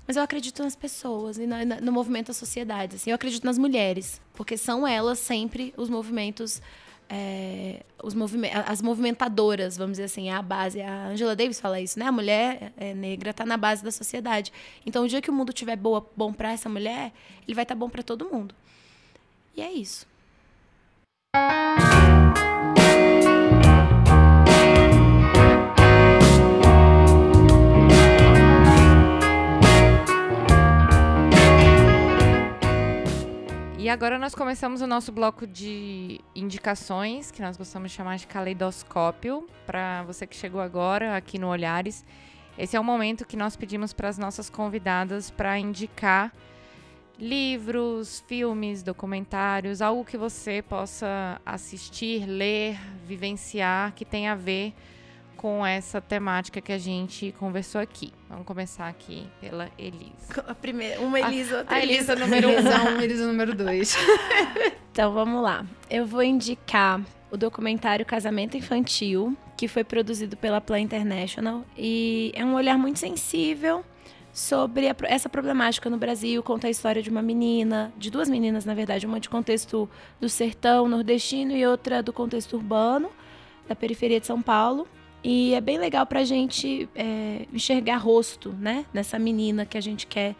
Mas 0.06 0.15
eu 0.15 0.22
acredito 0.22 0.61
nas 0.61 0.76
pessoas 0.76 1.40
e 1.40 1.48
no, 1.48 1.56
no 1.81 1.91
movimento 1.91 2.27
da 2.27 2.34
sociedade. 2.34 2.98
Assim. 2.98 3.10
Eu 3.10 3.15
acredito 3.15 3.44
nas 3.44 3.57
mulheres, 3.57 4.22
porque 4.35 4.57
são 4.57 4.88
elas 4.88 5.18
sempre 5.18 5.73
os 5.76 5.90
movimentos. 5.90 6.61
É, 7.10 7.84
os 8.02 8.14
movime 8.14 8.49
as 8.65 8.81
movimentadoras, 8.81 9.76
vamos 9.76 9.94
dizer 9.94 10.03
assim, 10.03 10.30
é 10.30 10.34
a 10.34 10.41
base. 10.41 10.81
A 10.81 11.07
Angela 11.07 11.35
Davis 11.35 11.60
fala 11.60 11.81
isso, 11.81 11.98
né? 11.98 12.06
A 12.06 12.11
mulher 12.11 12.73
é, 12.77 12.94
negra 12.94 13.31
está 13.31 13.44
na 13.44 13.57
base 13.57 13.84
da 13.84 13.91
sociedade. 13.91 14.53
Então, 14.85 15.03
o 15.03 15.07
dia 15.07 15.19
que 15.19 15.31
o 15.31 15.34
mundo 15.34 15.52
tiver 15.52 15.76
boa, 15.76 16.07
bom 16.15 16.31
para 16.31 16.52
essa 16.52 16.69
mulher, 16.69 17.11
ele 17.48 17.56
vai 17.56 17.64
estar 17.64 17.73
tá 17.73 17.80
bom 17.80 17.90
para 17.90 18.03
todo 18.03 18.30
mundo. 18.30 18.53
E 19.56 19.61
é 19.64 19.72
isso. 19.72 20.12
E 33.84 33.89
agora 33.89 34.18
nós 34.18 34.34
começamos 34.34 34.81
o 34.81 34.88
nosso 34.88 35.11
bloco 35.11 35.45
de 35.45 36.22
indicações, 36.34 37.31
que 37.31 37.41
nós 37.41 37.57
gostamos 37.57 37.91
de 37.91 37.97
chamar 37.97 38.15
de 38.15 38.26
caleidoscópio. 38.26 39.45
Para 39.65 40.03
você 40.03 40.26
que 40.26 40.38
chegou 40.38 40.61
agora 40.61 41.18
aqui 41.18 41.38
no 41.38 41.49
Olhares, 41.49 42.05
esse 42.57 42.77
é 42.77 42.80
o 42.80 42.84
momento 42.84 43.26
que 43.26 43.35
nós 43.35 43.57
pedimos 43.57 43.91
para 43.91 44.07
as 44.07 44.18
nossas 44.18 44.49
convidadas 44.49 45.30
para 45.30 45.60
indicar 45.60 46.31
livros, 47.19 48.23
filmes, 48.27 48.84
documentários, 48.84 49.81
algo 49.81 50.03
que 50.03 50.18
você 50.18 50.61
possa 50.61 51.40
assistir, 51.45 52.26
ler, 52.26 52.77
vivenciar, 53.06 53.94
que 53.94 54.03
tenha 54.03 54.31
a 54.31 54.35
ver 54.35 54.73
com 55.44 55.65
essa 55.65 55.99
temática 55.99 56.61
que 56.61 56.72
a 56.72 56.77
gente 56.77 57.34
conversou 57.38 57.81
aqui. 57.81 58.14
Vamos 58.30 58.45
começar 58.45 58.88
aqui 58.88 59.27
pela 59.41 59.69
Elisa. 59.77 60.41
A 60.48 60.56
primeira, 60.56 61.02
uma 61.02 61.19
Elisa, 61.19 61.57
outra 61.60 61.76
a 61.76 61.84
Elisa. 61.84 62.15
número 62.15 62.49
Elisa 62.49 62.81
1, 62.81 62.95
um, 62.95 63.02
Elisa 63.02 63.27
número 63.27 63.53
2. 63.53 63.98
então 64.91 65.14
vamos 65.14 65.44
lá. 65.44 65.65
Eu 65.90 66.06
vou 66.06 66.23
indicar 66.23 67.02
o 67.30 67.35
documentário 67.35 68.06
Casamento 68.06 68.56
Infantil, 68.56 69.35
que 69.57 69.68
foi 69.68 69.84
produzido 69.84 70.38
pela 70.38 70.61
Plan 70.61 70.80
International 70.80 71.65
e 71.77 72.31
é 72.35 72.45
um 72.45 72.53
olhar 72.53 72.77
muito 72.77 72.99
sensível 72.99 73.84
sobre 74.34 74.89
a, 74.89 74.95
essa 75.03 75.30
problemática 75.30 75.89
no 75.91 75.97
Brasil, 75.97 76.41
conta 76.41 76.65
a 76.65 76.69
história 76.69 77.03
de 77.03 77.10
uma 77.10 77.22
menina, 77.22 77.93
de 77.95 78.10
duas 78.10 78.27
meninas, 78.27 78.65
na 78.65 78.73
verdade, 78.73 79.05
uma 79.05 79.19
de 79.19 79.30
contexto 79.30 79.88
do 80.19 80.27
sertão 80.27 80.89
nordestino 80.89 81.51
e 81.51 81.65
outra 81.65 82.01
do 82.01 82.11
contexto 82.11 82.57
urbano, 82.57 83.11
da 83.68 83.76
periferia 83.76 84.19
de 84.19 84.26
São 84.26 84.41
Paulo. 84.41 84.88
E 85.23 85.53
é 85.53 85.61
bem 85.61 85.77
legal 85.77 86.05
para 86.05 86.22
a 86.22 86.26
gente 86.26 86.89
é, 86.95 87.45
enxergar 87.53 87.97
rosto, 87.97 88.51
né? 88.51 88.85
Nessa 88.91 89.18
menina 89.18 89.65
que 89.65 89.77
a 89.77 89.81
gente 89.81 90.05
quer 90.07 90.35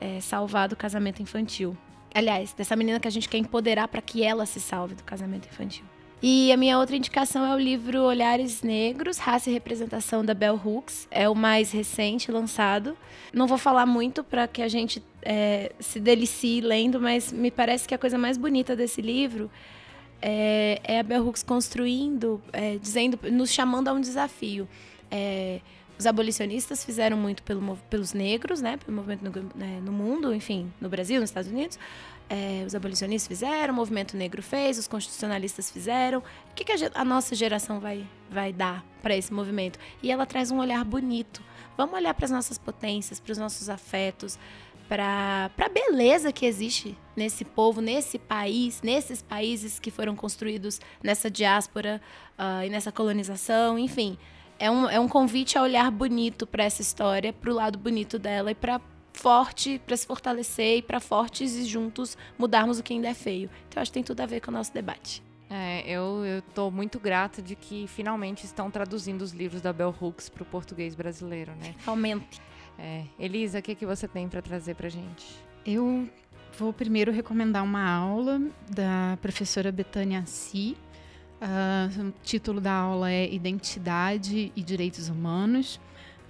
é, 0.00 0.20
salvar 0.20 0.68
do 0.68 0.76
casamento 0.76 1.20
infantil. 1.20 1.76
Aliás, 2.14 2.52
dessa 2.52 2.76
menina 2.76 3.00
que 3.00 3.08
a 3.08 3.10
gente 3.10 3.28
quer 3.28 3.38
empoderar 3.38 3.88
para 3.88 4.00
que 4.00 4.22
ela 4.22 4.46
se 4.46 4.60
salve 4.60 4.94
do 4.94 5.02
casamento 5.02 5.48
infantil. 5.48 5.84
E 6.28 6.50
a 6.50 6.56
minha 6.56 6.76
outra 6.76 6.96
indicação 6.96 7.46
é 7.46 7.54
o 7.54 7.56
livro 7.56 8.02
Olhares 8.02 8.60
Negros, 8.60 9.16
Raça 9.16 9.48
e 9.48 9.52
Representação 9.52 10.24
da 10.24 10.34
Bell 10.34 10.60
Hooks. 10.60 11.06
É 11.08 11.28
o 11.28 11.36
mais 11.36 11.70
recente 11.70 12.32
lançado. 12.32 12.96
Não 13.32 13.46
vou 13.46 13.56
falar 13.56 13.86
muito 13.86 14.24
para 14.24 14.48
que 14.48 14.60
a 14.60 14.66
gente 14.66 15.00
é, 15.22 15.70
se 15.78 16.00
delicie 16.00 16.60
lendo, 16.60 17.00
mas 17.00 17.30
me 17.30 17.48
parece 17.48 17.86
que 17.86 17.94
a 17.94 17.98
coisa 17.98 18.18
mais 18.18 18.36
bonita 18.36 18.74
desse 18.74 19.00
livro 19.00 19.48
é, 20.20 20.80
é 20.82 20.98
a 20.98 21.02
Bell 21.04 21.24
Hooks 21.24 21.44
construindo, 21.44 22.42
é, 22.52 22.76
dizendo, 22.76 23.16
nos 23.30 23.52
chamando 23.52 23.86
a 23.86 23.92
um 23.92 24.00
desafio. 24.00 24.68
É, 25.08 25.60
os 25.96 26.06
abolicionistas 26.06 26.84
fizeram 26.84 27.16
muito 27.16 27.40
pelo, 27.44 27.76
pelos 27.88 28.12
negros, 28.12 28.60
né, 28.60 28.76
pelo 28.78 28.96
movimento 28.96 29.22
no, 29.22 29.50
né, 29.54 29.80
no 29.80 29.92
mundo, 29.92 30.34
enfim, 30.34 30.72
no 30.80 30.88
Brasil, 30.88 31.20
nos 31.20 31.30
Estados 31.30 31.50
Unidos. 31.50 31.78
É, 32.28 32.64
os 32.66 32.74
abolicionistas 32.74 33.28
fizeram, 33.28 33.72
o 33.72 33.76
movimento 33.76 34.16
negro 34.16 34.42
fez, 34.42 34.78
os 34.78 34.88
constitucionalistas 34.88 35.70
fizeram. 35.70 36.18
O 36.18 36.54
que, 36.54 36.64
que 36.64 36.72
a, 36.72 36.90
a 36.94 37.04
nossa 37.04 37.34
geração 37.34 37.78
vai, 37.78 38.04
vai 38.28 38.52
dar 38.52 38.84
para 39.00 39.16
esse 39.16 39.32
movimento? 39.32 39.78
E 40.02 40.10
ela 40.10 40.26
traz 40.26 40.50
um 40.50 40.58
olhar 40.58 40.84
bonito. 40.84 41.40
Vamos 41.76 41.94
olhar 41.94 42.14
para 42.14 42.24
as 42.24 42.30
nossas 42.30 42.58
potências, 42.58 43.20
para 43.20 43.32
os 43.32 43.38
nossos 43.38 43.68
afetos, 43.68 44.38
para 44.88 45.50
a 45.56 45.68
beleza 45.68 46.32
que 46.32 46.46
existe 46.46 46.96
nesse 47.14 47.44
povo, 47.44 47.80
nesse 47.80 48.18
país, 48.18 48.82
nesses 48.82 49.22
países 49.22 49.78
que 49.78 49.90
foram 49.90 50.14
construídos 50.14 50.80
nessa 51.02 51.30
diáspora 51.30 52.00
uh, 52.38 52.64
e 52.64 52.70
nessa 52.70 52.92
colonização, 52.92 53.78
enfim. 53.78 54.16
É 54.58 54.70
um, 54.70 54.88
é 54.88 54.98
um 54.98 55.08
convite 55.08 55.58
a 55.58 55.62
olhar 55.62 55.90
bonito 55.90 56.46
para 56.46 56.64
essa 56.64 56.80
história, 56.80 57.32
para 57.32 57.50
o 57.50 57.54
lado 57.54 57.78
bonito 57.78 58.18
dela 58.18 58.50
e 58.50 58.54
para 58.54 58.80
forte, 59.16 59.80
para 59.84 59.96
se 59.96 60.06
fortalecer 60.06 60.78
e 60.78 60.82
para 60.82 61.00
fortes 61.00 61.54
e 61.56 61.64
juntos 61.64 62.16
mudarmos 62.38 62.78
o 62.78 62.82
que 62.82 62.92
ainda 62.92 63.08
é 63.08 63.14
feio. 63.14 63.50
Então, 63.68 63.80
acho 63.80 63.90
que 63.90 63.94
tem 63.94 64.02
tudo 64.02 64.20
a 64.20 64.26
ver 64.26 64.40
com 64.40 64.50
o 64.50 64.54
nosso 64.54 64.72
debate. 64.72 65.22
É, 65.48 65.88
eu 65.88 66.22
estou 66.48 66.70
muito 66.70 66.98
grata 66.98 67.40
de 67.40 67.54
que 67.54 67.86
finalmente 67.86 68.44
estão 68.44 68.70
traduzindo 68.70 69.22
os 69.22 69.32
livros 69.32 69.60
da 69.60 69.72
Bell 69.72 69.94
Hooks 70.00 70.28
para 70.28 70.42
o 70.42 70.46
português 70.46 70.94
brasileiro, 70.94 71.52
né? 71.52 71.74
Finalmente. 71.78 72.40
É. 72.78 73.04
Elisa, 73.18 73.60
o 73.60 73.62
que, 73.62 73.74
que 73.74 73.86
você 73.86 74.06
tem 74.06 74.28
para 74.28 74.42
trazer 74.42 74.74
para 74.74 74.88
gente? 74.88 75.24
Eu 75.64 76.08
vou 76.58 76.72
primeiro 76.72 77.12
recomendar 77.12 77.62
uma 77.62 77.88
aula 77.88 78.40
da 78.68 79.16
professora 79.22 79.70
Betânia 79.70 80.24
Si. 80.26 80.76
Uh, 81.40 82.08
o 82.08 82.14
título 82.22 82.60
da 82.60 82.72
aula 82.72 83.10
é 83.10 83.32
Identidade 83.32 84.52
e 84.54 84.62
Direitos 84.62 85.08
Humanos. 85.08 85.80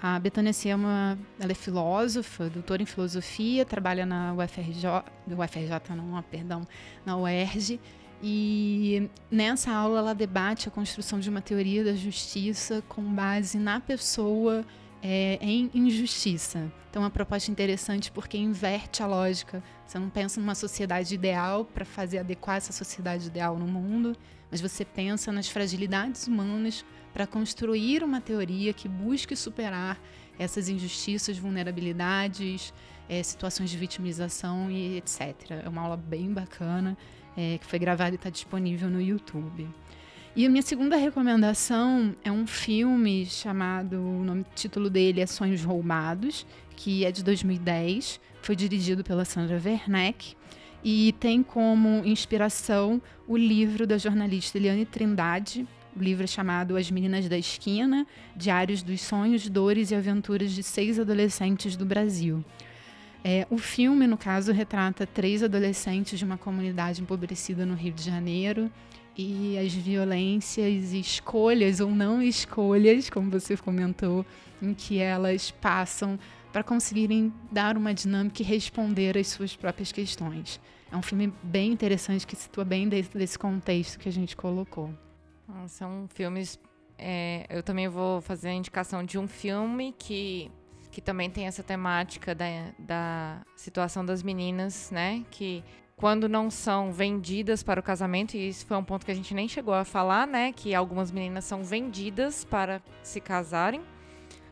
A 0.01 0.18
Betânia 0.18 0.52
Si 0.52 0.73
uma, 0.73 1.18
ela 1.40 1.52
é 1.52 1.55
filósofa, 1.55 2.51
doutora 2.51 2.82
em 2.82 2.86
filosofia, 2.86 3.64
trabalha 3.64 4.05
na 4.05 4.35
UFRJ, 4.35 4.86
UFRJ 5.27 5.97
não, 5.97 6.23
perdão, 6.23 6.66
na 7.05 7.16
UERJ. 7.16 7.81
E 8.23 9.10
nessa 9.31 9.73
aula 9.73 9.98
ela 9.98 10.14
debate 10.14 10.68
a 10.68 10.70
construção 10.70 11.18
de 11.18 11.28
uma 11.28 11.40
teoria 11.40 11.85
da 11.85 11.94
justiça 11.94 12.82
com 12.89 13.02
base 13.02 13.59
na 13.59 13.78
pessoa 13.81 14.64
é, 15.02 15.39
em 15.40 15.70
injustiça. 15.74 16.70
Então, 16.90 17.02
é 17.02 17.05
uma 17.05 17.10
proposta 17.10 17.51
interessante 17.51 18.10
porque 18.10 18.39
inverte 18.39 19.02
a 19.02 19.06
lógica. 19.06 19.62
Você 19.86 19.98
não 19.98 20.09
pensa 20.09 20.40
numa 20.40 20.55
sociedade 20.55 21.14
ideal 21.14 21.64
para 21.64 21.85
fazer 21.85 22.18
adequar 22.18 22.56
essa 22.56 22.73
sociedade 22.73 23.27
ideal 23.27 23.59
no 23.59 23.66
mundo, 23.66 24.16
mas 24.51 24.60
você 24.60 24.85
pensa 24.85 25.31
nas 25.31 25.48
fragilidades 25.48 26.27
humanas 26.27 26.85
para 27.17 27.27
construir 27.27 28.05
uma 28.05 28.21
teoria 28.21 28.75
que 28.75 28.87
busque 28.87 29.35
superar 29.35 29.99
essas 30.39 30.69
injustiças, 30.69 31.39
vulnerabilidades, 31.39 32.75
é, 33.09 33.23
situações 33.23 33.71
de 33.71 33.79
vitimização 33.79 34.71
e 34.71 34.99
etc. 34.99 35.63
É 35.65 35.67
uma 35.67 35.81
aula 35.81 35.97
bem 35.97 36.31
bacana 36.31 36.95
é, 37.35 37.57
que 37.57 37.65
foi 37.65 37.79
gravada 37.79 38.11
e 38.11 38.17
está 38.17 38.29
disponível 38.29 38.91
no 38.91 39.01
YouTube. 39.01 39.67
E 40.37 40.45
a 40.45 40.51
minha 40.51 40.61
segunda 40.61 40.95
recomendação 40.99 42.15
é 42.23 42.31
um 42.31 42.47
filme 42.47 43.25
chamado, 43.25 43.99
o 43.99 44.23
nome, 44.23 44.45
título 44.55 44.91
dele 44.91 45.23
é 45.23 45.27
Sonhos 45.27 45.65
Roubados, 45.65 46.47
que 46.77 47.03
é 47.07 47.11
de 47.11 47.25
2010, 47.25 48.21
foi 48.43 48.55
dirigido 48.55 49.03
pela 49.03 49.25
Sandra 49.25 49.59
Werneck 49.65 50.37
e 50.85 51.15
tem 51.19 51.43
como 51.43 52.05
inspiração 52.05 53.01
o 53.27 53.39
livro 53.39 53.87
da 53.87 53.97
jornalista 53.97 54.59
Eliane 54.59 54.85
Trindade, 54.85 55.67
livro 56.02 56.27
chamado 56.27 56.77
As 56.77 56.90
Meninas 56.90 57.28
da 57.28 57.39
Esquina, 57.39 58.06
Diários 58.35 58.82
dos 58.82 59.01
Sonhos, 59.01 59.48
Dores 59.48 59.90
e 59.90 59.94
Aventuras 59.94 60.52
de 60.52 60.62
Seis 60.62 60.98
Adolescentes 60.98 61.77
do 61.77 61.85
Brasil. 61.85 62.44
É, 63.24 63.47
o 63.51 63.59
filme, 63.59 64.06
no 64.06 64.16
caso, 64.16 64.52
retrata 64.52 65.06
três 65.06 65.43
adolescentes 65.43 66.18
de 66.18 66.24
uma 66.24 66.39
comunidade 66.39 67.02
empobrecida 67.02 67.66
no 67.66 67.74
Rio 67.74 67.93
de 67.93 68.02
Janeiro 68.02 68.70
e 69.16 69.59
as 69.59 69.74
violências 69.74 70.93
e 70.93 71.01
escolhas 71.01 71.81
ou 71.81 71.90
não 71.90 72.23
escolhas, 72.23 73.10
como 73.10 73.31
você 73.31 73.56
comentou, 73.56 74.24
em 74.62 74.74
que 74.74 74.98
elas 74.98 75.51
passam 75.51 76.18
para 76.52 76.62
conseguirem 76.62 77.32
dar 77.51 77.77
uma 77.77 77.93
dinâmica 77.93 78.43
e 78.43 78.44
responder 78.44 79.18
às 79.18 79.27
suas 79.27 79.56
próprias 79.56 79.90
questões. 79.90 80.60
É 80.90 80.97
um 80.97 81.02
filme 81.02 81.32
bem 81.43 81.73
interessante 81.73 82.27
que 82.27 82.36
situa 82.36 82.64
bem 82.64 82.89
dentro 82.89 83.18
desse 83.18 83.39
contexto 83.39 83.98
que 83.98 84.09
a 84.09 84.12
gente 84.12 84.36
colocou. 84.36 84.94
São 85.68 86.06
filmes. 86.09 86.59
É, 86.98 87.47
eu 87.51 87.62
também 87.62 87.89
vou 87.89 88.20
fazer 88.20 88.48
a 88.48 88.52
indicação 88.52 89.05
de 89.05 89.18
um 89.18 89.28
filme 89.28 89.94
que, 89.98 90.51
que 90.90 91.01
também 91.01 91.31
tem 91.31 91.47
essa 91.47 91.62
temática 91.62 92.35
da, 92.35 92.47
da 92.78 93.43
situação 93.55 94.05
das 94.05 94.23
meninas, 94.23 94.90
né? 94.90 95.24
Que 95.31 95.62
quando 95.97 96.28
não 96.28 96.51
são 96.51 96.93
vendidas 96.93 97.62
para 97.62 97.81
o 97.81 97.82
casamento, 97.82 98.36
e 98.36 98.48
isso 98.48 98.66
foi 98.66 98.77
um 98.77 98.85
ponto 98.85 99.05
que 99.05 99.12
a 99.12 99.14
gente 99.14 99.35
nem 99.35 99.48
chegou 99.48 99.74
a 99.74 99.85
falar, 99.85 100.27
né? 100.27 100.52
Que 100.52 100.74
algumas 100.74 101.10
meninas 101.10 101.44
são 101.44 101.64
vendidas 101.64 102.44
para 102.44 102.82
se 103.02 103.20
casarem, 103.20 103.82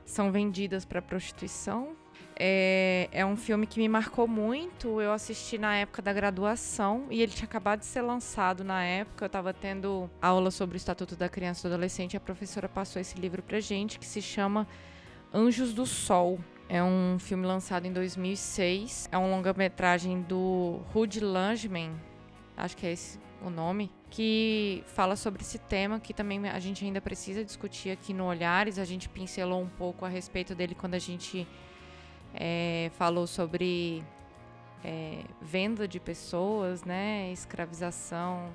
são 0.05 0.31
vendidas 0.31 0.85
para 0.85 1.03
prostituição. 1.03 1.97
É, 2.37 3.09
é 3.13 3.25
um 3.25 3.37
filme 3.37 3.67
que 3.67 3.79
me 3.79 3.89
marcou 3.89 4.27
muito. 4.27 5.01
Eu 5.01 5.13
assisti 5.13 5.57
na 5.57 5.77
época 5.77 6.03
da 6.03 6.13
graduação 6.13 7.07
e 7.11 7.23
ele 7.23 7.33
tinha 7.33 7.47
acabado 7.47 7.81
de 7.81 7.87
ser 7.87 8.03
lançado 8.03 8.65
na 8.65 8.83
época. 8.83 9.25
Eu 9.25 9.27
estava 9.27 9.53
tendo 9.53 10.11
aula 10.21 10.51
sobre 10.51 10.77
o 10.77 10.79
Estatuto 10.79 11.17
da 11.17 11.29
Criança 11.29 11.67
e 11.67 11.71
do 11.71 11.75
Adolescente 11.75 12.15
e 12.15 12.17
a 12.17 12.21
professora 12.21 12.69
passou 12.69 13.01
esse 13.01 13.19
livro 13.19 13.43
pra 13.43 13.61
gente 13.61 13.99
que 13.99 14.07
se 14.07 14.21
chama 14.21 14.67
Anjos 15.33 15.73
do 15.73 15.87
Sol. 15.87 16.39
É 16.69 16.83
um 16.83 17.19
filme 17.19 17.47
lançado 17.47 17.87
em 17.87 17.93
2006. 17.93 19.09
É 19.13 19.19
um 19.19 19.31
longa-metragem 19.31 20.23
do 20.23 20.81
Rudy 20.93 21.21
Langman, 21.21 21.93
acho 22.57 22.77
que 22.77 22.87
é 22.87 22.93
esse 22.93 23.23
o 23.45 23.51
nome, 23.51 23.91
que 24.09 24.83
fala 24.87 25.17
sobre 25.17 25.43
esse 25.43 25.59
tema 25.59 26.01
que 26.01 26.15
também 26.15 26.49
a 26.49 26.59
gente 26.59 26.85
ainda 26.85 27.01
precisa 27.01 27.45
discutir 27.45 27.91
aqui 27.91 28.15
no 28.15 28.25
Olhares. 28.25 28.79
A 28.79 28.85
gente 28.85 29.09
pincelou 29.09 29.61
um 29.61 29.69
pouco 29.69 30.05
a 30.05 30.09
respeito 30.09 30.55
dele 30.55 30.75
quando 30.75 30.95
a 30.95 30.99
gente 30.99 31.47
é, 32.35 32.91
falou 32.95 33.27
sobre 33.27 34.05
é, 34.85 35.21
venda 35.41 35.89
de 35.89 35.99
pessoas, 36.01 36.85
né, 36.85 37.31
escravização 37.33 38.51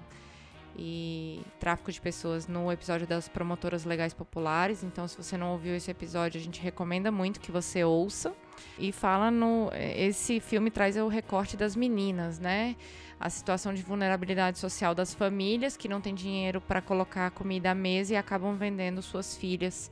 e 0.77 1.41
tráfico 1.59 1.91
de 1.91 1.99
pessoas 1.99 2.47
no 2.47 2.71
episódio 2.71 3.07
das 3.07 3.27
promotoras 3.27 3.83
legais 3.83 4.13
populares. 4.13 4.83
Então, 4.83 5.07
se 5.07 5.17
você 5.17 5.37
não 5.37 5.51
ouviu 5.51 5.75
esse 5.75 5.89
episódio, 5.89 6.39
a 6.39 6.43
gente 6.43 6.61
recomenda 6.61 7.11
muito 7.11 7.39
que 7.39 7.51
você 7.51 7.83
ouça. 7.83 8.33
E 8.77 8.91
fala 8.91 9.31
no. 9.31 9.69
Esse 9.73 10.39
filme 10.39 10.69
traz 10.69 10.95
o 10.97 11.07
recorte 11.07 11.57
das 11.57 11.75
meninas, 11.75 12.39
né? 12.39 12.75
A 13.19 13.29
situação 13.29 13.73
de 13.73 13.81
vulnerabilidade 13.81 14.57
social 14.57 14.95
das 14.95 15.13
famílias 15.13 15.75
que 15.75 15.89
não 15.89 15.99
têm 15.99 16.13
dinheiro 16.13 16.61
para 16.61 16.81
colocar 16.81 17.31
comida 17.31 17.71
à 17.71 17.75
mesa 17.75 18.13
e 18.13 18.17
acabam 18.17 18.55
vendendo 18.55 19.01
suas 19.01 19.35
filhas 19.35 19.91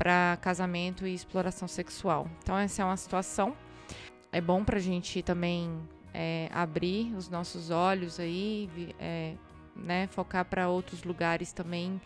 para 0.00 0.38
casamento 0.40 1.06
e 1.06 1.12
exploração 1.12 1.68
sexual. 1.68 2.26
Então, 2.42 2.56
essa 2.56 2.80
é 2.80 2.84
uma 2.86 2.96
situação. 2.96 3.54
É 4.32 4.40
bom 4.40 4.64
para 4.64 4.78
a 4.78 4.80
gente 4.80 5.22
também 5.22 5.78
é, 6.14 6.48
abrir 6.54 7.14
os 7.14 7.28
nossos 7.28 7.68
olhos 7.68 8.18
aí, 8.18 8.70
é, 8.98 9.34
né, 9.76 10.06
focar 10.06 10.46
para 10.46 10.70
outros 10.70 11.04
lugares 11.04 11.52
também 11.52 12.00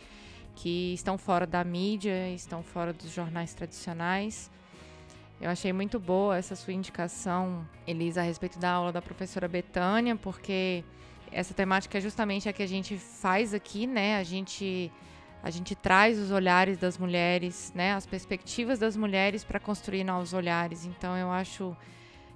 que 0.57 0.93
estão 0.93 1.17
fora 1.17 1.47
da 1.47 1.63
mídia, 1.63 2.29
estão 2.31 2.61
fora 2.61 2.91
dos 2.91 3.13
jornais 3.13 3.53
tradicionais. 3.53 4.51
Eu 5.39 5.49
achei 5.49 5.71
muito 5.71 5.97
boa 5.97 6.35
essa 6.35 6.53
sua 6.53 6.73
indicação, 6.73 7.65
Elisa, 7.87 8.19
a 8.19 8.23
respeito 8.25 8.59
da 8.59 8.71
aula 8.71 8.91
da 8.91 9.01
professora 9.01 9.47
Betânia, 9.47 10.17
porque 10.17 10.83
essa 11.31 11.53
temática 11.53 11.97
é 11.97 12.01
justamente 12.01 12.49
a 12.49 12.53
que 12.53 12.61
a 12.61 12.67
gente 12.67 12.97
faz 12.97 13.53
aqui, 13.53 13.87
né? 13.87 14.17
A 14.17 14.23
gente 14.23 14.91
a 15.45 15.51
gente 15.51 15.75
traz 15.75 16.17
os 16.17 16.31
olhares 16.31 16.75
das 16.75 16.97
mulheres, 16.97 17.71
né? 17.75 17.93
As 17.93 18.03
perspectivas 18.07 18.79
das 18.79 18.97
mulheres 18.97 19.43
para 19.43 19.59
construir 19.59 20.03
novos 20.03 20.33
olhares. 20.33 20.85
Então 20.85 21.15
eu 21.15 21.29
acho 21.29 21.77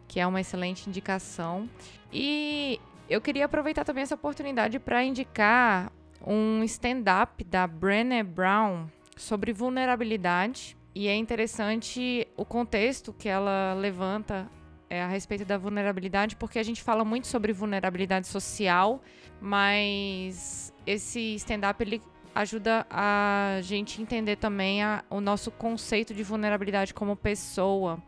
que 0.08 0.20
é 0.20 0.28
uma 0.28 0.40
excelente 0.40 0.88
indicação. 0.88 1.68
E 2.14 2.80
eu 3.10 3.20
queria 3.20 3.46
aproveitar 3.46 3.84
também 3.84 4.04
essa 4.04 4.14
oportunidade 4.14 4.78
para 4.78 5.04
indicar 5.04 5.92
um 6.24 6.64
stand-up 6.64 7.44
da 7.44 7.66
Brené 7.66 8.22
Brown 8.22 8.86
sobre 9.18 9.54
vulnerabilidade. 9.54 10.78
E 10.94 11.08
é 11.08 11.16
interessante 11.16 12.28
o 12.38 12.46
contexto 12.46 13.12
que 13.12 13.28
ela 13.28 13.74
levanta 13.74 14.48
é, 14.88 15.02
a 15.02 15.08
respeito 15.08 15.46
da 15.46 15.58
vulnerabilidade, 15.58 16.36
porque 16.36 16.60
a 16.60 16.64
gente 16.64 16.84
fala 16.84 17.04
muito 17.04 17.26
sobre 17.26 17.54
vulnerabilidade 17.54 18.28
social, 18.28 19.02
mas 19.42 20.72
esse 20.86 21.34
stand-up 21.34 21.82
ele 21.82 22.04
ajuda 22.34 22.86
a 22.90 23.60
gente 23.62 24.02
entender 24.02 24.36
também 24.36 24.84
a, 24.84 25.04
o 25.10 25.20
nosso 25.20 25.52
conceito 25.52 26.14
de 26.14 26.24
vulnerabilidade 26.24 26.94
como 26.94 27.16
pessoa 27.16 28.02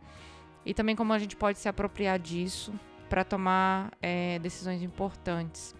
e 0.64 0.72
também 0.72 0.94
como 0.94 1.12
a 1.12 1.18
gente 1.18 1.36
pode 1.36 1.58
se 1.58 1.68
apropriar 1.68 2.18
disso 2.18 2.72
para 3.08 3.24
tomar 3.24 3.92
é, 4.00 4.38
decisões 4.38 4.82
importantes. 4.82 5.74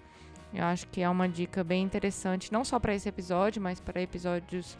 Eu 0.52 0.64
acho 0.64 0.86
que 0.89 1.01
é 1.01 1.09
uma 1.09 1.28
dica 1.28 1.64
bem 1.64 1.82
interessante, 1.82 2.52
não 2.52 2.64
só 2.64 2.78
para 2.78 2.94
esse 2.94 3.09
episódio, 3.09 3.62
mas 3.62 3.81
para 3.81 4.02
episódios 4.02 4.77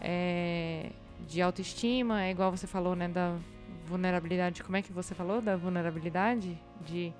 é, 0.00 0.90
de 1.26 1.42
autoestima. 1.42 2.24
É 2.24 2.30
igual 2.30 2.50
você 2.50 2.66
falou, 2.66 2.96
né, 2.96 3.08
da 3.08 3.36
vulnerabilidade. 3.84 4.62
Como 4.62 4.76
é 4.76 4.82
que 4.82 4.92
você 4.92 5.14
falou 5.14 5.42
da 5.42 5.54
vulnerabilidade? 5.56 6.58
De 6.80 7.12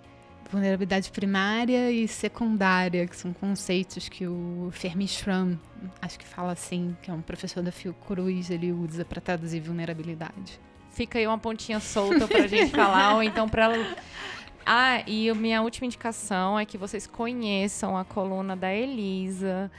vulnerabilidade 0.51 1.11
primária 1.11 1.91
e 1.91 2.07
secundária, 2.07 3.07
que 3.07 3.17
são 3.17 3.33
conceitos 3.33 4.09
que 4.09 4.27
o 4.27 4.69
Fermi 4.73 5.07
Schramm, 5.07 5.59
acho 6.01 6.19
que 6.19 6.27
fala 6.27 6.53
assim, 6.53 6.97
que 7.03 7.11
é 7.11 7.15
um 7.15 7.23
professor 7.23 7.63
da 7.63 7.73
Fiocruz, 7.73 8.51
ele 8.51 8.73
usa 8.73 9.05
para 9.05 9.21
traduzir 9.21 9.61
vulnerabilidade. 9.61 10.61
Fica 10.91 11.19
aí 11.19 11.27
uma 11.27 11.39
pontinha 11.39 11.81
solta 11.81 12.27
para 12.27 12.45
a 12.45 12.47
gente 12.47 12.71
falar, 12.71 13.15
ou 13.15 13.23
então 13.23 13.49
para 13.49 13.69
ah, 14.69 15.01
e 15.07 15.33
minha 15.33 15.63
última 15.63 15.87
indicação 15.87 16.59
é 16.59 16.65
que 16.65 16.77
vocês 16.77 17.07
conheçam 17.07 17.97
a 17.97 18.05
coluna 18.05 18.57
da 18.57 18.75
Elisa, 18.75 19.71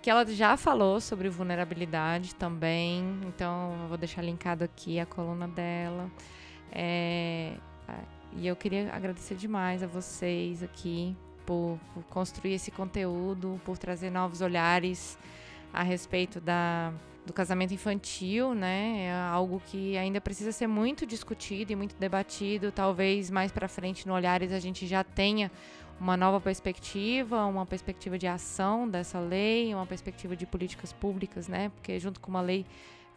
que 0.00 0.08
ela 0.08 0.24
já 0.24 0.56
falou 0.56 1.00
sobre 1.00 1.28
vulnerabilidade 1.28 2.36
também. 2.36 3.02
Então, 3.26 3.76
eu 3.82 3.88
vou 3.88 3.98
deixar 3.98 4.22
linkado 4.22 4.62
aqui 4.62 5.00
a 5.00 5.06
coluna 5.06 5.48
dela. 5.48 6.08
É, 6.70 7.54
e 8.36 8.46
eu 8.46 8.56
queria 8.56 8.92
agradecer 8.92 9.34
demais 9.34 9.82
a 9.82 9.86
vocês 9.86 10.62
aqui 10.62 11.16
por, 11.44 11.78
por 11.94 12.04
construir 12.04 12.54
esse 12.54 12.70
conteúdo, 12.70 13.60
por 13.64 13.76
trazer 13.76 14.10
novos 14.10 14.40
olhares 14.40 15.18
a 15.72 15.82
respeito 15.82 16.40
da 16.40 16.92
do 17.26 17.34
casamento 17.34 17.72
infantil, 17.72 18.54
né? 18.54 19.04
É 19.06 19.12
algo 19.12 19.62
que 19.66 19.96
ainda 19.96 20.20
precisa 20.20 20.52
ser 20.52 20.66
muito 20.66 21.06
discutido 21.06 21.70
e 21.72 21.76
muito 21.76 21.94
debatido. 21.96 22.72
Talvez 22.72 23.30
mais 23.30 23.52
para 23.52 23.68
frente 23.68 24.08
no 24.08 24.14
Olhares 24.14 24.52
a 24.52 24.58
gente 24.58 24.86
já 24.86 25.04
tenha 25.04 25.50
uma 26.00 26.16
nova 26.16 26.40
perspectiva, 26.40 27.44
uma 27.44 27.66
perspectiva 27.66 28.18
de 28.18 28.26
ação 28.26 28.88
dessa 28.88 29.20
lei, 29.20 29.72
uma 29.74 29.86
perspectiva 29.86 30.34
de 30.34 30.46
políticas 30.46 30.92
públicas, 30.92 31.46
né? 31.46 31.68
Porque 31.68 31.98
junto 32.00 32.18
com 32.20 32.30
uma 32.30 32.40
lei 32.40 32.64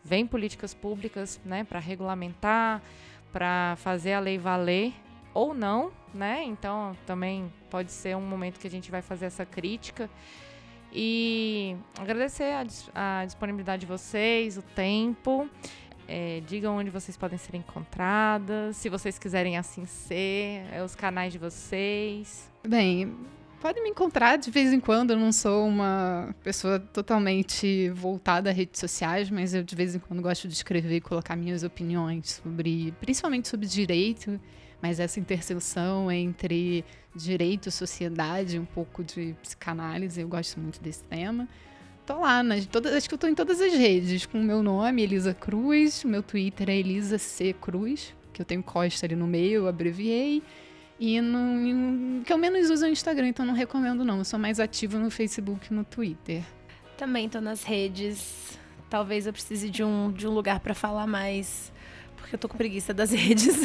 vem 0.04 0.28
políticas 0.28 0.74
públicas, 0.74 1.40
né, 1.46 1.64
para 1.64 1.80
regulamentar, 1.80 2.82
para 3.32 3.76
fazer 3.78 4.14
a 4.14 4.20
lei 4.20 4.38
valer 4.38 4.94
ou 5.34 5.54
não, 5.54 5.92
né? 6.14 6.44
Então 6.44 6.96
também 7.06 7.52
pode 7.70 7.92
ser 7.92 8.16
um 8.16 8.22
momento 8.22 8.60
que 8.60 8.68
a 8.68 8.72
gente 8.72 8.92
vai 8.92 9.02
fazer 9.02 9.26
essa 9.26 9.46
crítica. 9.46 10.10
E 10.92 11.76
agradecer 12.00 12.54
a, 12.94 13.22
a 13.22 13.26
disponibilidade 13.26 13.82
de 13.82 13.88
vocês, 13.88 14.58
o 14.58 14.62
tempo. 14.62 15.50
É, 16.08 16.42
digam 16.46 16.76
onde 16.76 16.90
vocês 16.90 17.16
podem 17.16 17.38
ser 17.38 17.56
encontradas, 17.56 18.76
se 18.76 18.90
vocês 18.90 19.18
quiserem 19.18 19.58
assim 19.58 19.86
ser, 19.86 20.66
é, 20.72 20.84
os 20.84 20.96
canais 20.96 21.32
de 21.32 21.40
vocês. 21.40 22.52
Bem, 22.68 23.16
podem 23.62 23.82
me 23.82 23.90
encontrar 23.90 24.36
de 24.36 24.52
vez 24.52 24.74
em 24.74 24.82
quando. 24.82 25.12
Eu 25.12 25.18
não 25.18 25.32
sou 25.32 25.66
uma 25.66 26.36
pessoa 26.44 26.78
totalmente 26.78 27.90
voltada 27.92 28.50
a 28.50 28.54
redes 28.54 28.82
sociais, 28.82 29.30
mas 29.30 29.54
eu 29.54 29.64
de 29.64 29.74
vez 29.74 29.96
em 29.96 30.00
quando 30.00 30.22
gosto 30.22 30.46
de 30.46 30.54
escrever 30.54 30.98
e 30.98 31.02
colocar 31.02 31.38
minhas 31.38 31.64
opiniões 31.64 32.42
sobre, 32.44 32.94
principalmente 33.00 33.48
sobre 33.48 33.66
direito 33.66 34.38
mas 34.84 35.00
essa 35.00 35.18
interseção 35.18 36.12
entre 36.12 36.84
direito, 37.16 37.72
sociedade, 37.72 38.60
um 38.60 38.66
pouco 38.66 39.02
de 39.02 39.34
psicanálise, 39.42 40.20
eu 40.20 40.28
gosto 40.28 40.60
muito 40.60 40.82
desse 40.82 41.02
tema. 41.06 41.48
Tô 42.06 42.20
lá, 42.20 42.44
nas, 42.44 42.66
todas, 42.66 42.92
acho 42.92 43.08
que 43.08 43.16
eu 43.16 43.18
tô 43.18 43.28
em 43.28 43.34
todas 43.34 43.62
as 43.62 43.72
redes, 43.72 44.26
com 44.26 44.42
o 44.42 44.44
meu 44.44 44.62
nome, 44.62 45.04
Elisa 45.04 45.34
Cruz, 45.34 46.04
meu 46.04 46.22
Twitter 46.22 46.70
é 46.70 46.76
Elisa 46.76 47.18
C. 47.18 47.54
Cruz, 47.54 48.14
que 48.34 48.42
eu 48.42 48.46
tenho 48.46 48.62
Costa 48.62 49.06
ali 49.06 49.16
no 49.16 49.26
meio, 49.26 49.62
eu 49.62 49.68
abreviei. 49.70 50.44
E 51.00 51.22
no, 51.22 52.22
que 52.26 52.34
eu 52.34 52.38
menos 52.38 52.70
uso 52.70 52.86
é 52.86 52.90
o 52.90 52.92
Instagram, 52.92 53.30
então 53.30 53.46
não 53.46 53.54
recomendo 53.54 54.04
não. 54.04 54.18
Eu 54.18 54.26
sou 54.26 54.38
mais 54.38 54.60
ativa 54.60 55.00
no 55.00 55.10
Facebook 55.10 55.68
e 55.72 55.74
no 55.74 55.86
Twitter. 55.86 56.44
Também 56.98 57.30
tô 57.30 57.40
nas 57.40 57.64
redes. 57.64 58.60
Talvez 58.90 59.28
eu 59.28 59.32
precise 59.32 59.70
de 59.70 59.82
um, 59.82 60.12
de 60.12 60.28
um 60.28 60.32
lugar 60.32 60.60
para 60.60 60.74
falar 60.74 61.08
mais 61.08 61.73
porque 62.24 62.36
eu 62.36 62.40
tô 62.40 62.48
com 62.48 62.58
preguiça 62.58 62.94
das 62.94 63.12
redes. 63.14 63.58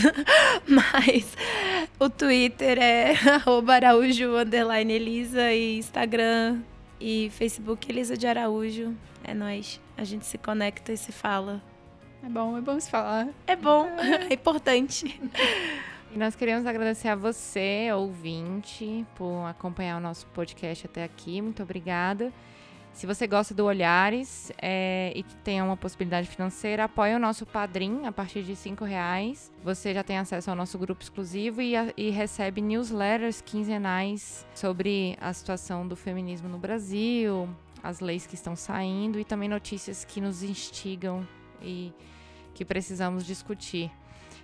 Mas 0.67 1.37
o 1.99 2.11
Twitter 2.11 2.79
é 2.79 3.15
Araújo 3.73 4.37
underline 4.37 4.93
Elisa 4.93 5.53
e 5.53 5.79
Instagram 5.79 6.61
e 7.01 7.31
Facebook 7.31 7.91
Elisa 7.91 8.17
de 8.17 8.27
Araújo. 8.27 8.95
É 9.23 9.33
nós. 9.33 9.81
A 9.97 10.03
gente 10.03 10.27
se 10.27 10.37
conecta 10.37 10.93
e 10.93 10.97
se 10.97 11.13
fala. 11.13 11.63
É 12.23 12.29
bom, 12.29 12.59
é 12.59 12.61
bom 12.61 12.79
se 12.81 12.91
falar. 12.91 13.29
É 13.47 13.55
bom, 13.55 13.87
é 14.29 14.35
importante. 14.35 15.21
E 16.13 16.19
nós 16.19 16.35
queremos 16.35 16.67
agradecer 16.67 17.09
a 17.09 17.15
você, 17.15 17.89
ouvinte, 17.93 19.07
por 19.15 19.47
acompanhar 19.47 19.99
o 19.99 20.01
nosso 20.01 20.27
podcast 20.29 20.87
até 20.87 21.05
aqui. 21.05 21.41
Muito 21.41 21.63
obrigada. 21.63 22.33
Se 22.93 23.07
você 23.07 23.29
gosta 23.29 23.55
do 23.55 23.65
Olhares 23.65 24.51
é, 24.61 25.13
e 25.15 25.23
tem 25.23 25.63
uma 25.63 25.77
possibilidade 25.77 26.27
financeira, 26.27 26.85
apoie 26.85 27.15
o 27.15 27.19
nosso 27.19 27.47
Padrim 27.47 28.07
a 28.07 28.13
partir 28.13 28.43
de 28.43 28.57
cinco 28.57 28.85
reais. 28.85 29.53
Você 29.63 29.95
já 29.95 30.03
tem 30.03 30.19
acesso 30.19 30.51
ao 30.51 30.57
nosso 30.57 30.77
grupo 30.79 31.03
exclusivo 31.03 31.63
e, 31.63 31.77
a, 31.77 31.93
e 31.97 32.11
recebe 32.11 32.61
newsletters 32.61 33.41
quinzenais 33.41 34.45
sobre 34.53 35.17
a 35.21 35.33
situação 35.33 35.87
do 35.87 35.95
feminismo 35.95 36.49
no 36.49 36.59
Brasil, 36.59 37.49
as 37.83 38.01
leis 38.01 38.27
que 38.27 38.35
estão 38.35 38.57
saindo 38.57 39.21
e 39.21 39.25
também 39.25 39.49
notícias 39.49 40.05
que 40.05 40.21
nos 40.21 40.43
instigam 40.43 41.27
e 41.63 41.93
que 42.53 42.65
precisamos 42.65 43.25
discutir. 43.25 43.93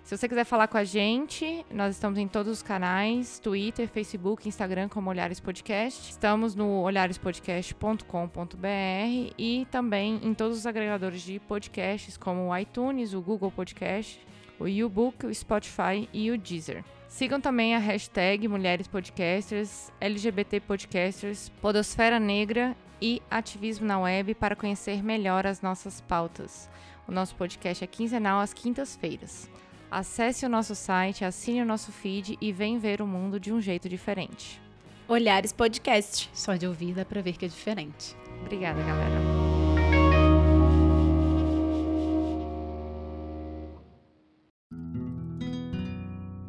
Se 0.04 0.14
você 0.14 0.28
quiser 0.28 0.44
falar 0.44 0.68
com 0.68 0.76
a 0.76 0.84
gente, 0.84 1.64
nós 1.70 1.94
estamos 1.94 2.18
em 2.18 2.28
todos 2.28 2.52
os 2.52 2.62
canais: 2.62 3.38
Twitter, 3.38 3.88
Facebook, 3.88 4.46
Instagram, 4.46 4.86
como 4.86 5.08
Olhares 5.08 5.40
Podcast. 5.40 6.10
Estamos 6.10 6.54
no 6.54 6.82
olharespodcast.com.br 6.82 9.32
e 9.38 9.66
também 9.70 10.20
em 10.22 10.34
todos 10.34 10.58
os 10.58 10.66
agregadores 10.66 11.22
de 11.22 11.40
podcasts, 11.40 12.18
como 12.18 12.50
o 12.50 12.58
iTunes, 12.58 13.14
o 13.14 13.22
Google 13.22 13.50
Podcast, 13.50 14.20
o 14.60 14.68
YouBook, 14.68 15.24
o 15.24 15.34
Spotify 15.34 16.06
e 16.12 16.30
o 16.30 16.36
Deezer. 16.36 16.84
Sigam 17.08 17.40
também 17.40 17.74
a 17.74 17.78
hashtag 17.78 18.46
Mulheres 18.46 18.86
Podcasters, 18.86 19.90
LGBT 20.02 20.60
Podcasters, 20.60 21.48
Podosfera 21.62 22.20
Negra 22.20 22.76
e 23.00 23.22
Ativismo 23.30 23.86
na 23.86 23.98
Web 24.00 24.34
para 24.34 24.54
conhecer 24.54 25.02
melhor 25.02 25.46
as 25.46 25.62
nossas 25.62 26.02
pautas. 26.02 26.68
O 27.08 27.12
nosso 27.12 27.34
podcast 27.36 27.82
é 27.82 27.86
quinzenal 27.86 28.40
às 28.40 28.52
quintas-feiras. 28.52 29.48
Acesse 29.94 30.44
o 30.44 30.48
nosso 30.48 30.74
site, 30.74 31.24
assine 31.24 31.62
o 31.62 31.64
nosso 31.64 31.92
feed 31.92 32.36
e 32.40 32.50
vem 32.50 32.80
ver 32.80 33.00
o 33.00 33.06
mundo 33.06 33.38
de 33.38 33.52
um 33.52 33.60
jeito 33.60 33.88
diferente. 33.88 34.60
Olhares 35.06 35.52
Podcast. 35.52 36.28
Só 36.34 36.56
de 36.56 36.66
ouvir 36.66 36.94
dá 36.94 37.04
pra 37.04 37.22
ver 37.22 37.36
que 37.36 37.44
é 37.44 37.48
diferente. 37.48 38.16
Obrigada, 38.40 38.82
galera. 38.82 39.14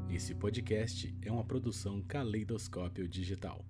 Esse 0.09 0.33
podcast 0.33 1.15
é 1.21 1.31
uma 1.31 1.43
produção 1.43 2.01
Caleidoscópio 2.01 3.07
Digital. 3.07 3.63